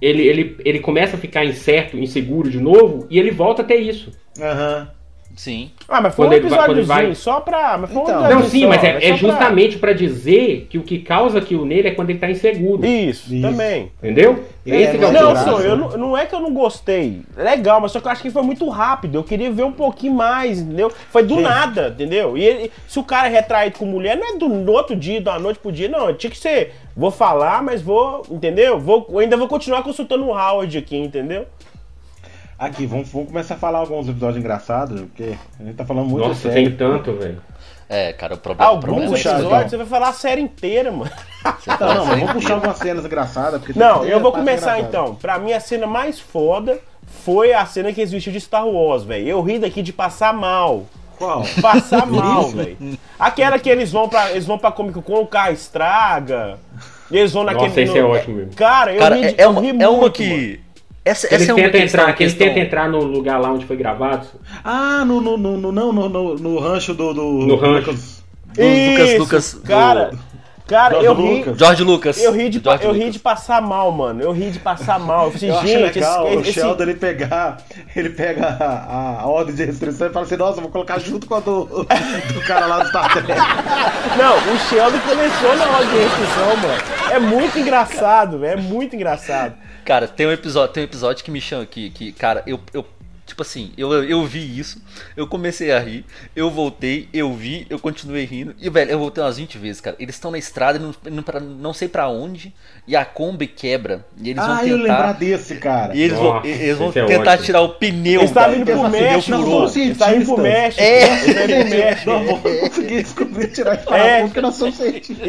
ele, 0.00 0.26
ele, 0.26 0.56
ele 0.64 0.80
começa 0.80 1.16
a 1.16 1.20
ficar 1.20 1.44
incerto, 1.44 1.98
inseguro 1.98 2.50
de 2.50 2.60
novo, 2.60 3.06
e 3.10 3.18
ele 3.18 3.30
volta 3.30 3.62
a 3.62 3.64
ter 3.64 3.76
isso. 3.76 4.10
Aham. 4.40 4.88
Sim. 5.36 5.70
Ah, 5.88 6.00
mas 6.02 6.14
foi 6.14 6.26
Quando 6.26 6.32
um 6.34 6.36
episódiozinho 6.46 6.86
vai- 6.86 7.14
só 7.14 7.40
pra. 7.40 7.78
Mas 7.78 7.90
foi 7.90 7.98
um 8.00 8.02
Então. 8.04 8.20
Não, 8.20 8.26
episódio 8.26 8.50
sim, 8.50 8.60
só, 8.62 8.68
mas 8.68 8.84
é, 8.84 8.90
só 8.92 8.98
é 8.98 9.08
pra- 9.08 9.16
justamente 9.16 9.78
pra 9.78 9.92
dizer 9.94 10.66
que 10.68 10.76
o 10.76 10.82
que 10.82 10.98
causa 10.98 11.38
aquilo 11.38 11.64
nele 11.64 11.88
é 11.88 11.90
quando 11.92 12.10
ele 12.10 12.18
tá 12.18 12.30
inseguro. 12.30 12.84
Isso, 12.84 13.32
Isso. 13.32 13.40
também. 13.40 13.90
Entendeu? 14.02 14.44
É, 14.66 14.82
Esse 14.82 14.98
que 14.98 15.04
é 15.04 15.08
o 15.08 15.12
mas 15.12 15.22
Não, 15.22 15.36
só, 15.36 15.60
eu 15.60 15.76
não, 15.76 15.88
não 15.96 16.18
é 16.18 16.26
que 16.26 16.34
eu 16.34 16.40
não 16.40 16.52
gostei. 16.52 17.22
Legal, 17.36 17.80
mas 17.80 17.92
só 17.92 18.00
que 18.00 18.06
eu 18.06 18.10
acho 18.10 18.20
que 18.22 18.30
foi 18.30 18.42
muito 18.42 18.68
rápido. 18.68 19.16
Eu 19.16 19.24
queria 19.24 19.50
ver 19.50 19.62
um 19.64 19.72
pouquinho 19.72 20.12
mais, 20.12 20.60
entendeu? 20.60 20.92
Foi 21.10 21.22
do 21.22 21.36
Sim. 21.36 21.42
nada, 21.42 21.88
entendeu? 21.88 22.36
E 22.36 22.44
ele- 22.44 22.72
se 22.86 22.98
o 22.98 23.02
cara 23.04 23.28
é 23.28 23.30
retraído 23.30 23.78
com 23.78 23.86
mulher, 23.86 24.16
não 24.18 24.34
é 24.34 24.38
do 24.38 24.46
no 24.48 24.72
outro 24.72 24.94
dia, 24.94 25.20
da 25.22 25.38
noite 25.38 25.58
pro 25.58 25.72
dia, 25.72 25.88
não. 25.88 26.12
Tinha 26.12 26.30
que 26.30 26.36
ser. 26.38 26.74
Vou 26.94 27.10
falar, 27.10 27.62
mas 27.62 27.80
vou, 27.80 28.22
entendeu? 28.30 28.78
Vou, 28.78 29.06
ainda 29.18 29.36
vou 29.36 29.48
continuar 29.48 29.82
consultando 29.82 30.26
o 30.26 30.32
Howard 30.36 30.76
aqui, 30.76 30.96
entendeu? 30.98 31.46
Aqui, 32.60 32.84
vamos, 32.84 33.08
vamos 33.08 33.28
começar 33.28 33.54
a 33.54 33.56
falar 33.56 33.78
alguns 33.78 34.06
episódios 34.06 34.36
engraçados, 34.36 35.00
porque 35.00 35.34
a 35.58 35.64
gente 35.64 35.76
tá 35.76 35.84
falando 35.86 36.08
muito 36.10 36.28
Nossa, 36.28 36.42
sério. 36.52 36.68
tem 36.68 36.76
tanto, 36.76 37.14
velho. 37.14 37.40
É, 37.88 38.12
cara, 38.12 38.34
o 38.34 38.38
problema, 38.38 38.70
o 38.70 38.74
Alguns 38.74 38.82
problema 38.84 39.16
é 39.16 39.18
episódios 39.20 39.46
então. 39.46 39.68
você 39.70 39.76
vai 39.78 39.86
falar 39.86 40.08
a 40.10 40.12
série 40.12 40.42
inteira, 40.42 40.92
mano. 40.92 41.10
Você 41.58 41.70
Tá, 41.70 41.78
fala 41.78 41.94
não, 41.94 42.04
mas 42.04 42.18
vamos 42.20 42.32
puxar 42.34 42.54
algumas 42.54 42.76
cenas 42.76 43.04
engraçadas. 43.06 43.58
Porque 43.60 43.72
tem 43.72 43.82
Não, 43.82 44.04
eu 44.04 44.20
vou 44.20 44.30
começar 44.30 44.78
engraçadas. 44.78 44.88
então. 44.88 45.14
Pra 45.14 45.38
mim, 45.38 45.52
a 45.54 45.58
cena 45.58 45.86
mais 45.86 46.20
foda 46.20 46.78
foi 47.24 47.54
a 47.54 47.64
cena 47.64 47.92
que 47.94 48.00
eles 48.02 48.12
vestiram 48.12 48.34
de 48.36 48.40
Star 48.44 48.68
Wars, 48.68 49.04
velho. 49.04 49.26
Eu 49.26 49.40
ri 49.40 49.58
daqui 49.58 49.80
de 49.82 49.92
passar 49.92 50.34
mal. 50.34 50.84
Qual? 51.16 51.42
Passar 51.62 52.04
mal, 52.06 52.46
velho. 52.50 52.76
Aquela 53.18 53.58
que 53.58 53.70
eles 53.70 53.90
vão 53.90 54.06
pra, 54.06 54.30
eles 54.32 54.44
vão 54.46 54.58
pra 54.58 54.70
Comic 54.70 55.00
Con, 55.00 55.20
o 55.22 55.26
carro 55.26 55.52
estraga. 55.52 56.58
Eles 57.10 57.32
vão 57.32 57.42
naquele. 57.42 57.68
Nossa, 57.68 57.80
esse 57.80 57.98
é 57.98 58.04
ótimo 58.04 58.36
mesmo. 58.36 58.54
Cara, 58.54 58.92
eu 58.92 58.98
Cara, 59.00 59.16
ri, 59.16 59.24
é, 59.24 59.32
de- 59.32 59.40
é 59.40 59.44
eu 59.46 59.50
uma, 59.50 59.60
ri 59.62 59.68
é 59.70 59.72
muito, 59.72 59.88
uma 59.90 60.00
mano. 60.02 60.58
Essa, 61.04 61.26
Eles 61.28 61.48
essa 61.48 61.52
é 61.60 61.70
questão, 61.70 61.80
entrar, 61.80 62.12
que 62.14 62.22
eles 62.22 62.34
questão- 62.34 62.46
tentam 62.54 62.62
entrar 62.62 62.88
no 62.88 62.98
lugar 63.02 63.40
lá 63.40 63.50
onde 63.50 63.64
foi 63.64 63.76
gravado. 63.76 64.26
Ah, 64.62 65.02
no, 65.06 65.20
no, 65.20 65.36
no, 65.38 65.56
no- 65.56 65.72
não, 65.72 65.92
no, 65.92 66.08
no, 66.08 66.34
no 66.36 66.58
rancho 66.58 66.92
do. 66.94 67.14
do 67.14 67.22
No 67.46 67.56
rancho. 67.56 67.90
Lucas- 67.90 68.22
do 68.54 68.62
Lucas, 68.62 69.08
Isso, 69.08 69.18
Lucas, 69.18 69.54
do- 69.54 69.60
Cara, 69.62 70.10
cara, 70.66 70.98
do 70.98 71.04
eu 71.06 71.14
ri. 71.14 71.38
Lucas. 71.38 71.56
George 71.58 71.84
Lucas. 71.84 72.22
Eu 72.22 72.32
ri, 72.32 72.48
de, 72.50 72.58
George 72.62 72.84
eu 72.84 72.92
ri 72.92 72.98
Lucas. 72.98 73.12
de 73.14 73.18
passar 73.20 73.62
mal, 73.62 73.90
mano. 73.92 74.20
Eu 74.22 74.30
ri 74.32 74.50
de 74.50 74.58
passar 74.58 74.98
mal. 75.00 75.26
Eu 75.26 75.32
falei 75.32 75.48
Eu 75.50 75.56
acho 75.58 75.66
gente, 75.68 75.80
legal 75.94 76.26
esse, 76.26 76.36
o 76.36 76.40
esse, 76.42 76.52
Sheldon 76.52 76.82
ele 76.82 76.94
pegar, 76.94 77.56
ele 77.96 78.10
pega 78.10 78.46
a, 78.60 79.20
a 79.22 79.26
ordem 79.26 79.54
de 79.54 79.64
restrição 79.64 80.08
e 80.08 80.10
fala 80.10 80.26
assim, 80.26 80.36
nossa, 80.36 80.60
vou 80.60 80.70
colocar 80.70 80.98
junto 80.98 81.26
com 81.26 81.34
a 81.36 81.40
do, 81.40 81.64
do 81.64 82.40
cara 82.46 82.66
lá 82.66 82.80
do 82.80 82.88
Star 82.88 83.10
Trek. 83.10 83.28
Não, 84.18 84.36
o 84.36 84.58
Sheldon 84.68 84.98
começou 85.08 85.56
na 85.56 85.64
hora 85.76 85.86
de 85.86 85.96
restrição, 85.96 86.56
mano. 86.56 86.82
É 87.12 87.18
muito 87.18 87.58
engraçado, 87.58 88.38
velho. 88.38 88.58
É 88.58 88.62
muito 88.62 88.94
engraçado. 88.94 89.54
Cara, 89.84 90.06
tem 90.08 90.26
um 90.26 90.32
episódio, 90.32 90.72
tem 90.74 90.82
um 90.82 90.86
episódio 90.86 91.24
que 91.24 91.30
me 91.30 91.40
chama 91.40 91.66
que, 91.66 91.90
que 91.90 92.12
cara, 92.12 92.42
eu, 92.46 92.60
eu 92.72 92.86
tipo 93.26 93.42
assim, 93.42 93.70
eu, 93.78 93.92
eu 94.04 94.26
vi 94.26 94.58
isso, 94.58 94.82
eu 95.16 95.24
comecei 95.24 95.70
a 95.70 95.78
rir, 95.78 96.04
eu 96.34 96.50
voltei, 96.50 97.08
eu 97.14 97.32
vi, 97.32 97.64
eu 97.70 97.78
continuei 97.78 98.24
rindo, 98.24 98.56
e 98.60 98.68
velho, 98.68 98.90
eu 98.90 98.98
voltei 98.98 99.22
umas 99.22 99.36
20 99.36 99.56
vezes, 99.56 99.80
cara. 99.80 99.94
Eles 100.00 100.16
estão 100.16 100.32
na 100.32 100.38
estrada, 100.38 100.80
não, 100.80 100.92
não, 101.08 101.22
pra- 101.22 101.38
não 101.38 101.72
sei 101.72 101.86
pra 101.86 102.08
onde, 102.08 102.52
e 102.88 102.96
a 102.96 103.04
Kombi 103.04 103.46
quebra, 103.46 104.04
e 104.20 104.30
eles 104.30 104.44
vão 104.44 104.56
Ah, 104.56 104.66
eu 104.66 104.76
lembrar 104.78 104.96
tentar. 104.96 105.36
desse, 105.36 105.54
cara. 105.56 105.94
E 105.96 106.02
eles 106.02 106.16
vão, 106.18 106.34
Nossa, 106.34 106.48
eles 106.48 106.76
vão 106.76 106.88
é 106.88 106.92
tentar 107.06 107.30
ótimo. 107.30 107.44
tirar 107.46 107.60
o 107.60 107.68
pneu. 107.68 108.20
Eles 108.20 108.30
estavam 108.30 108.50
velho. 108.50 108.62
indo 108.62 108.72
pro 108.72 108.90
México, 108.90 109.22
pneu 109.24 109.38
mano. 109.38 109.44
furou. 109.44 109.62
Eles 109.62 109.76
indo 109.76 109.94
pro 109.94 110.08
Cientistas. 110.08 110.38
México. 110.42 110.82
É. 110.82 111.02
Eles 111.04 111.26
estavam 111.28 111.44
indo 111.44 111.60
pro 111.68 111.78
México. 111.78 112.10
Não, 112.10 112.24
vou 112.24 112.38
conseguir 112.40 113.02
descobrir 113.04 113.46
tirar 113.52 113.74
esse 113.76 113.94
É. 113.94 114.22
porque 114.22 114.40
nós 114.40 114.54
somos 114.56 114.76
cientistas. 114.76 115.28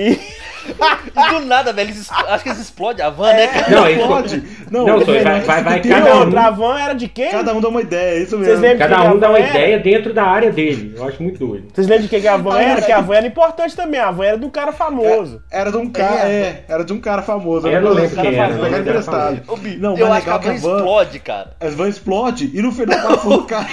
E- 0.68 1.30
do 1.40 1.46
nada, 1.46 1.72
velho, 1.74 1.90
eles, 1.90 2.10
acho 2.12 2.44
que 2.44 2.50
eles 2.50 2.60
explodem 2.62 3.06
a 3.06 3.10
van, 3.10 3.34
né, 3.34 3.48
cara? 3.48 3.70
Não, 3.70 3.90
isso- 3.90 4.08
Pode. 4.08 4.44
Não, 4.72 4.86
Não, 4.86 5.06
só 5.06 5.14
é, 5.14 5.22
vai- 5.24 5.42
vai- 5.42 5.64
vai 5.64 5.82
cada 5.82 6.16
um. 6.16 6.20
outra, 6.20 6.42
a 6.42 6.50
van 6.52 6.80
era 6.80 6.94
de 6.94 7.08
quem? 7.08 7.30
Cada 7.32 7.54
um 7.54 7.62
dá 7.62 7.68
uma 7.70 7.82
ideia, 7.82 8.20
é 8.20 8.24
isso 8.24 8.38
mesmo. 8.38 8.78
Cada 8.78 8.98
a 8.98 9.14
um 9.14 9.20
dá 9.20 9.28
van 9.28 9.34
uma 9.34 9.40
era? 9.40 9.50
ideia 9.50 9.80
dentro 9.80 10.14
da 10.14 10.24
área 10.24 10.52
dele. 10.52 10.94
Eu 10.98 11.08
acho 11.08 11.22
muito 11.22 11.46
doido. 11.46 11.68
Vocês 11.74 11.88
lembram 11.88 12.04
de 12.04 12.10
quem 12.10 12.22
que 12.22 12.28
a 12.28 12.38
van 12.38 12.56
Ah, 12.56 12.62
era? 12.64 12.82
Que 12.82 12.92
a 12.92 13.02
van 13.02 13.16
era 13.16 13.28
importante 13.28 13.76
também. 13.76 14.00
A 14.00 14.12
van 14.12 14.26
era 14.26 14.38
do 14.38 14.50
cara 14.50 14.72
famoso. 14.72 15.42
Era 15.52 15.72
de 15.72 15.78
um 15.78 15.90
cara, 15.90 16.30
é, 16.30 16.64
era 16.68 16.84
de 16.84 16.94
um 16.94 17.00
cara 17.00 17.22
famoso. 17.22 17.68
Eu 17.68 17.82
não 17.82 17.92
lembro 17.94 18.16
quem 18.22 18.36
era, 18.36 18.54
mas 18.56 18.88
era 18.88 19.02
famoso. 19.02 19.42
Não, 19.80 19.98
eu 19.98 20.12
acho 20.14 20.24
que 20.24 20.30
a 20.30 20.38
van 20.38 20.50
a 20.50 20.54
van- 20.54 20.56
explode, 20.78 21.20
cara. 21.20 21.52
As 21.60 21.74
vans 21.74 21.90
explode 21.96 22.50
e 22.54 22.62
no 22.62 22.72
final 22.72 22.98
o 22.98 23.02
parafuso 23.04 23.44
cai. 23.44 23.68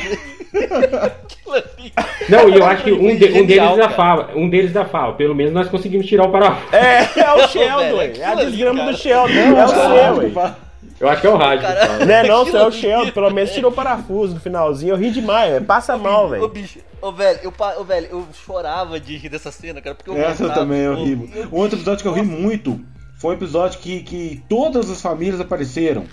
Aquilo 0.54 1.54
ali. 1.54 1.92
Não, 2.28 2.48
e 2.48 2.56
eu 2.58 2.64
acho 2.66 2.84
que 2.84 2.92
um, 2.92 3.16
de- 3.16 3.32
um 3.40 3.46
deles 3.46 3.76
da 3.76 3.90
fala. 3.90 4.30
Um 4.34 4.48
deles 4.48 4.72
da 4.72 4.84
fala. 4.84 5.14
Pelo 5.14 5.34
menos 5.34 5.52
nós 5.52 5.68
conseguimos 5.68 6.06
tirar 6.06 6.24
o 6.24 6.30
parafuso. 6.30 6.66
É, 6.78 7.20
é 7.20 7.32
o 7.34 7.46
Sheldon, 7.48 8.00
É 8.02 8.24
a 8.24 8.34
desgrama 8.34 8.84
do 8.92 8.96
Sheldon. 8.96 9.32
É 9.34 9.64
o 9.64 9.68
seu, 9.68 10.38
ué. 10.38 10.54
Eu 11.00 11.08
acho 11.08 11.20
que 11.20 11.26
é 11.26 11.30
o 11.30 11.36
rádio. 11.36 11.62
Cara. 11.66 12.04
Não 12.04 12.14
é 12.14 12.22
não, 12.26 12.46
só 12.46 12.58
é 12.58 12.66
o. 12.66 12.72
Sheldon. 12.72 13.12
Pelo 13.12 13.30
menos 13.30 13.52
tirou 13.52 13.70
o 13.70 13.74
parafuso 13.74 14.34
no 14.34 14.40
finalzinho. 14.40 14.90
Eu 14.94 14.96
ri 14.96 15.10
demais, 15.10 15.52
velho. 15.52 15.64
Passa 15.64 15.96
mal, 15.96 16.24
Ô, 16.26 16.28
velho. 16.28 16.48
bicho, 16.48 16.80
ô, 17.00 17.12
velho, 17.12 17.38
eu, 17.42 17.52
ô, 17.78 17.84
velho, 17.84 18.08
eu 18.10 18.26
chorava 18.44 18.98
de 18.98 19.16
rir 19.16 19.28
dessa 19.28 19.52
cena, 19.52 19.80
cara, 19.80 19.94
porque 19.94 20.10
eu 20.10 20.16
Essa 20.16 20.42
eu 20.42 20.48
gostava, 20.48 20.54
também 20.54 20.82
é 20.84 20.90
ô, 20.90 20.94
horrível. 20.94 21.28
eu- 21.34 21.48
Um 21.52 21.56
outro 21.56 21.76
episódio 21.78 22.02
que 22.02 22.08
eu 22.08 22.12
ri 22.12 22.22
muito 22.22 22.80
foi 23.20 23.30
um 23.30 23.34
episódio 23.38 23.78
que, 23.78 24.00
que 24.02 24.42
todas 24.48 24.90
as 24.90 25.00
famílias 25.00 25.40
apareceram. 25.40 26.04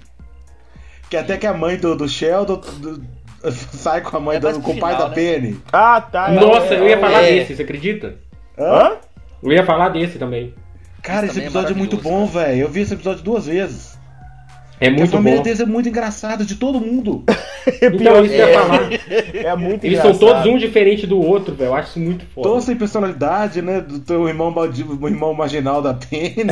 Que 1.10 1.18
até 1.18 1.38
que 1.38 1.48
a 1.48 1.54
mãe 1.54 1.78
do, 1.78 1.96
do 1.96 2.08
Sheldon 2.08 2.62
do- 2.80 3.04
sai 3.52 4.02
com 4.02 4.18
a 4.18 4.20
mãe 4.20 4.38
É 4.38 4.40
do 4.40 4.60
com 4.60 4.72
o 4.72 4.80
pai 4.80 4.94
final, 4.94 5.10
da 5.10 5.10
né? 5.10 5.16
Penny. 5.16 5.60
Ah, 5.74 6.00
tá. 6.02 6.30
é- 6.30 6.40
Nossa, 6.40 6.74
eu 6.76 6.88
ia 6.88 7.00
falar 7.00 7.24
É. 7.24 7.32
desse, 7.40 7.56
você 7.56 7.64
acredita? 7.64 8.16
Hã? 8.58 8.98
Eu 9.44 9.52
ia 9.52 9.66
falar 9.66 9.90
desse 9.90 10.18
também. 10.18 10.54
Cara, 11.02 11.28
esse 11.28 11.40
episódio 11.40 11.74
é, 11.74 11.78
muito 11.78 11.98
bom, 11.98 12.26
velho. 12.26 12.62
Eu 12.62 12.70
vi 12.70 12.82
esse 12.82 12.94
episódio 12.94 13.24
duas 13.24 13.46
vezes. 13.46 13.96
É 14.78 14.90
muito 14.90 15.04
a 15.04 15.18
família 15.18 15.38
bom. 15.38 15.44
deles 15.44 15.60
é 15.62 15.66
muito 15.66 15.88
engraçada, 15.88 16.44
de 16.44 16.56
todo 16.56 16.80
mundo. 16.82 17.24
Então, 17.82 18.24
isso 18.24 18.36
que 18.36 18.40
eu 18.42 18.48
ia 18.48 18.60
falar. 18.60 18.90
É 19.34 19.56
muito 19.56 19.84
Eles 19.86 19.98
engraçado. 19.98 20.20
são 20.20 20.28
todos 20.28 20.46
um 20.46 20.56
diferente 20.56 21.08
do 21.08 21.20
outro, 21.20 21.56
velho. 21.56 21.70
Eu 21.70 21.74
acho 21.76 21.90
isso 21.90 22.00
muito 22.00 22.24
foda. 22.28 22.48
Todos 22.48 22.64
sem 22.66 22.76
personalidade, 22.76 23.60
né? 23.60 23.82
Do 23.82 24.00
teu 24.02 24.28
irmão 24.28 24.54
baldio, 24.54 24.96
o 25.02 25.08
irmão 25.08 25.34
marginal 25.34 25.82
da 25.82 25.92
Penny. 25.96 26.46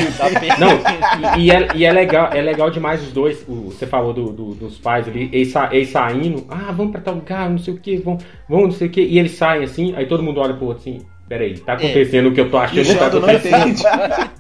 Não, 0.58 1.38
e, 1.40 1.46
e 1.46 1.52
é, 1.52 1.68
e 1.76 1.86
é 1.86 1.92
legal, 1.92 2.30
é 2.34 2.42
legal 2.42 2.72
demais 2.72 3.04
os 3.04 3.12
dois. 3.12 3.46
o- 3.48 3.66
você 3.66 3.86
falou 3.86 4.12
do- 4.12 4.32
do- 4.34 4.56
dos 4.56 4.80
pais 4.80 5.08
ali, 5.08 5.30
eles, 5.32 5.54
eles 5.72 5.90
saindo, 5.90 6.48
ah, 6.50 6.72
vamos 6.76 6.92
pra 6.94 7.02
tal 7.02 7.14
lugar, 7.14 7.48
não 7.48 7.60
sei 7.60 7.76
o 7.76 7.78
que, 7.80 7.98
vamos, 7.98 8.24
vamos, 8.50 8.66
não 8.70 8.72
sei 8.72 8.88
o 8.88 8.90
que, 8.92 9.02
e 9.02 9.20
eles 9.20 9.34
saem 9.34 9.64
assim, 9.64 9.94
aí 9.96 10.08
todo 10.08 10.24
mundo 10.24 10.40
olha 10.42 10.56
pro 10.56 10.66
outro 10.66 10.82
assim, 10.82 10.98
peraí, 11.34 11.58
tá 11.60 11.74
acontecendo 11.74 12.30
o 12.30 12.34
que 12.34 12.40
eu 12.42 12.50
tô 12.52 12.58
achando, 12.58 12.88
não 12.88 12.96
tá 12.98 13.08
acontecendo. 13.08 13.84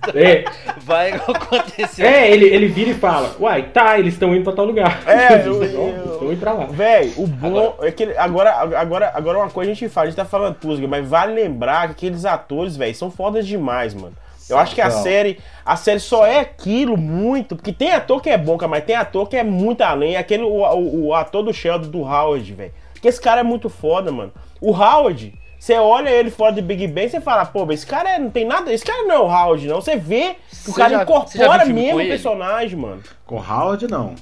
É, 0.15 0.43
Vai 0.81 1.11
acontecer. 1.13 2.03
é 2.05 2.29
ele, 2.29 2.45
ele 2.45 2.67
vira 2.67 2.89
e 2.91 2.93
fala, 2.93 3.35
uai, 3.39 3.63
tá, 3.73 3.97
eles 3.97 4.13
estão 4.13 4.35
indo 4.35 4.43
pra 4.43 4.51
tal 4.53 4.65
lugar. 4.65 5.01
É, 5.07 5.33
Eles 5.39 5.45
eu- 5.45 5.63
estão- 5.63 5.87
eu- 5.87 6.13
estão 6.13 6.31
indo 6.33 6.39
pra 6.41 6.51
lá. 6.51 6.65
Véi, 6.65 7.13
o 7.15 7.25
bom 7.25 7.77
é 7.81 7.89
que 7.89 8.03
ele- 8.03 8.17
agora, 8.17 8.51
agora, 8.51 9.11
agora 9.15 9.37
uma 9.39 9.49
coisa 9.49 9.71
a 9.71 9.73
gente 9.73 9.87
fala, 9.89 10.07
a 10.07 10.09
gente 10.09 10.17
tá 10.17 10.25
falando 10.25 10.55
pusga, 10.55 10.87
mas 10.87 11.07
vale 11.07 11.33
lembrar 11.33 11.85
que 11.87 11.91
aqueles 11.93 12.25
atores, 12.25 12.75
velho, 12.75 12.93
são 12.93 13.09
fodas 13.09 13.47
demais, 13.47 13.93
mano. 13.93 14.13
Eu 14.49 14.57
acho 14.57 14.75
que 14.75 14.81
a 14.81 14.91
série, 14.91 15.39
a 15.65 15.77
série 15.77 15.99
só 16.01 16.25
é 16.27 16.39
aquilo 16.41 16.97
muito, 16.97 17.55
porque 17.55 17.71
tem 17.71 17.93
ator 17.93 18.21
que 18.21 18.29
é 18.29 18.37
bom, 18.37 18.57
cara, 18.57 18.69
mas 18.69 18.83
tem 18.83 18.95
ator 18.95 19.27
que 19.29 19.37
é 19.37 19.43
muito 19.43 19.81
além. 19.81 20.17
Aquele 20.17 20.43
o, 20.43 20.49
o- 20.49 21.05
o 21.07 21.13
ator 21.15 21.43
do 21.43 21.53
Sheldon 21.53 21.89
do 21.89 22.01
Howard, 22.01 22.53
velho. 22.53 22.73
Porque 22.91 23.07
esse 23.07 23.21
cara 23.21 23.39
é 23.39 23.43
muito 23.43 23.69
foda, 23.69 24.11
mano. 24.11 24.33
O 24.59 24.71
Howard, 24.71 25.33
você 25.63 25.75
olha 25.75 26.09
ele 26.09 26.29
fora 26.29 26.51
de 26.53 26.61
Big 26.61 26.87
Bang, 26.87 27.07
você 27.09 27.21
fala, 27.21 27.45
pô, 27.45 27.65
mas 27.65 27.79
esse 27.79 27.87
cara 27.87 28.15
é- 28.15 28.19
não 28.19 28.29
tem 28.29 28.43
nada, 28.45 28.71
esse 28.73 28.83
cara 28.83 29.03
não 29.03 29.15
é 29.15 29.19
o 29.19 29.23
Howard, 29.27 29.65
não. 29.65 29.79
Você 29.79 29.95
vê 29.95 30.35
que 30.63 30.69
o 30.69 30.73
cara 30.73 30.89
já- 30.95 31.03
incorpora 31.03 31.65
mesmo 31.65 31.99
o 32.01 32.05
personagem, 32.05 32.77
mano. 32.77 33.01
Com 33.25 33.37
Howard, 33.37 33.87
não. 33.87 34.13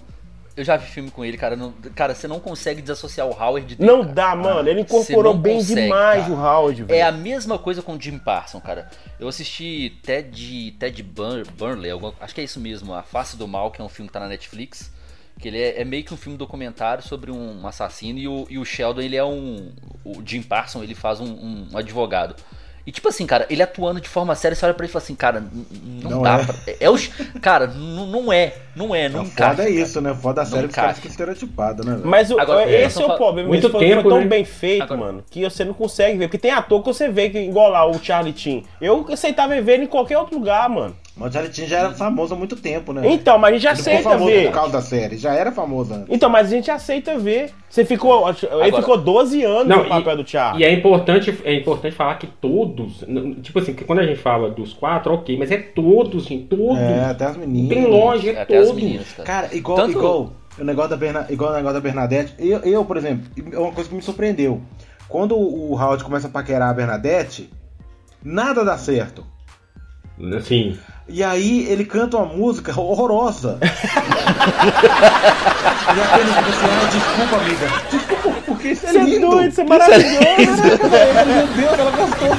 Eu 0.55 0.63
já 0.65 0.75
vi 0.77 0.85
filme 0.85 1.09
com 1.09 1.23
ele, 1.25 1.37
cara. 1.37 1.55
não- 1.55 1.71
cara, 1.95 2.13
você 2.13 2.27
não 2.27 2.39
consegue 2.39 2.81
desassociar 2.81 3.25
o 3.25 3.31
Howard 3.31 3.73
dele. 3.75 3.89
Não 3.89 4.01
cara. 4.01 4.13
dá, 4.13 4.35
mano. 4.35 4.69
Ele 4.69 4.81
incorporou 4.81 5.33
bem 5.33 5.55
consegue, 5.55 5.81
demais 5.83 6.23
cara. 6.27 6.33
o 6.35 6.37
Howard, 6.37 6.83
velho. 6.83 6.99
É 6.99 7.01
a 7.01 7.11
mesma 7.11 7.57
coisa 7.57 7.81
com 7.81 7.93
o 7.95 7.99
Jim 7.99 8.19
Parson, 8.19 8.59
cara. 8.59 8.87
Eu 9.19 9.27
assisti 9.27 9.97
Ted, 10.03 10.75
Ted 10.77 11.01
Bur- 11.01 11.47
Burnley, 11.57 11.89
alguma- 11.89 12.13
acho 12.19 12.35
que 12.35 12.41
é 12.41 12.43
isso 12.43 12.59
mesmo, 12.59 12.93
A 12.93 13.01
Face 13.01 13.35
do 13.35 13.47
Mal, 13.47 13.71
que 13.71 13.81
é 13.81 13.83
um 13.83 13.89
filme 13.89 14.09
que 14.09 14.13
tá 14.13 14.19
na 14.19 14.27
Netflix. 14.27 14.91
Que 15.41 15.47
ele 15.47 15.59
é, 15.61 15.81
é 15.81 15.83
meio 15.85 16.03
que 16.03 16.13
um 16.13 16.17
filme 16.17 16.37
documentário 16.37 17.03
sobre 17.03 17.31
um 17.31 17.65
assassino 17.67 18.19
e 18.19 18.27
o, 18.27 18.45
e 18.49 18.57
o 18.59 18.63
Sheldon, 18.65 19.01
ele 19.01 19.15
é 19.17 19.25
um. 19.25 19.71
O 20.05 20.21
Jim 20.25 20.41
Parson, 20.43 20.83
ele 20.83 20.95
faz 20.95 21.19
um, 21.19 21.25
um 21.71 21.77
advogado. 21.77 22.35
E 22.85 22.91
tipo 22.91 23.07
assim, 23.09 23.27
cara, 23.27 23.45
ele 23.49 23.61
atuando 23.61 24.01
de 24.01 24.09
forma 24.09 24.33
séria, 24.35 24.55
você 24.55 24.65
olha 24.65 24.73
pra 24.73 24.83
ele 24.85 24.89
e 24.89 24.93
fala 24.93 25.03
assim, 25.03 25.13
cara, 25.15 25.39
não, 25.39 26.09
Não 26.09 26.21
dá 26.23 26.39
é. 26.39 26.45
pra. 26.45 26.55
É, 26.79 26.89
o. 26.89 26.95
Cara, 27.39 27.67
n- 27.67 28.07
não 28.11 28.31
é, 28.33 28.55
não 28.75 28.93
é, 28.95 29.09
não 29.09 29.21
O 29.21 29.23
encaixa. 29.25 29.55
foda 29.55 29.69
é 29.69 29.71
isso, 29.71 30.01
né? 30.01 30.11
O 30.11 30.15
foda 30.15 30.41
da 30.41 30.45
série 30.45 30.67
que 30.67 30.73
ficam 30.73 31.09
estereotipados, 31.11 31.85
né? 31.85 31.93
velho? 31.95 32.07
Mas 32.07 32.31
o- 32.31 32.39
Agora, 32.39 32.69
esse 32.71 32.99
é, 32.99 33.03
é 33.03 33.05
o 33.05 33.15
problema. 33.17 33.47
muito 33.49 33.69
foi, 33.69 33.79
tempo, 33.85 34.01
foi 34.03 34.11
tão 34.11 34.19
né? 34.21 34.25
bem 34.27 34.45
feito, 34.45 34.83
Agora- 34.83 34.99
mano, 34.99 35.23
que 35.29 35.43
você 35.43 35.63
não 35.65 35.73
consegue 35.73 36.17
ver. 36.17 36.27
Porque 36.27 36.37
tem 36.37 36.51
ator 36.51 36.81
que 36.81 36.87
você 36.87 37.09
vê 37.09 37.29
que 37.29 37.39
igual 37.39 37.69
lá 37.69 37.85
o 37.85 37.97
Charlie 38.03 38.33
Chin. 38.35 38.63
Eu 38.81 39.05
aceitava 39.11 39.59
ver 39.61 39.73
ele 39.73 39.83
em 39.83 39.87
qualquer 39.87 40.17
outro 40.17 40.37
lugar, 40.37 40.69
mano. 40.69 40.95
Mas 41.15 41.29
o 41.29 41.33
Charlie 41.33 41.53
Chin 41.53 41.65
já 41.67 41.79
era 41.79 41.91
famoso 41.91 42.33
há 42.33 42.37
muito 42.37 42.55
tempo, 42.55 42.93
né? 42.93 43.01
Então, 43.05 43.37
mas 43.37 43.53
a 43.53 43.57
gente 43.57 43.67
Ele 43.67 43.75
ficou 43.75 43.91
aceita 43.93 44.09
famoso 44.09 44.31
ver. 44.31 44.45
por 44.47 44.53
causa 44.53 44.71
da 44.71 44.81
série. 44.81 45.17
Já 45.17 45.33
era 45.35 45.51
famoso 45.51 45.93
antes. 45.93 46.07
Então, 46.09 46.29
mas 46.29 46.47
a 46.47 46.49
gente 46.49 46.71
aceita 46.71 47.17
ver. 47.19 47.51
Você 47.69 47.85
ficou. 47.85 48.27
Ele 48.29 48.37
Agora- 48.51 48.75
ficou 48.77 48.97
12 48.97 49.43
anos 49.43 49.67
Não, 49.67 49.83
no 49.83 49.89
papel 49.89 50.17
do 50.17 50.27
Charlie. 50.29 50.61
E 50.63 50.65
é 50.65 50.71
importante, 50.73 51.37
é 51.43 51.53
importante 51.53 51.95
falar 51.95 52.15
que 52.15 52.27
todos, 52.27 53.03
tipo 53.43 53.59
assim, 53.59 53.73
que 53.73 53.83
quando 53.85 53.99
a 53.99 54.03
gente 54.05 54.19
fala 54.19 54.49
dos 54.49 54.73
quatro, 54.73 55.13
ok, 55.13 55.37
mas 55.37 55.51
é 55.51 55.57
todos, 55.57 56.25
gente, 56.25 56.45
todos. 56.45 56.77
É, 56.77 57.05
até 57.05 57.25
as 57.25 57.37
meninas. 57.37 57.69
tem 57.69 57.85
longe, 57.85 58.29
é 58.29 58.41
Até 58.41 58.57
as 58.61 58.71
meninas, 58.75 59.07
cara. 59.13 59.23
Cara, 59.23 59.55
igual, 59.55 59.77
Tanto- 59.77 59.91
igual, 59.91 60.33
o 60.59 60.63
negócio 60.63 60.89
da 60.91 60.97
Berna, 60.97 61.25
igual 61.29 61.51
o 61.51 61.55
negócio 61.55 61.73
da 61.75 61.81
Bernadette. 61.81 62.33
Eu, 62.39 62.59
eu, 62.59 62.85
por 62.85 62.97
exemplo, 62.97 63.25
é 63.51 63.57
uma 63.59 63.71
coisa 63.71 63.89
que 63.89 63.95
me 63.95 64.01
surpreendeu. 64.01 64.61
Quando 65.07 65.37
o 65.37 65.73
Howard 65.73 66.03
começa 66.03 66.27
a 66.27 66.29
paquerar 66.31 66.69
a 66.69 66.73
Bernadette, 66.73 67.51
nada 68.23 68.63
dá 68.63 68.77
certo. 68.77 69.25
Assim, 70.37 70.77
E 71.09 71.23
aí 71.23 71.65
ele 71.67 71.83
canta 71.83 72.15
uma 72.17 72.25
música 72.27 72.79
horrorosa. 72.79 73.57
e 73.61 73.65
apenas 76.01 76.35
você, 76.45 76.65
ah, 76.65 76.89
desculpa, 76.91 77.35
amiga. 77.37 77.67
Desculpa, 77.89 78.41
porque 78.45 78.67
isso 78.69 78.85
é 78.85 78.91
Você 78.91 78.97
é 78.99 79.03
lindo. 79.03 79.29
doido, 79.31 79.49
isso 79.49 79.61
é 79.61 79.63
maravilhoso. 79.63 80.15
Meu 80.15 81.47
Deus, 81.47 81.79
ela 81.79 81.91
gostou. 81.91 82.29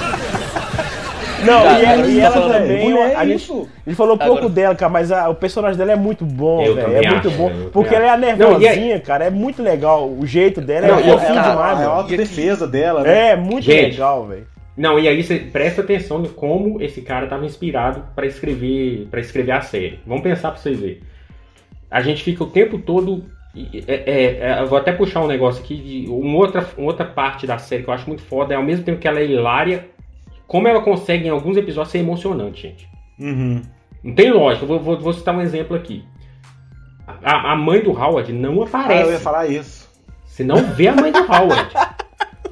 Não, 1.44 1.62
Cara, 1.62 1.78
e, 1.80 1.84
ela- 1.84 2.06
e 2.06 2.20
ela 2.20 2.34
tá 2.34 2.58
também. 2.58 2.90
mulher, 2.90 3.16
a, 3.16 3.22
é 3.24 3.26
gente, 3.26 3.36
isso. 3.36 3.68
a 3.86 3.90
gente 3.90 3.96
falou 3.96 4.16
pouco 4.18 4.32
Agora- 4.38 4.48
dela, 4.52 4.74
cara, 4.74 4.92
mas 4.92 5.10
a- 5.12 5.28
o 5.28 5.34
personagem 5.34 5.76
dela 5.78 5.92
é 5.92 5.96
muito 5.96 6.24
bom, 6.24 6.58
velho. 6.74 6.96
É 6.96 7.10
muito 7.10 7.30
bom. 7.32 7.50
eu 7.50 7.70
Porque 7.70 7.94
ela 7.94 8.06
é. 8.06 8.16
Não, 8.36 8.56
e 8.56 8.58
nervosinha, 8.58 9.00
cara. 9.00 9.24
É 9.24 9.30
muito 9.30 9.62
legal. 9.62 10.08
O 10.08 10.26
jeito 10.26 10.60
dela 10.60 10.86
Não, 10.88 10.98
é 10.98 11.08
ela- 11.08 11.18
fofinho 11.20 11.42
demais, 11.42 11.80
a 11.80 11.86
autodefesa 11.86 12.66
dela, 12.66 13.02
né? 13.02 13.30
É, 13.30 13.36
muito 13.36 13.68
legal, 13.68 14.26
velho. 14.26 14.46
Não, 14.76 14.98
e 14.98 15.06
aí 15.06 15.22
você 15.22 15.36
presta 15.38 15.82
atenção 15.82 16.22
em 16.22 16.28
como 16.28 16.80
esse 16.82 17.02
cara 17.02 17.24
estava 17.24 17.44
inspirado 17.44 18.04
para 18.14 18.24
escrever 18.26 19.06
para 19.10 19.20
escrever 19.20 19.52
a 19.52 19.60
série. 19.60 20.00
Vamos 20.06 20.22
pensar 20.22 20.50
para 20.50 20.60
vocês 20.60 20.78
verem. 20.80 21.00
A 21.90 22.00
gente 22.00 22.22
fica 22.24 22.42
o 22.42 22.46
tempo 22.46 22.78
todo. 22.78 23.24
é- 23.54 23.92
é- 24.06 24.38
é, 24.40 24.60
eu 24.62 24.66
vou 24.66 24.78
até 24.78 24.92
puxar 24.92 25.20
um 25.20 25.26
negócio 25.26 25.62
aqui 25.62 25.76
de 25.76 26.10
uma 26.10 26.38
outra, 26.38 26.66
uma 26.78 26.86
outra 26.86 27.04
parte 27.04 27.46
da 27.46 27.58
série 27.58 27.82
que 27.82 27.90
eu 27.90 27.92
acho 27.92 28.08
muito 28.08 28.22
foda, 28.22 28.54
é 28.54 28.56
ao 28.56 28.62
mesmo 28.62 28.82
tempo 28.82 28.98
que 28.98 29.06
ela 29.06 29.20
é 29.20 29.26
hilária, 29.26 29.84
como 30.52 30.68
ela 30.68 30.82
consegue 30.82 31.26
em 31.26 31.30
alguns 31.30 31.56
episódios 31.56 31.90
ser 31.90 31.98
emocionante, 32.00 32.60
gente. 32.62 32.86
Uhum. 33.18 33.62
Não 34.04 34.14
tem 34.14 34.30
lógica, 34.30 34.66
vou, 34.66 34.78
vou- 34.78 35.00
vou 35.00 35.12
citar 35.14 35.34
um 35.34 35.40
exemplo 35.40 35.74
aqui. 35.74 36.04
A, 37.24 37.52
a 37.52 37.56
mãe 37.56 37.82
do 37.82 37.90
Howard 37.90 38.30
não 38.34 38.60
Ah, 38.62 38.66
aparece. 38.66 39.02
eu 39.04 39.12
ia 39.12 39.18
falar 39.18 39.46
isso. 39.46 39.88
Você 40.26 40.44
não 40.44 40.56
vê 40.74 40.88
a 40.88 40.94
mãe 40.94 41.10
do 41.10 41.18
Howard. 41.20 41.70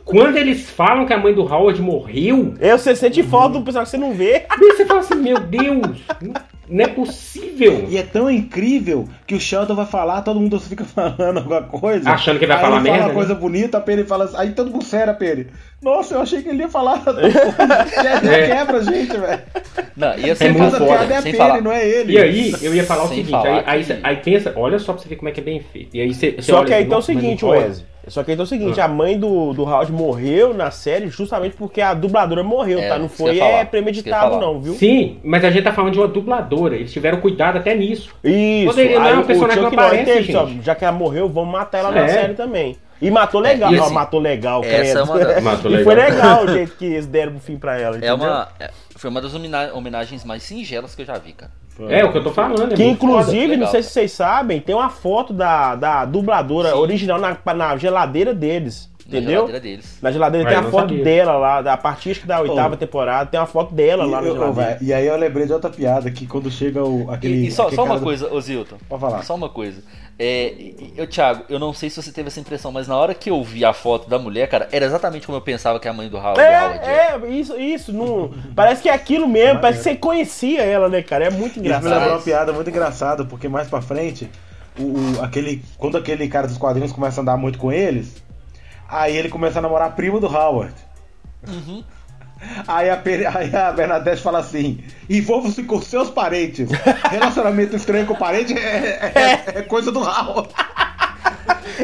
Quando 0.05 0.36
eles 0.38 0.68
falam 0.70 1.05
que 1.07 1.12
a 1.12 1.18
mãe 1.18 1.32
do 1.34 1.42
Howard 1.42 1.80
morreu, 1.82 2.55
Eu, 2.59 2.78
você 2.78 2.96
sente 2.96 3.22
falta 3.22 3.59
do 3.59 3.64
pessoal 3.64 3.84
que 3.84 3.90
você 3.90 3.98
não 3.98 4.12
vê. 4.14 4.44
Aí 4.48 4.59
você 4.59 4.84
fala 4.86 5.01
assim, 5.01 5.14
meu 5.16 5.38
Deus, 5.38 6.03
não 6.68 6.84
é 6.84 6.88
possível. 6.88 7.86
E 7.88 7.96
é 7.96 8.03
tão 8.03 8.28
incrível 8.30 9.07
que 9.26 9.34
o 9.34 9.40
Sheldon 9.40 9.74
vai 9.74 9.86
falar, 9.86 10.22
todo 10.22 10.40
mundo 10.40 10.59
fica 10.59 10.84
falando 10.86 11.38
alguma 11.38 11.62
coisa. 11.62 12.11
Achando 12.11 12.38
que 12.40 12.46
vai 12.46 12.57
aí 12.57 12.62
falar 12.62 12.76
ele 12.76 12.84
merda, 12.84 12.98
fala 12.98 13.09
né? 13.09 13.14
uma 13.14 13.20
coisa 13.26 13.34
bonita, 13.40 13.78
a 13.78 13.80
Peri 13.80 14.05
fala 14.05 14.24
assim, 14.24 14.36
aí 14.36 14.53
todo 14.53 14.70
mundo 14.70 14.84
sério, 14.84 15.12
a 15.12 15.16
Peri. 15.16 15.46
Nossa, 15.83 16.14
eu 16.14 16.20
achei 16.20 16.43
que 16.43 16.49
ele 16.51 16.62
ia 16.62 16.68
falar. 16.68 17.03
Já 18.22 18.33
É. 18.33 18.47
quebra 18.49 18.76
a 18.78 18.83
gente, 18.83 19.16
velho. 19.16 19.43
Não, 19.97 20.18
e 20.18 20.31
assim, 20.31 20.45
É 20.47 20.51
muito 20.53 20.72
foda. 20.76 20.85
piada 20.87 21.14
é 21.14 21.16
a 21.16 21.22
sem 21.22 21.33
falar. 21.35 21.61
não 21.62 21.72
é 21.72 21.87
ele. 21.89 22.12
E 22.12 22.18
aí, 22.18 22.55
eu 22.62 22.74
ia 22.74 22.85
falar 22.85 23.05
o 23.05 23.09
Sem 23.09 23.16
seguinte, 23.18 23.31
falar 23.31 23.49
aí, 23.59 23.62
aí, 23.66 23.85
que- 23.85 23.99
aí 24.03 24.16
pensa, 24.16 24.53
olha 24.57 24.78
só 24.78 24.93
pra 24.93 25.03
você 25.03 25.09
ver 25.09 25.16
como 25.16 25.28
é 25.28 25.33
que 25.33 25.41
é 25.41 25.43
bem 25.43 25.61
feito. 25.61 25.97
E 25.97 26.01
aí 26.01 26.12
você, 26.14 26.33
você 26.33 26.43
Só 26.53 26.59
olha 26.59 26.66
que 26.66 26.74
aí 26.74 26.78
assim, 26.81 26.87
então 26.87 26.97
é 26.97 27.01
o 27.01 27.03
seguinte, 27.03 27.45
o 27.45 27.49
Wesley. 27.49 27.87
Só 28.09 28.22
que 28.22 28.31
aí 28.31 28.35
então 28.35 28.45
é 28.45 28.47
o 28.47 28.49
seguinte, 28.49 28.81
Ah. 28.81 28.85
a 28.87 28.89
mãe 28.89 29.18
do, 29.18 29.53
do 29.53 29.62
Howard 29.62 29.93
morreu 29.93 30.53
na 30.55 30.70
série 30.70 31.09
justamente 31.09 31.55
porque 31.57 31.81
a 31.81 31.93
dubladora 31.95 32.43
morreu, 32.43 32.78
É, 32.78 32.89
tá? 32.89 32.99
Não 32.99 33.09
foi 33.09 33.35
ia 33.35 33.39
falar, 33.43 33.51
é, 33.53 33.59
ia 33.61 33.66
premeditado, 33.66 34.39
não, 34.41 34.61
viu? 34.61 34.74
Sim, 34.74 35.18
mas 35.22 35.45
a 35.45 35.51
gente 35.51 35.64
tá 35.64 35.72
falando 35.72 35.93
de 35.93 35.99
uma 35.99 36.09
dubladora. 36.09 36.76
Eles 36.76 36.93
tiveram 36.93 37.20
cuidado 37.20 37.59
até 37.59 37.74
nisso. 37.74 38.11
Isso. 38.24 38.66
Poderia- 38.66 38.99
não 39.01 39.07
é 39.09 39.14
um 39.16 39.20
o 39.20 39.24
personagem 39.24 39.64
que 39.68 39.76
não 39.76 39.85
aparece, 39.85 40.05
teve, 40.05 40.37
ó, 40.37 40.47
gente. 40.47 40.64
já 40.64 40.74
que 40.74 40.85
ela 40.85 40.97
morreu, 40.97 41.28
vamos 41.28 41.53
matar 41.53 41.78
ela 41.78 41.91
na 41.91 42.05
É. 42.05 42.09
série 42.09 42.35
também. 42.35 42.76
E 43.01 43.11
matou 43.11 43.40
legal. 43.40 43.70
É, 43.72 43.76
e 43.76 43.78
Ó, 43.80 43.84
assim, 43.84 43.94
matou 43.94 44.20
legal, 44.20 44.62
essa 44.64 44.76
credo. 44.76 44.98
é 44.98 45.03
uma 45.03 45.18
da- 45.18 45.40
Matou 45.40 45.70
E 45.72 45.84
foi 45.84 45.94
legal. 45.94 46.11
legal 46.16 46.44
o 46.44 46.48
jeito 46.48 46.76
que 46.76 46.84
eles 46.84 47.07
deram 47.07 47.36
o 47.36 47.40
fim 47.40 47.57
pra 47.57 47.78
ela, 47.78 47.94
É 47.96 47.98
entendeu? 47.98 48.16
uma, 48.16 48.48
é- 48.61 48.70
foi 48.96 49.09
uma 49.11 49.20
das 49.20 49.32
homena- 49.34 49.70
homenagens 49.72 50.24
mais 50.24 50.42
singelas 50.42 50.94
que 50.94 51.03
eu 51.03 51.07
já 51.07 51.16
vi, 51.18 51.32
cara. 51.32 51.51
É 51.88 52.05
o 52.05 52.12
que 52.12 52.18
eu 52.18 52.22
tô 52.24 52.30
falando. 52.30 52.74
É 52.74 52.76
Que 52.76 52.84
inclusive, 52.84 53.46
não 53.46 53.51
legal, 53.66 53.70
sei 53.70 53.82
se 53.82 53.90
vocês 53.90 54.12
sabem, 54.12 54.61
tem 54.61 54.74
uma 54.74 54.90
foto 54.90 55.32
da, 55.32 55.74
da 55.76 56.05
dubladora 56.05 56.70
Sim. 56.72 56.74
original 56.76 57.18
na, 57.18 57.38
na 57.55 57.76
geladeira 57.78 58.34
deles. 58.34 58.89
Na 59.11 59.18
Entendeu? 59.18 59.32
geladeira 59.46 59.61
deles. 59.61 59.98
Na 60.00 60.11
geladeira 60.12 60.48
tem 60.48 60.56
a 60.58 60.62
foto 60.62 60.88
sabia. 60.90 61.04
dela 61.04 61.36
lá, 61.36 61.62
da, 61.62 61.72
a 61.72 61.76
partir 61.76 62.20
que 62.20 62.26
da 62.26 62.40
oitava 62.40 62.74
Oh. 62.74 62.78
temporada, 62.78 63.28
tem 63.30 63.40
uma 63.40 63.46
foto 63.46 63.74
dela 63.74 64.04
lá 64.04 64.18
E, 64.18 64.22
na 64.22 64.28
eu- 64.28 64.34
geladeira. 64.34 64.70
velho, 64.70 64.78
e 64.82 64.92
aí 64.94 65.06
eu 65.06 65.16
lembrei 65.16 65.46
de 65.46 65.52
outra 65.52 65.68
piada 65.70 66.11
que 66.11 66.26
quando 66.26 66.50
chega 66.50 66.82
o 66.84 67.11
aquele. 67.11 67.34
E, 67.34 67.46
e 67.48 67.50
só, 67.50 67.62
aquele 67.64 67.76
só 67.76 67.84
uma 67.84 67.98
do- 67.98 68.04
coisa, 68.04 68.32
ô 68.32 68.40
Zilton. 68.40 68.76
Pode 68.88 69.00
falar. 69.00 69.22
Só 69.22 69.34
uma 69.34 69.48
coisa. 69.48 69.82
É, 70.22 70.52
eu, 70.98 71.06
Thiago, 71.06 71.44
eu 71.48 71.58
não 71.58 71.72
sei 71.72 71.88
se 71.88 72.00
você 72.02 72.12
teve 72.12 72.28
essa 72.28 72.38
impressão, 72.38 72.70
mas 72.70 72.86
na 72.86 72.94
hora 72.94 73.14
que 73.14 73.30
eu 73.30 73.42
vi 73.42 73.64
a 73.64 73.72
foto 73.72 74.08
da 74.08 74.18
mulher, 74.18 74.48
cara, 74.48 74.68
era 74.70 74.84
exatamente 74.84 75.24
como 75.26 75.38
eu 75.38 75.42
pensava 75.42 75.80
que 75.80 75.88
a 75.88 75.92
mãe 75.94 76.11
do 76.11 76.18
Howard, 76.18 76.34
do 76.38 76.46
Howard 76.46 76.78
era. 76.84 76.86
É, 76.86 77.20
é, 77.26 77.30
isso, 77.30 77.56
isso, 77.58 77.90
não, 77.92 78.30
parece 78.54 78.82
que 78.82 78.88
é 78.90 78.92
aquilo 78.92 79.26
mesmo, 79.26 79.61
parece 79.61 79.78
que 79.78 79.84
você 79.84 79.96
conhecia 79.96 80.62
ela, 80.62 80.90
né, 80.90 81.02
cara? 81.02 81.24
É 81.24 81.30
muito 81.30 81.52
Isso 81.52 81.61
me 81.61 81.68
lembrou 81.70 81.90
engraçado. 81.90 82.12
uma 82.16 82.22
piada 82.22 82.52
muito 82.52 82.68
engraçada, 82.68 83.24
porque 83.24 83.48
mais 83.48 83.66
pra 83.68 83.80
frente, 83.80 84.28
o, 84.78 84.82
o- 85.18 85.22
aquele, 85.24 85.62
quando 85.78 85.96
aquele 85.96 86.28
cara 86.28 86.46
dos 86.46 86.58
quadrinhos 86.58 86.92
começa 86.92 87.18
a 87.18 87.22
andar 87.22 87.38
muito 87.38 87.58
com 87.58 87.72
eles, 87.72 88.22
aí 88.91 89.16
ele 89.16 89.28
começa 89.28 89.59
a 89.59 89.62
namorar 89.62 89.88
a 89.88 89.93
prima 89.93 90.18
do 90.20 90.26
Howard. 90.26 90.74
Aí, 92.66 92.88
a, 92.88 92.99
aí 93.34 93.55
a 93.55 93.70
Bernadette 93.70 94.22
fala 94.22 94.38
assim: 94.38 94.82
envolva-se 95.11 95.62
com 95.62 95.78
seus 95.82 96.09
parentes. 96.09 96.70
Relacionamento 97.11 97.76
estranho 97.76 98.07
com 98.07 98.14
parente 98.14 98.57
é, 98.57 99.12
é- 99.14 99.59
é 99.59 99.62
coisa 99.62 99.93
do 99.93 99.99
Howard. 100.01 100.49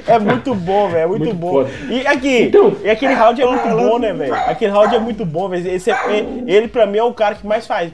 É 0.06 0.18
muito 0.18 0.54
bom, 0.54 0.88
velho. 0.88 1.02
É 1.02 1.06
muito, 1.06 1.24
Muito 1.24 1.36
bom. 1.36 1.50
foda. 1.52 1.70
E 1.90 2.06
aqui, 2.06 2.42
Então- 2.44 2.76
e 2.84 2.90
aquele 2.90 3.14
round 3.14 3.40
é 3.40 3.46
muito 3.46 3.68
bom, 3.68 3.98
né, 3.98 4.12
velho? 4.12 4.34
Aquele 4.34 4.70
round 4.70 4.94
é 4.94 4.98
muito 4.98 5.24
bom, 5.24 5.48
velho. 5.48 5.66
Esse 5.68 5.90
é- 5.90 5.94
é- 5.94 6.26
ele, 6.46 6.68
pra 6.68 6.86
mim, 6.86 6.98
é 6.98 7.02
o 7.02 7.14
cara 7.14 7.34
que 7.34 7.46
mais 7.46 7.66
faz. 7.66 7.92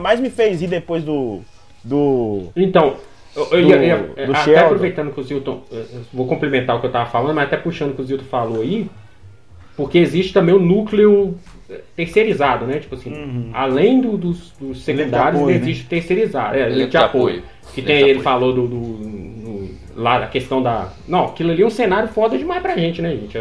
mais 0.00 0.18
me 0.20 0.28
fez 0.28 0.60
ir 0.60 0.66
depois 0.66 1.02
do. 1.04 1.40
Do. 1.84 2.48
Então, 2.56 2.96
eu, 3.36 3.48
eu 3.52 3.60
ia- 3.68 3.76
ia- 3.84 3.96
Do 4.26 4.32
até 4.32 4.44
Sheldon. 4.44 4.60
aproveitando 4.64 5.12
que 5.12 5.20
o 5.20 5.22
Zilton, 5.24 5.62
eu- 5.70 5.78
eu 5.78 6.00
vou 6.12 6.26
complementar 6.26 6.76
o 6.76 6.80
que 6.80 6.86
eu 6.86 6.92
tava 6.92 7.08
falando, 7.10 7.34
mas 7.34 7.44
até 7.46 7.56
puxando 7.56 7.90
o 7.90 7.94
que 7.94 8.02
o 8.02 8.04
Zilton 8.04 8.24
falou 8.24 8.62
aí, 8.62 8.88
porque 9.76 9.98
existe 9.98 10.32
também 10.32 10.54
o 10.54 10.58
núcleo 10.58 11.34
eh, 11.68 11.80
terceirizado, 11.96 12.64
né? 12.64 12.78
Tipo 12.78 12.94
assim, 12.94 13.50
além 13.52 14.00
do- 14.00 14.16
dos, 14.16 14.52
dos 14.60 14.82
secundários, 14.84 15.40
apoio, 15.40 15.56
existe 15.56 15.84
o 15.84 15.88
terceirizado, 15.88 16.56
é, 16.56 16.70
de 16.70 16.86
de 16.86 16.96
apoio. 16.96 17.38
apoio. 17.38 17.42
Que 17.74 17.82
tem, 17.82 18.08
ele 18.08 18.20
falou 18.20 18.52
do, 18.54 18.66
do- 18.68 18.76
no- 18.76 19.68
lá 19.96 20.20
da 20.20 20.26
questão 20.28 20.62
da. 20.62 20.88
Não, 21.08 21.24
aquilo 21.26 21.50
ali 21.50 21.62
é 21.62 21.66
um 21.66 21.70
cenário 21.70 22.08
foda 22.08 22.38
demais 22.38 22.62
pra 22.62 22.76
gente, 22.76 23.02
né, 23.02 23.10
gente? 23.10 23.36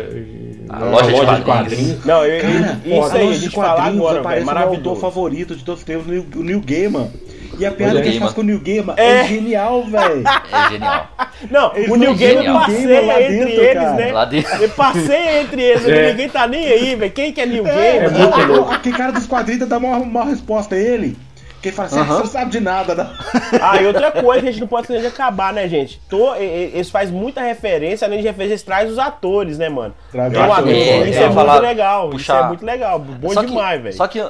A 0.68 0.78
Uma 0.80 0.90
loja 0.90 1.36
de 1.36 1.42
quadrinhos. 1.44 2.04
Não, 2.06 2.26
eu, 2.26 2.34
eu- 2.36 2.42
Cara, 2.42 2.80
isso 3.06 3.16
aí, 3.18 3.30
a 3.30 3.34
gente 3.34 3.50
fala 3.56 3.84
agora, 3.84 4.24
velho. 4.24 4.46
Maravilhoso. 4.46 4.90
autor 4.90 5.00
favorito 5.00 5.56
de 5.56 5.64
todos 5.64 5.82
os 5.82 5.86
tempos, 5.86 6.08
o 6.08 6.40
o 6.40 6.44
Neil 6.44 6.62
Gaiman. 6.66 7.08
E 7.60 7.66
a 7.66 7.72
piada 7.72 8.02
que 8.02 8.08
ele 8.10 8.20
faz 8.20 8.34
com 8.34 8.42
o 8.42 8.44
Neil 8.44 8.60
Gaiman 8.60 8.94
É. 8.98 9.22
é, 9.22 9.28
genial, 9.28 9.84
velho. 9.84 10.24
É 10.28 10.72
genial. 10.72 11.08
Não, 11.52 11.72
Eles 11.76 11.90
o 11.90 11.96
New 11.96 12.10
não 12.12 12.16
Game 12.18 12.36
genial. 12.44 12.66
Game 12.66 12.78
passeia 12.78 13.02
lá 13.06 13.22
entre 13.22 13.36
dentro, 13.46 13.62
eles, 13.64 13.74
cara. 13.74 13.94
né? 13.94 14.12
Lá 14.14 14.26
dentro. 14.26 14.56
Ele 14.56 14.68
passeia 14.70 15.42
entre 15.42 15.62
eles, 15.62 15.88
É. 15.88 16.10
ninguém 16.12 16.30
tá 16.30 16.48
nem 16.48 16.66
aí, 16.66 16.96
velho. 16.96 17.12
Quem 17.12 17.34
que 17.34 17.42
é 17.42 17.46
New 17.46 17.68
É, 17.68 18.00
Game? 18.00 18.18
muito 18.18 18.40
o- 18.40 18.46
louco. 18.46 18.74
Aquele 18.74 18.98
cara 18.98 19.12
dos 19.12 19.28
quadrinhos 19.28 19.68
dá 19.68 19.78
uma, 19.78 19.98
uma 19.98 20.24
resposta 20.26 20.76
a 20.76 20.78
ele. 20.78 21.18
Que 21.62 21.70
ele 21.70 21.76
fala 21.76 21.88
assim, 21.88 22.00
"Ah, 22.00 22.04
você 22.04 22.20
não 22.20 22.26
sabe 22.28 22.52
de 22.52 22.60
nada, 22.60 22.94
né? 22.96 23.10
Ah, 23.62 23.82
e 23.82 23.88
outra 23.88 24.12
coisa 24.12 24.42
que 24.44 24.48
a 24.48 24.52
gente 24.52 24.62
não 24.62 24.68
pode 24.68 24.88
de 24.88 25.06
acabar, 25.08 25.52
né, 25.52 25.68
gente? 25.68 26.00
Tô, 26.10 26.36
eles 26.36 26.90
fazem 26.92 27.14
muita 27.14 27.42
referência, 27.42 28.06
além 28.08 28.20
de 28.22 28.28
referência, 28.28 28.54
eles 28.54 28.64
trazem 28.64 28.92
os 28.92 29.00
atores, 29.00 29.58
né, 29.58 29.68
mano? 29.68 29.94
Traz 30.12 30.32
um 30.34 30.42
ator, 30.44 30.60
atores. 30.60 30.78
isso 30.78 31.20
É, 31.20 31.24
é, 31.24 31.26
muito 31.26 31.34
falar, 31.34 31.60
legal, 31.60 32.10
puxar- 32.12 32.36
isso 32.36 32.44
é 32.46 32.48
muito 32.50 32.66
legal, 32.66 33.00
bom 33.00 33.30
Só 33.32 33.42
demais, 33.44 33.82
velho. 33.82 33.96
Só 33.96 34.08
que, 34.08 34.24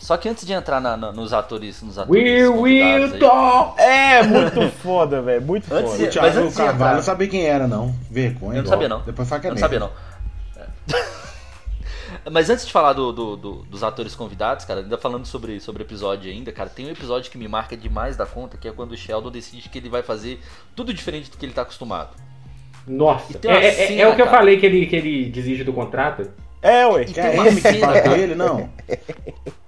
só 0.00 0.16
que 0.16 0.28
antes 0.28 0.44
de 0.46 0.52
entrar 0.52 0.80
na- 0.80 0.96
na- 0.96 1.12
nos 1.12 1.32
atores, 1.32 1.80
nos 1.82 1.98
atores 1.98 2.22
Will 2.24 2.54
convidados 2.54 3.04
aí- 3.04 3.12
Wilton! 3.12 3.74
É, 3.78 4.22
muito 4.24 4.68
foda, 4.82 5.22
velho, 5.22 5.42
muito 5.42 5.72
Antes 5.72 5.92
foda. 5.92 5.98
de- 6.02 6.08
O 6.08 6.10
Thiago 6.10 6.26
Mas 6.26 6.36
antes 6.38 6.50
de 6.52 6.56
Carvalho 6.56 6.74
entrar- 6.76 6.94
não 6.96 7.02
sabia 7.02 7.28
quem 7.28 7.46
era, 7.46 7.68
não. 7.68 7.94
Vergonha. 8.10 8.58
Eu 8.58 8.62
não 8.62 8.68
sabia 8.70 8.88
não. 8.88 9.00
Depois 9.02 9.28
fala 9.28 9.40
que 9.40 9.46
é 9.46 9.50
Eu 9.50 9.54
não 9.54 9.60
sabia 9.60 9.78
não. 9.78 9.90
É. 10.56 11.20
Mas 12.30 12.50
antes 12.50 12.66
de 12.66 12.72
falar 12.72 12.92
do- 12.92 13.12
do- 13.12 13.36
do- 13.36 13.62
dos 13.62 13.82
atores 13.82 14.14
convidados, 14.14 14.64
cara, 14.64 14.80
ainda 14.80 14.98
falando 14.98 15.24
sobre, 15.26 15.58
sobre 15.60 15.82
episódio 15.82 16.30
ainda, 16.30 16.50
cara, 16.52 16.68
tem 16.68 16.86
um 16.86 16.90
episódio 16.90 17.30
que 17.30 17.38
me 17.38 17.46
marca 17.48 17.76
demais 17.76 18.16
da 18.16 18.26
conta, 18.26 18.56
que 18.58 18.68
é 18.68 18.72
quando 18.72 18.92
o 18.92 18.96
Sheldon 18.96 19.30
decide 19.30 19.68
que 19.68 19.78
ele 19.78 19.88
vai 19.88 20.02
fazer 20.02 20.40
tudo 20.74 20.92
diferente 20.92 21.30
do 21.30 21.36
que 21.36 21.46
ele 21.46 21.52
tá 21.52 21.62
acostumado. 21.62 22.10
Nossa, 22.86 23.38
uma 23.44 23.52
é, 23.58 23.66
é- 23.66 23.86
cena, 23.86 24.02
é 24.02 24.08
o 24.08 24.14
que 24.16 24.20
eu 24.22 24.26
cara. 24.26 24.38
falei 24.38 24.58
que 24.58 24.66
ele, 24.66 24.86
que 24.86 24.96
ele 24.96 25.30
desiste 25.30 25.62
do 25.64 25.72
contrato. 25.72 26.30
É, 26.62 26.86
ué. 26.86 27.02
E 27.06 27.10
É 27.10 27.12
tem 27.30 27.34
uma 27.40 27.46
ele 27.46 27.56
que 27.60 27.62
cena, 27.62 28.00
cara, 28.00 28.18
ele, 28.18 28.34
não? 28.34 28.68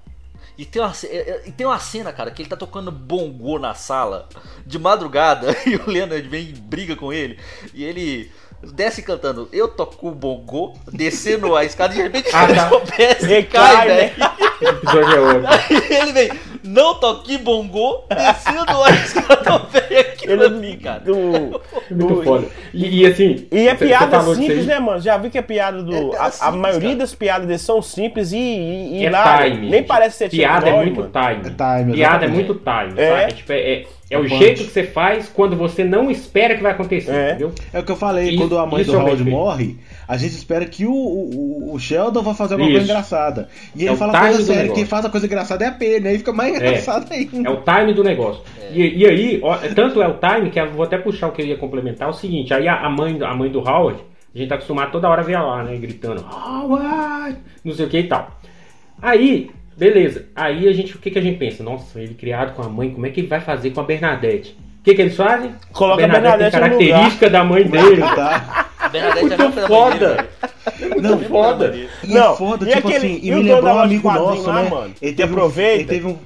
E 0.58 0.64
tem, 0.66 0.82
uma, 0.82 0.92
é- 1.04 1.16
é- 1.16 1.42
e 1.46 1.52
tem 1.52 1.66
uma 1.66 1.78
cena, 1.78 2.12
cara, 2.12 2.30
que 2.30 2.42
ele 2.42 2.48
tá 2.48 2.56
tocando 2.56 2.90
bongô 2.92 3.58
na 3.58 3.74
sala 3.74 4.28
de 4.66 4.78
madrugada 4.78 5.56
e 5.66 5.76
o 5.76 5.88
Leonard 5.90 6.28
vem 6.28 6.48
e 6.48 6.52
briga 6.52 6.94
com 6.94 7.12
ele. 7.12 7.38
E 7.72 7.82
ele 7.84 8.30
desce 8.74 9.02
cantando, 9.02 9.48
eu 9.52 9.66
toco 9.68 10.08
o 10.08 10.14
bongô, 10.14 10.74
descendo 10.92 11.56
a 11.56 11.64
escada 11.64 11.94
e 11.94 11.96
de 11.96 12.02
repente 12.02 12.28
Ah, 12.32 12.44
ele 12.44 12.54
tá. 12.54 12.68
tropeça 12.68 13.24
e 13.24 13.28
Recai, 13.28 13.76
cai, 13.76 13.88
né? 13.88 13.94
velho. 13.96 14.32
Esse 14.62 14.70
episódio 14.70 15.14
é 15.16 15.20
outro. 15.20 15.48
Aí 15.48 16.00
ele 16.00 16.12
vem, 16.12 16.30
não 16.62 16.94
toque 16.96 17.38
bongô, 17.38 18.04
descendo 18.08 18.82
a 18.82 18.90
escada, 18.90 19.58
velho. 19.70 20.00
Aquilo 20.12 20.32
Ele 20.32 20.44
ali, 20.44 20.76
cara. 20.76 21.00
do, 21.00 21.60
Muito 21.90 22.14
do- 22.14 22.22
foda. 22.22 22.46
E, 22.72 23.00
e 23.02 23.06
assim. 23.06 23.46
E 23.50 23.66
é 23.68 23.74
piada 23.74 24.22
simples, 24.34 24.66
né, 24.66 24.78
mano? 24.78 25.00
Já 25.00 25.16
vi 25.18 25.30
que 25.30 25.38
é 25.38 25.42
piada 25.42 25.82
do. 25.82 26.14
É 26.14 26.18
a, 26.18 26.24
a 26.26 26.30
simples, 26.30 26.60
maioria 26.60 26.88
cara. 26.90 26.98
das 27.00 27.14
piadas 27.14 27.46
deles 27.46 27.62
são 27.62 27.82
simples 27.82 28.32
e, 28.32 28.36
e, 28.38 29.00
e 29.00 29.06
É 29.06 29.10
nada. 29.10 29.44
time. 29.50 29.68
Nem 29.70 29.82
parece 29.82 30.16
ser 30.18 30.30
Piada 30.30 30.68
é 30.68 30.72
Chuck 30.72 30.84
muito 30.84 31.10
time. 31.12 31.54
É 31.54 31.78
time, 31.82 31.92
Piada 31.94 32.24
é 32.24 32.28
muito 32.28 32.54
time. 32.54 32.94
É. 33.00 33.08
sabe? 33.10 33.22
É, 33.22 33.26
tipo, 33.28 33.52
é, 33.52 33.58
é, 33.72 33.86
é 34.10 34.18
o 34.18 34.26
jeito 34.28 34.64
que 34.64 34.70
você 34.70 34.84
faz 34.84 35.28
quando 35.28 35.56
você 35.56 35.82
não 35.84 36.10
espera 36.10 36.54
que 36.54 36.62
vai 36.62 36.72
acontecer, 36.72 37.10
É. 37.12 37.28
entendeu? 37.30 37.52
É 37.72 37.80
o 37.80 37.82
que 37.82 37.90
eu 37.92 37.96
falei, 37.96 38.28
Isso- 38.30 38.38
quando 38.38 38.58
a 38.58 38.66
mãe 38.66 38.84
do 38.84 38.96
é 38.96 39.04
perfeito. 39.04 39.30
morre, 39.30 39.76
a 40.08 40.16
gente 40.16 40.32
espera 40.34 40.64
que 40.66 40.84
o, 40.86 40.92
o, 40.92 41.74
o 41.74 41.78
Sheldon 41.78 42.22
vai 42.22 42.34
fazer 42.34 42.54
alguma 42.54 42.68
Isso. 42.70 42.78
coisa 42.80 42.92
engraçada. 42.92 43.48
E 43.74 43.84
É 43.84 43.88
ele 43.88 43.96
fala 43.96 44.18
coisa 44.18 44.38
do 44.38 44.44
séria, 44.44 44.62
negócio. 44.62 44.74
quem 44.82 44.86
faz 44.86 45.04
a 45.04 45.10
coisa 45.10 45.26
engraçada 45.26 45.64
é 45.64 45.68
a 45.68 45.72
Penny, 45.72 46.08
aí 46.08 46.18
fica 46.18 46.32
mais 46.32 46.54
engraçado 46.56 47.06
É 47.12 47.14
ainda. 47.16 47.50
o 47.52 47.56
time 47.62 47.94
do 47.94 48.02
negócio. 48.04 48.42
E, 48.72 48.98
e 49.02 49.06
aí, 49.06 49.40
ó, 49.42 49.56
tanto 49.74 50.02
é 50.02 50.08
o 50.08 50.18
time 50.18 50.50
que 50.50 50.60
eu 50.60 50.70
vou 50.72 50.84
até 50.84 50.98
puxar 50.98 51.28
o 51.28 51.32
que 51.32 51.42
eu 51.42 51.46
ia 51.46 51.56
complementar, 51.56 52.08
é 52.08 52.10
o 52.10 52.14
seguinte, 52.14 52.52
aí 52.52 52.66
a, 52.68 52.80
a 52.86 52.90
mãe, 52.90 53.18
a 53.22 53.34
mãe 53.34 53.50
do 53.50 53.60
Howard, 53.60 54.00
a 54.34 54.38
gente 54.38 54.48
tá 54.48 54.54
acostumado 54.54 54.90
toda 54.92 55.08
hora 55.08 55.20
a 55.20 55.24
ver 55.24 55.34
ela 55.34 55.46
lá, 55.56 55.62
né, 55.64 55.76
gritando, 55.76 56.24
Howard, 56.24 57.36
não 57.64 57.72
sei 57.74 57.86
o 57.86 57.88
que 57.88 57.98
e 57.98 58.08
tal. 58.08 58.38
Aí, 59.00 59.50
beleza, 59.76 60.26
aí 60.34 60.68
a 60.68 60.72
gente, 60.72 60.94
o 60.96 60.98
que, 60.98 61.10
que 61.10 61.18
a 61.18 61.22
gente 61.22 61.38
pensa? 61.38 61.62
Nossa, 61.62 62.00
ele 62.00 62.14
criado 62.14 62.54
com 62.54 62.62
a 62.62 62.68
mãe, 62.68 62.90
como 62.90 63.06
é 63.06 63.10
que 63.10 63.20
ele 63.20 63.28
vai 63.28 63.40
fazer 63.40 63.70
com 63.70 63.80
a 63.80 63.84
Bernadette? 63.84 64.56
O 64.80 64.84
que, 64.84 64.94
que 64.94 65.02
eles 65.02 65.16
fazem? 65.16 65.52
Coloca 65.72 66.04
a 66.04 66.08
tem 66.08 66.12
Bernadette 66.20 66.56
no 66.56 66.62
característica 66.62 67.30
da 67.30 67.44
mãe 67.44 67.62
dele. 67.64 68.02
Tá? 68.16 68.66
Bernadette 68.92 69.18
é 69.18 69.20
Muito 69.22 69.34
a 69.34 69.48
mesma 69.48 69.66
foda. 69.66 70.28
velho. 70.78 71.02
Não, 71.02 71.18
foda. 71.20 71.74
E 72.04 72.06
Não, 72.12 72.32
é 72.32 72.36
foda, 72.36 72.64
e 72.64 72.74
tipo 72.74 72.88
aquele- 72.88 72.96
assim, 73.06 73.20
e 73.22 73.32
o 73.32 73.36
me 73.38 73.42
lembrou 73.42 73.58
um 73.58 73.62
loja 73.64 73.78
de 73.78 73.84
amigo 73.94 74.02
quadrinhos 74.02 74.36
nosso, 74.36 74.48
lá, 74.48 74.62
né? 74.62 74.70
mano? 74.70 74.94
Ele 75.02 75.12
teve 75.14 75.32
um- 75.32 75.36
aproveita. 75.36 75.74
Ele 75.80 75.84
teve 75.86 76.06
um... 76.06 76.16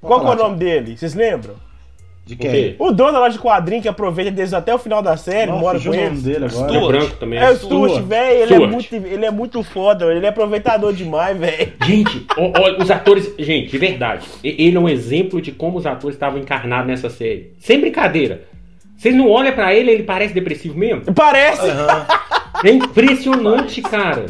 Qual 0.00 0.20
que 0.20 0.26
é 0.26 0.30
o 0.30 0.34
nome 0.34 0.56
dele? 0.56 0.96
Vocês 0.96 1.14
lembram? 1.14 1.54
De 2.24 2.34
O 2.34 2.36
quem? 2.36 2.76
O 2.78 2.92
dono 2.92 3.12
da 3.12 3.18
loja 3.18 3.32
de 3.32 3.38
quadrinhos 3.40 3.82
que 3.82 3.88
aproveita 3.88 4.30
desde 4.30 4.54
até 4.54 4.72
o 4.72 4.78
final 4.78 5.02
da 5.02 5.16
série, 5.16 5.50
Nossa, 5.50 5.60
mora 5.60 5.80
com 5.80 5.88
o 5.90 5.94
eles. 5.94 6.22
dele 6.22 6.44
agora. 6.44 6.76
É 6.76 6.86
branco 6.86 7.16
também. 7.16 7.38
É 7.40 7.50
o 7.50 7.56
Stuart, 7.56 7.90
Stuart. 7.90 8.06
velho, 8.06 8.32
ele, 8.34 8.42
é 8.42 8.56
Stuart. 8.56 8.70
muito, 8.70 8.94
ele 8.94 9.24
é 9.26 9.30
muito 9.32 9.62
foda, 9.64 10.04
ele 10.14 10.24
é 10.24 10.28
aproveitador 10.28 10.92
demais, 10.92 11.36
velho. 11.36 11.72
Gente, 11.84 12.24
ó, 12.38 12.52
ó, 12.56 12.80
os 12.82 12.90
atores. 12.92 13.32
Gente, 13.36 13.70
de 13.72 13.78
verdade. 13.78 14.24
Ele 14.44 14.76
é 14.76 14.78
um 14.80 14.88
exemplo 14.88 15.42
de 15.42 15.50
como 15.50 15.78
os 15.78 15.84
atores 15.86 16.14
estavam 16.14 16.38
encarnados 16.38 16.86
nessa 16.86 17.10
série. 17.10 17.54
Sem 17.58 17.80
brincadeira. 17.80 18.42
Vocês 19.02 19.16
não 19.16 19.28
olham 19.28 19.52
pra 19.52 19.74
ele, 19.74 19.90
ele 19.90 20.02
parece 20.04 20.32
depressivo 20.32 20.78
mesmo? 20.78 21.12
Parece. 21.12 21.66
É 22.64 22.70
impressionante, 22.70 23.82
cara. 23.82 24.26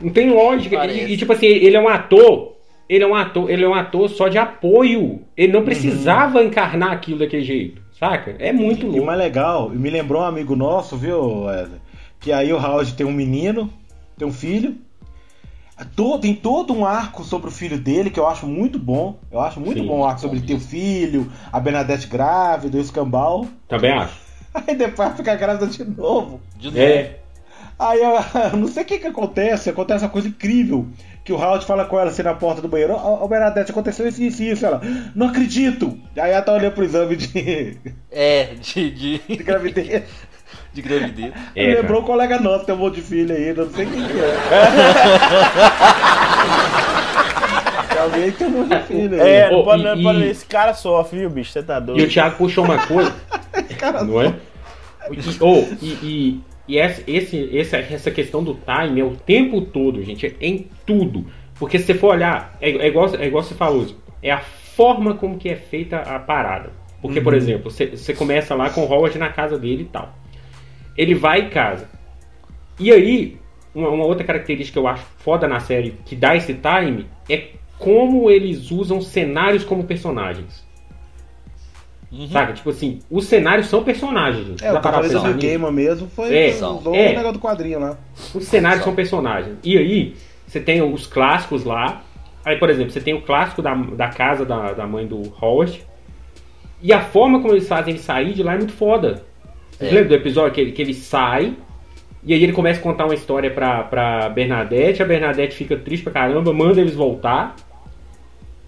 Não 0.00 0.10
tem 0.10 0.30
lógica. 0.30 0.78
Parece. 0.78 0.98
E, 1.00 1.12
e, 1.12 1.16
tipo 1.18 1.30
assim, 1.34 1.44
ele 1.44 1.76
é 1.76 1.80
um 1.80 1.88
ator. 1.88 2.54
Ele 2.88 3.04
é 3.04 3.06
um 3.06 3.14
ator, 3.14 3.50
ele 3.50 3.62
é 3.62 3.68
um 3.68 3.74
ator 3.74 4.08
só 4.08 4.28
de 4.28 4.38
apoio. 4.38 5.20
Ele 5.36 5.52
não 5.52 5.62
precisava 5.62 6.42
encarnar 6.42 6.90
aquilo 6.92 7.18
daquele 7.18 7.42
jeito. 7.44 7.82
Saca? 7.98 8.34
É 8.38 8.50
muito 8.50 8.86
E 8.86 8.88
o 8.88 8.92
louco. 8.92 9.04
mais 9.06 9.18
legal, 9.18 9.68
me 9.68 9.90
lembrou 9.90 10.22
um 10.22 10.24
amigo 10.24 10.56
nosso, 10.56 10.96
viu, 10.96 11.42
Wesley? 11.44 11.78
Que 12.18 12.32
aí 12.32 12.50
o 12.50 12.56
Howard 12.56 12.94
tem 12.94 13.04
um 13.06 13.12
menino, 13.12 13.70
tem 14.16 14.26
um 14.26 14.32
filho. 14.32 14.74
To- 15.84 16.18
Tem 16.18 16.34
todo 16.34 16.72
um 16.72 16.84
arco 16.84 17.24
sobre 17.24 17.48
o 17.48 17.52
filho 17.52 17.78
dele 17.78 18.10
que 18.10 18.18
eu 18.20 18.26
acho 18.26 18.46
muito 18.46 18.78
bom. 18.78 19.18
Eu 19.30 19.40
acho 19.40 19.60
muito 19.60 19.80
Sim, 19.80 19.86
bom 19.86 20.00
o 20.00 20.04
arco 20.04 20.20
sobre 20.20 20.38
ele 20.38 20.46
ter 20.46 20.54
o 20.54 20.60
filho, 20.60 21.30
a 21.52 21.58
Bernadette 21.60 22.06
grávida, 22.06 22.78
o 22.78 22.80
escambau. 22.80 23.46
Também 23.68 23.92
acho. 23.92 24.14
Aí 24.54 24.74
depois 24.74 25.14
fica 25.16 25.34
grávida 25.34 25.66
de 25.66 25.84
novo. 25.84 26.40
De 26.56 26.66
novo. 26.68 26.78
É. 26.78 27.16
Aí 27.78 28.00
eu 28.00 28.12
não 28.58 28.68
sei 28.68 28.82
o 28.82 28.86
que 28.86 28.98
que 28.98 29.06
acontece, 29.06 29.70
acontece 29.70 30.04
uma 30.04 30.10
coisa 30.10 30.28
incrível. 30.28 30.86
Que 31.24 31.32
o 31.32 31.36
Howard 31.36 31.64
fala 31.64 31.84
com 31.84 31.98
ela 31.98 32.10
assim 32.10 32.22
na 32.22 32.34
porta 32.34 32.60
do 32.60 32.66
banheiro, 32.68 32.94
ó, 32.94 33.22
ó, 33.22 33.28
Bernadette, 33.28 33.70
aconteceu 33.70 34.08
isso, 34.08 34.20
isso, 34.22 34.42
isso. 34.42 34.66
Ela, 34.66 34.80
não 35.14 35.28
acredito! 35.28 35.96
Aí 36.16 36.32
ela 36.32 36.42
tá 36.42 36.52
olhando 36.52 36.74
pro 36.74 36.84
exame 36.84 37.14
de, 37.16 37.78
É, 38.10 38.54
de, 38.60 38.90
de, 38.90 39.18
de 39.36 39.42
gravidez. 39.42 40.02
De 40.72 40.82
gravidez. 40.82 41.32
É, 41.54 41.66
lembrou 41.74 41.86
cara. 41.86 41.98
um 42.00 42.04
colega 42.04 42.40
nosso 42.40 42.60
que 42.60 42.66
tem 42.66 42.74
um 42.74 42.78
monte 42.78 42.94
de 42.96 43.02
filho 43.02 43.34
ainda, 43.36 43.64
não 43.64 43.72
sei 43.72 43.86
quem 43.86 44.04
que 44.06 44.18
é. 44.20 44.36
Alguém 48.02 48.30
que 48.32 48.38
tem 48.38 48.46
um 48.48 48.50
monte 48.50 48.68
de 48.76 48.82
filho 48.84 49.22
aí. 49.22 49.28
É, 49.30 49.48
pode, 49.50 49.86
e- 49.86 50.02
pode- 50.02 50.18
e- 50.20 50.28
esse 50.30 50.46
cara 50.46 50.74
sofre, 50.74 51.20
viu, 51.20 51.30
bicho? 51.30 51.52
Você 51.52 51.62
tá 51.62 51.76
E 51.76 51.78
o 51.78 51.80
doido. 51.82 52.08
Thiago 52.08 52.36
puxou 52.36 52.64
uma 52.64 52.78
coisa. 52.86 53.14
não 54.06 54.20
é? 54.20 54.34
E, 55.10 55.18
oh, 55.40 55.64
e, 55.80 55.88
e, 56.02 56.40
e 56.68 56.78
essa, 56.78 57.02
esse, 57.06 57.56
essa, 57.58 57.76
essa 57.78 58.10
questão 58.10 58.42
do 58.42 58.54
time 58.54 59.00
é 59.00 59.04
o 59.04 59.16
tempo 59.16 59.60
todo, 59.60 60.02
gente. 60.02 60.26
É 60.26 60.34
em 60.40 60.68
tudo. 60.86 61.26
Porque 61.58 61.78
se 61.78 61.86
você 61.86 61.94
for 61.94 62.14
olhar, 62.14 62.56
é, 62.60 62.70
é 62.70 62.86
igual, 62.88 63.14
é 63.14 63.26
igual 63.26 63.42
você 63.42 63.54
falou, 63.54 63.86
é 64.22 64.30
a 64.32 64.40
forma 64.40 65.14
como 65.14 65.38
que 65.38 65.48
é 65.48 65.56
feita 65.56 65.98
a 65.98 66.18
parada. 66.18 66.70
Porque, 67.00 67.20
por 67.20 67.34
exemplo, 67.34 67.70
você, 67.70 67.86
você 67.86 68.14
começa 68.14 68.54
lá 68.54 68.70
com 68.70 68.82
o 68.84 68.92
Howard 68.92 69.18
na 69.18 69.28
casa 69.28 69.58
dele 69.58 69.82
e 69.82 69.86
tal. 69.86 70.16
Ele 70.96 71.14
vai 71.14 71.42
e 71.42 71.50
casa. 71.50 71.88
E 72.78 72.90
aí, 72.90 73.38
uma, 73.74 73.88
uma 73.88 74.04
outra 74.04 74.24
característica 74.24 74.78
que 74.80 74.84
eu 74.84 74.88
acho 74.88 75.04
foda 75.18 75.46
na 75.46 75.60
série 75.60 75.96
que 76.04 76.14
dá 76.16 76.36
esse 76.36 76.54
time 76.54 77.06
é 77.28 77.48
como 77.78 78.30
eles 78.30 78.70
usam 78.70 79.00
cenários 79.00 79.64
como 79.64 79.84
personagens. 79.84 80.64
Saca? 82.30 82.52
Tipo 82.52 82.70
assim, 82.70 82.98
os 83.10 83.24
cenários 83.24 83.68
são 83.68 83.82
personagens. 83.82 84.46
gente. 84.46 84.62
É, 84.62 84.70
o 84.70 84.74
Dá 84.74 84.80
pra 84.80 84.92
parar 84.92 85.00
pra 85.00 85.08
Cavaleiro 85.08 85.20
pensar 85.20 85.32
do? 85.32 85.40
Gamer 85.40 85.72
mesmo 85.72 86.08
foi 86.08 86.36
É, 86.36 86.50
usou 86.54 86.94
é. 86.94 87.12
o 87.12 87.16
negócio 87.16 87.32
do 87.32 87.38
quadrinho 87.38 87.80
lá. 87.80 87.96
Os 88.34 88.44
cenários 88.44 88.84
são 88.84 88.94
personagens. 88.94 89.56
E 89.64 89.78
aí, 89.78 90.14
você 90.46 90.60
tem 90.60 90.82
os 90.82 91.06
clássicos 91.06 91.64
lá. 91.64 92.02
Aí, 92.44 92.58
por 92.58 92.68
exemplo, 92.68 92.92
você 92.92 93.00
tem 93.00 93.14
o 93.14 93.22
clássico 93.22 93.62
da, 93.62 93.74
da 93.74 94.08
casa 94.08 94.44
da, 94.44 94.72
da 94.72 94.86
mãe 94.86 95.06
do 95.06 95.22
Howard. 95.40 95.82
E 96.82 96.92
a 96.92 97.00
forma 97.00 97.40
como 97.40 97.54
eles 97.54 97.66
fazem 97.66 97.94
ele 97.94 98.02
sair 98.02 98.34
de 98.34 98.42
lá 98.42 98.54
é 98.54 98.58
muito 98.58 98.74
foda. 98.74 99.24
Vocês 99.82 99.92
lembram 99.92 100.08
do 100.08 100.14
episódio 100.14 100.52
que 100.52 100.60
ele, 100.60 100.72
que 100.72 100.82
ele 100.82 100.94
sai 100.94 101.54
e 102.24 102.32
aí 102.32 102.42
ele 102.42 102.52
começa 102.52 102.78
a 102.78 102.82
contar 102.82 103.04
uma 103.04 103.14
história 103.14 103.50
pra, 103.50 103.82
pra 103.84 104.28
Bernadette, 104.28 105.02
a 105.02 105.06
Bernadette 105.06 105.56
fica 105.56 105.76
triste 105.76 106.04
pra 106.04 106.12
caramba, 106.12 106.52
manda 106.52 106.80
eles 106.80 106.94
voltar. 106.94 107.56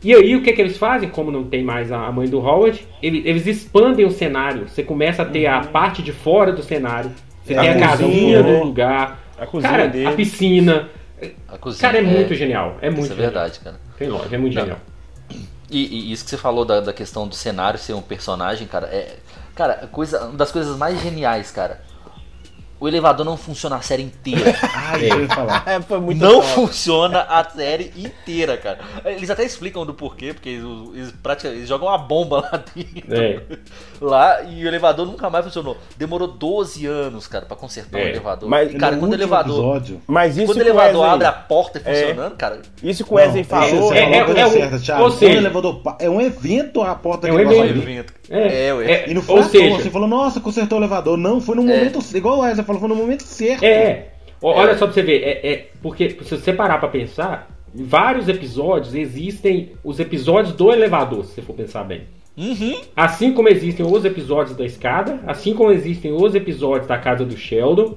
E 0.02 0.12
aí 0.14 0.36
o 0.36 0.42
que, 0.42 0.52
que 0.52 0.60
eles 0.60 0.76
fazem? 0.76 1.08
Como 1.08 1.30
não 1.30 1.44
tem 1.44 1.62
mais 1.64 1.90
a 1.90 2.06
a 2.06 2.12
mãe 2.12 2.28
do 2.28 2.38
Howard, 2.38 2.86
ele- 3.02 3.22
eles 3.24 3.46
expandem 3.46 4.04
o 4.04 4.10
cenário. 4.10 4.68
Você 4.68 4.82
começa 4.82 5.22
a 5.22 5.24
ter 5.24 5.46
a 5.46 5.60
parte 5.60 6.02
de 6.02 6.12
fora 6.12 6.52
do 6.52 6.62
cenário. 6.62 7.10
Você 7.42 7.54
É, 7.54 7.60
tem 7.60 7.68
a 7.68 7.72
a 7.72 7.74
cozinha, 7.90 8.08
casinha 8.08 8.42
né? 8.42 8.58
do 8.58 8.64
lugar. 8.64 9.20
A 9.38 9.46
cozinha 9.46 9.70
Cara, 9.72 9.86
dele. 9.88 10.06
a 10.06 10.12
piscina. 10.12 10.88
A 11.48 11.56
cozinha, 11.56 11.80
Cara, 11.80 11.98
é 11.98 12.02
muito 12.02 12.34
genial. 12.34 12.76
É 12.82 12.90
muito 12.90 13.04
Isso 13.04 13.12
é 13.12 13.16
verdade, 13.16 13.60
cara. 13.60 13.76
Tem 13.98 14.08
lógica, 14.08 14.34
é 14.34 14.38
muito 14.38 14.54
Não. 14.54 14.60
genial. 14.62 14.78
E, 15.70 16.10
e 16.10 16.12
isso 16.12 16.22
que 16.24 16.30
você 16.30 16.36
falou 16.36 16.64
da, 16.66 16.80
da 16.80 16.92
questão 16.92 17.26
do 17.26 17.34
cenário 17.34 17.78
ser 17.78 17.94
um 17.94 18.02
personagem, 18.02 18.66
cara, 18.66 18.86
é. 18.88 19.16
Cara, 19.54 19.88
coisa, 19.90 20.24
uma 20.24 20.36
das 20.36 20.50
coisas 20.50 20.76
mais 20.76 21.00
geniais, 21.00 21.50
cara. 21.50 21.80
O 22.80 22.88
elevador 22.88 23.24
não 23.24 23.36
funciona 23.36 23.76
a 23.76 23.80
série 23.80 24.02
inteira. 24.02 24.52
Ah, 24.86 24.98
eu 24.98 25.22
ia 25.22 25.28
falar. 25.28 25.62
É, 25.66 25.80
foi 25.80 25.98
muito 25.98 26.20
não 26.20 26.34
top. 26.42 26.46
funciona 26.48 27.20
a 27.22 27.42
série 27.48 27.90
inteira, 27.96 28.56
cara. 28.58 28.80
Eles 29.06 29.30
até 29.30 29.42
explicam 29.42 29.86
do 29.86 29.94
porquê, 29.94 30.34
porque 30.34 30.50
eles, 30.50 30.64
eles, 30.92 31.12
praticamente, 31.22 31.60
eles 31.60 31.68
jogam 31.68 31.88
uma 31.88 31.96
bomba 31.96 32.40
lá 32.42 32.62
dentro. 32.74 33.14
É. 33.14 33.40
Lá 34.00 34.42
e 34.42 34.62
o 34.64 34.68
elevador 34.68 35.06
nunca 35.06 35.30
mais 35.30 35.44
funcionou. 35.46 35.78
Demorou 35.96 36.28
12 36.28 36.84
anos, 36.84 37.26
cara, 37.26 37.46
pra 37.46 37.56
consertar 37.56 37.98
É. 38.00 38.04
o 38.04 38.08
elevador. 38.08 38.48
Mas 38.50 38.74
e, 38.74 38.76
cara, 38.76 38.96
quando 38.98 39.12
o 39.12 39.14
elevador. 39.14 39.56
episódio, 39.56 40.02
Mas 40.06 40.36
isso 40.36 40.46
Quando 40.46 40.56
o 40.58 40.60
que 40.60 40.66
o 40.66 40.70
elevador 40.70 41.00
Wesley- 41.00 41.14
abre 41.14 41.26
a 41.26 41.32
porta 41.32 41.78
e 41.78 41.82
É. 41.90 41.94
funcionando, 42.08 42.36
cara. 42.36 42.60
Isso 42.82 43.04
que 43.04 43.10
o 43.12 43.14
Wesley 43.16 43.42
Não, 43.42 43.48
falou. 43.48 43.94
É- 43.94 43.98
é- 43.98 44.18
é 44.40 44.46
o- 44.46 44.50
certa, 44.50 44.78
Thiago. 44.78 45.02
ou 45.04 45.08
Quando 45.08 45.18
seja- 45.18 45.34
o 45.34 45.36
elevador 45.38 45.80
pa- 45.80 45.96
é 46.00 46.10
um 46.10 46.20
evento 46.20 46.82
a 46.82 46.94
porta 46.94 47.26
É 47.28 47.30
que 47.30 47.36
um 47.36 47.40
evento. 47.40 48.12
É, 48.30 48.68
É, 48.68 48.74
ué. 48.74 48.90
é, 48.92 49.10
E 49.10 49.14
não 49.14 49.22
foi 49.22 49.36
ou 49.36 49.42
seja, 49.44 49.76
você 49.76 49.90
falou, 49.90 50.08
nossa, 50.08 50.40
consertou 50.40 50.78
o 50.78 50.80
elevador. 50.80 51.16
Não, 51.16 51.40
foi 51.40 51.56
no 51.56 51.62
É. 51.70 51.76
momento, 51.76 51.98
igual 52.16 52.38
o 52.38 52.40
Wesley 52.42 52.64
falou, 52.64 52.80
foi 52.80 52.88
no 52.88 52.94
momento 52.96 53.22
certo. 53.22 53.62
É, 53.64 54.06
olha 54.42 54.76
só 54.78 54.86
pra 54.86 54.94
você 54.94 55.02
ver, 55.02 55.22
é, 55.22 55.52
é- 55.52 55.66
porque 55.82 56.10
se 56.22 56.36
você 56.36 56.52
parar 56.52 56.78
pra 56.78 56.88
pensar, 56.88 57.50
em 57.76 57.84
vários 57.84 58.28
episódios 58.28 58.94
existem 58.94 59.72
os 59.84 59.98
episódios 60.00 60.54
do 60.54 60.72
elevador, 60.72 61.24
se 61.24 61.34
você 61.34 61.42
for 61.42 61.54
pensar 61.54 61.84
bem. 61.84 62.02
Uhum. 62.36 62.80
Assim 62.96 63.32
como 63.32 63.48
existem 63.48 63.86
os 63.86 64.04
episódios 64.04 64.56
da 64.56 64.64
escada, 64.64 65.20
assim 65.26 65.54
como 65.54 65.70
existem 65.70 66.12
os 66.12 66.34
episódios 66.34 66.86
da 66.88 66.98
casa 66.98 67.24
do 67.24 67.36
Sheldon. 67.36 67.96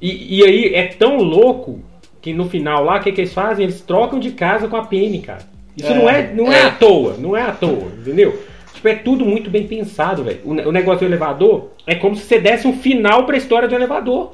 E, 0.00 0.38
e 0.38 0.44
aí 0.44 0.74
é 0.74 0.86
tão 0.88 1.18
louco 1.18 1.80
que 2.20 2.32
no 2.32 2.48
final 2.48 2.82
lá, 2.84 2.96
o 2.96 3.00
que, 3.00 3.12
que 3.12 3.20
eles 3.20 3.32
fazem? 3.32 3.64
Eles 3.64 3.80
trocam 3.80 4.18
de 4.18 4.30
casa 4.32 4.66
com 4.68 4.76
a 4.76 4.84
Penny, 4.86 5.20
cara. 5.20 5.42
Isso 5.76 5.86
É. 5.92 5.94
não 5.94 6.08
é, 6.10 6.32
não. 6.34 6.52
É. 6.52 6.62
à 6.64 6.70
toa, 6.72 7.14
não 7.18 7.36
é 7.36 7.42
à 7.42 7.52
toa, 7.52 7.92
entendeu? 8.00 8.36
Tipo, 8.74 8.88
é 8.88 8.94
tudo 8.94 9.24
muito 9.24 9.50
bem 9.50 9.66
pensado, 9.66 10.24
velho. 10.24 10.40
O, 10.44 10.54
ne- 10.54 10.64
o 10.64 10.72
negócio 10.72 11.00
do 11.00 11.06
elevador 11.06 11.70
é 11.86 11.94
como 11.94 12.14
se 12.16 12.22
você 12.24 12.38
desse 12.40 12.66
um 12.66 12.72
final 12.72 13.24
pra 13.26 13.36
história 13.36 13.68
do 13.68 13.74
elevador. 13.74 14.32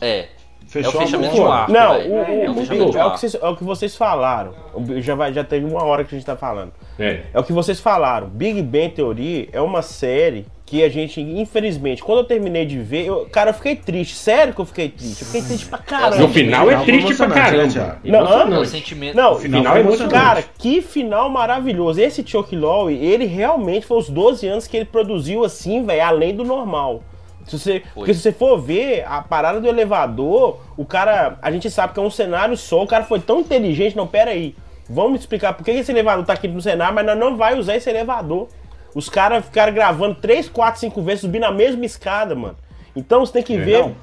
É. 0.00 0.26
Fechou 0.66 0.92
é 0.92 0.96
o 0.96 0.98
fechamento 1.06 1.34
de 1.34 1.40
arco. 1.42 1.72
Não, 1.72 1.90
o, 1.92 1.94
é, 1.94 2.00
o- 2.00 2.52
o 2.52 2.58
o- 2.58 2.98
é, 2.98 3.04
o 3.06 3.10
que 3.12 3.18
vocês, 3.20 3.34
é 3.40 3.48
o 3.48 3.56
que 3.56 3.64
vocês 3.64 3.96
falaram. 3.96 4.52
Já, 4.98 5.14
vai, 5.14 5.32
já 5.32 5.44
teve 5.44 5.64
uma 5.64 5.84
hora 5.84 6.02
que 6.04 6.14
a 6.14 6.18
gente 6.18 6.26
tá 6.26 6.36
falando. 6.36 6.72
É. 6.98 7.20
É 7.32 7.38
o 7.38 7.44
que 7.44 7.52
vocês 7.52 7.78
falaram. 7.80 8.26
Big 8.26 8.60
Bang 8.62 8.88
Theory 8.90 9.48
é 9.52 9.60
uma 9.60 9.80
série 9.80 10.44
que 10.66 10.82
a 10.82 10.88
gente, 10.88 11.20
infelizmente, 11.20 12.02
quando 12.02 12.18
eu 12.18 12.24
terminei 12.24 12.66
de 12.66 12.76
ver, 12.80 13.06
eu, 13.06 13.24
cara, 13.30 13.50
eu 13.50 13.54
fiquei 13.54 13.76
triste. 13.76 14.16
Sério 14.16 14.52
que 14.52 14.60
eu 14.60 14.66
fiquei 14.66 14.88
triste. 14.88 15.20
Eu 15.22 15.26
fiquei 15.28 15.42
triste 15.42 15.66
pra 15.66 15.78
caramba. 15.78 16.16
No 16.16 16.28
final 16.28 16.68
é 16.68 16.84
triste 16.84 17.14
pra 17.14 17.28
caramba. 17.30 17.98
Não, 18.02 18.18
É 18.18 18.22
o 18.22 18.26
Emocionante. 18.26 18.68
sentimento. 18.70 19.14
Não, 19.16 19.32
O 19.34 19.38
final 19.38 19.60
é 19.60 19.82
muito 19.84 20.02
emocionante. 20.02 20.12
Cara, 20.14 20.44
que 20.58 20.82
final 20.82 21.30
maravilhoso. 21.30 22.00
Esse 22.00 22.26
Chuck 22.26 22.54
Lorre, 22.56 22.96
ele 22.96 23.26
realmente 23.26 23.86
foi 23.86 23.96
os 23.98 24.10
12 24.10 24.44
anos 24.48 24.66
que 24.66 24.76
ele 24.76 24.86
produziu 24.86 25.44
assim, 25.44 25.84
velho, 25.86 26.02
além 26.04 26.34
do 26.34 26.42
normal. 26.44 27.00
Se 27.46 27.56
você, 27.60 27.82
porque 27.94 28.12
se 28.12 28.18
você 28.20 28.32
for 28.32 28.58
ver 28.58 29.04
a 29.06 29.22
parada 29.22 29.60
do 29.60 29.68
elevador, 29.68 30.58
o 30.76 30.84
cara, 30.84 31.38
a 31.40 31.48
gente 31.52 31.70
sabe 31.70 31.94
que 31.94 32.00
é 32.00 32.02
um 32.02 32.10
cenário 32.10 32.56
só, 32.56 32.82
o 32.82 32.88
cara 32.88 33.04
foi 33.04 33.20
tão 33.20 33.38
inteligente, 33.38 33.96
não, 33.96 34.04
pera 34.04 34.32
aí. 34.32 34.52
Vamos 34.90 35.20
explicar 35.20 35.52
por 35.52 35.62
que 35.64 35.70
esse 35.70 35.92
elevador 35.92 36.26
tá 36.26 36.32
aqui 36.32 36.48
no 36.48 36.60
cenário, 36.60 36.92
mas 36.92 37.06
nós 37.06 37.16
não 37.16 37.36
vai 37.36 37.56
usar 37.56 37.76
esse 37.76 37.88
elevador. 37.88 38.48
Os 38.96 39.10
caras 39.10 39.44
ficaram 39.44 39.74
gravando 39.74 40.14
3, 40.14 40.48
4, 40.48 40.80
5 40.80 41.02
vezes, 41.02 41.20
subindo 41.20 41.44
a 41.44 41.52
mesma 41.52 41.84
escada, 41.84 42.34
mano. 42.34 42.56
Então 42.96 43.20
você 43.20 43.30
tem 43.30 43.42
que 43.42 43.58
ver. 43.58 43.82
Não, 43.82 43.94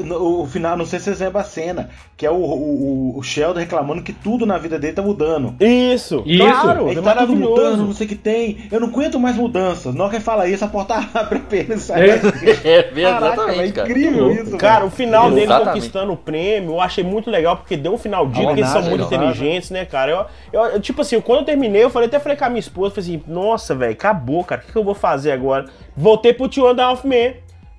no- 0.00 0.42
o 0.42 0.46
final, 0.46 0.76
não 0.76 0.84
sei 0.84 0.98
se 0.98 1.06
vocês 1.06 1.20
lembram 1.20 1.40
a 1.40 1.44
cena, 1.44 1.90
que 2.16 2.26
é 2.26 2.30
o, 2.30 2.34
o, 2.34 3.18
o 3.18 3.22
Sheldon 3.22 3.58
reclamando 3.60 4.02
que 4.02 4.12
tudo 4.12 4.44
na 4.44 4.58
vida 4.58 4.78
dele 4.78 4.92
tá 4.92 5.02
mudando. 5.02 5.54
Isso, 5.60 6.22
Isso. 6.26 6.42
claro, 6.44 6.88
Ele 6.90 7.00
é 7.00 7.02
tá 7.02 7.14
tudo 7.16 7.34
mudando, 7.34 7.54
maravilhoso. 7.54 7.84
não 7.84 7.92
sei 7.94 8.06
o 8.06 8.08
que 8.08 8.14
tem. 8.14 8.58
Eu 8.70 8.80
não 8.80 8.88
aguento 8.88 9.18
mais 9.18 9.36
mudanças. 9.36 9.94
Na 9.94 10.02
hora 10.04 10.10
que 10.10 10.16
ele 10.16 10.24
fala 10.24 10.46
isso, 10.48 10.64
a 10.64 10.68
porta 10.68 10.94
abre 11.14 11.38
apenas 11.38 11.82
e 11.82 11.86
sai. 11.86 12.10
É. 12.10 12.20
É, 12.64 12.82
Caraca, 12.82 13.26
exatamente, 13.34 13.68
é 13.68 13.72
cara. 13.72 13.88
incrível 13.90 14.30
isso. 14.32 14.56
Cara, 14.58 14.84
o 14.84 14.90
final 14.90 15.30
dele 15.30 15.46
conquistando 15.64 16.12
o 16.12 16.16
prêmio, 16.16 16.72
eu 16.72 16.80
achei 16.80 17.02
muito 17.04 17.30
legal, 17.30 17.56
porque 17.56 17.76
deu 17.76 17.94
um 17.94 17.98
final 17.98 18.26
digno, 18.26 18.54
que 18.54 18.60
eles 18.60 18.70
são 18.70 18.82
muito 18.82 19.04
inteligentes, 19.04 19.70
né, 19.70 19.84
cara? 19.84 20.10
Eu, 20.52 20.60
eu- 20.60 20.70
eu, 20.72 20.80
tipo 20.80 21.00
assim, 21.00 21.20
quando 21.20 21.40
eu 21.40 21.44
terminei, 21.44 21.82
eu 21.84 21.90
falei, 21.90 22.08
até 22.08 22.18
falei 22.18 22.36
com 22.36 22.44
a 22.44 22.48
minha 22.48 22.60
esposa, 22.60 22.94
falei 22.94 23.10
assim, 23.16 23.22
nossa, 23.26 23.74
velho, 23.74 23.92
acabou, 23.92 24.44
cara, 24.44 24.60
o 24.60 24.64
que, 24.64 24.72
que 24.72 24.78
eu 24.78 24.84
vou 24.84 24.94
fazer 24.94 25.32
agora? 25.32 25.66
Voltei 25.96 26.32
pro 26.32 26.48
Tio 26.48 26.72
da 26.74 26.84
Half 26.86 27.04
Man. 27.04 27.32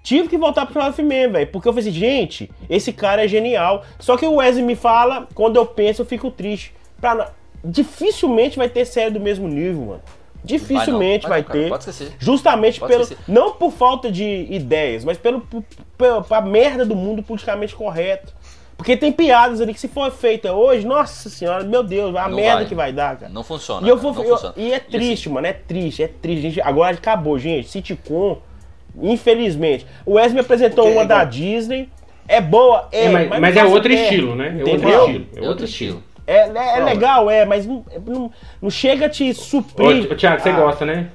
Tive 0.04 0.28
que 0.28 0.38
voltar 0.38 0.66
pro 0.66 0.82
Man, 0.82 1.30
velho, 1.32 1.48
porque 1.48 1.68
eu 1.68 1.74
falei 1.74 1.88
assim, 1.90 1.98
gente, 1.98 2.50
esse 2.70 2.92
cara 2.92 3.24
é 3.26 3.28
genial. 3.28 3.84
Só 4.00 4.18
que 4.18 4.26
o 4.26 4.36
Wesley 4.36 4.64
me 4.66 4.76
fala, 4.76 5.28
quando 5.36 5.58
eu 5.58 5.66
penso, 5.66 6.02
eu 6.02 6.06
fico 6.06 6.32
triste. 6.32 6.74
Pra, 7.00 7.32
dificilmente 7.64 8.58
vai 8.58 8.68
ter 8.68 8.86
série 8.86 9.12
do 9.12 9.20
mesmo 9.20 9.48
nível, 9.48 9.82
mano. 9.86 10.02
Dificilmente 10.44 11.28
vai, 11.28 11.30
Vai 11.30 11.42
não, 11.42 11.48
cara, 11.48 11.60
ter. 11.60 11.70
pode 11.70 11.84
esquecer. 11.90 12.14
Justamente 12.18 12.80
Pode 12.80 12.92
pelo. 12.92 13.04
esquecer. 13.04 13.24
Não 13.28 13.52
por 13.54 13.72
falta 13.72 14.12
de 14.12 14.48
ideias, 14.50 15.06
mas 15.06 15.18
pelo, 15.20 15.46
pela, 15.96 16.42
merda 16.42 16.84
do 16.84 16.96
mundo 16.96 17.22
politicamente 17.22 17.76
correto. 17.76 18.34
Porque 18.76 18.98
tem 18.98 19.12
piadas 19.12 19.62
ali 19.62 19.72
que 19.76 19.80
se 19.80 19.88
for 19.88 20.10
feita 20.12 20.52
hoje, 20.54 20.88
nossa 20.88 21.30
senhora, 21.30 21.64
meu 21.64 21.84
Deus, 21.84 22.16
a 22.16 22.28
Não 22.28 22.36
merda 22.36 22.56
vai. 22.62 22.66
que 22.66 22.74
vai 22.74 22.92
dar, 22.92 23.16
cara. 23.16 23.32
Não 23.32 23.44
funciona. 23.44 23.86
E, 23.86 23.90
eu 23.92 23.98
vou, 23.98 24.12
não 24.16 24.24
eu- 24.24 24.30
funciona. 24.32 24.56
e 24.58 24.72
é 24.74 24.78
assim, 24.78 24.86
triste, 24.90 25.30
mano, 25.30 25.46
é 25.46 25.54
triste, 25.54 26.02
é 26.02 26.08
triste. 26.08 26.42
Gente, 26.42 26.62
agora 26.62 26.96
acabou, 26.96 27.38
gente. 27.38 27.68
Sitcom, 27.70 28.40
infelizmente. 29.00 29.86
O 30.06 30.14
Wes 30.14 30.34
me 30.34 30.40
apresentou 30.40 30.88
é 30.88 30.92
uma 30.92 31.06
da 31.06 31.24
Disney. 31.24 31.90
É 32.28 32.40
boa, 32.40 32.88
é, 32.92 33.06
É, 33.06 33.10
mas, 33.10 33.30
não 33.30 33.40
mas 33.42 33.58
é 33.58 33.64
outro 33.66 33.92
estilo, 33.92 34.36
né? 34.36 34.56
É 34.60 34.64
outro 34.64 34.90
estilo. 34.90 35.26
É 35.36 35.48
outro 35.50 35.66
estilo. 35.66 36.04
É, 36.26 36.38
é- 36.48 36.78
é 36.80 36.84
legal, 36.84 37.30
é, 37.30 37.46
mas 37.46 37.66
não, 37.66 37.84
não, 38.06 38.32
não 38.62 38.70
chega 38.70 39.08
a 39.08 39.10
te 39.10 39.34
suprir. 39.34 40.10
ô, 40.12 40.16
Thiago, 40.16 40.42
você 40.42 40.50
Ah, 40.50 40.54
gosta, 40.60 40.86
né? 40.86 41.08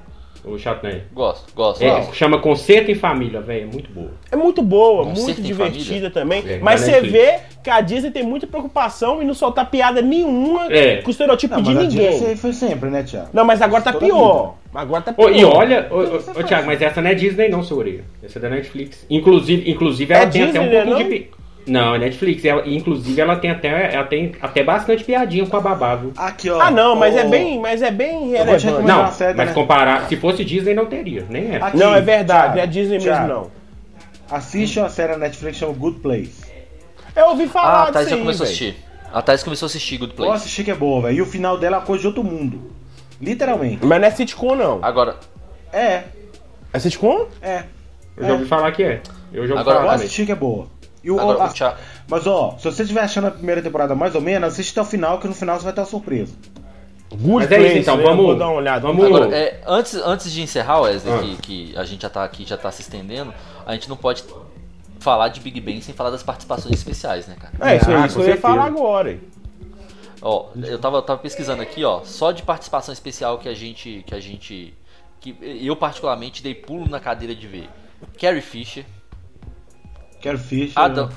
O 0.45 0.57
Chatney. 0.59 1.03
Gosto, 1.13 1.53
gosto. 1.57 1.83
É, 1.83 1.89
gosto. 1.91 2.15
chama 2.15 2.39
Concerto 2.39 2.89
em 2.89 2.95
Família, 2.95 3.41
velho. 3.41 3.63
É 3.63 3.67
muito 3.73 3.91
boa. 3.91 4.11
É 4.31 4.37
muito 4.37 4.63
boa, 4.63 5.03
Concerto 5.05 5.25
muito 5.25 5.43
divertida 5.43 5.85
Família? 5.87 6.11
também. 6.11 6.45
É, 6.47 6.59
mas 6.59 6.83
você 6.83 7.01
vê 7.01 7.39
que 7.65 7.69
a 7.69 7.81
Disney 7.81 8.13
tem 8.13 8.23
muita 8.23 8.47
preocupação 8.47 9.21
em 9.21 9.27
não 9.27 9.35
soltar 9.35 9.69
piada 9.69 10.01
nenhuma 10.01 10.73
É. 10.73 11.03
com 11.03 11.09
o 11.09 11.11
estereotipo 11.11 11.55
Não, 11.57 11.63
de 11.63 11.75
mas 11.75 11.89
ninguém. 11.93 12.11
Disney 12.11 12.37
foi 12.37 12.53
sempre, 12.53 12.91
né, 12.91 13.03
Thiago? 13.03 13.29
Não, 13.33 13.45
mas 13.45 13.61
agora 13.61 13.83
tá 13.83 13.93
Toda 13.93 14.05
pior. 14.07 14.55
Agora 14.77 15.03
tá 15.03 15.13
pior. 15.13 15.33
e 15.35 15.45
olha, 15.45 15.89
ô, 15.91 15.97
ô, 15.97 16.41
ô, 16.41 16.43
Thiago, 16.45 16.67
mas 16.67 16.81
essa 16.83 17.01
não 17.01 17.11
é 17.11 17.15
Disney 17.15 17.49
não, 17.49 17.63
seu 17.63 17.79
orelha. 17.79 18.05
Essa 18.23 18.39
é 18.39 18.43
da 18.43 18.51
Netflix. 18.51 19.07
Inclusive, 19.09 19.71
inclusive 19.71 20.13
ela 20.13 20.25
É 20.25 20.27
tem 20.27 20.43
até 20.43 20.61
um 20.61 20.65
Disney, 20.65 20.79
né, 20.79 20.85
pouquinho 20.85 21.09
de... 21.11 21.15
pi- 21.21 21.31
Não, 21.67 21.95
é 21.95 21.99
Netflix. 21.99 22.45
Ela, 22.45 22.63
inclusive 22.69 23.21
ela 23.21 23.37
tem 23.37 23.51
até, 23.51 23.95
ela 23.95 24.05
tem 24.05 24.33
até 24.41 24.63
bastante 24.63 25.03
piadinha 25.03 25.47
com 25.47 25.57
a 25.57 25.61
babá, 25.61 25.97
viu? 25.97 26.13
Aqui, 26.17 26.51
ó. 26.51 26.61
Ah, 26.61 26.71
não, 26.71 26.95
mas 26.95 27.17
é 27.17 27.25
bem, 27.25 27.59
mas 27.59 27.83
é 27.83 27.91
bem 27.91 28.19
vou 28.45 28.57
te 28.57 28.67
relevante. 28.67 28.87
Não, 28.87 29.01
uma 29.01 29.11
série 29.13 29.33
da 29.33 29.37
mas 29.39 29.47
Net- 29.47 29.55
comparar... 29.55 30.09
Se 30.09 30.17
fosse 30.17 30.45
Disney 30.45 30.75
não 30.75 30.87
teria, 30.87 31.25
nem 31.29 31.55
é. 31.55 31.57
Aqui, 31.57 31.77
Não, 31.77 31.95
é 31.95 32.01
verdade, 32.01 32.43
Thiago, 32.43 32.57
não 32.57 32.63
é 32.63 32.67
Disney 32.67 32.99
mesmo 32.99 33.11
Thiago, 33.11 33.29
não. 33.29 33.51
Assiste 34.31 34.79
uma 34.79 34.89
série 34.89 35.13
na 35.13 35.19
Netflix 35.19 35.57
chamada 35.59 35.79
Good 35.79 36.01
Place. 36.01 36.45
Eu 37.15 37.27
ouvi 37.31 37.47
falar 37.47 37.69
Ah, 37.69 37.81
a 37.83 37.85
disso 37.85 37.93
Thais 37.95 38.09
já 38.11 38.15
aí, 38.17 38.21
começou 38.21 38.45
a 38.45 38.47
assistir. 38.47 38.77
A 39.13 39.23
Thais 39.23 39.43
começou 39.43 39.67
a 39.67 39.69
assistir 39.69 39.97
Good 39.99 40.15
Place. 40.15 40.35
assistir 40.35 40.65
que 40.65 40.71
é 40.71 40.75
boa, 40.75 41.01
velho. 41.03 41.17
E 41.19 41.23
o 41.23 41.27
final 41.27 41.57
dela 41.57 41.77
é 41.77 41.79
uma 41.79 41.87
coisa 41.87 42.03
de 42.03 42.07
outro 42.09 42.23
mundo. 42.25 42.61
Literalmente. 43.21 43.85
Mas 43.85 44.01
não 44.01 44.09
é 44.09 44.11
sitcom, 44.11 44.55
não. 44.55 44.79
Agora, 44.83 45.17
É, 45.73 46.05
É 46.73 46.79
sitcom? 46.79 47.27
é. 47.43 47.65
Eu 48.17 48.27
já 48.27 48.33
ouvi 48.33 48.45
falar 48.47 48.73
que 48.73 48.83
é. 48.83 49.03
Eu 49.33 49.47
já 49.47 49.55
ouvi 49.55 49.61
Agora, 49.61 49.79
falar 49.79 49.93
também. 49.93 50.05
assistir 50.07 50.27
que 50.27 50.33
é 50.33 50.37
boa. 50.37 50.67
E 51.05 51.11
o, 51.11 51.21
agora 51.21 51.39
o 51.51 51.75
mas 52.09 52.27
ó, 52.27 52.57
se 52.59 52.65
você 52.65 52.83
estiver 52.83 53.03
achando 53.03 53.29
a 53.29 53.31
primeira 53.31 53.63
temporada 53.63 53.95
mais 53.95 54.15
ou 54.15 54.21
menos, 54.21 54.49
assiste 54.53 54.73
até 54.73 54.81
o 54.81 54.85
final, 54.91 55.19
que 55.19 55.29
no 55.29 55.35
final 55.35 55.57
você 55.59 55.65
vai 55.65 55.73
ter 55.73 55.81
uma 55.81 55.87
surpresa. 55.87 56.35
Good 57.11 57.47
Mas 57.49 57.53
é 57.53 57.61
isso, 57.69 57.79
então, 57.79 57.97
vamos- 58.03 58.37
dar 58.39 58.47
uma 58.49 58.57
olhada. 58.57 58.81
vamos- 58.81 59.05
Agora, 59.07 59.37
é, 59.37 59.61
antes, 59.67 59.95
antes 59.95 60.33
de 60.33 60.43
encerrar, 60.43 60.81
Wesley, 60.81 61.15
Ah. 61.15 61.19
que, 61.19 61.37
que 61.73 61.77
a 61.79 61.85
gente 61.85 62.03
já 62.03 62.11
tá 62.11 62.25
aqui, 62.25 62.45
já 62.45 62.57
tá 62.57 62.71
se 62.73 62.83
estendendo, 62.83 63.33
a 63.65 63.73
gente 63.75 63.89
não 63.89 63.97
pode 63.97 64.25
falar 64.99 65.29
de 65.29 65.39
Big 65.41 65.61
Bang 65.61 65.81
sem 65.83 65.95
falar 65.95 66.11
das 66.11 66.25
participações 66.25 66.75
especiais, 66.75 67.29
né, 67.29 67.37
cara? 67.41 67.71
É, 67.73 67.77
isso, 67.77 67.91
Ah, 67.93 68.07
isso 68.07 68.21
eu 68.21 68.29
ia 68.29 68.37
falar 68.37 68.65
agora. 68.65 69.13
hein. 69.13 69.21
Ó, 70.29 70.49
eu 70.57 70.77
tava, 70.77 71.01
tava 71.03 71.21
pesquisando 71.21 71.63
aqui, 71.63 71.85
ó, 71.85 72.03
só 72.03 72.33
de 72.33 72.43
participação 72.43 72.93
especial 72.93 73.39
que 73.39 73.49
a 73.49 73.55
gente, 73.55 74.03
que 74.05 74.13
a 74.13 74.19
gente, 74.19 74.75
que 75.21 75.37
eu 75.41 75.77
particularmente 75.77 76.43
dei 76.43 76.53
pulo 76.53 76.89
na 76.89 76.99
cadeira 76.99 77.33
de 77.33 77.47
ver. 77.47 77.71
Carrie 78.21 78.41
Fisher, 78.41 78.85
Quero 80.21 80.37
Fisher. 80.37 80.77
Adam, 80.77 81.09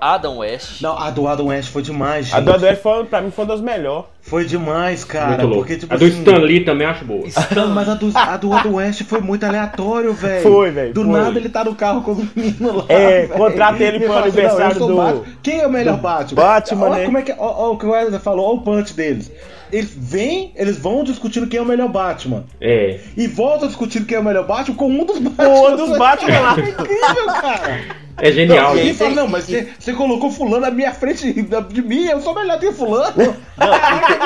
Adam 0.00 0.38
West, 0.38 0.80
Não, 0.80 0.96
a 0.96 1.10
do 1.10 1.26
Adam 1.26 1.46
West 1.46 1.70
foi 1.70 1.82
demais, 1.82 2.26
gente. 2.26 2.36
A 2.36 2.40
do 2.40 2.52
Adware 2.52 2.80
foi, 2.80 3.04
pra 3.06 3.20
mim 3.20 3.32
foi 3.32 3.44
uma 3.44 3.52
das 3.52 3.60
melhores. 3.60 4.06
Foi 4.28 4.44
demais, 4.44 5.04
cara. 5.04 5.28
muito 5.28 5.42
louco. 5.46 5.56
Porque, 5.58 5.76
tipo 5.76 5.94
a 5.94 5.96
do 5.96 6.04
assim, 6.04 6.18
Stan 6.18 6.38
Lee 6.38 6.64
também 6.64 6.86
acho 6.86 7.04
boa. 7.04 7.24
Não, 7.56 7.68
mas 7.68 7.88
a 7.88 7.94
do, 7.94 8.10
a 8.14 8.36
do 8.36 8.52
Adam 8.52 8.74
West 8.74 9.02
foi 9.04 9.20
muito 9.20 9.44
aleatório, 9.44 10.12
velho. 10.12 10.42
Foi, 10.42 10.70
velho, 10.70 10.92
Do 10.92 11.04
foi. 11.04 11.12
nada 11.12 11.38
ele 11.38 11.48
tá 11.48 11.64
no 11.64 11.74
carro 11.74 12.02
com 12.02 12.12
os 12.12 12.24
meninos 12.34 12.74
lá. 12.76 12.84
É, 12.88 13.26
contrata 13.26 13.82
ele 13.82 13.96
E 13.96 14.00
pro 14.00 14.12
assim, 14.12 14.22
aniversário 14.22 14.78
"Não, 14.80 14.86
do- 14.88 14.96
Batman." 14.96 15.22
Quem 15.42 15.60
é 15.60 15.66
o 15.66 15.70
melhor 15.70 15.96
Batman? 15.98 16.42
Batman, 16.42 16.86
Olha 16.86 16.96
né? 16.98 17.04
como 17.06 17.18
é 17.18 17.22
que. 17.22 17.32
Ó, 17.32 17.36
ó, 17.38 17.72
o 17.72 17.78
que 17.78 17.86
o 17.86 17.90
Wesley 17.90 18.20
falou, 18.20 18.46
olha 18.50 18.58
o 18.58 18.62
punch 18.62 18.92
deles. 18.94 19.30
Eles 19.70 19.92
vêm, 19.94 20.52
eles 20.56 20.78
vão 20.78 21.04
discutindo 21.04 21.46
quem 21.46 21.58
é 21.58 21.62
o 21.62 21.66
melhor 21.66 21.88
Batman. 21.90 22.44
É. 22.60 23.00
E 23.16 23.26
voltam 23.26 23.68
discutindo 23.68 24.06
quem 24.06 24.16
é 24.16 24.20
o 24.20 24.24
melhor 24.24 24.46
Batman 24.46 24.74
com 24.76 24.88
um 24.88 25.04
dos 25.04 25.18
Batman. 25.18 25.44
Com 25.44 25.66
um 25.72 25.76
dos 25.76 25.98
Batman 25.98 26.40
lá. 26.40 26.56
É 26.58 26.68
incrível, 26.70 27.26
cara. 27.26 27.80
É 28.20 28.32
genial. 28.32 28.76
E 28.76 28.80
aí 28.80 28.86
gente. 28.88 28.96
fala, 28.96 29.10
não, 29.14 29.28
mas 29.28 29.44
você, 29.44 29.68
você 29.78 29.92
colocou 29.92 30.28
fulano 30.30 30.60
na 30.62 30.72
minha 30.72 30.92
frente 30.92 31.32
de 31.70 31.82
mim, 31.82 32.06
eu 32.06 32.20
sou 32.20 32.34
melhor 32.34 32.58
que 32.58 32.72
fulano. 32.72 33.14
Não, 33.16 33.34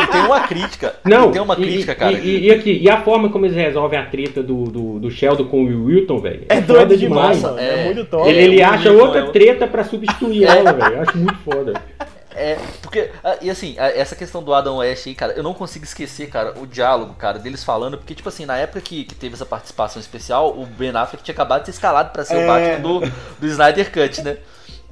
e, 0.02 0.06
tem, 0.06 0.20
uma 0.22 0.40
crítica. 0.40 0.94
Não, 1.04 1.28
e 1.28 1.32
tem 1.32 1.42
uma 1.42 1.56
crítica, 1.56 1.92
e, 1.92 1.94
cara. 1.94 2.12
E, 2.12 2.46
e 2.46 2.50
aqui, 2.50 2.78
e 2.82 2.88
a 2.90 3.02
forma 3.02 3.28
como 3.28 3.44
eles 3.46 3.56
resolvem 3.56 3.98
a 3.98 4.06
treta 4.06 4.42
do, 4.42 4.64
do, 4.64 4.98
do 5.00 5.10
Sheldon 5.10 5.44
com 5.46 5.62
o 5.62 5.66
Will 5.66 5.84
Wilton, 5.84 6.18
velho? 6.20 6.46
É 6.48 6.60
foda 6.60 6.86
doido 6.86 6.96
demais. 6.96 7.42
É, 7.44 7.80
É. 7.80 7.84
muito 7.84 8.04
top. 8.06 8.28
Ele, 8.28 8.38
ele 8.40 8.62
o 8.62 8.66
acha 8.66 8.90
Wilton 8.90 9.04
outra 9.04 9.20
é 9.20 9.30
treta 9.30 9.66
pra 9.66 9.84
substituir 9.84 10.44
ela, 10.48 10.72
velho. 10.72 10.94
Eu 10.96 11.02
acho 11.02 11.16
muito 11.18 11.38
foda. 11.38 11.74
É, 12.34 12.56
porque, 12.80 13.10
ah, 13.22 13.36
e 13.42 13.50
assim, 13.50 13.74
essa 13.76 14.16
questão 14.16 14.42
do 14.42 14.54
Adam 14.54 14.78
West 14.78 15.06
aí, 15.06 15.14
cara, 15.14 15.34
eu 15.34 15.42
não 15.42 15.52
consigo 15.52 15.84
esquecer, 15.84 16.30
cara, 16.30 16.54
o 16.58 16.66
diálogo, 16.66 17.12
cara, 17.12 17.38
deles 17.38 17.62
falando, 17.62 17.98
porque, 17.98 18.14
tipo 18.14 18.26
assim, 18.28 18.46
na 18.46 18.56
época 18.56 18.80
que, 18.80 19.04
que 19.04 19.14
teve 19.14 19.34
essa 19.34 19.44
participação 19.44 20.00
especial, 20.00 20.48
o 20.58 20.64
Ben 20.64 20.88
Affleck 20.96 21.22
tinha 21.22 21.34
acabado 21.34 21.60
de 21.60 21.66
ser 21.66 21.72
escalado 21.72 22.10
pra 22.10 22.24
ser 22.24 22.36
É. 22.36 22.44
o 22.44 22.46
Batman 22.46 22.80
do, 22.80 23.12
do 23.38 23.46
Snyder 23.46 23.92
Cut, 23.92 24.22
né? 24.22 24.38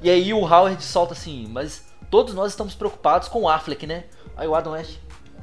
E 0.03 0.09
aí 0.09 0.31
o 0.33 0.39
Howard 0.45 0.83
solta 0.83 1.13
assim, 1.13 1.47
mas 1.51 1.83
todos 2.11 2.35
nós 2.35 2.51
estamos 2.51 2.75
preocupados 2.75 3.27
com 3.27 3.41
o 3.41 3.49
Affleck, 3.49 3.87
né? 3.87 4.03
Aí 4.41 4.47
o 4.47 4.55
Adam 4.55 4.73
West, 4.73 4.97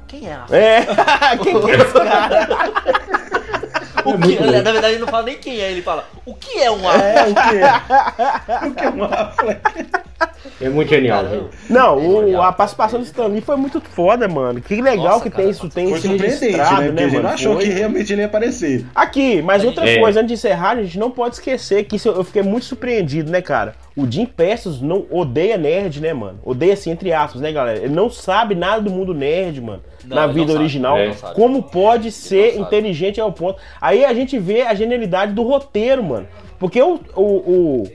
quem 0.09 0.27
é? 0.27 0.37
É, 0.51 0.85
quem 1.41 1.61
que 1.61 1.71
é 1.71 1.75
esse 1.75 1.93
cara? 1.93 2.49
O 4.05 4.11
que- 4.13 4.17
muito 4.25 4.43
louco. 4.43 4.61
na 4.63 4.71
verdade 4.71 4.93
ele 4.93 4.99
não 5.01 5.07
fala 5.07 5.23
nem 5.23 5.37
quem 5.37 5.59
é, 5.59 5.71
ele 5.71 5.81
fala, 5.81 6.05
o 6.25 6.33
que 6.33 6.59
é 6.59 6.71
um 6.71 6.87
Affleck? 6.87 7.19
É, 7.19 7.29
o 7.29 7.35
quê? 7.35 8.65
o 8.67 8.73
que 8.73 8.83
é 8.85 8.89
um 8.89 9.03
Affleck? 9.03 9.85
É 10.61 10.69
muito 10.69 10.89
genial, 10.89 11.25
gente. 11.29 11.45
Não, 11.69 11.97
É 11.99 12.01
o- 12.37 12.41
a 12.41 12.51
participação 12.51 12.99
do 12.99 13.05
Stan 13.05 13.27
Lee 13.27 13.41
foi 13.41 13.55
muito 13.55 13.79
foda, 13.81 14.27
mano. 14.27 14.59
Que 14.61 14.81
legal 14.81 15.05
Nossa, 15.05 15.23
que 15.23 15.29
cara, 15.29 15.43
tem 15.43 15.51
isso, 15.51 15.69
tem 15.69 15.93
isso 15.93 16.07
registrado, 16.07 16.81
né? 16.81 16.91
Né, 16.91 17.01
a 17.01 17.03
gente 17.05 17.11
mano? 17.13 17.23
não 17.23 17.29
achou 17.33 17.55
Foi. 17.55 17.63
que 17.65 17.69
realmente 17.69 18.11
ele 18.13 18.21
ia 18.21 18.25
aparecer. 18.27 18.85
Aqui, 18.93 19.41
mas 19.41 19.63
outra 19.63 19.89
É. 19.89 19.99
coisa, 19.99 20.19
antes 20.19 20.27
de 20.29 20.33
encerrar, 20.33 20.71
a 20.71 20.83
gente 20.83 20.99
não 20.99 21.09
pode 21.11 21.35
esquecer 21.35 21.83
que 21.85 21.95
isso 21.95 22.09
eu 22.09 22.19
eu 22.19 22.23
fiquei 22.25 22.41
muito 22.41 22.65
surpreendido, 22.65 23.31
né, 23.31 23.41
cara? 23.41 23.75
O 23.95 24.05
Jim 24.09 24.25
Pestos 24.25 24.81
não 24.81 25.05
odeia 25.09 25.57
nerd, 25.57 26.01
né, 26.01 26.13
mano? 26.13 26.39
Odeia 26.43 26.73
assim, 26.73 26.91
entre 26.91 27.13
aspas, 27.13 27.41
né, 27.41 27.51
galera? 27.53 27.79
Ele 27.79 27.93
não 27.93 28.09
sabe 28.09 28.55
nada 28.55 28.81
do 28.81 28.89
mundo 28.91 29.13
nerd, 29.13 29.61
mano. 29.61 29.81
Não, 30.15 30.21
na 30.21 30.27
vida 30.27 30.53
original. 30.53 30.97
sabe. 31.13 31.35
Como 31.35 31.63
pode 31.63 32.11
ser 32.11 32.57
inteligente 32.59 33.19
ao 33.21 33.31
ponto. 33.31 33.59
Aí 33.79 34.03
a 34.05 34.13
gente 34.13 34.37
vê 34.37 34.61
a 34.63 34.73
genialidade 34.73 35.33
do 35.33 35.43
roteiro, 35.43 36.03
mano. 36.03 36.27
Porque 36.57 36.81
o, 36.81 36.99
o, 37.15 37.21
o, 37.23 37.87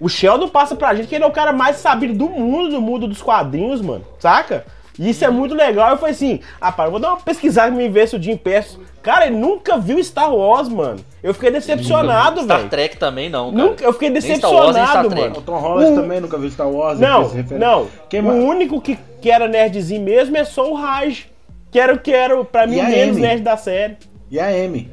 o 0.00 0.08
Sheldon 0.08 0.48
passa 0.48 0.74
pra 0.74 0.94
gente 0.94 1.08
que 1.08 1.14
ele 1.14 1.24
é 1.24 1.26
o 1.26 1.32
cara 1.32 1.52
mais 1.52 1.76
sabido 1.76 2.14
do 2.14 2.28
mundo, 2.28 2.70
do 2.70 2.80
mundo 2.80 3.06
dos 3.06 3.20
quadrinhos, 3.22 3.80
mano. 3.80 4.04
Saca? 4.18 4.64
E 4.98 5.10
isso 5.10 5.24
é 5.24 5.30
muito 5.30 5.54
legal. 5.54 5.90
Eu 5.90 5.96
falei 5.98 6.12
assim, 6.12 6.40
ah, 6.60 6.72
para, 6.72 6.90
vou 6.90 6.98
dar 6.98 7.10
uma 7.10 7.20
pesquisada 7.20 7.72
e 7.72 7.76
me 7.76 7.88
ver 7.88 8.08
se 8.08 8.16
o 8.16 8.22
Jim 8.22 8.36
Pestos. 8.36 8.80
Cara, 9.00 9.26
ele 9.28 9.36
nunca 9.36 9.78
viu 9.78 10.02
Star 10.02 10.34
Wars, 10.34 10.68
mano. 10.68 10.98
Eu 11.22 11.32
fiquei 11.32 11.52
decepcionado, 11.52 12.42
Star 12.42 12.58
velho. 12.58 12.68
Trek 12.68 12.96
também 12.96 13.30
não, 13.30 13.52
cara. 13.52 13.64
Nunca, 13.64 13.84
eu 13.84 13.92
fiquei 13.92 14.10
Nem 14.10 14.20
Star 14.20 14.52
Wars, 14.52 14.74
nem 14.74 14.84
Star 14.84 15.02
decepcionado, 15.04 15.20
mano. 15.20 15.38
O 15.38 15.42
Tom 15.42 15.56
Holland 15.58 15.92
O- 15.92 16.02
também 16.02 16.20
nunca 16.20 16.36
viu 16.36 16.50
Star 16.50 16.68
Wars. 16.68 16.98
Não, 16.98 17.30
não. 17.58 17.86
Quem 18.08 18.20
o 18.20 18.24
mais? 18.24 18.42
único 18.42 18.80
que, 18.80 18.98
que 19.20 19.30
era 19.30 19.46
nerdzinho 19.46 20.02
mesmo 20.02 20.36
é 20.36 20.44
só 20.44 20.68
o 20.68 20.74
Raj. 20.74 21.26
Que 21.70 21.78
era, 21.78 21.96
que 21.98 22.12
era 22.12 22.42
pra 22.44 22.66
mim, 22.66 22.76
E 22.76 22.80
o 22.80 22.82
a 22.86 22.88
menos 22.88 23.16
nerd 23.16 23.42
da 23.42 23.56
série. 23.56 23.96
E 24.30 24.38
a 24.40 24.46
Amy. 24.48 24.90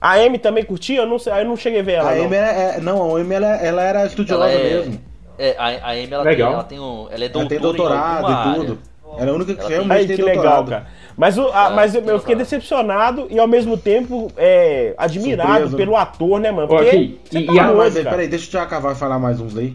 A 0.00 0.14
Amy 0.14 0.38
também 0.38 0.64
curtia? 0.64 1.00
Eu 1.00 1.06
não 1.06 1.18
sei, 1.18 1.32
eu 1.32 1.44
não 1.44 1.56
cheguei 1.56 1.80
a 1.80 1.82
ver 1.82 1.92
ela. 1.94 2.10
A 2.10 2.14
não. 2.16 2.24
Amy 2.26 2.34
era, 2.36 2.48
é, 2.48 2.80
não, 2.80 3.16
a 3.16 3.20
Amy 3.20 3.34
ela, 3.34 3.56
ela 3.56 3.82
era 3.82 4.06
estudiosa 4.06 4.44
Ela 4.44 4.52
é, 4.52 4.62
mesmo. 4.62 5.00
é, 5.38 5.54
a, 5.58 5.64
a 5.64 5.90
Amy 5.92 6.08
ela 6.12 6.22
Legal. 6.24 6.48
tem, 6.48 6.54
ela 6.54 6.64
tem 6.64 6.80
um, 6.80 7.06
ela 7.10 7.24
é 7.24 7.26
Ela 7.26 7.28
doutora 7.28 7.48
tem 7.48 7.58
em 7.58 7.60
doutorado 7.60 8.30
e 8.30 8.34
área. 8.34 8.54
tudo. 8.60 8.78
Ela 9.18 9.26
é 9.26 9.30
a 9.30 9.34
única 9.34 9.54
que 9.54 9.60
Ela 9.60 9.68
realmente 9.70 9.98
Aí, 10.00 10.06
tem 10.08 10.16
que 10.16 10.22
doutorado. 10.22 10.64
legal, 10.66 10.82
cara. 10.82 10.86
Mas, 11.16 11.38
o, 11.38 11.48
a- 11.50 11.70
É, 11.70 11.74
mas 11.74 11.94
eu, 11.94 12.02
eu 12.04 12.18
fiquei 12.20 12.34
decepcionado 12.36 13.26
e 13.30 13.38
ao 13.38 13.48
mesmo 13.48 13.78
tempo 13.78 14.30
é, 14.36 14.92
admirado 14.98 15.50
Surpreso, 15.52 15.76
pelo 15.78 15.96
ator, 15.96 16.38
né, 16.40 16.50
mano? 16.50 16.68
Porque 16.68 16.84
você 16.90 17.38
e- 17.38 17.46
tá 17.46 17.52
e 17.54 17.58
a- 17.58 17.72
Mas 17.72 17.94
peraí, 17.94 18.28
deixa 18.28 18.46
o 18.46 18.50
Thiago 18.50 18.68
Cavalho 18.70 18.96
falar 18.96 19.18
mais 19.18 19.40
uns 19.40 19.56
aí. 19.56 19.74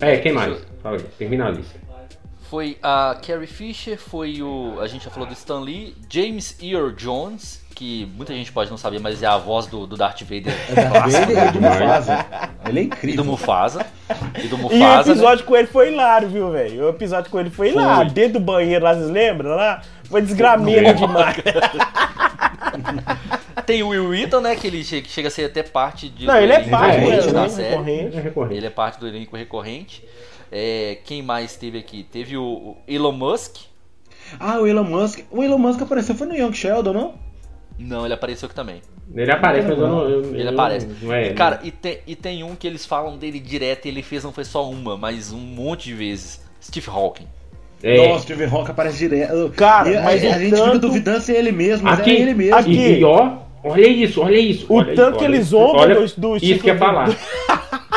É, 0.00 0.16
quem 0.16 0.32
mais? 0.32 0.56
Fala 0.82 0.96
aí, 0.96 1.02
termina 1.18 1.48
a 1.48 1.50
lista. 1.50 1.78
Foi 2.50 2.76
a 2.82 3.16
Carrie 3.24 3.46
Fisher, 3.46 3.96
foi 3.96 4.42
o. 4.42 4.80
A 4.80 4.88
gente 4.88 5.04
já 5.04 5.10
falou 5.10 5.28
do 5.28 5.32
Stan 5.34 5.60
Lee, 5.60 5.94
James 6.08 6.56
Earl 6.60 6.90
Jones, 6.90 7.64
que 7.76 8.08
muita 8.16 8.34
gente 8.34 8.50
pode 8.50 8.68
não 8.68 8.76
saber, 8.76 8.98
mas 8.98 9.22
é 9.22 9.26
a 9.26 9.38
voz 9.38 9.68
do, 9.68 9.86
do 9.86 9.96
Darth 9.96 10.22
Vader 10.22 10.52
Ele 10.68 11.48
e 11.48 11.52
do. 11.52 11.60
Mufasa. 11.60 12.26
Ele 12.66 12.80
é 12.80 12.82
e 12.82 12.86
do 12.88 12.92
incrível. 12.92 13.24
Mufasa. 13.24 13.86
E 14.36 14.48
do 14.48 14.56
E 14.56 14.58
o 14.58 14.58
Mufasa. 14.58 14.80
né? 14.80 15.00
episódio 15.12 15.44
com 15.44 15.56
ele 15.56 15.68
foi 15.68 15.92
hilário, 15.92 16.28
viu, 16.28 16.50
velho? 16.50 16.86
O 16.86 16.88
episódio 16.88 17.30
com 17.30 17.38
ele 17.38 17.50
foi 17.50 17.68
hilário. 17.68 18.06
Foi. 18.06 18.14
Dentro 18.14 18.40
do 18.40 18.44
banheiro 18.44 18.84
lá, 18.84 18.94
vocês 18.94 19.10
lembram 19.10 19.50
lá? 19.50 19.82
Foi 20.06 20.20
desgramento 20.20 20.98
Foi. 20.98 21.06
demais. 21.06 21.36
Tem 23.64 23.80
o 23.84 23.90
Will 23.90 24.08
Wheaton, 24.08 24.40
né? 24.40 24.56
Que 24.56 24.66
ele 24.66 24.82
chega, 24.82 25.08
chega 25.08 25.28
a 25.28 25.30
ser 25.30 25.44
até 25.44 25.62
parte 25.62 26.08
de. 26.08 26.26
Não, 26.26 26.36
ele 26.36 26.52
é 26.52 26.56
elenco 26.56 26.70
parte, 26.70 26.98
né? 26.98 27.06
né, 27.06 27.12
recorrente. 27.70 28.16
É 28.16 28.20
recorrente. 28.20 28.56
Ele 28.56 28.66
é 28.66 28.70
parte 28.70 28.98
do 28.98 29.06
elenco 29.06 29.36
recorrente. 29.36 30.02
É, 30.52 30.98
quem 31.04 31.22
mais 31.22 31.56
teve 31.56 31.78
aqui? 31.78 32.02
Teve 32.04 32.36
o, 32.36 32.42
o 32.42 32.76
Elon 32.88 33.12
Musk. 33.12 33.56
Ah, 34.38 34.58
o 34.60 34.66
Elon 34.66 34.84
Musk. 34.84 35.20
O 35.30 35.42
Elon 35.42 35.58
Musk 35.58 35.82
apareceu, 35.82 36.14
foi 36.14 36.26
no 36.26 36.34
Young 36.36 36.52
Sheldon, 36.52 36.92
não? 36.92 37.14
Não, 37.78 38.04
ele 38.04 38.14
apareceu 38.14 38.46
aqui 38.46 38.54
também. 38.54 38.82
Ele 39.14 39.32
aparece, 39.32 39.66
mas 39.68 39.78
eu 39.78 39.88
não. 39.88 40.08
eu- 40.08 40.24
Ele 40.34 40.44
eu 40.48 40.50
aparece. 40.50 40.86
Não, 41.02 41.12
é, 41.12 41.32
Cara, 41.32 41.60
e 41.64 41.70
tem, 41.70 41.98
e 42.06 42.14
tem 42.14 42.44
um 42.44 42.54
que 42.54 42.66
eles 42.66 42.84
falam 42.86 43.16
dele 43.16 43.40
direto 43.40 43.86
e 43.86 43.88
ele 43.88 44.02
fez 44.02 44.22
não 44.22 44.32
foi 44.32 44.44
só 44.44 44.68
uma, 44.70 44.96
mas 44.96 45.32
um 45.32 45.38
monte 45.38 45.84
de 45.84 45.94
vezes. 45.94 46.40
Steve 46.62 46.88
Hawking. 46.90 47.26
é, 47.82 48.06
Nossa, 48.08 48.24
Steve 48.24 48.44
Rock 48.44 48.70
aparece 48.70 48.98
direto. 48.98 49.50
Cara, 49.56 49.88
E 49.90 49.96
a, 49.96 50.02
mas 50.02 50.22
a, 50.24 50.28
o 50.28 50.32
gente 50.38 50.50
tanto- 50.50 50.64
fica 50.66 50.78
duvidando 50.78 51.20
se 51.22 51.34
é 51.34 51.38
ele 51.38 51.50
mesmo, 51.52 51.84
mas 51.88 51.98
aqui, 52.00 52.10
é 52.10 52.20
ele 52.20 52.34
mesmo. 52.34 52.54
aqui. 52.56 52.98
E, 52.98 53.04
ó, 53.04 53.38
olha 53.64 53.88
isso, 53.88 54.20
olha 54.20 54.36
isso. 54.38 54.66
O 54.68 54.76
olha 54.76 54.94
tanto 54.94 55.08
isso, 55.10 55.18
que 55.18 55.24
olha 55.24 55.34
eles 55.34 55.46
zombam 55.46 55.76
Olha, 55.76 55.94
do- 55.94 56.00
do 56.20 56.36
Isso 56.36 56.44
Steve- 56.46 56.60
que 56.60 56.66
ia 56.66 56.76
falar. 56.78 57.08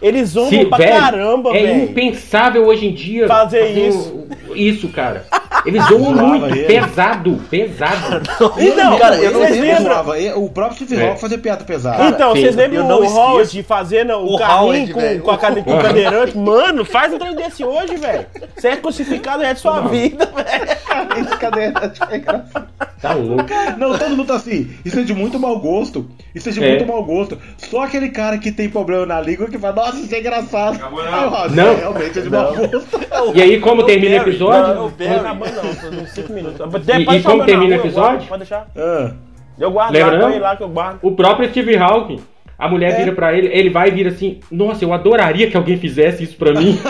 Eles 0.00 0.30
zombam 0.30 0.50
Se, 0.50 0.64
pra 0.66 0.78
velho, 0.78 0.92
caramba, 0.92 1.50
é 1.56 1.62
velho. 1.62 1.82
impensável 1.84 2.66
hoje 2.66 2.86
em 2.86 2.94
dia 2.94 3.26
Fazer 3.26 3.90
um- 3.92 4.54
isso, 4.54 4.88
cara. 4.88 5.26
Eles 5.68 5.84
zoam 5.86 6.04
Zoava 6.04 6.22
muito, 6.22 6.46
ele. 6.46 6.64
pesado, 6.64 7.40
pesado. 7.50 8.22
Então, 8.58 8.98
Cara, 8.98 9.16
eu 9.16 9.32
não 9.32 10.16
e 10.18 10.32
O 10.32 10.48
próprio 10.48 10.76
Steve 10.86 11.02
É. 11.02 11.08
Rock 11.08 11.20
fazia 11.20 11.38
piada 11.38 11.64
pesada. 11.64 12.04
Então, 12.08 12.30
vocês 12.34 12.56
lembram 12.56 12.86
não 12.88 13.00
o. 13.02 13.04
Howard 13.06 13.62
fazendo 13.62 14.12
o, 14.14 14.34
O 14.34 14.38
carrinho 14.38 14.92
com, 14.94 15.20
com, 15.20 15.30
a 15.30 15.38
cade- 15.38 15.62
com 15.62 15.76
o 15.76 15.80
cadeirante? 15.82 16.36
Mano, 16.36 16.84
faz 16.84 17.12
um 17.12 17.18
trem 17.18 17.34
desse 17.34 17.64
hoje, 17.64 17.96
velho. 17.96 18.26
Você 18.56 18.68
é 18.68 18.76
crucificado 18.76 19.42
é 19.42 19.54
de 19.54 19.60
sua 19.60 19.80
vida, 19.82 20.26
velho. 20.26 20.78
Esse 21.28 21.36
cadeirante 21.36 22.00
é 22.10 22.16
engraçado. 22.16 22.68
Tá 23.00 23.12
louco. 23.12 23.44
Não, 23.76 23.96
todo 23.96 24.10
mundo 24.10 24.26
tá 24.26 24.34
assim. 24.34 24.70
Isso 24.84 24.98
é 24.98 25.02
de 25.02 25.14
muito 25.14 25.38
mau 25.38 25.58
gosto. 25.60 26.08
Isso 26.34 26.48
é 26.48 26.52
de 26.52 26.62
É. 26.64 26.68
muito 26.70 26.86
mau 26.86 27.02
gosto. 27.04 27.38
Só 27.56 27.82
aquele 27.84 28.08
cara 28.10 28.38
que 28.38 28.50
tem 28.50 28.68
problema 28.68 29.06
na 29.06 29.20
língua 29.20 29.46
que 29.48 29.58
fala, 29.58 29.74
nossa, 29.76 29.98
isso 29.98 30.14
é 30.14 30.18
engraçado. 30.20 30.74
Aí 30.82 31.30
falo, 31.30 31.54
Não. 31.54 31.68
"É, 31.68 31.74
realmente 31.76 32.18
é 32.18 32.22
de 32.22 32.30
mau 32.30 32.52
gosto. 32.54 32.88
E 33.34 33.42
aí, 33.42 33.60
como 33.60 33.84
termina 33.84 34.16
o 34.16 34.18
Não, 34.18 34.28
episódio? 34.28 34.74
não 34.74 35.16
acabou 35.16 35.48
não, 35.62 36.02
uns 36.02 36.10
5 36.10 36.32
minutos. 36.32 36.60
E- 36.88 37.16
e 37.16 37.22
como 37.22 37.44
termina 37.44 37.76
o 37.76 37.78
episódio? 37.80 38.26
Pode 38.28 38.40
deixar. 38.40 38.66
Ah, 38.76 39.12
Eu 39.58 39.70
guardo 39.70 39.92
Lembra 39.92 40.28
lá, 40.28 40.38
lá 40.38 40.56
que 40.56 40.62
eu 40.62 40.68
guardo. 40.68 40.98
O 41.02 41.12
próprio 41.12 41.48
Steve 41.50 41.76
Hawking, 41.76 42.20
a 42.58 42.68
mulher 42.68 42.92
É. 42.92 42.96
vira 42.96 43.12
pra 43.12 43.32
ele, 43.36 43.48
ele 43.48 43.70
vai 43.70 43.88
e 43.88 43.90
vira 43.92 44.10
assim: 44.10 44.40
Nossa, 44.50 44.84
eu 44.84 44.92
adoraria 44.92 45.50
que 45.50 45.56
alguém 45.56 45.76
fizesse 45.76 46.22
isso 46.22 46.36
pra 46.36 46.52
mim. 46.52 46.78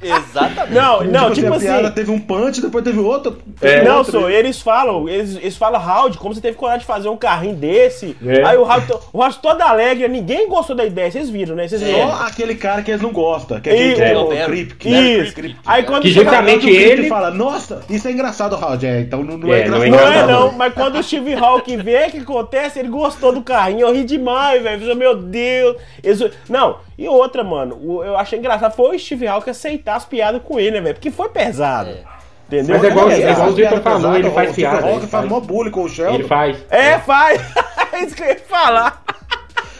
Exatamente. 0.06 0.74
Não, 0.74 1.02
não, 1.04 1.32
tipo 1.32 1.52
a 1.52 1.58
piada 1.58 1.86
assim. 1.88 1.94
teve 1.94 2.10
um 2.10 2.18
punch, 2.20 2.60
depois 2.60 2.84
teve 2.84 2.98
outro. 2.98 3.38
É. 3.60 3.82
Não, 3.84 3.98
outro. 3.98 4.12
só, 4.20 4.28
eles 4.30 4.60
falam, 4.60 5.08
eles, 5.08 5.36
eles 5.36 5.56
falam, 5.56 5.80
Raul, 5.80 6.14
como 6.16 6.34
você 6.34 6.40
teve 6.40 6.56
coragem 6.56 6.80
de 6.80 6.86
fazer 6.86 7.08
um 7.08 7.16
carrinho 7.16 7.56
desse? 7.56 8.16
É. 8.24 8.44
Aí 8.44 8.56
o 8.56 8.64
Raul, 8.64 8.82
o 9.12 9.20
Raul 9.20 9.32
todo 9.34 9.60
alegre, 9.62 10.06
ninguém 10.08 10.48
gostou 10.48 10.76
da 10.76 10.84
ideia, 10.84 11.10
vocês 11.10 11.30
viram, 11.30 11.54
né? 11.54 11.66
Vocês 11.68 11.80
Só 11.80 11.86
viram? 11.86 12.12
aquele 12.22 12.54
cara 12.54 12.82
que 12.82 12.90
eles 12.90 13.02
não 13.02 13.12
gostam, 13.12 13.60
que 13.60 13.68
é 13.70 13.72
aquele 13.72 13.92
E- 13.92 13.94
que 13.96 14.02
é 14.02 14.12
É, 14.12 14.18
o. 14.18 14.26
Creep. 14.46 14.72
que 14.78 14.94
é 14.94 15.00
Isso. 15.22 15.34
Creep. 15.34 15.56
Aí 15.64 15.82
quando 15.84 16.02
Que 16.02 16.12
chega- 16.12 16.30
justamente 16.30 16.68
ele- 16.68 17.08
fala, 17.08 17.30
nossa, 17.30 17.82
isso 17.88 18.06
é 18.08 18.12
engraçado, 18.12 18.54
Raul. 18.56 18.78
É, 18.82 19.00
então 19.00 19.22
não, 19.22 19.38
não 19.38 19.52
é, 19.54 19.60
É, 19.62 19.68
não 19.68 19.82
é 19.82 19.88
engraçado. 19.88 20.12
Não 20.14 20.22
é 20.22 20.26
não, 20.26 20.52
mas 20.52 20.74
quando 20.74 20.96
o 20.98 21.02
Steve 21.02 21.34
Hawking 21.34 21.78
vê 21.78 22.06
o 22.06 22.10
que 22.10 22.18
acontece, 22.18 22.78
ele 22.78 22.88
gostou 22.88 23.32
do 23.32 23.40
carrinho, 23.42 23.80
eu 23.86 23.94
ri 23.94 24.04
demais, 24.04 24.62
velho. 24.62 24.94
Meu 24.96 25.16
Deus. 25.16 25.76
Eles- 26.02 26.30
Não, 26.48 26.76
e 26.98 27.08
outra, 27.08 27.42
mano, 27.42 28.02
eu 28.04 28.16
achei 28.16 28.38
engraçado 28.38 28.74
foi 28.74 28.96
o 28.96 28.98
Steve 28.98 29.26
Hawking 29.26 29.50
aceitar 29.50 29.95
as 29.96 30.04
piadas 30.04 30.42
com 30.42 30.58
ele, 30.60 30.72
né, 30.72 30.80
velho? 30.80 30.94
Porque 30.94 31.10
foi 31.10 31.28
pesado. 31.28 31.90
É. 31.90 32.04
Entendeu? 32.46 32.76
Mas 32.76 32.84
é 32.84 32.88
igual- 32.90 33.10
é 33.10 33.32
igual 33.32 33.48
o 33.48 33.52
Victor 33.52 33.80
falou, 33.82 34.14
ele 34.16 34.30
faz 34.30 34.50
o 34.52 34.54
piada, 34.54 34.80
Rock 34.82 34.96
ele 34.98 35.06
faz 35.08 35.28
mó 35.28 35.40
bullying 35.40 35.70
com 35.72 35.82
o 35.82 35.88
Sheldon. 35.88 36.14
Ele 36.14 36.24
faz. 36.28 36.56
É, 36.70 36.98
faz. 36.98 37.40
É 37.92 38.00
isso 38.04 38.14
que 38.14 38.22
eu 38.22 38.26
ia 38.28 38.38
falar. 38.40 39.02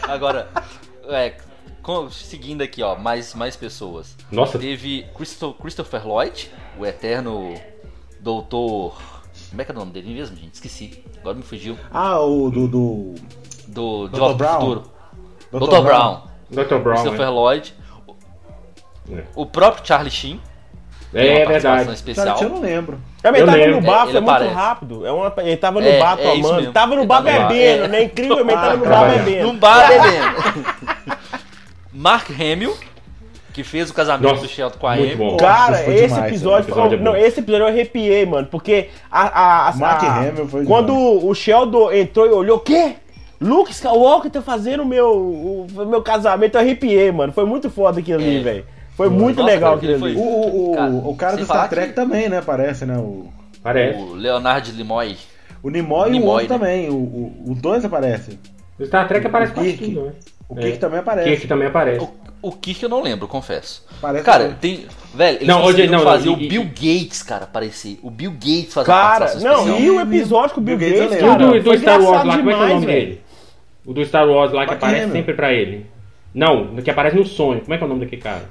Agora, 0.01 0.47
é, 1.09 1.33
com- 1.83 2.09
seguindo 2.09 2.63
aqui, 2.63 2.81
ó, 2.81 2.95
mais, 2.95 3.35
mais 3.35 3.55
pessoas. 3.55 4.15
Nossa. 4.31 4.57
Teve 4.57 5.05
Christo- 5.15 5.53
Christopher 5.53 6.07
Lloyd, 6.07 6.49
o 6.79 6.85
eterno 6.85 7.53
doutor. 8.19 8.97
Como 9.49 9.61
é 9.61 9.65
que 9.65 9.71
é 9.71 9.75
o 9.75 9.77
nome 9.77 9.91
dele 9.91 10.13
mesmo, 10.13 10.35
gente? 10.35 10.55
Esqueci. 10.55 11.03
Agora 11.19 11.35
me 11.35 11.43
fugiu. 11.43 11.77
Ah, 11.91 12.19
o 12.19 12.49
do. 12.49 12.67
do... 12.67 13.13
Do 13.67 14.07
Dr. 14.07 14.33
Brown. 14.35 14.59
Futuro. 14.59 14.83
Dr. 15.51 15.59
Dr. 15.59 15.81
Brown. 15.83 16.21
Dr. 16.49 16.75
Brown. 16.79 16.93
Christopher 16.95 17.25
é. 17.27 17.29
Lloyd. 17.29 17.73
É. 19.11 19.23
O 19.35 19.45
próprio 19.45 19.85
Charlie 19.85 20.11
Sheen. 20.11 20.39
É, 21.13 21.21
uma 21.23 21.39
é 21.39 21.45
verdade. 21.45 21.93
especial. 21.93 22.35
Cara, 22.35 22.45
eu 22.45 22.49
não 22.49 22.59
lembro. 22.61 22.99
Também 23.21 23.39
Eu 23.41 23.47
tava 23.47 23.57
lembro. 23.57 23.75
no 23.75 23.81
bar, 23.87 23.93
É, 23.93 24.03
foi 24.03 24.13
muito 24.13 24.29
aparece. 24.29 24.53
rápido. 24.53 25.05
É 25.07 25.11
uma, 25.11 25.33
ele 25.37 25.57
tava 25.57 25.79
no 25.81 25.87
É, 25.87 25.99
bar 25.99 26.19
é 26.19 26.23
tomando. 26.23 26.55
mesmo. 26.57 26.73
Tava 26.73 26.95
no 26.95 27.01
Ele 27.01 27.07
bar 27.07 27.19
no 27.21 27.25
bar, 27.31 27.47
bebendo, 27.47 27.83
é. 27.83 27.87
né? 27.87 28.03
Incrivelmente 28.03 28.59
tava 28.61 28.77
no 28.77 28.85
bar 28.85 29.09
bebendo. 29.09 29.47
Num 29.47 29.55
bar 29.57 29.87
bebendo. 29.87 31.17
Mark 31.93 32.29
Hamill, 32.29 32.75
que 33.53 33.63
fez 33.63 33.89
o 33.89 33.93
casamento 33.93 34.29
Nossa, 34.29 34.41
do 34.43 34.47
Sheldon 34.47 34.77
com 34.77 34.85
a 34.87 34.93
Amy. 34.93 35.15
bom. 35.15 35.37
Cara, 35.37 35.77
Foi 35.77 35.93
esse 35.95 36.07
demais, 36.13 36.31
episódio, 36.31 36.59
esse 36.59 36.69
episódio 36.71 36.95
é 36.95 36.97
foi- 36.97 37.05
não, 37.05 37.15
esse 37.15 37.39
episódio 37.39 37.63
eu 37.63 37.67
arrepiei, 37.69 38.25
mano, 38.25 38.47
porque 38.51 38.89
a, 39.09 39.21
a, 39.21 39.69
a- 39.69 39.75
Mark 39.75 40.03
a- 40.03 40.15
Hamill 40.17 40.47
foi 40.47 40.65
quando 40.65 40.93
demais. 40.93 41.23
o 41.23 41.33
Sheldon 41.33 41.91
entrou 41.91 42.27
e 42.27 42.29
olhou, 42.31 42.57
o 42.57 42.59
quê? 42.59 42.95
Luke 43.39 43.71
Skywalker 43.71 44.29
tá 44.31 44.41
fazendo 44.41 44.83
o 44.83 44.85
meu, 44.85 45.09
o, 45.15 45.67
o 45.75 45.85
meu 45.85 46.01
casamento, 46.01 46.55
eu 46.55 46.61
arrepiei, 46.61 47.11
mano. 47.11 47.31
Foi 47.33 47.45
muito 47.45 47.69
foda 47.69 47.99
aquilo 47.99 48.19
ali, 48.19 48.37
É. 48.39 48.41
velho. 48.41 48.65
Foi 48.97 49.09
muito 49.09 49.37
Nossa, 49.41 49.53
legal 49.53 49.75
aquele 49.75 49.93
ali. 49.93 50.15
O, 50.15 50.19
o, 50.19 50.71
o, 50.71 50.75
Cara, 50.75 50.91
o 50.91 51.15
cara 51.15 51.37
do 51.37 51.45
Star 51.45 51.69
Trek 51.69 51.87
que- 51.89 51.93
também, 51.93 52.27
né? 52.27 52.41
Parece, 52.41 52.83
né? 52.85 52.97
O, 52.97 53.27
Parece. 53.63 54.01
O 54.01 54.13
Leonard 54.15 54.73
Nimoy. 54.73 55.15
o 55.63 55.69
Nimoy, 55.69 56.15
e 56.15 56.19
o 56.19 56.25
outro 56.25 56.43
né? 56.43 56.47
também. 56.57 56.89
O, 56.89 56.93
o, 56.95 57.43
os 57.51 57.61
dois 57.61 57.85
aparecem. 57.85 58.39
O 58.79 58.85
Star 58.85 59.07
Trek 59.07 59.25
aparece 59.27 59.51
O 59.51 59.55
quase 59.55 59.73
tudo, 59.77 60.01
né? 60.01 60.11
O 60.49 60.57
É. 60.57 60.61
Kirk 60.63 60.77
também 60.79 60.99
aparece. 60.99 61.29
Kirk 61.29 61.47
também 61.47 61.67
aparece. 61.67 62.05
O, 62.41 62.49
o 62.49 62.51
Kirk 62.53 62.81
eu 62.81 62.89
não 62.89 63.01
lembro, 63.01 63.27
confesso. 63.27 63.85
Parece 64.01 64.23
Cara, 64.25 64.43
também. 64.45 64.57
tem. 64.59 64.85
Velho, 65.13 65.37
eles 65.37 65.47
Não, 65.47 65.63
hoje- 65.63 65.87
não, 65.87 65.97
não, 65.99 66.03
fazer 66.05 66.29
e- 66.29 66.33
o 66.33 66.39
e- 66.39 66.47
Bill 66.47 66.63
Gates, 66.63 67.21
cara, 67.23 67.43
aparecer. 67.43 67.99
O 68.01 68.09
Bill 68.09 68.31
Gates 68.31 68.73
fazer 68.73 68.87
Cara, 68.87 69.35
não, 69.39 69.79
e 69.79 69.89
o 69.91 69.99
episódio 70.01 70.55
com 70.55 70.61
o 70.61 70.63
Bill 70.63 70.77
Bill 70.77 70.89
Gates 70.89 71.09
Gates. 71.09 71.21
E 71.21 71.25
o 71.25 71.27
cara, 71.27 71.45
do, 71.45 71.57
do 71.59 71.63
foi 71.63 71.77
Star 71.79 72.01
Wars 72.01 72.11
lá, 72.11 72.19
como 72.19 72.31
é 72.31 72.33
que 72.35 72.39
é 72.39 72.41
o 72.41 72.45
demais, 72.57 72.73
nome 72.73 72.85
velho. 72.85 73.05
dele? 73.05 73.21
O 73.85 73.93
do 73.93 74.05
Star 74.05 74.27
Wars 74.27 74.51
lá 74.53 74.61
que 74.65 74.71
Mark 74.71 74.83
aparece 74.83 75.11
sempre 75.11 75.33
pra 75.33 75.53
ele. 75.53 75.85
Não, 76.33 76.75
que 76.75 76.89
aparece 76.91 77.15
no 77.15 77.25
sonho. 77.25 77.61
Como 77.61 77.73
é 77.73 77.77
que 77.77 77.83
é 77.83 77.85
o 77.85 77.89
nome 77.89 78.01
daquele 78.01 78.21
cara? 78.21 78.43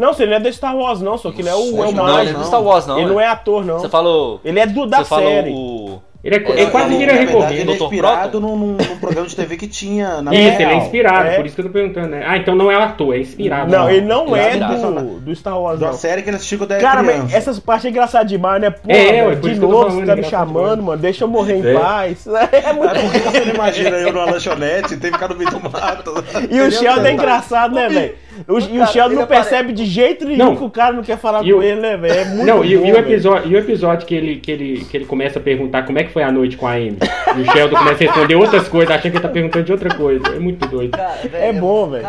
Não, 0.00 0.12
ele 0.18 0.26
não 0.30 0.36
é 0.36 0.40
do 0.40 0.52
Star 0.52 0.76
Wars, 0.76 1.00
não, 1.02 1.18
só 1.18 1.30
que 1.30 1.42
ele 1.42 1.48
é 1.48 1.54
o, 1.54 1.58
é 1.58 1.60
o 1.88 1.92
Não, 1.92 1.92
Não, 1.92 2.04
mais. 2.04 2.28
ele 2.28 2.36
é 2.36 2.40
do 2.40 2.46
Star 2.46 2.62
Wars, 2.62 2.86
não. 2.86 2.96
ele 2.98 3.06
é. 3.06 3.12
não 3.12 3.20
é 3.20 3.26
ator, 3.26 3.64
não. 3.64 3.78
Você 3.78 3.88
falou. 3.88 4.40
Ele 4.44 4.58
é 4.58 4.66
do 4.66 4.86
da 4.86 5.04
série. 5.04 5.50
o. 5.50 6.00
Ele, 6.22 6.36
é, 6.36 6.38
É, 6.38 6.60
ele 6.60 6.70
quase 6.70 6.88
ele- 6.88 6.98
vira 6.98 7.14
recorrente. 7.14 7.54
ele 7.62 7.72
é 7.72 7.74
inspirado 7.76 8.40
num, 8.42 8.54
num- 8.54 8.72
num 8.76 8.98
programa 9.00 9.26
de 9.26 9.34
TV 9.34 9.56
que 9.56 9.66
tinha 9.66 10.20
na 10.20 10.34
Isso, 10.34 10.42
vida 10.50 10.62
ele 10.64 10.72
é 10.72 10.76
inspirado, 10.76 11.28
É. 11.28 11.36
por 11.36 11.46
isso 11.46 11.54
que 11.54 11.62
eu 11.62 11.64
tô 11.64 11.70
perguntando, 11.70 12.08
né? 12.08 12.22
Ah, 12.26 12.36
então 12.36 12.54
não 12.54 12.70
é 12.70 12.74
ator, 12.76 13.14
é 13.14 13.20
inspirado. 13.20 13.72
Não, 13.72 13.88
ele 13.88 14.02
não 14.06 14.26
Ele 14.36 14.38
é 14.38 14.56
é 14.56 14.58
do, 14.58 15.18
do 15.20 15.34
Star 15.34 15.58
Wars, 15.58 15.80
Da 15.80 15.86
não. 15.86 15.92
série 15.94 16.20
que 16.20 16.28
ele 16.28 16.36
assistiu 16.36 16.58
quando 16.58 16.72
era 16.72 16.80
Cara, 16.82 17.02
criança. 17.02 17.22
mas 17.22 17.32
essas 17.34 17.58
partes 17.58 17.86
é 17.86 17.88
engraçadas 17.88 18.28
demais, 18.28 18.60
né? 18.60 18.68
Pô, 18.68 18.78
É, 18.90 19.34
por 19.34 19.48
de 19.50 19.58
novo 19.58 19.72
falando, 19.78 19.94
você 20.00 20.06
tá 20.06 20.16
me 20.16 20.24
chamando, 20.24 20.82
mano. 20.82 21.00
Deixa 21.00 21.24
eu 21.24 21.28
morrer 21.28 21.56
em 21.56 21.66
É. 21.66 21.72
paz. 21.78 22.26
É 22.52 22.72
muito 22.74 23.00
por 23.00 23.12
que 23.12 23.18
você 23.20 23.40
não 23.46 23.54
imagina 23.54 23.96
eu 23.96 24.12
numa 24.12 24.24
lanchonete 24.26 24.92
e 24.92 24.96
tem 24.98 25.10
que 25.10 25.16
ficar 25.16 25.28
no 25.28 25.36
meio 25.36 25.50
do 25.50 25.60
mato? 25.70 26.22
E 26.50 26.60
o 26.60 26.70
Sheldon 26.70 27.06
é 27.06 27.12
engraçado, 27.12 27.74
né, 27.74 27.88
velho? 27.88 28.14
O- 28.48 28.58
E 28.58 28.80
o 28.80 28.86
Sheldon 28.86 29.14
não 29.16 29.22
apare- 29.22 29.40
percebe 29.40 29.72
de 29.72 29.84
jeito 29.84 30.24
nenhum 30.24 30.38
Não. 30.38 30.56
que 30.56 30.64
o 30.64 30.70
cara 30.70 30.92
não 30.92 31.02
quer 31.02 31.18
falar 31.18 31.44
E 31.44 31.52
com 31.52 31.58
o- 31.58 31.62
ele, 31.62 31.80
né, 31.80 31.96
velho? 31.96 32.14
É 32.14 32.24
muito 32.24 32.46
Não, 32.46 32.64
e, 32.64 32.76
bom, 32.76 32.86
e 32.86 32.90
o 32.90 32.94
velho. 32.94 32.98
episódio, 32.98 33.50
e 33.50 33.54
o 33.54 33.58
episódio 33.58 34.06
que 34.06 34.14
ele, 34.14 34.36
que, 34.36 34.50
ele, 34.50 34.84
que 34.84 34.96
ele 34.96 35.04
começa 35.04 35.38
a 35.38 35.42
perguntar 35.42 35.82
como 35.82 35.98
é 35.98 36.04
que 36.04 36.12
foi 36.12 36.22
a 36.22 36.30
noite 36.32 36.56
com 36.56 36.66
a 36.66 36.72
Amy. 36.72 36.98
E 37.36 37.40
o 37.42 37.52
Sheldon 37.52 37.76
começa 37.76 38.02
a 38.04 38.06
responder 38.06 38.34
outras 38.36 38.68
coisas, 38.68 38.90
achando 38.94 39.10
que 39.12 39.16
ele 39.18 39.22
tá 39.22 39.28
perguntando 39.28 39.64
de 39.64 39.72
outra 39.72 39.94
coisa. 39.94 40.24
É 40.34 40.38
muito 40.38 40.66
doido. 40.68 40.92
Cara, 40.96 41.14
velho, 41.22 41.44
É 41.44 41.52
bom, 41.52 41.90
velho. 41.90 42.02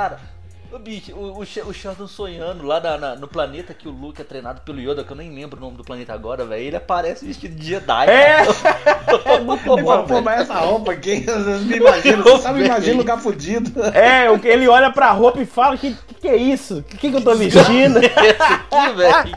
Bicho, 0.84 1.14
o, 1.16 1.38
o, 1.38 1.40
o 1.42 1.74
Sheldon 1.74 2.08
sonhando 2.08 2.66
lá 2.66 2.80
na- 2.80 2.98
na- 2.98 3.16
no 3.16 3.28
planeta 3.28 3.74
que 3.74 3.88
o 3.88 3.92
Luke 3.92 4.22
é 4.22 4.26
treinado 4.26 4.62
pelo 4.62 4.80
Yoda, 4.80 5.04
que 5.04 5.12
eu 5.12 5.16
nem 5.16 5.34
lembro 5.34 5.58
o 5.58 5.62
nome 5.62 5.78
do 5.78 5.84
planeta 5.84 6.14
agora, 6.14 6.44
velho. 6.46 6.62
Ele 6.64 6.76
aparece 6.76 7.26
vestido 7.26 7.56
de 7.56 7.66
Jedi. 7.68 8.10
É. 8.10 8.42
é 9.34 9.40
muito 9.40 9.64
fala, 9.64 9.82
bom, 9.82 10.04
pô, 10.06 10.22
mas 10.22 10.42
essa 10.42 10.56
roupa 10.56 10.92
aqui, 10.94 11.24
às 11.30 11.46
vezes 11.46 11.64
me 11.66 11.78
imagino, 11.82 12.24
você 12.24 12.40
sabe, 12.40 12.60
me 12.60 12.66
imagina 12.66 12.98
lugar 12.98 13.18
fudido. 13.20 13.72
É, 13.96 14.30
o 14.30 14.40
que 14.40 14.48
ele 14.48 14.68
olha 14.68 14.92
pra 14.92 15.12
roupa 15.12 15.40
e 15.42 15.46
fala: 15.46 15.78
que, 15.78 15.94
que, 15.94 16.14
que 16.16 16.28
é 16.28 16.36
isso? 16.36 16.80
O 16.80 16.84
que, 16.84 17.10
que 17.12 17.16
eu 17.16 17.22
tô 17.24 17.36
vestindo? 17.36 17.98
Aqui, 18.02 18.94
velho. 18.96 19.32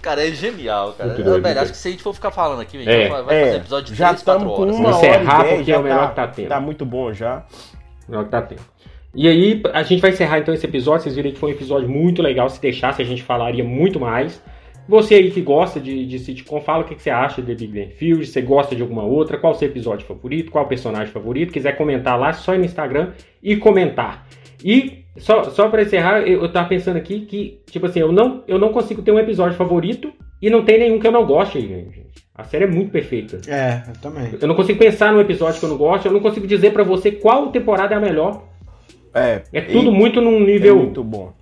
Cara, 0.00 0.26
é 0.26 0.30
genial, 0.32 0.92
cara. 0.94 1.14
Eu, 1.18 1.42
velho, 1.42 1.60
acho 1.60 1.72
que 1.72 1.78
se 1.78 1.88
a 1.88 1.90
gente 1.90 2.02
for 2.02 2.14
ficar 2.14 2.30
falando 2.30 2.60
aqui, 2.60 2.76
a 2.76 2.80
gente 2.80 2.90
É. 2.90 3.08
vai 3.08 3.22
vai 3.22 3.40
fazer 3.44 3.56
episódio 3.56 3.92
de 3.92 3.94
já 3.98 4.08
3, 4.08 4.22
4 4.22 4.40
estamos 4.42 4.56
com 4.56 4.62
horas. 4.62 4.76
uma 4.76 4.96
hora 4.96 5.42
dez, 5.42 5.56
porque 5.56 5.64
já 5.64 5.74
é 5.74 5.78
o 5.78 5.82
melhor 5.82 6.00
tá, 6.00 6.08
que 6.08 6.14
tá 6.14 6.28
tendo. 6.28 6.48
Tá 6.48 6.60
muito 6.60 6.86
bom 6.86 7.12
já. 7.12 7.42
É 8.10 8.18
o 8.18 8.24
que 8.24 8.30
tá 8.30 8.42
tendo. 8.42 8.60
E 9.16 9.26
aí, 9.26 9.62
a 9.72 9.82
gente 9.82 10.02
vai 10.02 10.10
encerrar 10.10 10.40
então 10.40 10.52
esse 10.52 10.66
episódio. 10.66 11.04
Vocês 11.04 11.16
viram 11.16 11.30
que 11.30 11.38
foi 11.38 11.50
um 11.50 11.54
episódio 11.54 11.88
muito 11.88 12.20
legal. 12.20 12.50
Se 12.50 12.60
deixasse, 12.60 13.00
a 13.00 13.04
gente 13.04 13.22
falaria 13.22 13.64
muito 13.64 13.98
mais. 13.98 14.42
Você 14.86 15.14
aí 15.14 15.30
que 15.30 15.40
gosta 15.40 15.80
de, 15.80 16.06
de 16.06 16.18
sitcom, 16.18 16.60
fala 16.60 16.84
o 16.84 16.86
que, 16.86 16.94
que 16.94 17.02
você 17.02 17.10
acha 17.10 17.40
de 17.40 17.54
Big 17.54 17.66
Bang 17.72 17.94
Theory. 17.98 18.26
Você 18.26 18.42
gosta 18.42 18.76
de 18.76 18.82
alguma 18.82 19.04
outra? 19.04 19.38
Qual 19.38 19.54
o 19.54 19.56
seu 19.56 19.68
episódio 19.68 20.06
favorito? 20.06 20.52
Qual 20.52 20.64
o 20.64 20.68
personagem 20.68 21.12
favorito? 21.12 21.52
Quiser 21.52 21.76
comentar 21.76 22.18
lá, 22.20 22.34
só 22.34 22.54
ir 22.54 22.58
no 22.58 22.66
Instagram 22.66 23.12
e 23.42 23.56
comentar. 23.56 24.28
E 24.62 25.04
só, 25.16 25.44
só 25.44 25.68
para 25.70 25.82
encerrar, 25.82 26.20
eu, 26.20 26.42
eu 26.42 26.52
tava 26.52 26.68
pensando 26.68 26.96
aqui 26.96 27.20
que, 27.20 27.60
tipo 27.70 27.86
assim, 27.86 28.00
eu 28.00 28.12
não, 28.12 28.44
eu 28.46 28.58
não 28.58 28.68
consigo 28.68 29.00
ter 29.00 29.12
um 29.12 29.18
episódio 29.18 29.56
favorito 29.56 30.12
e 30.42 30.50
não 30.50 30.62
tem 30.62 30.78
nenhum 30.78 31.00
que 31.00 31.06
eu 31.06 31.12
não 31.12 31.26
goste, 31.26 31.58
gente. 31.60 32.04
A 32.34 32.44
série 32.44 32.64
é 32.64 32.68
muito 32.68 32.92
perfeita. 32.92 33.40
É, 33.48 33.82
eu 33.88 33.94
também. 34.00 34.34
Eu 34.40 34.46
não 34.46 34.54
consigo 34.54 34.78
pensar 34.78 35.10
num 35.10 35.20
episódio 35.20 35.58
que 35.58 35.64
eu 35.64 35.70
não 35.70 35.78
gosto, 35.78 36.06
eu 36.06 36.12
não 36.12 36.20
consigo 36.20 36.46
dizer 36.46 36.72
pra 36.72 36.84
você 36.84 37.10
qual 37.10 37.50
temporada 37.50 37.94
é 37.94 37.96
a 37.96 38.00
melhor. 38.00 38.55
É, 39.16 39.42
É 39.52 39.60
tudo 39.62 39.88
e- 39.88 39.94
muito 39.94 40.20
num 40.20 40.36
é 40.36 40.40
nível 40.46 40.76
muito 40.76 41.02
bom. 41.02 41.32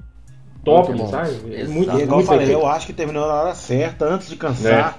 top, 0.64 0.88
muito 0.90 1.02
bom. 1.04 1.10
sabe? 1.10 1.30
É 1.54 1.64
muito, 1.64 1.76
E 1.76 1.82
igual 1.82 2.00
eu 2.00 2.06
muito 2.08 2.26
falei, 2.26 2.46
perfeito. 2.46 2.60
eu 2.62 2.66
acho 2.66 2.86
que 2.86 2.92
terminou 2.92 3.26
na 3.26 3.34
hora 3.34 3.54
certa, 3.54 4.04
antes 4.06 4.28
de 4.28 4.36
cansar. 4.36 4.98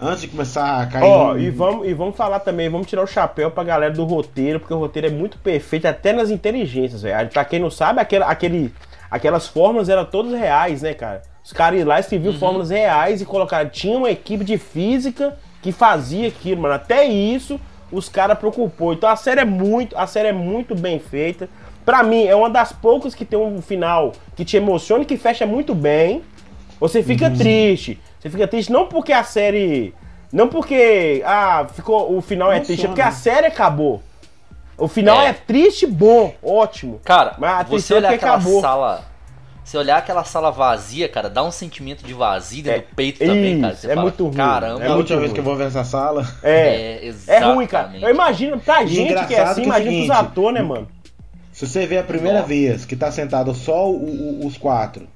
Antes 0.00 0.20
de 0.20 0.28
começar 0.28 0.80
a 0.82 0.86
cair. 0.86 1.02
Ó, 1.04 1.36
em- 1.36 1.40
e 1.44 1.50
vamos, 1.50 1.88
e 1.88 1.92
vamos 1.94 2.14
falar 2.16 2.38
também, 2.40 2.68
vamos 2.68 2.86
tirar 2.86 3.02
o 3.02 3.06
chapéu 3.06 3.50
pra 3.50 3.64
galera 3.64 3.92
do 3.92 4.04
roteiro, 4.04 4.60
porque 4.60 4.72
o 4.72 4.78
roteiro 4.78 5.08
é 5.08 5.10
muito 5.10 5.38
perfeito, 5.38 5.86
até 5.88 6.12
nas 6.12 6.30
inteligências, 6.30 7.02
velho. 7.02 7.28
Pra 7.30 7.44
quem 7.44 7.58
não 7.58 7.70
sabe, 7.70 8.00
aquele, 8.00 8.22
aquele, 8.22 8.72
aquelas 9.10 9.48
fórmulas 9.48 9.88
eram 9.88 10.04
todas 10.04 10.32
reais, 10.38 10.82
né, 10.82 10.94
cara? 10.94 11.22
Os 11.42 11.52
caras 11.52 11.82
lá 11.84 11.98
escreviam 11.98 12.34
fórmulas 12.34 12.70
reais 12.70 13.20
e 13.20 13.24
colocaram. 13.24 13.68
Tinha 13.70 13.96
uma 13.98 14.10
equipe 14.10 14.44
de 14.44 14.56
física 14.58 15.36
que 15.62 15.72
fazia 15.72 16.28
aquilo, 16.28 16.60
mano. 16.62 16.74
Até 16.74 17.04
isso 17.06 17.58
os 17.90 18.08
caras 18.08 18.38
preocupou. 18.38 18.92
Então 18.92 19.08
a 19.08 19.16
série 19.16 19.40
é 19.40 19.44
muito, 19.46 19.96
a 19.98 20.06
série 20.06 20.28
é 20.28 20.32
muito 20.32 20.74
bem 20.76 20.98
feita. 21.00 21.48
Pra 21.88 22.02
mim, 22.02 22.26
é 22.26 22.36
uma 22.36 22.50
das 22.50 22.70
poucas 22.70 23.14
que 23.14 23.24
tem 23.24 23.38
um 23.38 23.62
final 23.62 24.12
que 24.36 24.44
te 24.44 24.58
emociona 24.58 25.04
e 25.04 25.06
que 25.06 25.16
fecha 25.16 25.46
muito 25.46 25.74
bem. 25.74 26.22
Você 26.78 27.02
fica 27.02 27.30
triste. 27.30 27.98
Você 28.20 28.28
fica 28.28 28.46
triste 28.46 28.70
não 28.70 28.86
porque 28.88 29.10
a 29.10 29.24
série. 29.24 29.94
Não 30.30 30.48
porque. 30.48 31.22
Ah, 31.24 31.66
ficou. 31.72 32.14
O 32.14 32.20
final 32.20 32.52
é 32.52 32.60
triste, 32.60 32.84
é 32.84 32.88
porque 32.88 33.00
a 33.00 33.10
série 33.10 33.46
acabou. 33.46 34.02
O 34.76 34.86
final 34.86 35.18
é, 35.22 35.28
É. 35.28 35.32
triste 35.32 35.86
bom, 35.86 36.34
ótimo. 36.42 37.00
Cara, 37.02 37.36
Mas 37.38 37.60
a 37.60 37.62
você 37.62 37.94
olhar 37.94 38.08
é 38.08 38.18
que 38.18 38.24
aquela 38.24 38.34
acabou. 38.36 38.60
sala. 38.60 39.04
Você 39.64 39.78
olhar 39.78 39.96
aquela 39.96 40.24
sala 40.24 40.50
vazia, 40.50 41.08
cara, 41.08 41.30
dá 41.30 41.42
um 41.42 41.50
sentimento 41.50 42.04
de 42.04 42.12
vazio 42.12 42.62
dentro 42.64 42.80
É, 42.80 42.82
do 42.82 42.94
peito 42.94 43.18
também, 43.18 43.60
cara. 43.62 43.72
isso, 43.72 43.82
Você 43.82 43.86
é 43.86 43.90
fala, 43.94 44.02
muito 44.02 44.24
ruim, 44.24 44.34
Caramba, 44.34 44.84
É 44.84 44.88
a 44.88 44.94
última 44.94 45.20
vez 45.20 45.32
que 45.32 45.40
eu 45.40 45.44
vou 45.44 45.56
ver 45.56 45.66
essa 45.68 45.84
sala. 45.84 46.26
É. 46.42 47.08
é, 47.08 47.34
É 47.34 47.38
ruim, 47.40 47.66
cara. 47.66 47.92
Eu 47.98 48.08
imagino, 48.10 48.58
pra 48.60 48.82
E 48.82 48.88
gente 48.88 49.26
que 49.26 49.34
é 49.34 49.40
assim, 49.40 49.54
que 49.54 49.60
é 49.62 49.64
imagina 49.64 49.90
pros 49.90 50.06
seguinte, 50.06 50.10
atores, 50.12 50.54
né, 50.54 50.62
mano? 50.62 50.88
Se 51.58 51.66
você 51.66 51.86
vê 51.88 51.98
a 51.98 52.04
primeira 52.04 52.38
Nossa. 52.38 52.48
vez 52.48 52.84
que 52.84 52.94
tá 52.94 53.10
sentado 53.10 53.52
só 53.52 53.90
o- 53.90 53.96
o- 54.42 54.46
os 54.46 54.56
quatro, 54.56 55.08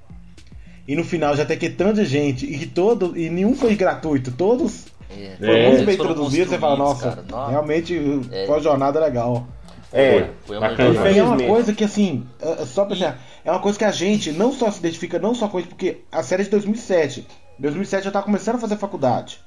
e 0.88 0.96
no 0.96 1.04
final 1.04 1.36
já 1.36 1.44
tem 1.44 1.56
que 1.56 1.70
tanta 1.70 2.04
gente, 2.04 2.44
e 2.44 2.66
todo, 2.66 3.16
e 3.16 3.30
nenhum 3.30 3.54
foi 3.54 3.76
gratuito, 3.76 4.32
todos 4.32 4.86
É, 5.08 5.36
foram 5.38 5.52
É. 5.52 5.62
muito 5.62 5.74
eles 5.76 5.86
bem 5.86 5.96
foram 5.96 6.10
introduzidos, 6.10 6.48
você 6.48 6.58
fala, 6.58 6.76
nossa, 6.76 7.10
cara. 7.10 7.24
Nossa. 7.30 7.50
realmente 7.50 7.94
É. 8.32 8.46
foi 8.46 8.54
uma 8.56 8.60
jornada 8.60 8.98
legal. 8.98 9.46
É. 9.92 10.30
Foi 10.44 10.56
uma 10.56 10.68
Bacana. 10.70 10.88
jornada. 10.94 11.10
E 11.12 11.18
é 11.18 11.22
uma 11.22 11.36
coisa 11.36 11.72
que 11.74 11.84
assim, 11.84 12.26
é- 12.40 12.62
é 12.62 12.66
só 12.66 12.86
pra 12.86 12.94
dizer, 12.94 13.14
é 13.44 13.50
uma 13.52 13.60
coisa 13.60 13.78
que 13.78 13.84
a 13.84 13.90
gente 13.92 14.32
não 14.32 14.52
só 14.52 14.68
se 14.70 14.80
identifica, 14.80 15.20
não 15.20 15.34
só 15.36 15.46
com 15.46 15.60
isso, 15.60 15.68
porque 15.68 15.98
a 16.10 16.22
série 16.24 16.42
é 16.42 16.44
de 16.46 16.50
2007. 16.50 17.24
2007 17.58 18.06
eu 18.06 18.10
tava 18.12 18.24
começando 18.24 18.56
a 18.56 18.58
fazer 18.58 18.76
faculdade. 18.78 19.38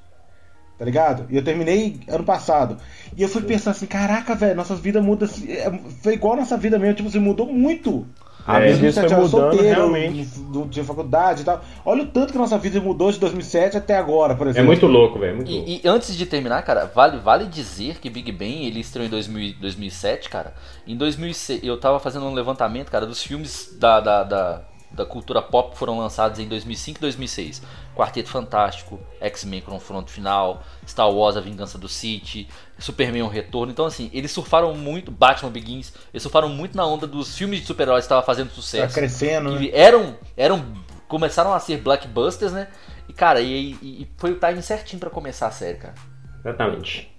Tá 0.78 0.84
ligado? 0.84 1.26
E 1.30 1.36
eu 1.36 1.42
terminei 1.42 2.00
ano 2.08 2.24
passado. 2.24 2.76
E 3.16 3.22
eu 3.22 3.28
fui 3.28 3.40
pensando 3.42 3.72
assim, 3.74 3.86
caraca, 3.86 4.34
velho, 4.34 4.54
nossas 4.54 4.78
vidas 4.78 5.02
mudam. 5.02 5.26
assim, 5.26 5.50
é, 5.50 5.70
foi 6.02 6.14
igual 6.14 6.34
a 6.34 6.36
nossa 6.36 6.56
vida 6.56 6.78
mesmo, 6.78 6.96
tipo 6.96 7.08
assim, 7.08 7.18
mudou 7.18 7.46
muito. 7.46 8.06
A 8.46 8.60
É, 8.60 8.72
vida 8.74 8.92
foi 9.08 9.18
mudando, 9.18 9.60
realmente. 9.60 10.38
não, 10.38 10.50
não 10.60 10.68
tinha 10.68 10.84
faculdade 10.84 11.42
e 11.42 11.44
tal. 11.44 11.64
Olha 11.84 12.04
o 12.04 12.06
tanto 12.06 12.30
que 12.32 12.38
nossa 12.38 12.56
vida 12.58 12.80
mudou 12.80 13.10
de 13.10 13.18
2007 13.18 13.76
até 13.76 13.96
agora, 13.96 14.36
por 14.36 14.46
É 14.46 14.50
exemplo. 14.50 14.66
muito 14.68 14.86
louco, 14.86 15.18
velho. 15.18 15.42
E, 15.48 15.80
e 15.84 15.88
antes 15.88 16.16
de 16.16 16.24
terminar, 16.26 16.62
cara, 16.62 16.84
vale, 16.94 17.18
vale 17.18 17.46
dizer 17.46 17.98
que 17.98 18.08
Big 18.08 18.30
Bang 18.30 18.66
ele 18.66 18.78
estreou 18.78 19.04
em 19.06 19.10
2000 19.10 19.54
2007, 19.60 20.28
cara. 20.28 20.54
Em 20.86 20.96
2006, 20.96 21.64
eu 21.64 21.76
tava 21.80 21.98
fazendo 21.98 22.26
um 22.26 22.34
levantamento, 22.34 22.88
cara, 22.90 23.04
dos 23.06 23.20
filmes 23.20 23.76
da, 23.80 23.98
da, 24.00 24.22
da- 24.22 24.62
da 24.90 25.04
cultura 25.04 25.42
pop 25.42 25.76
foram 25.76 25.98
lançados 25.98 26.38
em 26.38 26.48
2005 26.48 26.98
e 26.98 27.00
2006. 27.00 27.62
Quarteto 27.94 28.28
Fantástico, 28.28 29.00
X-Men 29.20 29.60
Confronto 29.62 30.10
Final, 30.10 30.62
Star 30.86 31.10
Wars 31.10 31.36
A 31.36 31.40
Vingança 31.40 31.78
do 31.78 31.88
Sith, 31.88 32.46
Superman 32.78 33.22
O 33.22 33.28
Retorno. 33.28 33.72
Então 33.72 33.84
assim, 33.86 34.10
eles 34.12 34.30
surfaram 34.30 34.74
muito, 34.74 35.10
Batman 35.10 35.50
Begins, 35.50 35.92
eles 36.12 36.22
surfaram 36.22 36.48
muito 36.48 36.76
na 36.76 36.86
onda 36.86 37.06
dos 37.06 37.36
filmes 37.36 37.60
de 37.60 37.66
super-heróis 37.66 38.02
que 38.02 38.06
estavam 38.06 38.24
fazendo 38.24 38.50
sucesso. 38.50 38.94
Tá 38.94 39.00
crescendo, 39.00 39.50
né? 39.58 39.68
Eram, 39.72 40.16
eram, 40.36 40.64
começaram 41.08 41.52
a 41.52 41.60
ser 41.60 41.78
blockbusters, 41.78 42.52
né? 42.52 42.68
E 43.08 43.12
cara, 43.12 43.40
e, 43.40 43.72
e- 43.82 44.02
e 44.02 44.10
foi 44.16 44.32
o 44.32 44.38
timing 44.38 44.62
certinho 44.62 45.00
pra 45.00 45.10
começar 45.10 45.46
a 45.46 45.50
série, 45.50 45.78
cara. 45.78 45.94
Exatamente. 46.40 47.15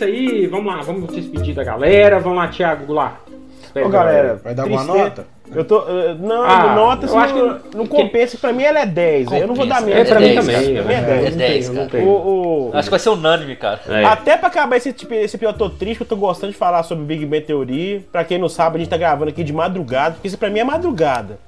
Isso 0.00 0.04
aí, 0.04 0.46
vamos 0.46 0.74
lá, 0.74 0.80
vamos 0.82 1.14
despedir 1.14 1.54
da 1.54 1.62
galera. 1.62 2.18
Vamos 2.20 2.38
lá, 2.38 2.48
Thiago 2.48 2.86
Goulart. 2.86 3.16
Ô, 3.74 3.88
galera, 3.88 4.40
Vai 4.42 4.54
dar 4.54 4.62
alguma 4.62 4.84
nota? 4.84 5.26
Eu 5.54 5.64
tô. 5.64 5.78
eh, 5.88 6.14
Não, 6.18 6.44
Ah, 6.44 6.74
nota 6.74 7.06
eu 7.06 7.18
acho 7.18 7.34
não, 7.34 7.58
que- 7.58 7.76
não 7.76 7.86
compensa. 7.86 8.38
Pra 8.38 8.52
mim 8.52 8.62
ela 8.62 8.80
é 8.80 8.86
10. 8.86 9.30
Eu 9.32 9.48
não 9.48 9.54
vou 9.54 9.66
dar 9.66 9.80
Compensa. 9.80 9.94
menos. 9.96 10.08
É, 10.08 10.12
pra 10.12 10.20
mim 10.20 10.26
10, 10.34 10.40
também. 10.46 10.74
Pra 10.74 10.82
mim 10.84 10.92
é 10.94 11.00
né? 11.00 11.06
10. 11.06 11.26
É 11.26 11.30
10, 11.30 11.66
Eu 11.68 11.74
não 11.74 11.86
cara. 11.86 11.90
tenho. 11.90 12.08
O, 12.08 12.70
o- 12.70 12.76
Acho 12.76 12.84
que 12.84 12.90
vai 12.90 13.00
ser 13.00 13.08
unânime, 13.10 13.56
cara. 13.56 13.80
É. 13.88 14.04
Até 14.04 14.36
pra 14.36 14.48
acabar 14.48 14.76
esse, 14.76 14.92
tipo, 14.92 15.12
esse 15.14 15.36
episódio, 15.36 15.56
eu 15.64 15.68
tô 15.68 15.70
triste, 15.76 15.96
que 15.98 16.02
eu 16.04 16.06
tô 16.06 16.16
gostando 16.16 16.52
de 16.52 16.58
falar 16.58 16.82
sobre 16.84 17.04
Big 17.04 17.26
Bang 17.26 17.42
Theory. 17.42 18.06
Pra 18.12 18.22
quem 18.24 18.38
não 18.38 18.48
sabe, 18.48 18.76
a 18.76 18.78
gente 18.78 18.88
tá 18.88 18.96
gravando 18.96 19.30
aqui 19.30 19.42
de 19.42 19.52
madrugada, 19.52 20.14
porque 20.14 20.28
isso 20.28 20.38
pra 20.38 20.50
mim 20.50 20.60
é 20.60 20.64
madrugada. 20.64 21.38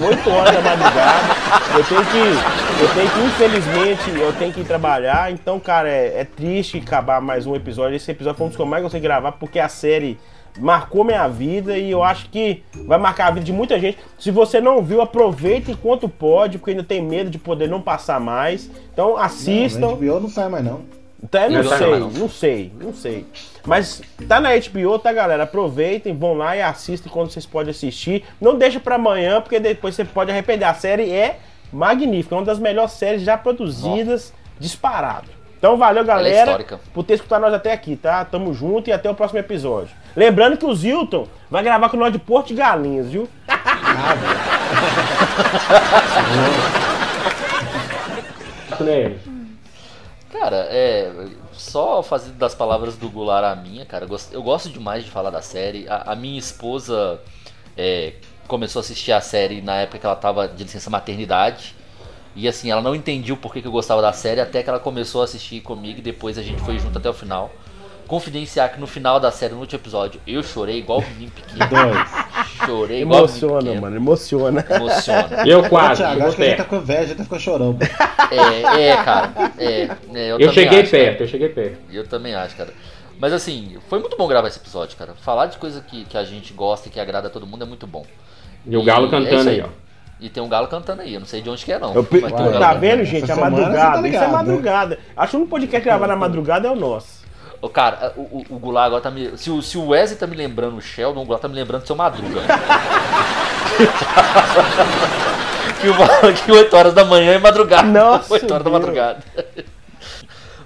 8 0.00 0.30
horas 0.30 0.54
da 0.54 0.60
madrugada. 0.62 1.34
Eu 1.76 1.84
tenho 1.84 2.04
que. 2.06 2.82
Eu 2.82 2.88
tenho 2.94 3.10
que, 3.10 3.20
infelizmente, 3.26 4.20
eu 4.20 4.32
tenho 4.34 4.52
que 4.52 4.60
ir 4.60 4.64
trabalhar. 4.64 5.30
Então, 5.32 5.58
cara, 5.60 5.88
é, 5.88 6.20
é 6.20 6.24
triste 6.24 6.78
acabar 6.78 7.20
mais 7.20 7.46
um 7.46 7.54
episódio. 7.54 7.96
Esse 7.96 8.10
episódio 8.10 8.38
foi 8.38 8.46
um 8.46 8.48
dos 8.48 8.56
que 8.56 8.62
eu 8.62 8.66
mais 8.66 8.82
gostei 8.82 9.00
de 9.00 9.06
gravar, 9.06 9.32
porque 9.32 9.58
a 9.58 9.68
série 9.68 10.18
marcou 10.58 11.04
minha 11.04 11.26
vida 11.28 11.76
e 11.76 11.90
eu 11.90 12.02
acho 12.02 12.28
que 12.30 12.62
vai 12.86 12.98
marcar 12.98 13.28
a 13.28 13.30
vida 13.30 13.44
de 13.44 13.52
muita 13.52 13.78
gente. 13.78 13.98
Se 14.18 14.30
você 14.30 14.60
não 14.60 14.82
viu, 14.82 15.00
aproveita 15.00 15.70
enquanto 15.70 16.08
pode, 16.08 16.58
porque 16.58 16.72
ainda 16.72 16.84
tem 16.84 17.02
medo 17.02 17.30
de 17.30 17.38
poder 17.38 17.68
não 17.68 17.80
passar 17.80 18.20
mais. 18.20 18.70
Então 18.92 19.16
assistam. 19.16 19.80
Não, 19.80 19.96
HBO 19.96 20.20
não 20.20 20.28
sai 20.28 20.48
mais 20.48 20.64
não. 20.64 20.80
Tá, 21.30 21.48
não, 21.50 21.62
Não 21.62 21.76
sei, 21.76 21.90
não. 21.90 22.10
não. 22.10 22.28
sei, 22.30 22.72
não 22.82 22.94
sei. 22.94 23.26
Mas 23.66 24.00
tá 24.26 24.40
na 24.40 24.50
HBO, 24.56 24.98
tá, 24.98 25.12
galera? 25.12 25.42
Aproveitem, 25.42 26.16
vão 26.16 26.32
lá 26.32 26.56
e 26.56 26.62
assistem 26.62 27.12
quando 27.12 27.30
vocês 27.30 27.44
podem 27.44 27.72
assistir. 27.72 28.24
Não 28.40 28.56
deixa 28.56 28.80
pra 28.80 28.94
amanhã, 28.94 29.40
porque 29.40 29.60
depois 29.60 29.94
você 29.94 30.04
pode 30.04 30.30
arrepender. 30.30 30.64
A 30.64 30.72
série 30.72 31.10
é 31.12 31.38
magnífica, 31.70 32.34
é 32.34 32.38
uma 32.38 32.44
das 32.44 32.58
melhores 32.58 32.92
séries 32.92 33.22
já 33.22 33.36
produzidas, 33.36 34.32
disparado. 34.58 35.28
Então 35.58 35.76
valeu, 35.76 36.02
é 36.02 36.06
galera, 36.06 36.52
histórica. 36.52 36.80
por 36.94 37.04
ter 37.04 37.14
escutado 37.14 37.42
nós 37.42 37.52
até 37.52 37.70
aqui, 37.70 37.94
tá? 37.96 38.24
Tamo 38.24 38.54
junto 38.54 38.88
e 38.88 38.92
até 38.92 39.10
o 39.10 39.14
próximo 39.14 39.38
episódio. 39.40 39.94
Lembrando 40.16 40.56
que 40.56 40.64
o 40.64 40.74
Zilton 40.74 41.26
vai 41.50 41.62
gravar 41.62 41.88
com 41.88 41.96
nós 41.96 42.12
de 42.12 42.18
Porto 42.18 42.48
de 42.48 42.54
Galinhas, 42.54 43.10
viu? 43.10 43.28
Cara, 50.32 50.66
é. 50.70 51.12
Só 51.52 52.02
fazendo 52.02 52.36
das 52.36 52.54
palavras 52.54 52.96
do 52.96 53.08
Goulart 53.10 53.44
a 53.44 53.54
minha, 53.60 53.84
cara. 53.84 54.04
eu 54.04 54.08
gosto- 54.08 54.32
Eu 54.32 54.42
gosto 54.42 54.70
demais 54.70 55.04
de 55.04 55.10
falar 55.10 55.30
da 55.30 55.42
série. 55.42 55.86
A, 55.88 56.12
a 56.12 56.16
minha 56.16 56.38
esposa 56.38 57.20
é, 57.76 58.14
começou 58.48 58.80
a 58.80 58.82
assistir 58.82 59.12
a 59.12 59.20
série 59.20 59.60
na 59.60 59.76
época 59.76 59.98
que 59.98 60.06
ela 60.06 60.16
tava 60.16 60.48
de 60.48 60.62
licença 60.64 60.88
maternidade. 60.88 61.74
E 62.34 62.48
assim, 62.48 62.70
ela 62.70 62.80
não 62.80 62.94
entendia 62.94 63.34
o 63.34 63.36
porquê 63.36 63.60
que 63.60 63.66
eu 63.68 63.72
gostava 63.72 64.00
da 64.00 64.12
série 64.12 64.40
até 64.40 64.62
que 64.62 64.70
ela 64.70 64.78
começou 64.78 65.20
a 65.20 65.24
assistir 65.24 65.60
comigo 65.60 65.98
e 65.98 66.02
depois 66.02 66.38
a 66.38 66.42
gente 66.42 66.62
foi 66.62 66.78
junto 66.78 66.96
até 66.96 67.10
o 67.10 67.14
final. 67.14 67.50
Confidenciar 68.10 68.72
que 68.72 68.80
no 68.80 68.88
final 68.88 69.20
da 69.20 69.30
série, 69.30 69.54
no 69.54 69.60
último 69.60 69.80
episódio, 69.80 70.20
eu 70.26 70.42
chorei 70.42 70.78
igual 70.78 71.00
menino 71.00 71.30
pequeno. 71.30 71.68
Dois. 71.70 72.66
Chorei 72.66 73.02
igual 73.02 73.20
Emociona, 73.20 73.58
pequeno. 73.62 73.80
mano, 73.82 73.96
emociona. 73.96 74.66
Emociona. 74.68 75.28
Eu 75.46 75.68
quase, 75.68 76.02
Thiago, 76.02 76.22
acho 76.24 76.36
que 76.36 76.42
a 76.42 76.46
gente 76.46 76.56
tá 76.56 76.64
com 76.64 76.76
inveja, 76.78 77.12
até 77.12 77.22
ficou 77.22 77.38
chorando. 77.38 77.78
É, 78.32 78.88
é, 78.88 78.96
cara. 78.96 79.32
É, 79.56 79.82
é, 80.12 80.32
eu 80.32 80.40
Eu 80.40 80.52
cheguei 80.52 80.80
acho, 80.80 80.90
cara. 80.90 81.04
perto, 81.04 81.20
eu 81.22 81.28
cheguei 81.28 81.48
perto. 81.50 81.78
Eu 81.92 82.04
também 82.08 82.34
acho, 82.34 82.56
cara. 82.56 82.70
Mas 83.16 83.32
assim, 83.32 83.76
foi 83.88 84.00
muito 84.00 84.16
bom 84.16 84.26
gravar 84.26 84.48
esse 84.48 84.58
episódio, 84.58 84.98
cara. 84.98 85.12
Falar 85.14 85.46
de 85.46 85.58
coisa 85.58 85.80
que, 85.80 86.04
que 86.06 86.16
a 86.18 86.24
gente 86.24 86.52
gosta 86.52 86.88
e 86.88 86.90
que 86.90 86.98
agrada 86.98 87.28
a 87.28 87.30
todo 87.30 87.46
mundo 87.46 87.62
é 87.62 87.66
muito 87.66 87.86
bom. 87.86 88.04
E 88.66 88.76
o 88.76 88.82
Galo 88.82 89.06
é 89.06 89.10
cantando 89.10 89.36
isso 89.40 89.48
aí, 89.50 89.60
ó. 89.60 89.68
E 90.20 90.28
tem 90.28 90.42
um 90.42 90.48
galo 90.48 90.66
cantando 90.66 91.00
aí, 91.00 91.14
eu 91.14 91.20
não 91.20 91.26
sei 91.26 91.40
de 91.40 91.48
onde 91.48 91.64
que 91.64 91.72
é 91.72 91.78
não. 91.78 91.94
Eu 91.94 92.04
pe- 92.04 92.20
mas 92.20 92.30
um 92.32 92.58
tá 92.58 92.74
vendo, 92.74 93.00
Essa 93.02 93.10
gente? 93.10 93.30
A 93.30 93.34
semana 93.36 93.56
você 93.56 93.62
madrugada. 93.62 94.02
tá 94.02 94.08
Isso 94.08 94.18
é 94.24 94.26
madrugada. 94.28 94.98
Acho 95.16 95.30
que 95.30 95.36
um 95.38 95.46
podcast 95.46 95.84
gravar 95.84 96.06
na 96.08 96.16
madrugada 96.16 96.68
é 96.68 96.70
o 96.70 96.76
nosso. 96.76 97.19
Ô, 97.62 97.68
cara, 97.68 98.14
o, 98.16 98.20
o, 98.20 98.46
o 98.50 98.58
Goulart 98.58 98.86
agora 98.86 99.02
tá 99.02 99.10
me. 99.10 99.36
Se 99.36 99.50
o, 99.50 99.60
se 99.60 99.76
o 99.76 99.88
Wesley 99.88 100.18
tá 100.18 100.26
me 100.26 100.34
lembrando 100.34 100.78
o 100.78 100.80
Sheldon, 100.80 101.20
o 101.20 101.24
Goulart 101.24 101.42
tá 101.42 101.48
me 101.48 101.54
lembrando 101.54 101.82
do 101.82 101.86
seu 101.86 101.94
Madruga. 101.96 102.40
que, 105.80 105.88
o, 105.88 105.94
que 106.44 106.52
8 106.52 106.76
horas 106.76 106.94
da 106.94 107.04
manhã 107.04 107.32
é 107.32 107.38
madrugada. 107.38 107.86
Nossa, 107.86 108.32
8 108.32 108.44
horas 108.50 108.64
da 108.64 108.70
Deus. 108.70 108.80
madrugada. 108.80 109.22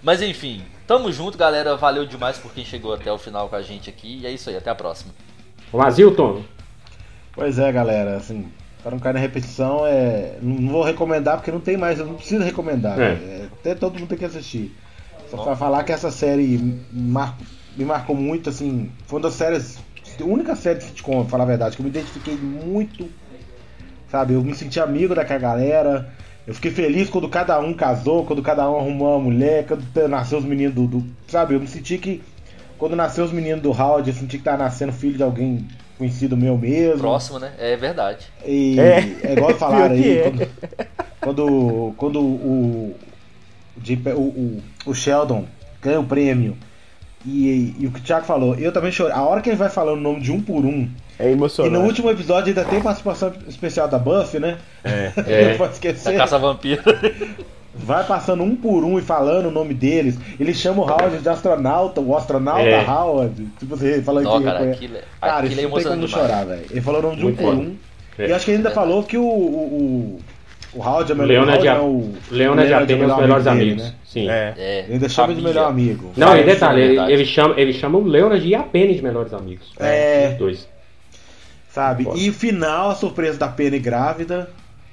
Mas 0.02 0.22
enfim, 0.22 0.62
tamo 0.86 1.10
junto, 1.10 1.36
galera. 1.36 1.76
Valeu 1.76 2.06
demais 2.06 2.38
por 2.38 2.52
quem 2.52 2.64
chegou 2.64 2.94
até 2.94 3.10
o 3.10 3.18
final 3.18 3.48
com 3.48 3.56
a 3.56 3.62
gente 3.62 3.90
aqui. 3.90 4.20
E 4.22 4.26
é 4.26 4.30
isso 4.30 4.48
aí, 4.48 4.56
até 4.56 4.70
a 4.70 4.74
próxima. 4.74 5.12
Vamos 5.72 5.86
lá, 5.86 5.90
Zilton. 5.90 6.44
Pois 7.32 7.58
é, 7.58 7.72
galera, 7.72 8.16
assim, 8.16 8.48
para 8.80 8.92
não 8.92 9.00
cair 9.00 9.14
na 9.14 9.18
repetição, 9.18 9.84
é, 9.84 10.36
não 10.40 10.70
vou 10.70 10.84
recomendar 10.84 11.38
porque 11.38 11.50
não 11.50 11.58
tem 11.58 11.76
mais, 11.76 11.98
eu 11.98 12.06
não 12.06 12.14
preciso 12.14 12.44
recomendar. 12.44 13.00
É. 13.00 13.14
né? 13.14 13.48
Até 13.60 13.74
todo 13.74 13.98
mundo 13.98 14.08
tem 14.08 14.18
que 14.18 14.24
assistir. 14.24 14.76
Só 15.36 15.42
pra 15.44 15.56
falar 15.56 15.84
que 15.84 15.92
essa 15.92 16.10
série 16.10 16.58
me 16.58 16.84
mar- 16.92 17.38
me 17.76 17.84
marcou 17.84 18.14
muito, 18.16 18.48
assim, 18.50 18.90
foi 19.06 19.18
uma 19.18 19.24
das 19.28 19.34
séries, 19.34 19.78
a 20.20 20.24
única 20.24 20.54
série 20.54 20.78
de 20.78 20.84
sitcom, 20.84 21.20
pra 21.22 21.30
falar 21.30 21.44
a 21.44 21.48
verdade, 21.48 21.76
que 21.76 21.82
eu 21.82 21.84
me 21.84 21.90
identifiquei 21.90 22.36
muito, 22.36 23.08
sabe? 24.10 24.34
Eu 24.34 24.42
me 24.42 24.54
senti 24.54 24.78
amigo 24.80 25.14
daquela 25.14 25.40
galera. 25.40 26.12
Eu 26.46 26.54
fiquei 26.54 26.70
feliz 26.70 27.08
quando 27.08 27.28
cada 27.28 27.58
um 27.58 27.72
casou, 27.72 28.24
quando 28.24 28.42
cada 28.42 28.70
um 28.70 28.76
arrumou 28.76 29.16
uma 29.16 29.24
mulher, 29.24 29.66
quando 29.66 29.82
nasceu 30.08 30.38
os 30.38 30.44
meninos 30.44 30.74
do, 30.74 30.86
do- 30.86 31.04
Sabe, 31.28 31.54
eu 31.54 31.60
me 31.60 31.66
senti 31.66 31.98
que. 31.98 32.22
Quando 32.76 32.94
nasceu 32.96 33.24
os 33.24 33.32
meninos 33.32 33.62
do 33.62 33.70
Howard, 33.70 34.08
eu 34.10 34.14
senti 34.14 34.36
que 34.36 34.44
tava 34.44 34.58
nascendo 34.64 34.92
filho 34.92 35.16
de 35.16 35.22
alguém 35.22 35.66
conhecido 35.96 36.36
meu 36.36 36.58
mesmo. 36.58 36.98
Próximo, 36.98 37.38
né? 37.38 37.52
É 37.58 37.76
verdade. 37.76 38.26
E 38.44 38.78
É. 38.78 38.98
é, 39.22 39.32
igual 39.32 39.54
falaram 39.54 39.94
aí, 39.94 40.18
é. 40.18 40.22
quando, 40.22 40.48
quando, 41.20 41.94
quando 41.96 42.20
o, 42.20 42.96
o, 43.76 43.84
Jeep- 43.84 44.08
o, 44.14 44.20
o, 44.20 44.62
o 44.86 44.94
Sheldon 44.94 45.44
ganha 45.82 46.00
o 46.00 46.04
prêmio 46.04 46.56
e, 47.26 47.74
e 47.78 47.86
o 47.86 47.90
que 47.90 48.00
o 48.00 48.02
Thiago 48.02 48.26
falou, 48.26 48.54
eu 48.56 48.70
também 48.72 48.92
chorei. 48.92 49.12
A 49.14 49.22
hora 49.22 49.40
que 49.40 49.48
ele 49.48 49.56
vai 49.56 49.68
falando 49.70 49.98
o 49.98 50.00
nome 50.02 50.20
de 50.20 50.30
um 50.30 50.40
por 50.40 50.64
um, 50.64 50.88
É 51.18 51.28
e 51.28 51.32
emocionante. 51.32 51.74
no 51.74 51.82
último 51.84 52.10
episódio 52.10 52.48
ainda 52.48 52.64
tem 52.64 52.80
participação 52.82 53.32
especial 53.48 53.88
da 53.88 53.98
Buffy, 53.98 54.38
né? 54.40 54.58
É. 54.84 55.12
É. 55.26 55.48
Não 55.50 55.56
pode 55.58 55.70
Da 55.70 55.74
esquecer. 55.74 56.16
Caça 56.16 56.38
Vampiro. 56.38 56.82
Vai 57.76 58.04
passando 58.04 58.44
um 58.44 58.54
por 58.54 58.84
um 58.84 59.00
e 59.00 59.02
falando 59.02 59.46
o 59.46 59.50
nome 59.50 59.74
deles. 59.74 60.16
Ele 60.38 60.54
chama 60.54 60.82
o 60.82 60.84
Howard 60.88 61.18
de 61.18 61.28
astronauta, 61.28 62.00
o 62.00 62.16
astronauta 62.16 62.62
É. 62.62 62.88
Howard. 62.88 63.48
Tipo 63.58 63.74
assim, 63.74 64.00
falando 64.00 64.24
Não, 64.26 64.38
que 64.38 64.44
cara, 64.44 64.70
aquilo, 64.70 64.96
é- 64.96 65.02
Cara, 65.20 65.36
aquilo 65.38 65.52
isso 65.52 65.60
é 65.60 65.62
não 65.64 65.70
tem 65.74 65.82
como 65.84 65.94
demais. 66.06 66.10
chorar, 66.10 66.44
velho. 66.46 66.66
Ele 66.70 66.80
falou 66.80 67.00
o 67.00 67.02
nome 67.02 67.16
de 67.16 67.26
um 67.26 67.34
por 67.34 67.52
um. 67.54 67.74
É. 68.16 68.28
E 68.28 68.32
acho 68.32 68.44
que 68.44 68.52
ele 68.52 68.58
ainda 68.58 68.68
É 68.68 68.72
falou 68.72 69.02
que 69.02 69.18
o. 69.18 69.24
O, 69.24 69.26
o, 69.26 70.20
o 70.74 70.80
Howard 70.82 71.10
é 71.10 71.14
o 71.14 71.18
melhor 71.18 71.46
Leonard, 71.46 71.66
é, 71.66 71.70
é 71.70 71.74
o. 71.78 72.12
Leonard 72.30 72.68
Leonard 72.70 72.72
é 72.72 72.74
apenas 72.96 73.12
os 73.12 73.18
melhores 73.18 73.46
amigos. 73.46 73.76
dele, 73.82 73.88
né? 73.90 73.94
Sim. 74.04 74.28
É. 74.28 74.54
É, 74.56 74.78
Ele 74.84 74.92
ainda 74.94 75.08
chama 75.08 75.28
de 75.28 75.34
família. 75.34 75.48
melhor 75.54 75.68
amigo. 75.70 76.12
Não, 76.16 76.28
Vai, 76.28 76.40
e 76.40 76.44
detalhe, 76.44 76.82
isso 76.82 77.00
é 77.00 77.04
ele, 77.04 77.12
ele 77.12 77.24
chama, 77.26 77.54
ele 77.60 77.72
chama 77.72 77.98
o 77.98 78.04
Leonard 78.04 78.46
e 78.46 78.54
a 78.54 78.62
Penny 78.62 78.94
de 78.94 79.02
melhores 79.02 79.32
amigos. 79.34 79.72
É. 79.78 80.30
Os 80.32 80.38
dois. 80.38 80.68
Sabe? 81.70 82.06
E 82.14 82.30
o 82.30 82.32
final, 82.32 82.90
a 82.90 82.94
surpresa 82.94 83.38
da 83.38 83.48
Penny 83.48 83.78
grávida. 83.78 84.48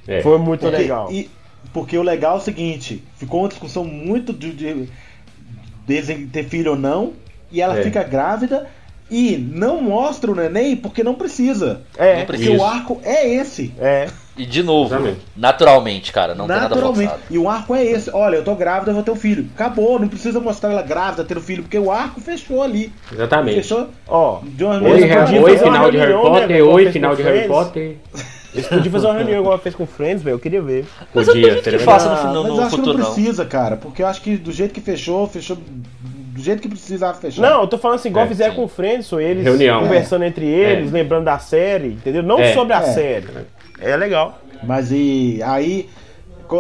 É. 0.08 0.22
Foi 0.22 0.38
muito 0.40 0.62
Porque, 0.62 0.78
legal. 0.78 1.12
e- 1.12 1.30
porque 1.72 1.96
o 1.98 2.02
legal 2.02 2.36
é 2.36 2.40
o 2.40 2.42
seguinte: 2.42 3.04
ficou 3.18 3.42
uma 3.42 3.50
discussão 3.50 3.84
muito 3.84 4.34
de, 4.34 4.52
de, 4.52 4.88
em 5.90 6.28
ter 6.28 6.44
filho 6.46 6.72
ou 6.72 6.78
não. 6.78 7.14
E 7.52 7.62
ela 7.62 7.78
É. 7.78 7.84
fica 7.84 8.02
grávida 8.02 8.68
e 9.12 9.38
não 9.38 9.82
mostra 9.82 10.32
o 10.32 10.36
neném 10.36 10.76
porque 10.76 11.04
não 11.04 11.14
precisa. 11.14 11.82
É, 11.98 12.24
Porque 12.24 12.44
Isso. 12.44 12.56
o 12.56 12.64
arco 12.66 13.00
é 13.04 13.28
esse. 13.30 13.74
é. 13.78 14.08
E 14.42 14.46
de 14.48 14.64
novo, 14.64 14.94
Exatamente. 14.96 15.20
naturalmente, 15.38 16.12
cara, 16.12 16.34
não 16.34 16.48
tem 16.48 16.56
nada 16.56 16.70
Naturalmente. 16.70 17.10
forçado. 17.10 17.22
E 17.30 17.38
o 17.38 17.48
arco 17.48 17.76
é 17.76 17.86
esse. 17.86 18.10
Olha, 18.12 18.38
eu 18.38 18.44
tô 18.44 18.56
grávida, 18.56 18.90
eu 18.90 18.96
vou 18.96 19.04
ter 19.04 19.12
um 19.12 19.16
filho. 19.16 19.48
Acabou, 19.54 20.00
não 20.00 20.08
precisa 20.08 20.40
mostrar 20.40 20.72
ela 20.72 20.82
grávida, 20.82 21.24
tendo 21.24 21.40
filho, 21.42 21.62
porque 21.62 21.78
o 21.78 21.92
arco 21.92 22.20
fechou 22.20 22.64
ali. 22.64 22.92
Exatamente. 23.12 23.58
Fechou 23.58 23.90
Ó, 24.08 24.40
de 24.44 24.64
uma 24.64 24.82
Oi, 24.82 24.92
oi 24.92 25.58
final 25.58 25.92
de 25.92 25.98
Harry 25.98 26.14
né, 26.14 26.20
Potter, 26.20 26.68
oi 26.68 26.92
final 26.92 27.16
de 27.16 27.22
Harry. 27.22 27.48
Potter. 27.48 27.98
eles 28.54 28.68
podiam 28.68 28.92
fazer 28.92 29.06
uma 29.08 29.14
reunião 29.16 29.40
igual 29.40 29.54
ela 29.54 29.62
fez 29.62 29.76
com 29.76 29.86
Friends, 29.86 30.24
velho. 30.24 30.34
Eu 30.36 30.40
queria 30.40 30.62
ver. 30.62 30.86
Mas 31.14 31.28
eu 31.28 31.34
Podia, 31.36 31.56
duvido 31.56 31.70
que 31.78 31.78
faça 31.84 32.08
no, 32.10 32.14
Ah, 32.14 32.18
final- 32.18 32.44
mas 32.44 32.52
no 32.52 32.58
eu 32.58 32.62
acho 32.62 32.70
que 32.72 32.76
futuro, 32.78 32.98
não 32.98 33.06
não. 33.06 33.14
precisa, 33.14 33.46
cara. 33.46 33.78
Porque 33.78 34.02
eu 34.02 34.08
acho 34.08 34.22
que 34.22 34.38
do 34.38 34.52
jeito 34.52 34.74
que 34.74 34.82
fechou, 34.82 35.28
fechou 35.28 35.56
do 36.32 36.42
jeito 36.42 36.62
que 36.62 36.70
precisava 36.70 37.14
fechar. 37.18 37.42
Não, 37.42 37.62
eu 37.62 37.68
tô 37.68 37.78
falando 37.78 37.98
assim, 38.00 38.10
igual 38.10 38.26
É, 38.26 38.28
fizeram 38.28 38.52
sim. 38.56 38.62
com 38.62 38.68
Friends, 38.68 39.12
ou 39.14 39.20
eles 39.22 39.44
Reunião. 39.44 39.82
conversando 39.82 40.24
entre 40.26 40.46
eles, 40.46 40.90
É. 40.90 40.92
lembrando 40.92 41.26
da 41.26 41.38
série, 41.40 41.90
entendeu? 41.90 42.24
Não 42.24 42.40
É. 42.40 42.54
sobre 42.54 42.74
a 42.74 42.80
É. 42.82 42.94
série. 42.94 43.28
É 43.80 43.96
legal. 43.98 44.40
Mas 44.64 44.92
e 44.92 45.40
aí, 45.44 45.90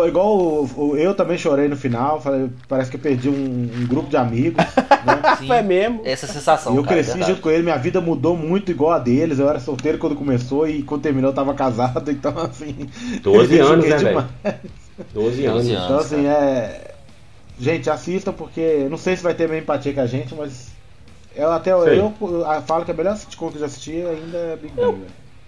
igual 0.07 0.37
o- 0.37 0.69
o- 0.75 0.97
eu 0.97 1.13
também 1.13 1.37
chorei 1.37 1.67
no 1.67 1.75
final, 1.75 2.19
falei, 2.21 2.49
parece 2.67 2.89
que 2.89 2.95
eu 2.97 3.01
perdi 3.01 3.29
um, 3.29 3.69
um 3.75 3.85
grupo 3.87 4.09
de 4.09 4.17
amigos. 4.17 4.57
né? 5.05 5.35
Sim. 5.37 5.51
É 5.51 5.61
mesmo. 5.61 6.01
Essa 6.03 6.25
sensação. 6.27 6.73
E 6.73 6.77
eu 6.77 6.83
cara, 6.83 6.95
é 6.95 6.97
cresci 6.97 7.11
verdade. 7.11 7.31
junto 7.31 7.41
com 7.43 7.49
ele, 7.51 7.63
minha 7.63 7.77
vida 7.77 7.99
mudou 8.01 8.35
muito 8.35 8.71
igual 8.71 8.91
a 8.91 8.99
deles. 8.99 9.37
Eu 9.39 9.49
era 9.49 9.59
solteiro 9.59 9.97
quando 9.97 10.15
começou 10.15 10.67
e 10.67 10.81
quando 10.83 11.01
terminou 11.01 11.29
eu 11.31 11.35
tava 11.35 11.53
casado, 11.53 12.09
então 12.11 12.33
assim. 12.37 12.75
12 13.21 13.55
eu 13.57 13.67
anos, 13.67 13.87
né, 13.87 13.97
demais. 13.97 14.25
velho? 14.43 14.55
12 15.13 15.45
anos. 15.45 15.57
12 15.67 15.73
anos. 15.73 15.85
Então 15.85 15.97
assim, 15.99 16.25
é. 16.27 16.90
Gente, 17.59 17.89
assistam 17.89 18.33
porque 18.33 18.87
não 18.89 18.97
sei 18.97 19.15
se 19.15 19.23
vai 19.23 19.33
ter 19.33 19.47
mesmo 19.47 19.63
empatia 19.63 19.93
com 19.93 20.01
a 20.01 20.05
gente, 20.07 20.33
mas. 20.35 20.71
Eu 21.35 21.51
até 21.51 21.71
Sei. 21.83 21.99
eu, 21.99 22.13
eu 22.21 22.61
falo 22.67 22.83
que 22.83 22.91
a 22.91 22.93
melhor 22.93 23.15
sitcom 23.15 23.49
que 23.49 23.55
eu 23.55 23.61
já 23.61 23.65
assisti 23.67 23.91
ainda 23.91 24.37
é 24.37 24.57
Big 24.61 24.73
Bang. 24.73 24.91
velho. 24.93 25.05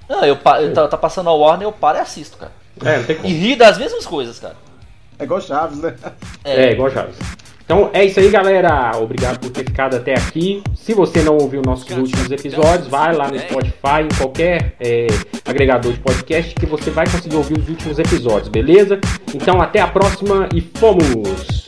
Não, 0.10 0.24
eu, 0.26 0.36
pa- 0.38 0.62
eu 0.62 0.74
tá, 0.74 0.88
tá 0.88 0.98
passando 0.98 1.30
a 1.30 1.34
Warner, 1.34 1.68
eu 1.68 1.72
paro 1.74 1.98
e 1.98 2.02
assisto, 2.02 2.38
cara. 2.38 2.52
É, 2.84 2.98
não 2.98 3.04
tem 3.04 3.16
E 3.16 3.20
como. 3.20 3.34
ri 3.34 3.56
das 3.56 3.78
mesmas 3.78 4.06
coisas, 4.06 4.40
cara. 4.40 4.56
É 5.20 5.24
igual 5.26 5.42
Chaves, 5.42 5.80
né? 5.80 5.96
É, 6.44 6.72
igual 6.72 6.90
Chaves. 6.90 7.16
Então 7.66 7.90
é 7.94 8.04
isso 8.06 8.20
aí, 8.20 8.30
galera. 8.30 8.92
Obrigado 8.98 9.40
por 9.40 9.50
ter 9.50 9.64
ficado 9.64 9.96
até 9.96 10.14
aqui. 10.14 10.62
Se 10.76 10.94
você 10.94 11.22
não 11.22 11.38
ouviu 11.38 11.62
nossos 11.66 11.90
últimos 11.90 12.30
episódios, 12.32 12.88
vai 12.88 13.14
lá 13.16 13.30
no 13.30 13.40
Spotify, 13.40 14.02
em 14.04 14.18
qualquer 14.18 14.76
é, 14.80 15.08
agregador 15.46 15.92
de 15.94 16.00
podcast, 16.00 16.54
que 16.56 16.66
você 16.66 16.92
vai 16.92 17.06
conseguir 17.10 17.36
ouvir 17.36 17.58
os 17.58 17.70
últimos 17.70 18.00
episódios, 18.00 18.50
beleza? 18.50 19.00
Então 19.34 19.62
até 19.62 19.80
a 19.82 19.88
próxima 19.88 20.48
e 20.54 20.62
fomos! 20.62 21.63